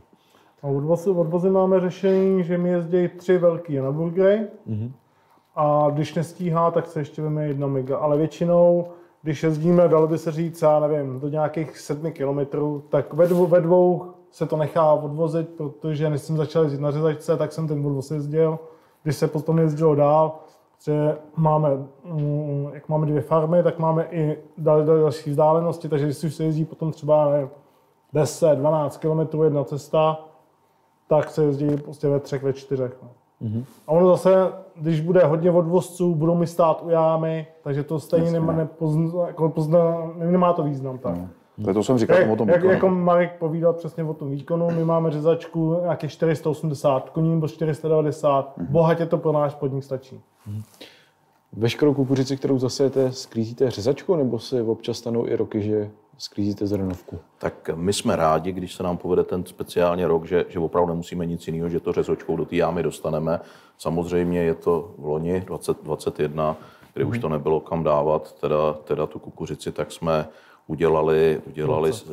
A 0.62 0.66
odvozy, 0.66 1.10
odvozy 1.10 1.50
máme 1.50 1.80
řešení, 1.80 2.44
že 2.44 2.58
mi 2.58 2.68
jezdí 2.68 3.08
tři 3.08 3.38
velký 3.38 3.76
na 3.76 3.92
burgery. 3.92 4.46
A 5.54 5.90
když 5.90 6.14
nestíhá, 6.14 6.70
tak 6.70 6.86
se 6.86 7.00
ještě 7.00 7.22
veme 7.22 7.46
jedna 7.46 7.66
mega. 7.66 7.98
Ale 7.98 8.18
většinou, 8.18 8.86
když 9.22 9.42
jezdíme, 9.42 9.88
dalo 9.88 10.06
by 10.06 10.18
se 10.18 10.32
říct, 10.32 10.62
já 10.62 10.80
nevím, 10.80 11.20
do 11.20 11.28
nějakých 11.28 11.78
sedmi 11.78 12.12
kilometrů, 12.12 12.82
tak 12.88 13.14
ve 13.14 13.26
dvou, 13.26 13.46
ve 13.46 13.60
dvou 13.60 14.04
se 14.30 14.46
to 14.46 14.56
nechá 14.56 14.92
odvozit, 14.92 15.48
protože 15.48 16.10
než 16.10 16.22
jsem 16.22 16.36
začal 16.36 16.62
jezdit 16.62 16.80
na 16.80 16.90
řezačce, 16.90 17.36
tak 17.36 17.52
jsem 17.52 17.68
ten 17.68 17.86
odvoz 17.86 18.10
jezdil. 18.10 18.58
Když 19.02 19.16
se 19.16 19.28
potom 19.28 19.58
jezdilo 19.58 19.94
dál, 19.94 20.38
že 20.84 21.18
máme, 21.36 21.68
mm, 22.04 22.68
jak 22.72 22.88
máme 22.88 23.06
dvě 23.06 23.20
farmy, 23.20 23.62
tak 23.62 23.78
máme 23.78 24.04
i 24.10 24.38
dal, 24.58 24.84
dal, 24.84 24.98
další 24.98 25.30
vzdálenosti, 25.30 25.88
takže 25.88 26.06
když 26.06 26.24
už 26.24 26.34
se 26.34 26.44
jezdí 26.44 26.64
potom 26.64 26.92
třeba 26.92 27.30
nevím, 27.30 27.50
10-12 28.14 28.98
km 28.98 29.42
jedna 29.42 29.64
cesta, 29.64 30.24
tak 31.08 31.30
se 31.30 31.44
jezdí 31.44 31.76
prostě 31.76 32.08
ve 32.08 32.20
třech, 32.20 32.42
ve 32.42 32.52
čtyřech. 32.52 32.96
No. 33.02 33.08
A 33.86 33.92
ono 33.92 34.08
zase, 34.08 34.52
když 34.74 35.00
bude 35.00 35.24
hodně 35.24 35.50
odvozců, 35.50 36.14
budou 36.14 36.34
mi 36.34 36.46
stát 36.46 36.82
u 36.82 36.88
jámy, 36.88 37.46
takže 37.62 37.82
to 37.82 38.00
stejně 38.00 38.30
nemá, 38.30 38.52
nepozna, 38.52 39.26
jako 39.26 39.48
pozna, 39.48 40.12
nemá 40.16 40.52
to 40.52 40.62
význam. 40.62 40.98
Tak. 40.98 41.14
To 41.64 41.70
je 41.70 41.74
to 41.74 41.82
jsem 41.82 41.98
říkal 41.98 42.16
Jak, 42.16 42.30
o 42.30 42.36
tom 42.36 42.48
jak, 42.48 42.56
výkonu. 42.56 42.72
jako 42.72 42.88
Marek 42.88 43.38
povídal 43.38 43.72
přesně 43.72 44.04
o 44.04 44.14
tom 44.14 44.30
výkonu, 44.30 44.70
my 44.70 44.84
máme 44.84 45.10
řezačku 45.10 45.76
nějakých 45.82 46.10
480 46.10 47.10
koní 47.10 47.30
nebo 47.30 47.48
490, 47.48 48.52
bohatě 48.70 49.06
to 49.06 49.18
pro 49.18 49.32
náš 49.32 49.54
podnik 49.54 49.84
stačí. 49.84 50.20
Veškerou 51.52 51.94
kukuřici, 51.94 52.36
kterou 52.36 52.58
zasejete, 52.58 53.12
sklízíte 53.12 53.70
řezačkou, 53.70 54.16
nebo 54.16 54.38
se 54.38 54.62
občas 54.62 54.98
stanou 54.98 55.26
i 55.26 55.36
roky, 55.36 55.62
že 55.62 55.90
sklízíte 56.18 56.66
zrnovku? 56.66 57.18
Tak 57.38 57.70
my 57.74 57.92
jsme 57.92 58.16
rádi, 58.16 58.52
když 58.52 58.74
se 58.74 58.82
nám 58.82 58.96
povede 58.96 59.24
ten 59.24 59.46
speciálně 59.46 60.08
rok, 60.08 60.24
že, 60.24 60.44
že 60.48 60.58
opravdu 60.58 60.88
nemusíme 60.88 61.26
nic 61.26 61.46
jiného, 61.46 61.68
že 61.68 61.80
to 61.80 61.92
řezočkou 61.92 62.36
do 62.36 62.44
té 62.44 62.56
jámy 62.56 62.82
dostaneme. 62.82 63.40
Samozřejmě 63.78 64.42
je 64.42 64.54
to 64.54 64.94
v 64.98 65.04
loni 65.04 65.40
2021, 65.40 66.56
kdy 66.94 67.04
už 67.04 67.18
to 67.18 67.28
nebylo 67.28 67.60
kam 67.60 67.84
dávat, 67.84 68.32
teda, 68.32 68.72
teda 68.72 69.06
tu 69.06 69.18
kukuřici, 69.18 69.72
tak 69.72 69.92
jsme 69.92 70.28
udělali, 70.66 71.42
udělali 71.46 71.90
20, 71.90 72.08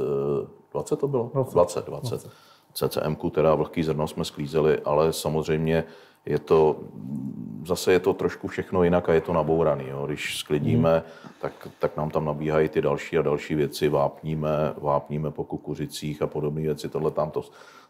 20 0.72 0.96
to 0.96 1.08
bylo? 1.08 1.32
20, 1.52 1.86
20. 1.86 2.30
CCM, 2.74 3.16
teda 3.32 3.56
vlhký 3.56 3.84
zrno 3.84 4.08
jsme 4.08 4.26
sklízeli, 4.26 4.80
ale 4.80 5.14
samozřejmě 5.14 5.84
je 6.28 6.40
to, 6.40 6.80
zase 7.66 7.92
je 7.92 8.00
to 8.00 8.14
trošku 8.14 8.48
všechno 8.48 8.84
jinak 8.84 9.10
a 9.10 9.14
je 9.14 9.22
to 9.22 9.34
nabouraný. 9.34 9.88
Jo. 9.88 10.06
Když 10.06 10.38
sklidíme, 10.38 11.04
tak, 11.42 11.68
tak 11.80 11.98
nám 11.98 12.10
tam 12.10 12.26
nabíhají 12.26 12.70
ty 12.70 12.82
další 12.82 13.18
a 13.18 13.22
další 13.22 13.56
věci, 13.56 13.90
vápníme, 13.90 14.74
vápníme 14.78 15.32
po 15.32 15.44
kukuřicích 15.44 16.22
a 16.22 16.28
podobné 16.28 16.62
věci. 16.62 16.90
Tohle 16.90 17.12
tam 17.12 17.32
to 17.32 17.42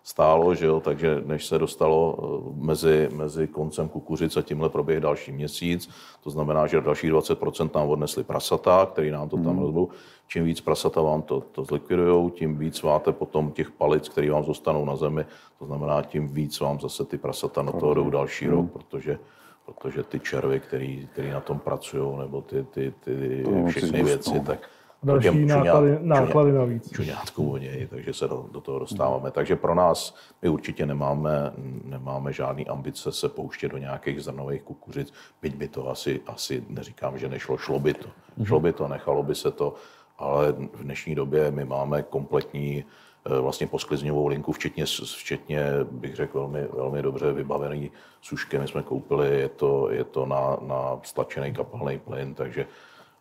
stálo, 0.08 0.56
že 0.56 0.66
jo, 0.66 0.80
takže 0.80 1.22
než 1.26 1.46
se 1.46 1.60
dostalo 1.60 2.16
eh, 2.18 2.66
mezi, 2.66 3.10
mezi 3.12 3.48
koncem 3.48 3.90
kukuřic 3.90 4.38
a 4.38 4.42
tímhle 4.42 4.70
proběh 4.70 5.00
další 5.00 5.32
měsíc, 5.32 5.90
to 6.24 6.30
znamená, 6.30 6.68
že 6.68 6.82
další 6.82 7.12
20% 7.12 7.70
nám 7.76 7.90
odnesli 7.90 8.24
prasata, 8.24 8.88
který 8.92 9.12
nám 9.12 9.30
to 9.30 9.36
tam 9.36 9.46
hmm. 9.46 9.60
rozbou. 9.60 9.90
Čím 10.28 10.44
víc 10.44 10.62
prasata 10.62 11.02
vám 11.02 11.22
to, 11.22 11.44
to 11.52 11.64
zlikvidujou, 11.64 12.30
tím 12.30 12.58
víc 12.58 12.82
máte 12.82 13.12
potom 13.12 13.52
těch 13.52 13.72
palic, 13.72 14.10
které 14.10 14.32
vám 14.32 14.44
zůstanou 14.44 14.86
na 14.86 14.96
zemi, 14.96 15.26
to 15.60 15.66
znamená, 15.66 16.02
tím 16.02 16.28
víc 16.28 16.60
vám 16.60 16.80
zase 16.80 17.06
ty 17.06 17.18
prasata 17.18 17.62
na 17.62 17.72
to 17.72 17.94
jdou 17.94 18.10
další 18.10 18.48
rok, 18.48 18.72
protože 18.72 19.20
protože 19.66 20.04
ty 20.04 20.20
červy, 20.20 20.60
který, 20.60 21.08
který 21.12 21.30
na 21.30 21.42
tom 21.42 21.60
pracují, 21.60 22.18
nebo 22.20 22.42
ty, 22.42 22.64
ty, 22.64 22.94
ty 23.04 23.44
všechny 23.68 24.04
věci, 24.04 24.40
tak 24.40 24.60
Další 25.08 25.46
náklady, 25.46 25.88
čuňát- 25.90 26.02
náklady 26.04 26.50
čuňát- 26.52 26.58
navíc. 26.60 26.92
čuňátku 26.92 27.50
vonějí, 27.50 27.88
takže 27.88 28.14
se 28.14 28.28
do, 28.28 28.46
do 28.52 28.62
toho 28.62 28.80
dostáváme. 28.80 29.32
Takže 29.32 29.56
pro 29.56 29.76
nás, 29.76 30.16
my 30.42 30.50
určitě 30.50 30.86
nemáme, 30.86 31.52
nemáme 31.84 32.34
žádný 32.34 32.68
ambice 32.68 33.12
se 33.12 33.30
pouštět 33.30 33.70
do 33.72 33.78
nějakých 33.78 34.22
zrnových 34.24 34.62
kukuřic, 34.64 35.14
byť 35.42 35.56
by 35.56 35.68
to 35.68 35.90
asi, 35.90 36.22
asi 36.28 36.64
neříkám, 36.70 37.18
že 37.18 37.30
nešlo, 37.30 37.58
šlo 37.58 37.80
by 37.80 37.94
to. 37.94 38.08
Šlo 38.44 38.60
by 38.60 38.74
to, 38.74 38.88
nechalo 38.88 39.24
by 39.24 39.36
se 39.36 39.52
to, 39.52 39.74
ale 40.18 40.52
v 40.52 40.84
dnešní 40.84 41.16
době 41.16 41.52
my 41.52 41.66
máme 41.66 42.02
kompletní 42.04 42.86
eh, 43.26 43.40
vlastně 43.40 43.68
posklizňovou 43.68 44.28
linku, 44.28 44.52
včetně, 44.52 44.86
včetně 45.18 45.66
bych 45.92 46.16
řekl, 46.16 46.40
velmi, 46.40 46.68
velmi 46.74 47.02
dobře 47.02 47.32
vybavený 47.34 47.92
sušky. 48.22 48.60
My 48.60 48.68
jsme 48.68 48.84
koupili, 48.84 49.40
je 49.40 49.50
to, 49.50 49.92
je 49.92 50.04
to 50.04 50.26
na, 50.26 50.58
na 50.62 51.00
stlačený 51.04 51.54
kapalný 51.54 52.00
plyn, 52.00 52.34
takže 52.34 52.66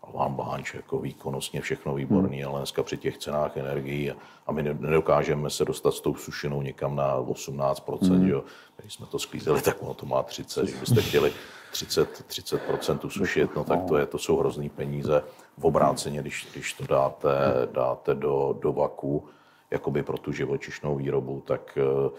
Alván 0.07 0.35
Blanč, 0.35 0.75
jako 0.75 0.99
výkonnostně 0.99 1.61
všechno 1.61 1.95
výborný, 1.95 2.45
ale 2.45 2.61
dneska 2.61 2.83
při 2.83 2.97
těch 2.97 3.19
cenách 3.19 3.57
energií 3.57 4.13
a, 4.47 4.53
my 4.53 4.63
ne- 4.63 4.77
nedokážeme 4.81 5.51
se 5.51 5.65
dostat 5.65 5.95
s 5.95 6.01
tou 6.01 6.15
sušinou 6.15 6.63
někam 6.63 6.97
na 6.97 7.21
18%, 7.21 8.19
mm. 8.19 8.29
jo. 8.29 8.45
Když 8.77 8.95
jsme 8.95 9.07
to 9.07 9.19
sklízeli, 9.19 9.63
tak 9.63 9.83
ono 9.83 9.95
to 9.95 10.07
má 10.07 10.23
30, 10.23 10.63
když 10.63 10.81
byste 10.81 11.03
chtěli 11.03 11.33
30, 11.73 12.25
30% 12.29 13.09
sušit, 13.09 13.57
no 13.57 13.65
tak 13.65 13.85
to, 13.89 13.97
je, 13.97 14.07
to 14.07 14.19
jsou 14.19 14.37
hrozný 14.37 14.69
peníze 14.69 15.23
v 15.59 15.67
obráceně, 15.67 16.21
když, 16.21 16.49
když 16.53 16.73
to 16.73 16.87
dáte, 16.87 17.29
dáte 17.73 18.15
do, 18.15 18.59
do 18.61 18.73
vaku, 18.73 19.25
jakoby 19.71 20.03
pro 20.03 20.19
tu 20.19 20.33
živočišnou 20.33 20.97
výrobu, 20.97 21.43
tak 21.47 21.79
eh, 21.79 22.11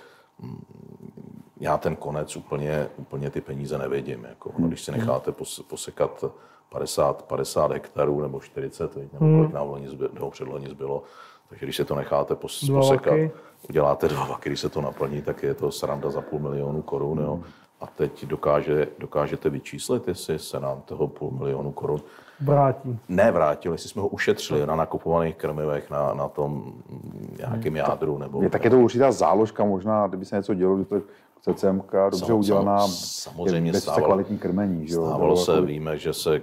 já 1.59 1.77
ten 1.77 1.95
konec 1.95 2.35
úplně, 2.35 2.89
úplně 2.97 3.29
ty 3.29 3.41
peníze 3.41 3.77
nevidím. 3.77 4.25
Jako, 4.29 4.53
no, 4.57 4.67
když 4.67 4.81
si 4.81 4.91
necháte 4.91 5.31
posekat 5.67 6.23
50, 6.69 7.21
50 7.23 7.71
hektarů 7.71 8.21
nebo 8.21 8.39
40, 8.39 8.95
nebo 8.95 9.37
kolik 9.37 9.53
nám 9.53 9.67
loni 9.69 9.87
zbylo, 9.89 10.09
nebo 10.13 10.31
předloni 10.31 10.69
zbylo, 10.69 11.03
takže 11.49 11.65
když 11.65 11.75
se 11.75 11.85
to 11.85 11.95
necháte 11.95 12.35
pos, 12.35 12.69
posekat, 12.73 13.11
vaky. 13.11 13.31
uděláte 13.69 14.07
dva 14.07 14.25
vaky, 14.25 14.49
když 14.49 14.59
se 14.59 14.69
to 14.69 14.81
naplní, 14.81 15.21
tak 15.21 15.43
je 15.43 15.53
to 15.53 15.71
sranda 15.71 16.09
za 16.09 16.21
půl 16.21 16.39
milionu 16.39 16.81
korun. 16.81 17.19
Jo. 17.19 17.39
A 17.81 17.87
teď 17.87 18.25
dokáže, 18.25 18.87
dokážete 18.99 19.49
vyčíslit, 19.49 20.07
jestli 20.07 20.39
se 20.39 20.59
nám 20.59 20.81
toho 20.81 21.07
půl 21.07 21.31
milionu 21.31 21.71
korun 21.71 21.99
Vrátí. 22.41 22.99
nevrátil, 23.09 23.71
jestli 23.71 23.89
jsme 23.89 24.01
ho 24.01 24.07
ušetřili 24.07 24.65
na 24.65 24.75
nakupovaných 24.75 25.35
krmivech, 25.35 25.89
na, 25.89 26.13
na 26.13 26.27
tom 26.27 26.73
nějakém 27.37 27.75
jádru. 27.75 28.17
Nebo, 28.17 28.41
Je, 28.41 28.49
tak 28.49 28.63
je 28.63 28.69
to 28.69 28.79
určitá 28.79 29.11
záložka 29.11 29.65
možná, 29.65 30.07
kdyby 30.07 30.25
se 30.25 30.35
něco 30.35 30.53
dělo, 30.53 30.77
že 30.77 30.85
to 30.85 30.95
je 30.95 31.01
CCMK 31.41 31.91
dobře 32.11 32.25
Sam- 32.25 32.39
udělaná, 32.39 32.87
samozřejmě 32.87 33.71
je 33.71 33.79
stávalo- 33.81 34.05
kvalitní 34.05 34.37
krmení. 34.37 34.87
Že 34.87 34.95
jo? 34.95 35.05
Stávalo 35.07 35.37
se, 35.37 35.51
jako- 35.51 35.65
víme, 35.65 35.97
že 35.97 36.13
se 36.13 36.41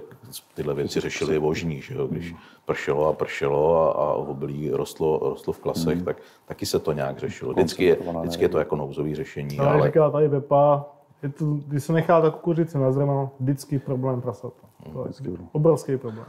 tyhle 0.53 0.73
věci 0.73 0.99
řešily 0.99 1.39
vožní, 1.39 1.81
že 1.81 1.95
jo? 1.95 2.07
když 2.07 2.35
pršelo 2.65 3.07
a 3.07 3.13
pršelo 3.13 3.75
a, 3.77 3.91
a 3.91 4.13
obilí 4.13 4.71
rostlo, 4.71 5.19
rostlo 5.21 5.53
v 5.53 5.59
klasech, 5.59 6.03
tak 6.03 6.17
taky 6.45 6.65
se 6.65 6.79
to 6.79 6.91
nějak 6.91 7.19
řešilo. 7.19 7.53
Vždycky 7.53 7.85
je, 7.85 7.97
vždycky 8.21 8.43
je 8.43 8.49
to 8.49 8.59
jako 8.59 8.75
nouzový 8.75 9.15
řešení, 9.15 9.59
Ale 9.59 9.69
ale 9.69 9.87
říká 9.87 10.09
tady 10.09 10.29
Pepa, 10.29 10.85
je 11.23 11.29
to, 11.29 11.45
když 11.45 11.83
se 11.83 11.93
nechá 11.93 12.21
ta 12.21 12.29
kukuřice 12.29 12.79
na 12.79 12.91
zrno, 12.91 13.31
vždycky 13.39 13.79
problém 13.79 14.21
prasata. 14.21 14.67
To 14.93 15.07
je 15.07 15.37
obrovský 15.51 15.97
problém. 15.97 16.25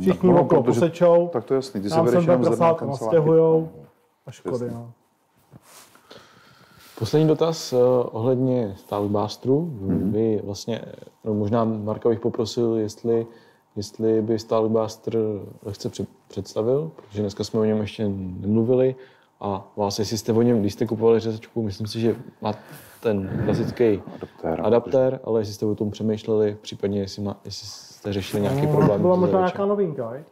Všichni 0.00 0.30
No, 0.30 0.40
okolo 0.40 0.62
posečou, 0.62 1.28
Tak 1.32 1.44
to 1.44 1.54
je 1.54 1.56
jasný, 1.56 1.80
ty 1.80 1.90
se 1.90 1.96
nám 1.96 2.04
bereš 2.04 2.26
jenom 2.26 2.44
zrna 2.44 2.76
nastěhujou 2.86 3.68
a 4.26 4.30
škody. 4.30 4.70
No. 4.70 4.92
Poslední 6.98 7.28
dotaz 7.28 7.72
uh, 7.72 7.78
ohledně 8.12 8.74
Stalkbastru. 8.76 9.72
Mm-hmm. 9.82 10.10
Vy 10.12 10.40
vlastně, 10.44 10.80
no 11.24 11.34
možná 11.34 11.64
Marka 11.64 12.08
bych 12.08 12.20
poprosil, 12.20 12.74
jestli, 12.74 13.26
jestli 13.76 14.22
by 14.22 14.38
Stalkbuster 14.38 15.18
lehce 15.64 15.88
před- 15.88 16.08
představil, 16.28 16.90
protože 16.96 17.20
dneska 17.22 17.44
jsme 17.44 17.60
o 17.60 17.64
něm 17.64 17.78
ještě 17.80 18.08
nemluvili. 18.40 18.94
A 19.40 19.72
vás, 19.76 19.98
jestli 19.98 20.18
jste 20.18 20.32
o 20.32 20.42
něm, 20.42 20.60
když 20.60 20.72
jste 20.72 20.86
kupovali 20.86 21.20
řezačku, 21.20 21.62
myslím 21.62 21.86
si, 21.86 22.00
že 22.00 22.16
má 22.42 22.54
ten 23.02 23.42
klasický 23.44 24.02
Adaptér. 24.16 24.60
adaptér, 24.66 25.20
ale 25.24 25.40
jestli 25.40 25.54
jste 25.54 25.66
o 25.66 25.74
tom 25.74 25.90
přemýšleli, 25.90 26.56
případně 26.60 27.00
jestli, 27.00 27.22
má, 27.22 27.36
jestli 27.44 27.66
jste 27.66 28.12
řešili 28.12 28.42
nějaký 28.42 28.66
No, 28.66 28.72
problém. 28.72 29.00
byla 29.00 29.14
se 29.14 29.20
možná 29.20 29.38
nějaká 29.38 29.66
novinka, 29.66 30.14
je? 30.14 30.24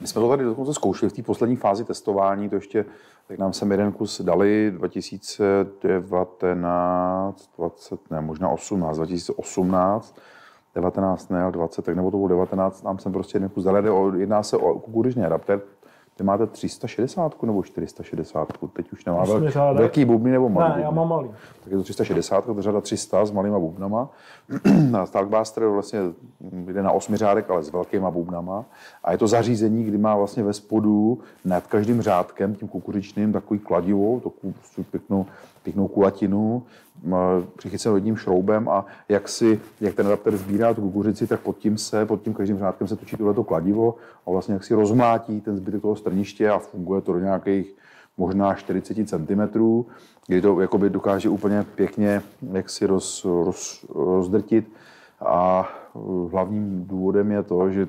My 0.00 0.06
jsme 0.06 0.20
to 0.20 0.28
tady 0.28 0.44
dokonce 0.44 0.74
zkoušeli 0.74 1.10
v 1.10 1.12
té 1.12 1.22
poslední 1.22 1.56
fázi 1.56 1.84
testování, 1.84 2.48
to 2.48 2.54
ještě, 2.54 2.84
tak 3.30 3.38
nám 3.38 3.52
sem 3.52 3.70
jeden 3.70 3.92
kus 3.92 4.20
dali 4.20 4.72
2019, 4.74 7.50
20, 7.56 8.10
ne, 8.10 8.20
možná 8.20 8.48
18, 8.48 8.96
2018, 8.96 10.16
19, 10.74 11.30
ne, 11.30 11.42
ale 11.42 11.52
20, 11.52 11.84
tak 11.84 11.96
nebo 11.96 12.10
to 12.10 12.16
bylo 12.16 12.28
19, 12.28 12.82
nám 12.82 12.98
sem 12.98 13.12
prostě 13.12 13.36
jeden 13.36 13.48
kus 13.48 13.64
dali, 13.64 13.90
jedná 14.20 14.42
se 14.42 14.56
o 14.56 14.78
kukuřičný 14.78 15.24
adaptér, 15.24 15.60
ty 16.20 16.24
máte 16.24 16.46
360 16.46 17.42
nebo 17.42 17.62
460, 17.62 18.48
teď 18.72 18.92
už 18.92 19.04
nemá 19.04 19.24
velký, 19.24 19.58
velký 19.74 20.04
bubny 20.04 20.30
nebo 20.30 20.48
malý 20.48 20.74
Ne, 20.76 20.82
já 20.82 20.90
bubny. 20.90 20.96
mám 20.96 21.08
malý. 21.08 21.28
tak 21.64 21.72
je 21.72 21.76
to 21.78 21.82
360, 21.82 22.44
to 22.44 22.62
řada 22.62 22.80
300 22.80 23.24
s 23.24 23.30
malýma 23.30 23.58
bubnama. 23.58 24.08
A 24.98 25.06
Stalkbuster 25.06 25.66
vlastně 25.66 25.98
jde 26.40 26.82
na 26.82 26.92
osmi 26.92 27.16
řádek, 27.16 27.50
ale 27.50 27.62
s 27.62 27.72
velkýma 27.72 28.10
bubnama. 28.10 28.64
A 29.04 29.12
je 29.12 29.18
to 29.18 29.26
zařízení, 29.28 29.84
kdy 29.84 29.98
má 29.98 30.16
vlastně 30.16 30.42
ve 30.42 30.52
spodu 30.52 31.18
nad 31.44 31.66
každým 31.66 32.02
řádkem, 32.02 32.54
tím 32.54 32.68
kukuřičným, 32.68 33.32
takový 33.32 33.60
kladivo, 33.60 34.20
takovou 34.20 34.52
prostě 34.52 34.82
pěknou, 34.90 35.26
pěknou 35.62 35.88
kulatinu, 35.88 36.62
přichycenou 37.56 37.94
jedním 37.94 38.16
šroubem 38.16 38.68
a 38.68 38.86
jak, 39.08 39.28
si, 39.28 39.60
jak 39.80 39.94
ten 39.94 40.06
adapter 40.06 40.36
sbírá 40.36 40.74
tu 40.74 40.80
kukuřici, 40.80 41.26
tak 41.26 41.40
pod 41.40 41.58
tím 41.58 41.78
se, 41.78 42.06
pod 42.06 42.22
tím 42.22 42.34
každým 42.34 42.58
řádkem 42.58 42.88
se 42.88 42.96
točí 42.96 43.16
tohleto 43.16 43.44
kladivo 43.44 43.94
a 44.26 44.30
vlastně 44.30 44.54
jak 44.54 44.64
si 44.64 44.74
rozmlátí 44.74 45.40
ten 45.40 45.56
zbytek 45.56 45.82
toho 45.82 45.96
strniště 45.96 46.50
a 46.50 46.58
funguje 46.58 47.00
to 47.00 47.12
do 47.12 47.18
nějakých 47.18 47.74
možná 48.16 48.54
40 48.54 49.08
cm, 49.08 49.40
kdy 50.26 50.42
to 50.42 50.60
jakoby 50.60 50.90
dokáže 50.90 51.28
úplně 51.28 51.64
pěkně 51.74 52.22
jak 52.52 52.70
si 52.70 52.86
roz, 52.86 53.24
roz, 53.24 53.84
rozdrtit. 53.94 54.72
A 55.20 55.68
uh, 55.94 56.30
hlavním 56.30 56.84
důvodem 56.86 57.32
je 57.32 57.42
to, 57.42 57.70
že 57.70 57.88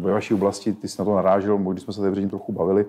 ve 0.00 0.12
vaší 0.12 0.34
oblasti, 0.34 0.72
ty 0.72 0.88
jsi 0.88 0.96
na 0.98 1.04
to 1.04 1.14
narážel, 1.14 1.58
když 1.58 1.82
jsme 1.82 1.92
se 1.92 2.00
tady 2.00 2.26
trochu 2.26 2.52
bavili, 2.52 2.86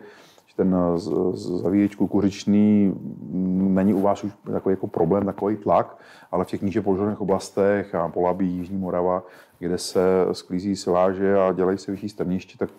ten 0.59 0.75
uh, 0.75 0.97
z- 0.97 1.39
z- 1.39 1.61
zavíječ 1.61 1.95
kukuřičný 1.95 2.87
mm, 2.87 3.75
není 3.75 3.93
u 3.93 4.01
vás 4.01 4.23
už 4.23 4.31
takový 4.51 4.73
jako 4.73 4.87
problém, 4.87 5.25
takový 5.25 5.57
tlak, 5.57 5.97
ale 6.31 6.45
v 6.45 6.47
těch 6.47 6.61
níže 6.61 6.81
položených 6.81 7.21
oblastech 7.21 7.95
a 7.95 8.07
Polabí, 8.07 8.47
Jižní 8.47 8.77
Morava, 8.77 9.23
kde 9.59 9.77
se 9.77 10.01
sklízí 10.31 10.75
siláže 10.75 11.35
a 11.39 11.51
dělají 11.51 11.77
se 11.77 11.91
vyšší 11.91 12.09
strniště, 12.09 12.57
tak 12.57 12.69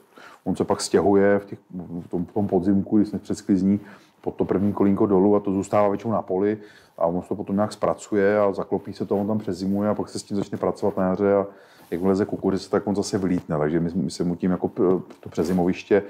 on 0.44 0.57
se 0.57 0.65
pak 0.65 0.81
stěhuje 0.81 1.39
v, 1.39 1.44
těch, 1.44 1.59
v, 2.01 2.09
tom, 2.09 2.24
v 2.24 2.32
tom 2.32 2.47
podzimku, 2.47 2.97
když 2.97 3.09
se 3.09 3.19
předsklizní, 3.19 3.81
pod 4.20 4.35
to 4.35 4.44
první 4.44 4.73
kolínko 4.73 5.07
dolů 5.07 5.36
a 5.36 5.40
to 5.40 5.52
zůstává 5.52 5.89
většinou 5.89 6.12
na 6.12 6.23
poli 6.23 6.59
a 6.98 7.07
on 7.07 7.23
to 7.28 7.35
potom 7.35 7.57
nějak 7.57 7.73
zpracuje 7.73 8.40
a 8.40 8.52
zaklopí 8.52 8.93
se 8.93 9.07
to, 9.07 9.16
on 9.16 9.27
tam 9.27 9.39
přezimuje 9.39 9.89
a 9.89 9.94
pak 9.94 10.09
se 10.09 10.19
s 10.19 10.23
tím 10.23 10.36
začne 10.36 10.59
pracovat 10.59 10.97
na 10.97 11.09
jaře 11.09 11.35
a 11.35 11.47
jak 11.90 12.00
vleze 12.00 12.24
kukuřice, 12.24 12.70
tak 12.70 12.86
on 12.86 12.96
zase 12.96 13.18
vylítne. 13.18 13.58
Takže 13.58 13.80
my, 13.80 13.90
my 13.94 14.10
se 14.10 14.24
mu 14.24 14.36
tím 14.36 14.50
jako 14.50 14.68
p- 14.68 14.82
to 15.20 15.28
přezimoviště, 15.28 16.02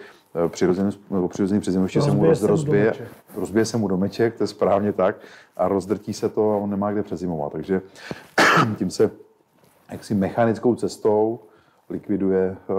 eh, 0.45 0.49
přirozené, 0.49 0.91
nebo 1.11 1.29
přirozené 1.29 1.61
přezimoviště 1.61 2.03
se 2.03 2.11
mu 2.11 2.25
Rozbije 2.25 2.29
roz, 2.31 2.39
se 2.41 2.47
mu 2.47 2.51
rozbije, 2.51 2.93
rozbije 3.37 3.65
se 3.65 3.77
mu 3.77 3.89
domeček, 3.89 4.37
to 4.37 4.43
je 4.43 4.47
správně 4.49 4.93
tak, 4.93 5.17
a 5.57 5.69
rozdrtí 5.69 6.13
se 6.13 6.29
to 6.29 6.53
a 6.53 6.57
on 6.57 6.71
nemá 6.71 6.93
kde 6.93 7.03
přezimovat. 7.03 7.53
Takže 7.53 7.83
tím 8.77 8.91
se 8.91 9.11
jaksi 9.91 10.15
mechanickou 10.15 10.75
cestou 10.75 11.39
likviduje, 11.91 12.57
eh, 12.71 12.75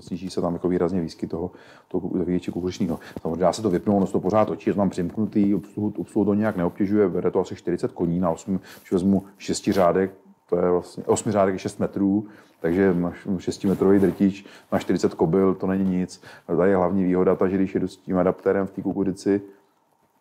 sníží 0.00 0.30
se 0.30 0.40
tam 0.40 0.52
jako 0.52 0.68
výrazně 0.68 1.00
výskyt 1.00 1.30
toho, 1.30 1.50
toho 1.88 2.10
zavíječe 2.18 2.50
kukuřičního. 2.50 2.98
Samozřejmě 3.22 3.40
dá 3.40 3.52
se 3.52 3.62
to 3.62 3.70
vypnout, 3.70 3.96
ono 3.96 4.06
se 4.06 4.12
to 4.12 4.20
pořád 4.20 4.44
točí, 4.44 4.70
je 4.70 4.74
to 4.74 4.80
tam 4.80 4.90
přimknutý, 4.90 5.54
obsluhu, 5.54 5.92
obsluhu 5.98 6.24
to 6.24 6.34
nějak 6.34 6.56
neobtěžuje, 6.56 7.08
vede 7.08 7.30
to 7.30 7.40
asi 7.40 7.56
40 7.56 7.92
koní 7.92 8.20
na 8.20 8.30
8, 8.30 8.60
když 8.80 8.92
vezmu 8.92 9.24
6 9.38 9.68
řádek, 9.72 10.10
to 10.50 10.56
je 10.56 10.70
vlastně 10.70 11.04
8 11.06 11.32
řádek 11.32 11.54
je 11.54 11.58
6 11.58 11.80
metrů, 11.80 12.26
takže 12.60 12.94
na 12.94 13.12
6-metrový 13.36 13.98
drtič 14.00 14.44
na 14.72 14.78
40 14.78 15.14
kobyl, 15.14 15.54
to 15.54 15.66
není 15.66 15.96
nic. 15.98 16.22
Ale 16.48 16.56
Tady 16.56 16.70
je 16.70 16.76
hlavní 16.76 17.04
výhoda 17.04 17.34
ta, 17.34 17.48
že 17.48 17.56
když 17.56 17.74
jedu 17.74 17.88
s 17.88 17.96
tím 17.96 18.18
adaptérem 18.18 18.66
v 18.66 18.70
té 18.70 18.82
kukuřici, 18.82 19.40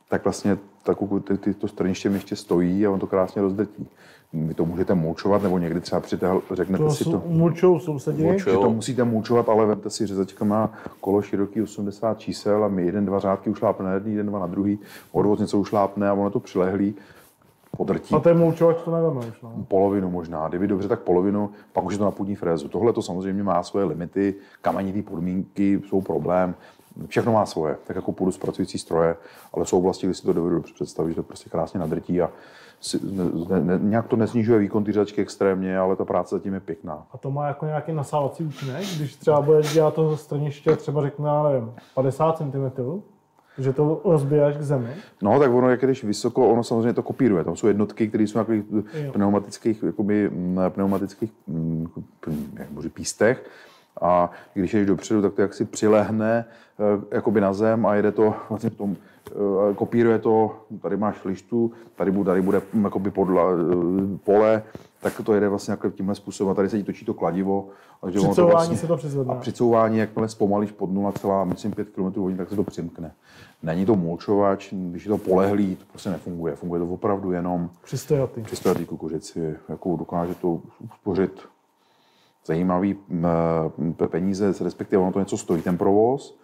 tak 0.09 0.23
vlastně 0.23 0.57
ta 0.83 0.95
kuku, 0.95 1.19
ty, 1.19 1.53
to 1.53 1.67
strniště 1.67 2.09
mi 2.09 2.15
ještě 2.15 2.35
stojí 2.35 2.85
a 2.85 2.91
on 2.91 2.99
to 2.99 3.07
krásně 3.07 3.41
rozdrtí. 3.41 3.87
Vy 4.33 4.53
to 4.53 4.65
můžete 4.65 4.95
mulčovat, 4.95 5.43
nebo 5.43 5.57
někdy 5.57 5.81
třeba 5.81 6.01
přitel, 6.01 6.41
řeknete 6.51 6.83
To 6.83 6.89
si 6.89 7.03
to. 7.03 7.11
jsou 7.11 7.23
mulčou 7.25 7.79
sousedi. 7.79 8.23
Mulčou. 8.23 8.49
Že 8.51 8.57
to 8.57 8.69
musíte 8.69 9.03
mulčovat, 9.03 9.49
ale 9.49 9.65
vemte 9.65 9.89
si, 9.89 10.07
řezačka 10.07 10.45
má 10.45 10.73
kolo 11.01 11.21
široký 11.21 11.61
80 11.61 12.19
čísel 12.19 12.63
a 12.63 12.67
my 12.67 12.85
jeden, 12.85 13.05
dva 13.05 13.19
řádky 13.19 13.49
ušlápne 13.49 13.85
na 13.85 13.93
jedný, 13.93 14.11
jeden, 14.11 14.25
dva 14.27 14.39
na 14.39 14.47
druhý, 14.47 14.79
odvoz 15.11 15.39
něco 15.39 15.57
ušlápne 15.59 16.09
a 16.09 16.13
ono 16.13 16.29
to 16.29 16.39
přilehlý, 16.39 16.95
podrtí 17.75 18.15
A 18.15 18.19
ten 18.19 18.37
mulčovač 18.37 18.77
to 18.85 18.91
neveme 18.91 19.19
už. 19.19 19.41
No. 19.41 19.65
polovinu 19.67 20.09
možná, 20.09 20.47
kdyby 20.47 20.67
dobře, 20.67 20.87
tak 20.87 20.99
polovinu, 20.99 21.49
pak 21.73 21.85
už 21.85 21.93
je 21.93 21.97
to 21.97 22.05
na 22.05 22.11
půdní 22.11 22.35
frézu. 22.35 22.67
Tohle 22.67 22.93
to 22.93 23.01
samozřejmě 23.01 23.43
má 23.43 23.63
svoje 23.63 23.85
limity, 23.85 24.35
kamenité 24.61 25.01
podmínky 25.01 25.81
jsou 25.87 26.01
problém, 26.01 26.55
všechno 27.07 27.31
má 27.31 27.45
svoje, 27.45 27.77
tak 27.87 27.95
jako 27.95 28.11
půdu 28.11 28.31
zpracující 28.31 28.77
stroje, 28.77 29.15
ale 29.53 29.65
jsou 29.65 29.77
oblasti, 29.77 30.07
kde 30.07 30.13
si 30.13 30.23
to 30.23 30.33
dovedu 30.33 30.55
dobře 30.55 30.73
představit, 30.73 31.09
že 31.09 31.15
to 31.15 31.23
prostě 31.23 31.49
krásně 31.49 31.79
nadrtí 31.79 32.21
a 32.21 32.29
si, 32.79 32.99
ne, 33.49 33.59
ne, 33.61 33.79
nějak 33.81 34.07
to 34.07 34.15
nesnižuje 34.15 34.59
výkon 34.59 34.83
ty 34.83 34.91
řačky 34.91 35.21
extrémně, 35.21 35.77
ale 35.77 35.95
ta 35.95 36.05
práce 36.05 36.35
zatím 36.35 36.53
je 36.53 36.59
pěkná. 36.59 37.07
A 37.11 37.17
to 37.17 37.31
má 37.31 37.47
jako 37.47 37.65
nějaký 37.65 37.93
nasávací 37.93 38.43
účinek, 38.43 38.85
když 38.95 39.15
třeba 39.15 39.41
budeš 39.41 39.73
dělat 39.73 39.93
to 39.93 40.17
straniště, 40.17 40.75
třeba 40.75 41.01
řekne, 41.01 41.29
nevím, 41.43 41.73
50 41.93 42.37
cm, 42.37 43.01
že 43.57 43.73
to 43.73 44.01
rozbiješ 44.05 44.57
k 44.57 44.61
zemi. 44.61 44.89
No, 45.21 45.39
tak 45.39 45.51
ono, 45.51 45.69
jak 45.69 45.81
když 45.81 46.03
vysoko, 46.03 46.49
ono 46.49 46.63
samozřejmě 46.63 46.93
to 46.93 47.03
kopíruje. 47.03 47.43
Tam 47.43 47.55
jsou 47.55 47.67
jednotky, 47.67 48.07
které 48.07 48.23
jsou 48.23 48.39
na 48.39 48.45
pneumatických, 49.11 49.83
jakoby, 49.83 50.29
mm, 50.29 50.59
pneumatických 50.69 51.31
mm, 51.47 51.87
jak 52.59 52.71
můžu, 52.71 52.89
pístech. 52.89 53.49
A 54.01 54.31
když 54.53 54.73
jdeš 54.73 54.87
dopředu, 54.87 55.21
tak 55.21 55.33
to 55.33 55.41
jaksi 55.41 55.65
přilehne 55.65 56.45
eh, 56.79 57.15
jakoby 57.15 57.41
na 57.41 57.53
zem 57.53 57.85
a 57.85 57.95
jede 57.95 58.11
to 58.11 58.35
vlastně 58.49 58.69
v 58.69 58.75
tom, 58.75 58.95
eh, 59.27 59.73
kopíruje 59.75 60.19
to, 60.19 60.59
tady 60.81 60.97
máš 60.97 61.25
lištu, 61.25 61.71
tady 61.95 62.11
bude, 62.11 62.29
tady 62.29 62.41
bude 62.41 62.61
mm, 62.73 62.83
jakoby 62.83 63.11
podla, 63.11 63.43
eh, 63.51 64.17
pole, 64.23 64.63
tak 65.05 65.21
to 65.25 65.33
jede 65.33 65.49
vlastně 65.49 65.71
jako 65.71 65.89
tímhle 65.89 66.15
způsobem. 66.15 66.51
A 66.51 66.53
tady 66.55 66.69
se 66.69 66.77
ti 66.77 66.83
točí 66.83 67.05
to 67.05 67.13
kladivo. 67.13 67.67
A 68.01 68.09
že 68.09 68.19
ono 68.19 68.29
Při 68.29 68.35
couvání 68.35 68.51
vlastně- 68.51 68.77
se 68.77 68.87
to 68.87 68.97
přizvedne. 68.97 69.33
A 69.33 69.37
při 69.37 69.53
couvání, 69.53 69.97
jakmile 69.97 70.29
zpomalíš 70.29 70.71
pod 70.71 70.91
0, 70.91 71.45
myslím 71.45 71.71
5 71.71 71.89
km 71.89 72.21
hodin, 72.21 72.37
tak 72.37 72.49
se 72.49 72.55
to 72.55 72.63
přimkne. 72.63 73.11
Není 73.63 73.85
to 73.85 73.95
mulčovač, 73.95 74.73
když 74.73 75.05
je 75.05 75.09
to 75.09 75.17
polehlý, 75.17 75.75
to 75.75 75.85
prostě 75.89 76.09
nefunguje. 76.09 76.55
Funguje 76.55 76.79
to 76.81 76.87
opravdu 76.87 77.31
jenom 77.31 77.69
Při 77.83 77.97
stojaty. 77.97 78.41
při 78.41 78.55
stojatý 78.55 78.85
kukuřici. 78.85 79.55
Jako 79.69 79.95
dokáže 79.95 80.35
to 80.35 80.59
uspořit 80.93 81.41
zajímavý 82.45 82.95
peníze, 84.07 84.53
respektive 84.61 85.01
ono 85.01 85.11
to 85.11 85.19
něco 85.19 85.37
stojí 85.37 85.61
ten 85.61 85.77
provoz, 85.77 86.37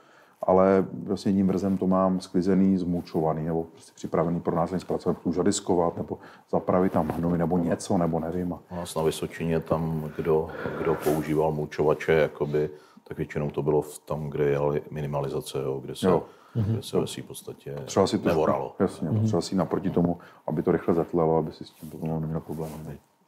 ale 0.43 0.85
vlastně 1.03 1.29
jedním 1.29 1.47
vrzem 1.47 1.77
to 1.77 1.87
mám 1.87 2.19
sklizený, 2.19 2.77
zmučovaný 2.77 3.45
nebo 3.45 3.63
prostě 3.63 3.91
připravený 3.95 4.39
pro 4.39 4.55
následně 4.55 4.79
zpracovat, 4.79 5.17
už 5.23 5.35
zadiskovat 5.35 5.97
nebo 5.97 6.17
zapravit 6.51 6.91
tam 6.91 7.07
hnoj 7.09 7.37
nebo 7.37 7.57
něco, 7.57 7.97
nebo 7.97 8.19
nevím. 8.19 8.51
U 8.71 8.75
nás 8.75 8.95
na 8.95 9.03
Vysočině 9.03 9.59
tam, 9.59 10.11
kdo, 10.17 10.49
kdo 10.81 10.95
používal 11.03 11.51
mulčovače, 11.51 12.11
jakoby, 12.11 12.69
tak 13.07 13.17
většinou 13.17 13.49
to 13.49 13.61
bylo 13.61 13.81
v 13.81 13.99
tam, 13.99 14.29
kde 14.29 14.43
je 14.43 14.59
minimalizace, 14.91 15.57
jo, 15.61 15.79
kde 15.79 15.95
se, 15.95 16.07
Jo. 16.07 16.23
kde 16.55 16.83
se 16.83 16.99
ve 16.99 17.07
svý 17.07 17.23
podstatě 17.23 17.75
Třeba 17.85 18.07
si 18.07 18.19
to 18.19 18.27
nevoralo. 18.29 18.75
Jasně, 18.79 19.09
mm-hmm. 19.09 19.25
třeba 19.25 19.41
si 19.41 19.55
naproti 19.55 19.89
tomu, 19.89 20.17
aby 20.47 20.63
to 20.63 20.71
rychle 20.71 20.93
zatlelo, 20.93 21.37
aby 21.37 21.51
si 21.51 21.65
s 21.65 21.69
tím 21.69 21.89
potom 21.89 22.21
neměl 22.21 22.39
problém. 22.39 22.71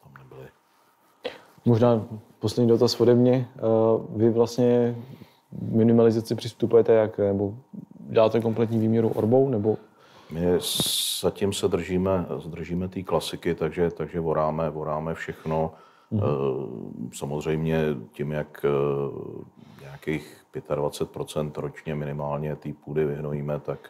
Tam 0.03 0.23
nebyly. 0.23 0.47
Možná 1.65 2.03
poslední 2.39 2.67
dotaz 2.69 3.01
ode 3.01 3.15
mě. 3.15 3.47
Eh, 3.57 3.61
Vy 4.15 4.29
vlastně 4.29 4.95
minimalizaci 5.61 6.35
přistupujete 6.35 6.93
jak? 6.93 7.17
Nebo 7.17 7.55
děláte 7.99 8.41
kompletní 8.41 8.79
výměru 8.79 9.09
orbou? 9.09 9.49
Nebo 9.49 9.77
My 10.31 10.41
zatím 11.21 11.53
se 11.53 11.67
držíme, 11.67 12.25
držíme 12.45 12.87
té 12.87 13.03
klasiky, 13.03 13.55
takže, 13.55 13.89
takže 13.89 14.19
voráme, 14.19 14.69
voráme 14.69 15.13
všechno. 15.13 15.71
Mm-hmm. 16.11 17.09
Samozřejmě 17.13 17.81
tím, 18.11 18.31
jak 18.31 18.65
eh, 18.65 19.81
nějakých 19.81 20.37
25% 20.53 21.51
ročně 21.55 21.95
minimálně 21.95 22.55
té 22.55 22.73
půdy 22.85 23.05
vyhnojíme, 23.05 23.59
tak, 23.59 23.89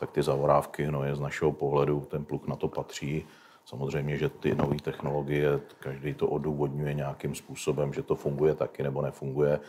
tak 0.00 0.10
ty 0.10 0.22
zavorávky 0.22 0.84
hnoje 0.84 1.14
z 1.14 1.20
našeho 1.20 1.52
pohledu, 1.52 2.06
ten 2.10 2.24
pluk 2.24 2.48
na 2.48 2.56
to 2.56 2.68
patří. 2.68 3.24
Samozřejmě, 3.64 4.16
že 4.16 4.28
ty 4.28 4.54
nové 4.54 4.76
technologie, 4.76 5.60
každý 5.80 6.14
to 6.14 6.28
odůvodňuje 6.28 6.94
nějakým 6.94 7.34
způsobem, 7.34 7.92
že 7.92 8.02
to 8.02 8.14
funguje 8.14 8.54
taky 8.54 8.82
nebo 8.82 9.02
nefunguje. 9.02 9.60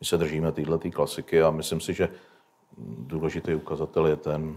My 0.00 0.06
se 0.06 0.18
držíme 0.18 0.52
téhle 0.52 0.78
klasiky 0.78 1.42
a 1.42 1.50
myslím 1.50 1.80
si, 1.80 1.94
že 1.94 2.08
důležitý 2.98 3.54
ukazatel 3.54 4.06
je 4.06 4.16
ten, 4.16 4.56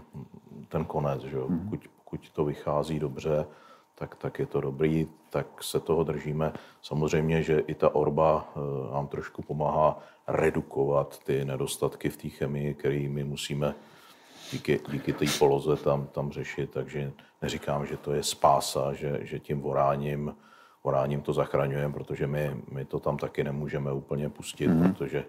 ten 0.68 0.84
konec. 0.84 1.22
Že? 1.22 1.36
jo. 1.36 1.48
Pokud, 1.64 1.80
pokud 2.04 2.30
to 2.30 2.44
vychází 2.44 2.98
dobře, 2.98 3.46
tak, 3.94 4.14
tak 4.14 4.38
je 4.38 4.46
to 4.46 4.60
dobrý, 4.60 5.08
tak 5.30 5.64
se 5.64 5.80
toho 5.80 6.04
držíme. 6.04 6.52
Samozřejmě, 6.82 7.42
že 7.42 7.58
i 7.58 7.74
ta 7.74 7.94
orba 7.94 8.48
eh, 8.48 8.94
nám 8.94 9.06
trošku 9.08 9.42
pomáhá 9.42 9.98
redukovat 10.28 11.18
ty 11.24 11.44
nedostatky 11.44 12.08
v 12.08 12.16
té 12.16 12.28
chemii, 12.28 12.74
které 12.74 13.08
my 13.08 13.24
musíme 13.24 13.74
díky, 14.52 14.80
díky 14.90 15.12
té 15.12 15.24
poloze 15.38 15.76
tam, 15.76 16.06
tam 16.06 16.32
řešit. 16.32 16.70
Takže 16.70 17.12
neříkám, 17.42 17.86
že 17.86 17.96
to 17.96 18.12
je 18.12 18.22
spása, 18.22 18.92
že, 18.92 19.18
že 19.22 19.38
tím 19.38 19.60
voráním, 19.60 20.34
voráním 20.84 21.22
to 21.22 21.32
zachraňujeme, 21.32 21.94
protože 21.94 22.26
my, 22.26 22.56
my 22.72 22.84
to 22.84 23.00
tam 23.00 23.16
taky 23.16 23.44
nemůžeme 23.44 23.92
úplně 23.92 24.28
pustit, 24.28 24.68
mm-hmm. 24.68 24.92
protože 24.92 25.24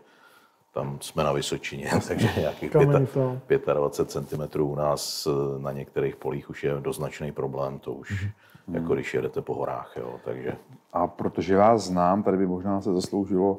tam 0.74 0.98
jsme 1.02 1.24
na 1.24 1.32
Vysočině, 1.32 1.92
takže 2.08 2.30
nějakých 2.38 2.72
Kamení 2.72 3.08
pěta- 3.48 3.74
to. 3.74 3.74
25 3.74 4.28
cm 4.28 4.62
u 4.62 4.76
nás 4.76 5.28
eh, 5.28 5.60
na 5.60 5.72
některých 5.72 6.16
polích 6.16 6.50
už 6.50 6.64
je 6.64 6.74
doznačný 6.80 7.32
problém, 7.32 7.80
to 7.80 7.94
už 7.94 8.28
jako 8.72 8.94
když 8.94 9.14
jedete 9.14 9.42
po 9.42 9.56
horách, 9.56 9.94
jo, 9.98 10.20
takže 10.26 10.56
A 10.94 11.08
protože 11.08 11.58
vás 11.58 11.84
znám, 11.84 12.24
tady 12.24 12.38
by 12.38 12.48
možná 12.48 12.82
se 12.82 12.94
zasloužilo 12.94 13.58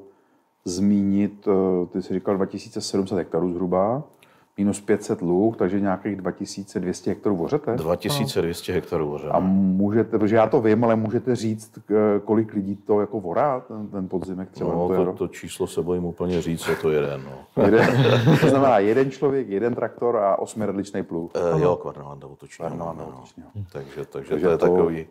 zmínit, 0.64 1.48
eh, 1.48 1.86
ty 1.86 2.02
jsi 2.02 2.14
říkal 2.14 2.36
2700 2.36 3.18
hektarů 3.18 3.52
zhruba, 3.52 4.02
minus 4.58 4.80
500 4.80 5.22
luk, 5.22 5.56
takže 5.56 5.80
nějakých 5.80 6.16
2200 6.16 7.10
hektarů 7.10 7.36
vořete. 7.36 7.76
2200 7.76 8.72
hektarů 8.72 9.10
A 9.10 9.14
ořeme. 9.14 9.32
můžete, 9.50 10.18
protože 10.18 10.36
já 10.36 10.46
to 10.46 10.60
vím, 10.60 10.84
ale 10.84 10.96
můžete 10.96 11.36
říct, 11.36 11.78
kolik 12.24 12.54
lidí 12.54 12.76
to 12.76 13.00
jako 13.00 13.20
vorá, 13.20 13.60
ten, 13.60 13.88
ten 13.88 14.08
podzimek 14.08 14.50
třeba? 14.50 14.74
No, 14.74 14.80
to, 14.80 14.88
to, 14.88 14.94
jaro? 14.94 15.12
to 15.12 15.28
číslo 15.28 15.66
se 15.66 15.82
bojím 15.82 16.04
úplně 16.04 16.42
říct, 16.42 16.68
je 16.68 16.76
to 16.76 16.90
jeden. 16.90 17.22
No. 17.56 17.64
Jeden, 17.64 17.86
to 18.40 18.48
znamená 18.48 18.78
jeden 18.78 19.10
člověk, 19.10 19.48
jeden 19.48 19.74
traktor 19.74 20.16
a 20.16 20.38
osmiredličný 20.38 21.02
pluk. 21.02 21.32
E, 21.56 21.60
jo, 21.60 21.76
Kvarnalanda 21.76 22.26
otočně. 22.26 22.66
Kvarnalanda 22.66 23.04
no, 23.04 23.24
no. 23.46 23.62
Takže, 23.72 24.04
takže, 24.04 24.30
Takže 24.30 24.46
to 24.46 24.50
je 24.52 24.58
to- 24.58 24.66
takový... 24.66 25.06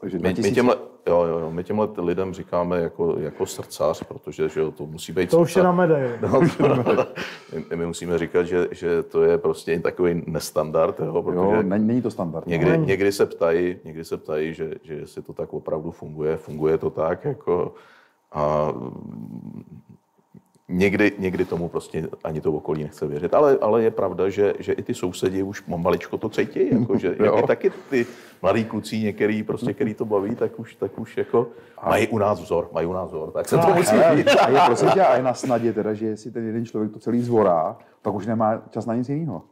Takže 0.00 0.18
My, 0.18 0.22
my, 0.22 0.32
2000 0.34 0.54
těmhle, 0.54 0.76
jo, 1.06 1.24
jo, 1.24 1.38
jo, 1.38 1.50
my 1.50 1.64
těmhle 1.64 1.88
lidem 1.98 2.34
říkáme 2.34 2.80
jako, 2.80 3.16
jako 3.18 3.46
srdcař, 3.46 4.02
protože 4.02 4.48
že 4.48 4.60
jo, 4.60 4.70
to 4.70 4.86
musí 4.86 5.12
být 5.12 5.30
To 5.30 5.40
už 5.40 5.56
je 5.56 5.62
na 5.62 5.72
medaili. 5.72 6.18
No, 6.32 6.40
my, 7.70 7.76
my 7.76 7.86
musíme 7.86 8.18
říkat, 8.18 8.42
že, 8.42 8.68
že 8.70 9.02
to 9.02 9.22
je 9.22 9.38
prostě 9.38 9.80
takový 9.80 10.22
nestandard, 10.26 11.00
jo, 11.00 11.22
protože 11.22 11.36
Jo, 11.36 11.62
není, 11.62 11.86
není 11.86 12.02
to 12.02 12.10
standard. 12.10 12.46
někdy, 12.46 12.78
no. 12.78 12.84
někdy 12.84 13.12
se 13.12 13.26
ptají, 13.26 13.76
někdy 13.84 14.04
se 14.04 14.16
ptají, 14.16 14.54
že, 14.54 14.70
že 14.82 14.94
jestli 14.94 15.22
to 15.22 15.32
tak 15.32 15.54
opravdu 15.54 15.90
funguje, 15.90 16.36
funguje 16.36 16.78
to 16.78 16.90
tak, 16.90 17.24
jako 17.24 17.74
a 18.32 18.72
někdy, 20.68 21.12
někdy 21.18 21.44
tomu 21.44 21.68
prostě 21.68 22.08
ani 22.24 22.40
to 22.40 22.52
okolí 22.52 22.82
nechce 22.82 23.06
věřit, 23.06 23.34
ale, 23.34 23.58
ale 23.60 23.82
je 23.82 23.90
pravda, 23.90 24.28
že, 24.28 24.54
že 24.58 24.72
i 24.72 24.82
ty 24.82 24.94
sousedi 24.94 25.42
už 25.42 25.62
maličko 25.66 26.18
to 26.18 26.28
cítí, 26.28 26.60
jako, 26.80 26.98
že 26.98 27.16
Jo. 27.24 27.38
i 27.38 27.42
taky 27.42 27.72
ty 27.90 28.06
mladí 28.42 28.64
kluci 28.64 28.98
některý, 28.98 29.42
prostě, 29.42 29.72
který 29.74 29.94
to 29.94 30.04
baví, 30.04 30.34
tak 30.36 30.60
už, 30.60 30.74
tak 30.74 30.98
už 30.98 31.16
jako 31.16 31.48
mají 31.86 32.08
u 32.08 32.18
nás 32.18 32.40
vzor, 32.40 32.68
mají 32.72 32.86
u 32.86 32.92
nás 32.92 33.08
vzor, 33.08 33.30
tak 33.30 33.48
se 33.48 33.58
to 33.58 33.74
musí 33.74 33.96
A, 33.96 34.16
říct. 34.16 34.36
a 34.40 34.48
je, 34.50 34.60
prosím 34.66 34.88
tě, 34.90 35.00
a 35.02 35.16
je 35.16 35.22
na 35.22 35.34
snadě 35.44 35.72
teda, 35.72 35.94
že 35.94 36.06
jestli 36.06 36.30
ten 36.30 36.46
jeden 36.46 36.64
člověk 36.66 36.92
to 36.92 36.98
celý 36.98 37.22
zvorá, 37.22 37.76
tak 38.02 38.14
už 38.14 38.26
nemá 38.26 38.62
čas 38.70 38.86
na 38.86 38.94
nic 38.94 39.08
jiného. 39.08 39.42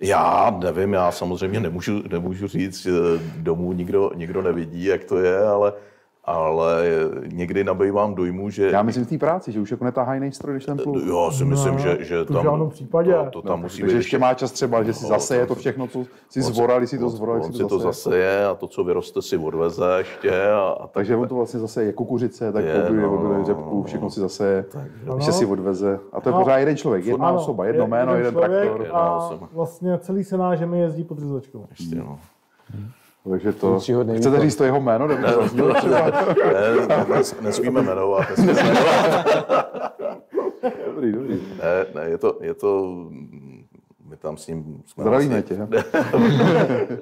Já 0.00 0.56
nevím, 0.62 0.92
já 0.92 1.10
samozřejmě 1.12 1.60
nemůžu, 1.60 2.02
nemůžu 2.10 2.46
říct, 2.48 2.82
že 2.82 2.90
domů 3.36 3.72
nikdo, 3.72 4.10
nikdo 4.14 4.42
nevidí, 4.42 4.84
jak 4.84 5.04
to 5.04 5.18
je, 5.18 5.38
ale, 5.46 5.72
ale 6.26 6.84
někdy 7.32 7.64
nabývám 7.64 8.14
dojmu, 8.14 8.50
že... 8.50 8.70
Já 8.70 8.82
myslím 8.82 9.04
v 9.04 9.08
té 9.08 9.18
práci, 9.18 9.52
že 9.52 9.60
už 9.60 9.70
jako 9.70 9.84
netáhá 9.84 10.14
jiný 10.14 10.32
stroj 10.32 10.54
než 10.54 10.64
ten 10.64 10.78
pluk. 10.78 10.96
Já 10.96 11.30
si 11.30 11.44
myslím, 11.44 11.72
No, 11.72 11.78
že, 11.78 11.96
že 12.00 12.24
to 12.24 12.32
v 12.32 12.36
tam, 12.36 12.44
žádném 12.44 12.68
případě. 12.70 13.14
to, 13.32 13.42
to 13.42 13.48
tam 13.48 13.60
musí 13.60 13.76
být 13.76 13.82
Takže 13.82 13.96
ještě 13.96 14.18
má 14.18 14.34
čas 14.34 14.52
třeba, 14.52 14.82
že 14.82 14.92
si 14.92 15.02
No, 15.02 15.08
zase 15.08 15.36
je 15.36 15.46
to- 15.46 15.54
všechno, 15.54 15.86
co 15.86 15.92
si 16.28 16.40
on 16.40 16.44
si- 16.86 16.98
to 16.98 17.04
on- 17.06 17.10
zvoral, 17.10 17.42
On 17.44 17.52
si 17.52 17.64
to 17.64 17.78
zase 17.78 18.16
je 18.18 18.46
a 18.46 18.54
to, 18.54 18.66
co 18.66 18.84
vyroste, 18.84 19.22
si 19.22 19.36
odveze 19.38 19.84
ještě. 19.98 20.42
A, 20.50 20.60
a 20.68 20.82
tak, 20.82 20.90
Takže 20.90 21.16
on 21.16 21.28
to 21.28 21.34
vlastně 21.34 21.60
zase 21.60 21.84
je 21.84 21.92
kukuřice, 21.92 22.52
tak 22.52 22.64
Je, 22.64 22.74
koupí, 22.80 22.94
no, 22.96 23.02
no, 23.22 23.38
no, 23.38 23.44
řepku, 23.44 23.82
všechno 23.82 24.10
si 24.10 24.20
zase 24.20 24.46
je, 24.46 24.64
ještě 25.16 25.32
si 25.32 25.46
odveze. 25.46 25.98
A 26.12 26.20
to 26.20 26.28
je 26.28 26.32
No. 26.32 26.38
pořád 26.42 26.58
jeden 26.58 26.76
člověk, 26.76 27.04
jedna 27.06 27.32
osoba, 27.32 27.66
jedno 27.66 27.82
je- 27.84 27.88
jméno, 27.88 28.14
jeden 28.14 28.34
traktor. 28.34 28.80
Jedna 28.82 28.98
A 28.98 29.16
osoba. 29.26 29.48
vlastně 29.52 29.98
celý 29.98 30.24
senář 30.24 30.60
mi 30.60 30.80
jezdí 30.80 31.04
pod 31.04 31.18
řezačkou. 31.18 31.66
ještě, 31.70 31.94
no. 31.94 32.18
Takže 33.30 33.52
to, 33.52 33.78
chcete 34.16 34.40
říct 34.40 34.56
to 34.56 34.64
jeho 34.64 34.80
jméno? 34.80 35.06
Nebo 35.06 35.26
zaznělo 35.42 35.74
třeba? 35.74 36.10
ne, 36.10 37.06
nes, 37.16 37.40
nesmíme 37.40 37.82
jmenovat. 37.82 38.28
Nesmíme 38.30 38.52
jmenovat. 38.54 39.92
Dobrý, 40.86 41.12
dobrý. 41.12 41.34
Ne, 41.34 41.86
ne, 41.94 42.08
je 42.10 42.18
to, 42.18 42.38
je 42.40 42.54
to, 42.54 42.94
my 44.08 44.16
tam 44.18 44.36
s 44.36 44.46
ním 44.46 44.82
jsme 44.86 45.04
Zdravíme 45.04 45.42
vlastně- 45.42 45.56
tě. 45.56 45.88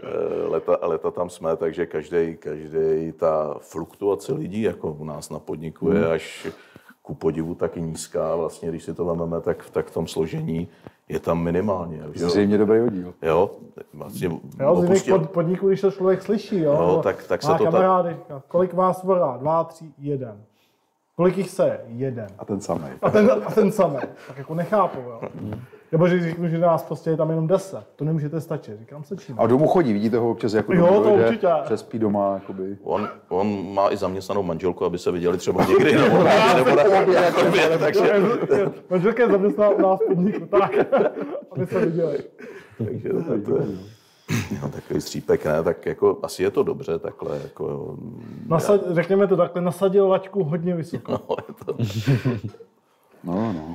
Eh, 0.03 0.47
leta, 0.49 0.79
leta 0.83 1.11
tam 1.11 1.31
jsme, 1.31 1.57
takže 1.57 1.87
každý, 1.87 2.37
každý 2.37 3.13
ta 3.17 3.55
fluktuace 3.61 4.33
lidí, 4.33 4.63
jako 4.63 4.93
u 4.93 5.05
nás 5.05 5.31
na 5.31 5.39
podniku, 5.39 5.87
Hmm. 5.87 5.97
je 5.97 6.07
až 6.09 6.47
ku 7.05 7.15
podivu 7.15 7.55
taky 7.55 7.81
nízká. 7.81 8.37
Vlastně, 8.37 8.69
když 8.69 8.85
si 8.85 8.95
to 8.95 9.05
vezmeme, 9.05 9.41
tak, 9.41 9.71
tak 9.71 9.87
v 9.87 9.95
tom 9.95 10.07
složení 10.07 10.69
je 11.09 11.21
tam 11.21 11.43
minimálně. 11.43 12.03
že 12.15 12.23
jo? 12.25 12.31
Zřejmě 12.31 12.59
dobrý 12.59 12.81
oddíl. 12.81 13.15
Jo, 13.23 13.51
vlastně 13.95 14.29
Jo, 14.61 14.77
z 14.77 14.83
jiných 14.85 15.05
pod, 15.09 15.31
podniků, 15.31 15.69
když 15.69 15.81
to 15.81 15.91
člověk 15.91 16.23
slyší, 16.23 16.61
jo. 16.61 16.77
No, 16.81 17.03
tak- 17.03 17.27
tak 17.27 17.43
se 17.43 17.49
to 17.49 17.53
tak- 17.55 17.63
kamarády, 17.65 18.11
říká, 18.11 18.43
kolik 18.49 18.75
vás 18.75 19.03
vorá? 19.03 19.37
Dva, 19.37 19.65
tři, 19.65 19.85
jeden. 19.99 20.43
Kolik 21.17 21.37
jich 21.39 21.51
se 21.51 21.67
je? 21.67 21.81
Jeden. 21.89 22.27
A 22.39 22.45
ten 22.45 22.61
samý. 22.61 22.85
A 23.03 23.11
ten, 23.11 23.31
a 23.47 23.51
ten 23.51 23.73
samý. 23.73 23.97
Tak 24.29 24.39
jako 24.39 24.55
nechápu, 24.55 24.99
jo. 25.01 25.21
Nebo 25.93 26.09
že 26.09 26.21
řeknu, 26.21 26.49
že 26.49 26.59
nás 26.59 26.83
prostě 26.83 27.11
je 27.11 27.17
tam 27.17 27.31
jenom 27.31 27.47
deset. 27.47 27.85
To 27.97 28.05
nemůžete 28.05 28.41
stačit. 28.41 28.79
Říkám 28.79 29.05
se 29.05 29.17
čím. 29.17 29.35
A 29.39 29.47
domů 29.47 29.67
chodí, 29.69 29.93
vidíte 29.93 30.19
ho 30.19 30.31
občas 30.31 30.55
jako 30.55 30.73
Jo, 30.75 30.87
to 30.87 31.03
dojde, 31.11 31.27
určitě. 31.27 31.49
přespí 31.65 31.99
doma, 31.99 32.35
jakoby. 32.35 32.77
On, 32.83 33.09
on 33.29 33.75
má 33.75 33.93
i 33.93 33.97
zaměstnanou 33.97 34.43
manželku, 34.43 34.85
aby 34.85 34.99
se 34.99 35.11
viděli 35.13 35.39
třeba 35.39 35.65
někdy 35.65 35.95
nebo 36.01 36.23
na 36.23 36.55
nebo 36.55 36.71
na 36.71 36.83
oběd, 37.03 37.35
takže, 37.81 38.13
Manželka 38.91 39.23
je 39.23 39.29
zaměstná 39.31 39.69
u 39.69 39.81
nás 39.83 39.99
podniku, 40.09 40.47
tak, 40.47 40.73
aby 41.53 41.67
se 41.67 41.87
viděli. 41.87 42.19
takže 42.85 43.09
to, 43.09 43.23
to 43.53 43.57
je, 43.59 43.67
no, 44.63 44.69
takový 44.69 45.01
střípek, 45.01 45.45
ne, 45.45 45.63
tak 45.63 45.87
jako 45.87 46.19
asi 46.23 46.43
je 46.43 46.51
to 46.51 46.63
dobře 46.63 46.99
takhle, 46.99 47.39
jako, 47.43 47.97
Nasad, 48.49 48.81
řekněme 48.91 49.27
to 49.27 49.37
takhle, 49.37 49.63
nasadil 49.63 50.09
laťku 50.09 50.45
hodně 50.45 50.75
vysoko. 50.75 51.13
no, 51.29 51.37
je 51.49 51.55
to, 51.67 51.77
No, 53.25 53.53
no. 53.53 53.75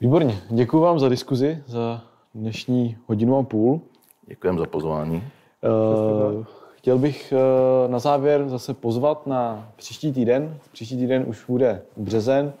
Výborně. 0.00 0.38
Děkuji 0.50 0.80
vám 0.80 0.98
za 0.98 1.08
diskuzi, 1.08 1.62
za 1.66 2.02
dnešní 2.34 2.96
hodinu 3.06 3.38
a 3.38 3.42
půl. 3.42 3.80
děkujem 4.26 4.58
za 4.58 4.66
pozvání. 4.66 5.22
Eh, 5.64 6.44
Chtěl 6.76 6.98
bych 6.98 7.32
eh, 7.32 7.88
na 7.88 7.98
závěr 7.98 8.48
zase 8.48 8.74
pozvat 8.74 9.26
na 9.26 9.68
příští 9.76 10.12
týden. 10.12 10.58
Příští 10.72 10.96
týden 10.96 11.24
už 11.28 11.46
bude 11.46 11.82
březen, 11.96 12.52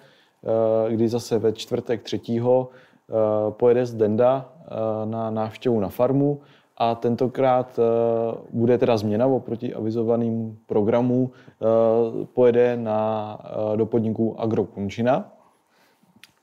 eh, 0.44 0.92
kdy 0.92 1.08
zase 1.08 1.38
ve 1.38 1.52
čtvrtek 1.52 2.02
3. 2.02 2.66
eh, 2.68 3.14
pojede 3.50 3.86
z 3.86 3.94
Denda 3.94 4.48
na 5.04 5.30
návštěvu 5.30 5.80
na 5.80 5.88
farmu 5.88 6.40
a 6.76 6.94
tentokrát 6.94 7.78
bude 8.50 8.78
teda 8.78 8.96
změna 8.96 9.26
oproti 9.26 9.74
avizovaným 9.74 10.58
programu. 10.66 11.30
Pojede 12.34 12.76
na, 12.76 13.38
do 13.76 13.86
podniku 13.86 14.40
Agrokunčina. 14.40 15.32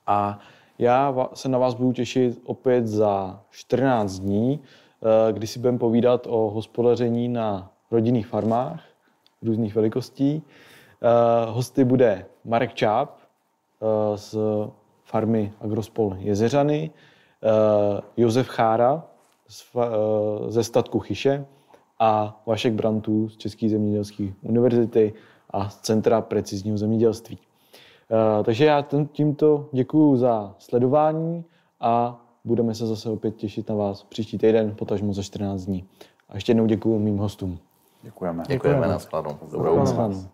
A 0.07 0.39
Já 0.79 1.29
se 1.33 1.49
na 1.49 1.57
vás 1.57 1.73
budu 1.73 1.91
těšit 1.91 2.41
opět 2.45 2.87
za 2.87 3.41
14 3.49 4.19
dní, 4.19 4.59
eh, 4.59 5.33
kdy 5.33 5.47
si 5.47 5.59
budeme 5.59 5.77
povídat 5.77 6.27
o 6.29 6.49
hospodaření 6.49 7.27
na 7.27 7.71
rodinných 7.91 8.27
farmách 8.27 8.83
různých 9.41 9.75
velikostí. 9.75 10.43
Eh, 11.01 11.51
hosty 11.51 11.83
bude 11.83 12.25
Marek 12.45 12.73
Čáp 12.73 13.17
z 14.15 14.35
farmy 15.03 15.53
Agrospol 15.61 16.15
Jezeřany, 16.19 16.91
Josef 18.17 18.47
Chára 18.47 19.03
ze 20.47 20.63
statku 20.63 20.99
Chyše 20.99 21.45
a 21.99 22.41
Vašek 22.45 22.73
Brantů 22.73 23.29
z 23.29 23.37
České 23.37 23.69
zemědělské 23.69 24.27
univerzity 24.41 25.13
a 25.49 25.69
z 25.69 25.79
Centra 25.79 26.21
precizního 26.21 26.77
zemědělství. 26.77 27.37
Eh, 28.11 28.43
takže 28.43 28.65
já 28.65 28.85
tímto 29.11 29.69
děkuji 29.71 30.17
za 30.17 30.55
sledování 30.59 31.45
a 31.79 32.21
budeme 32.45 32.75
se 32.75 32.87
zase 32.87 33.09
opět 33.09 33.35
těšit 33.35 33.69
na 33.69 33.75
vás 33.75 34.03
příští 34.03 34.37
týden, 34.37 34.75
potažmo 34.75 35.13
za 35.13 35.23
14 35.23 35.61
dní. 35.61 35.87
A 36.29 36.35
ještě 36.35 36.49
jednou 36.49 36.65
děkuji 36.65 36.99
mým 36.99 37.17
hostům. 37.17 37.59
Děkujeme. 38.03 38.43
Děkujeme, 38.47 38.87
Děkujeme. 38.87 39.23
na 39.23 39.37
Dobrou 39.51 39.75
noc. 39.75 40.27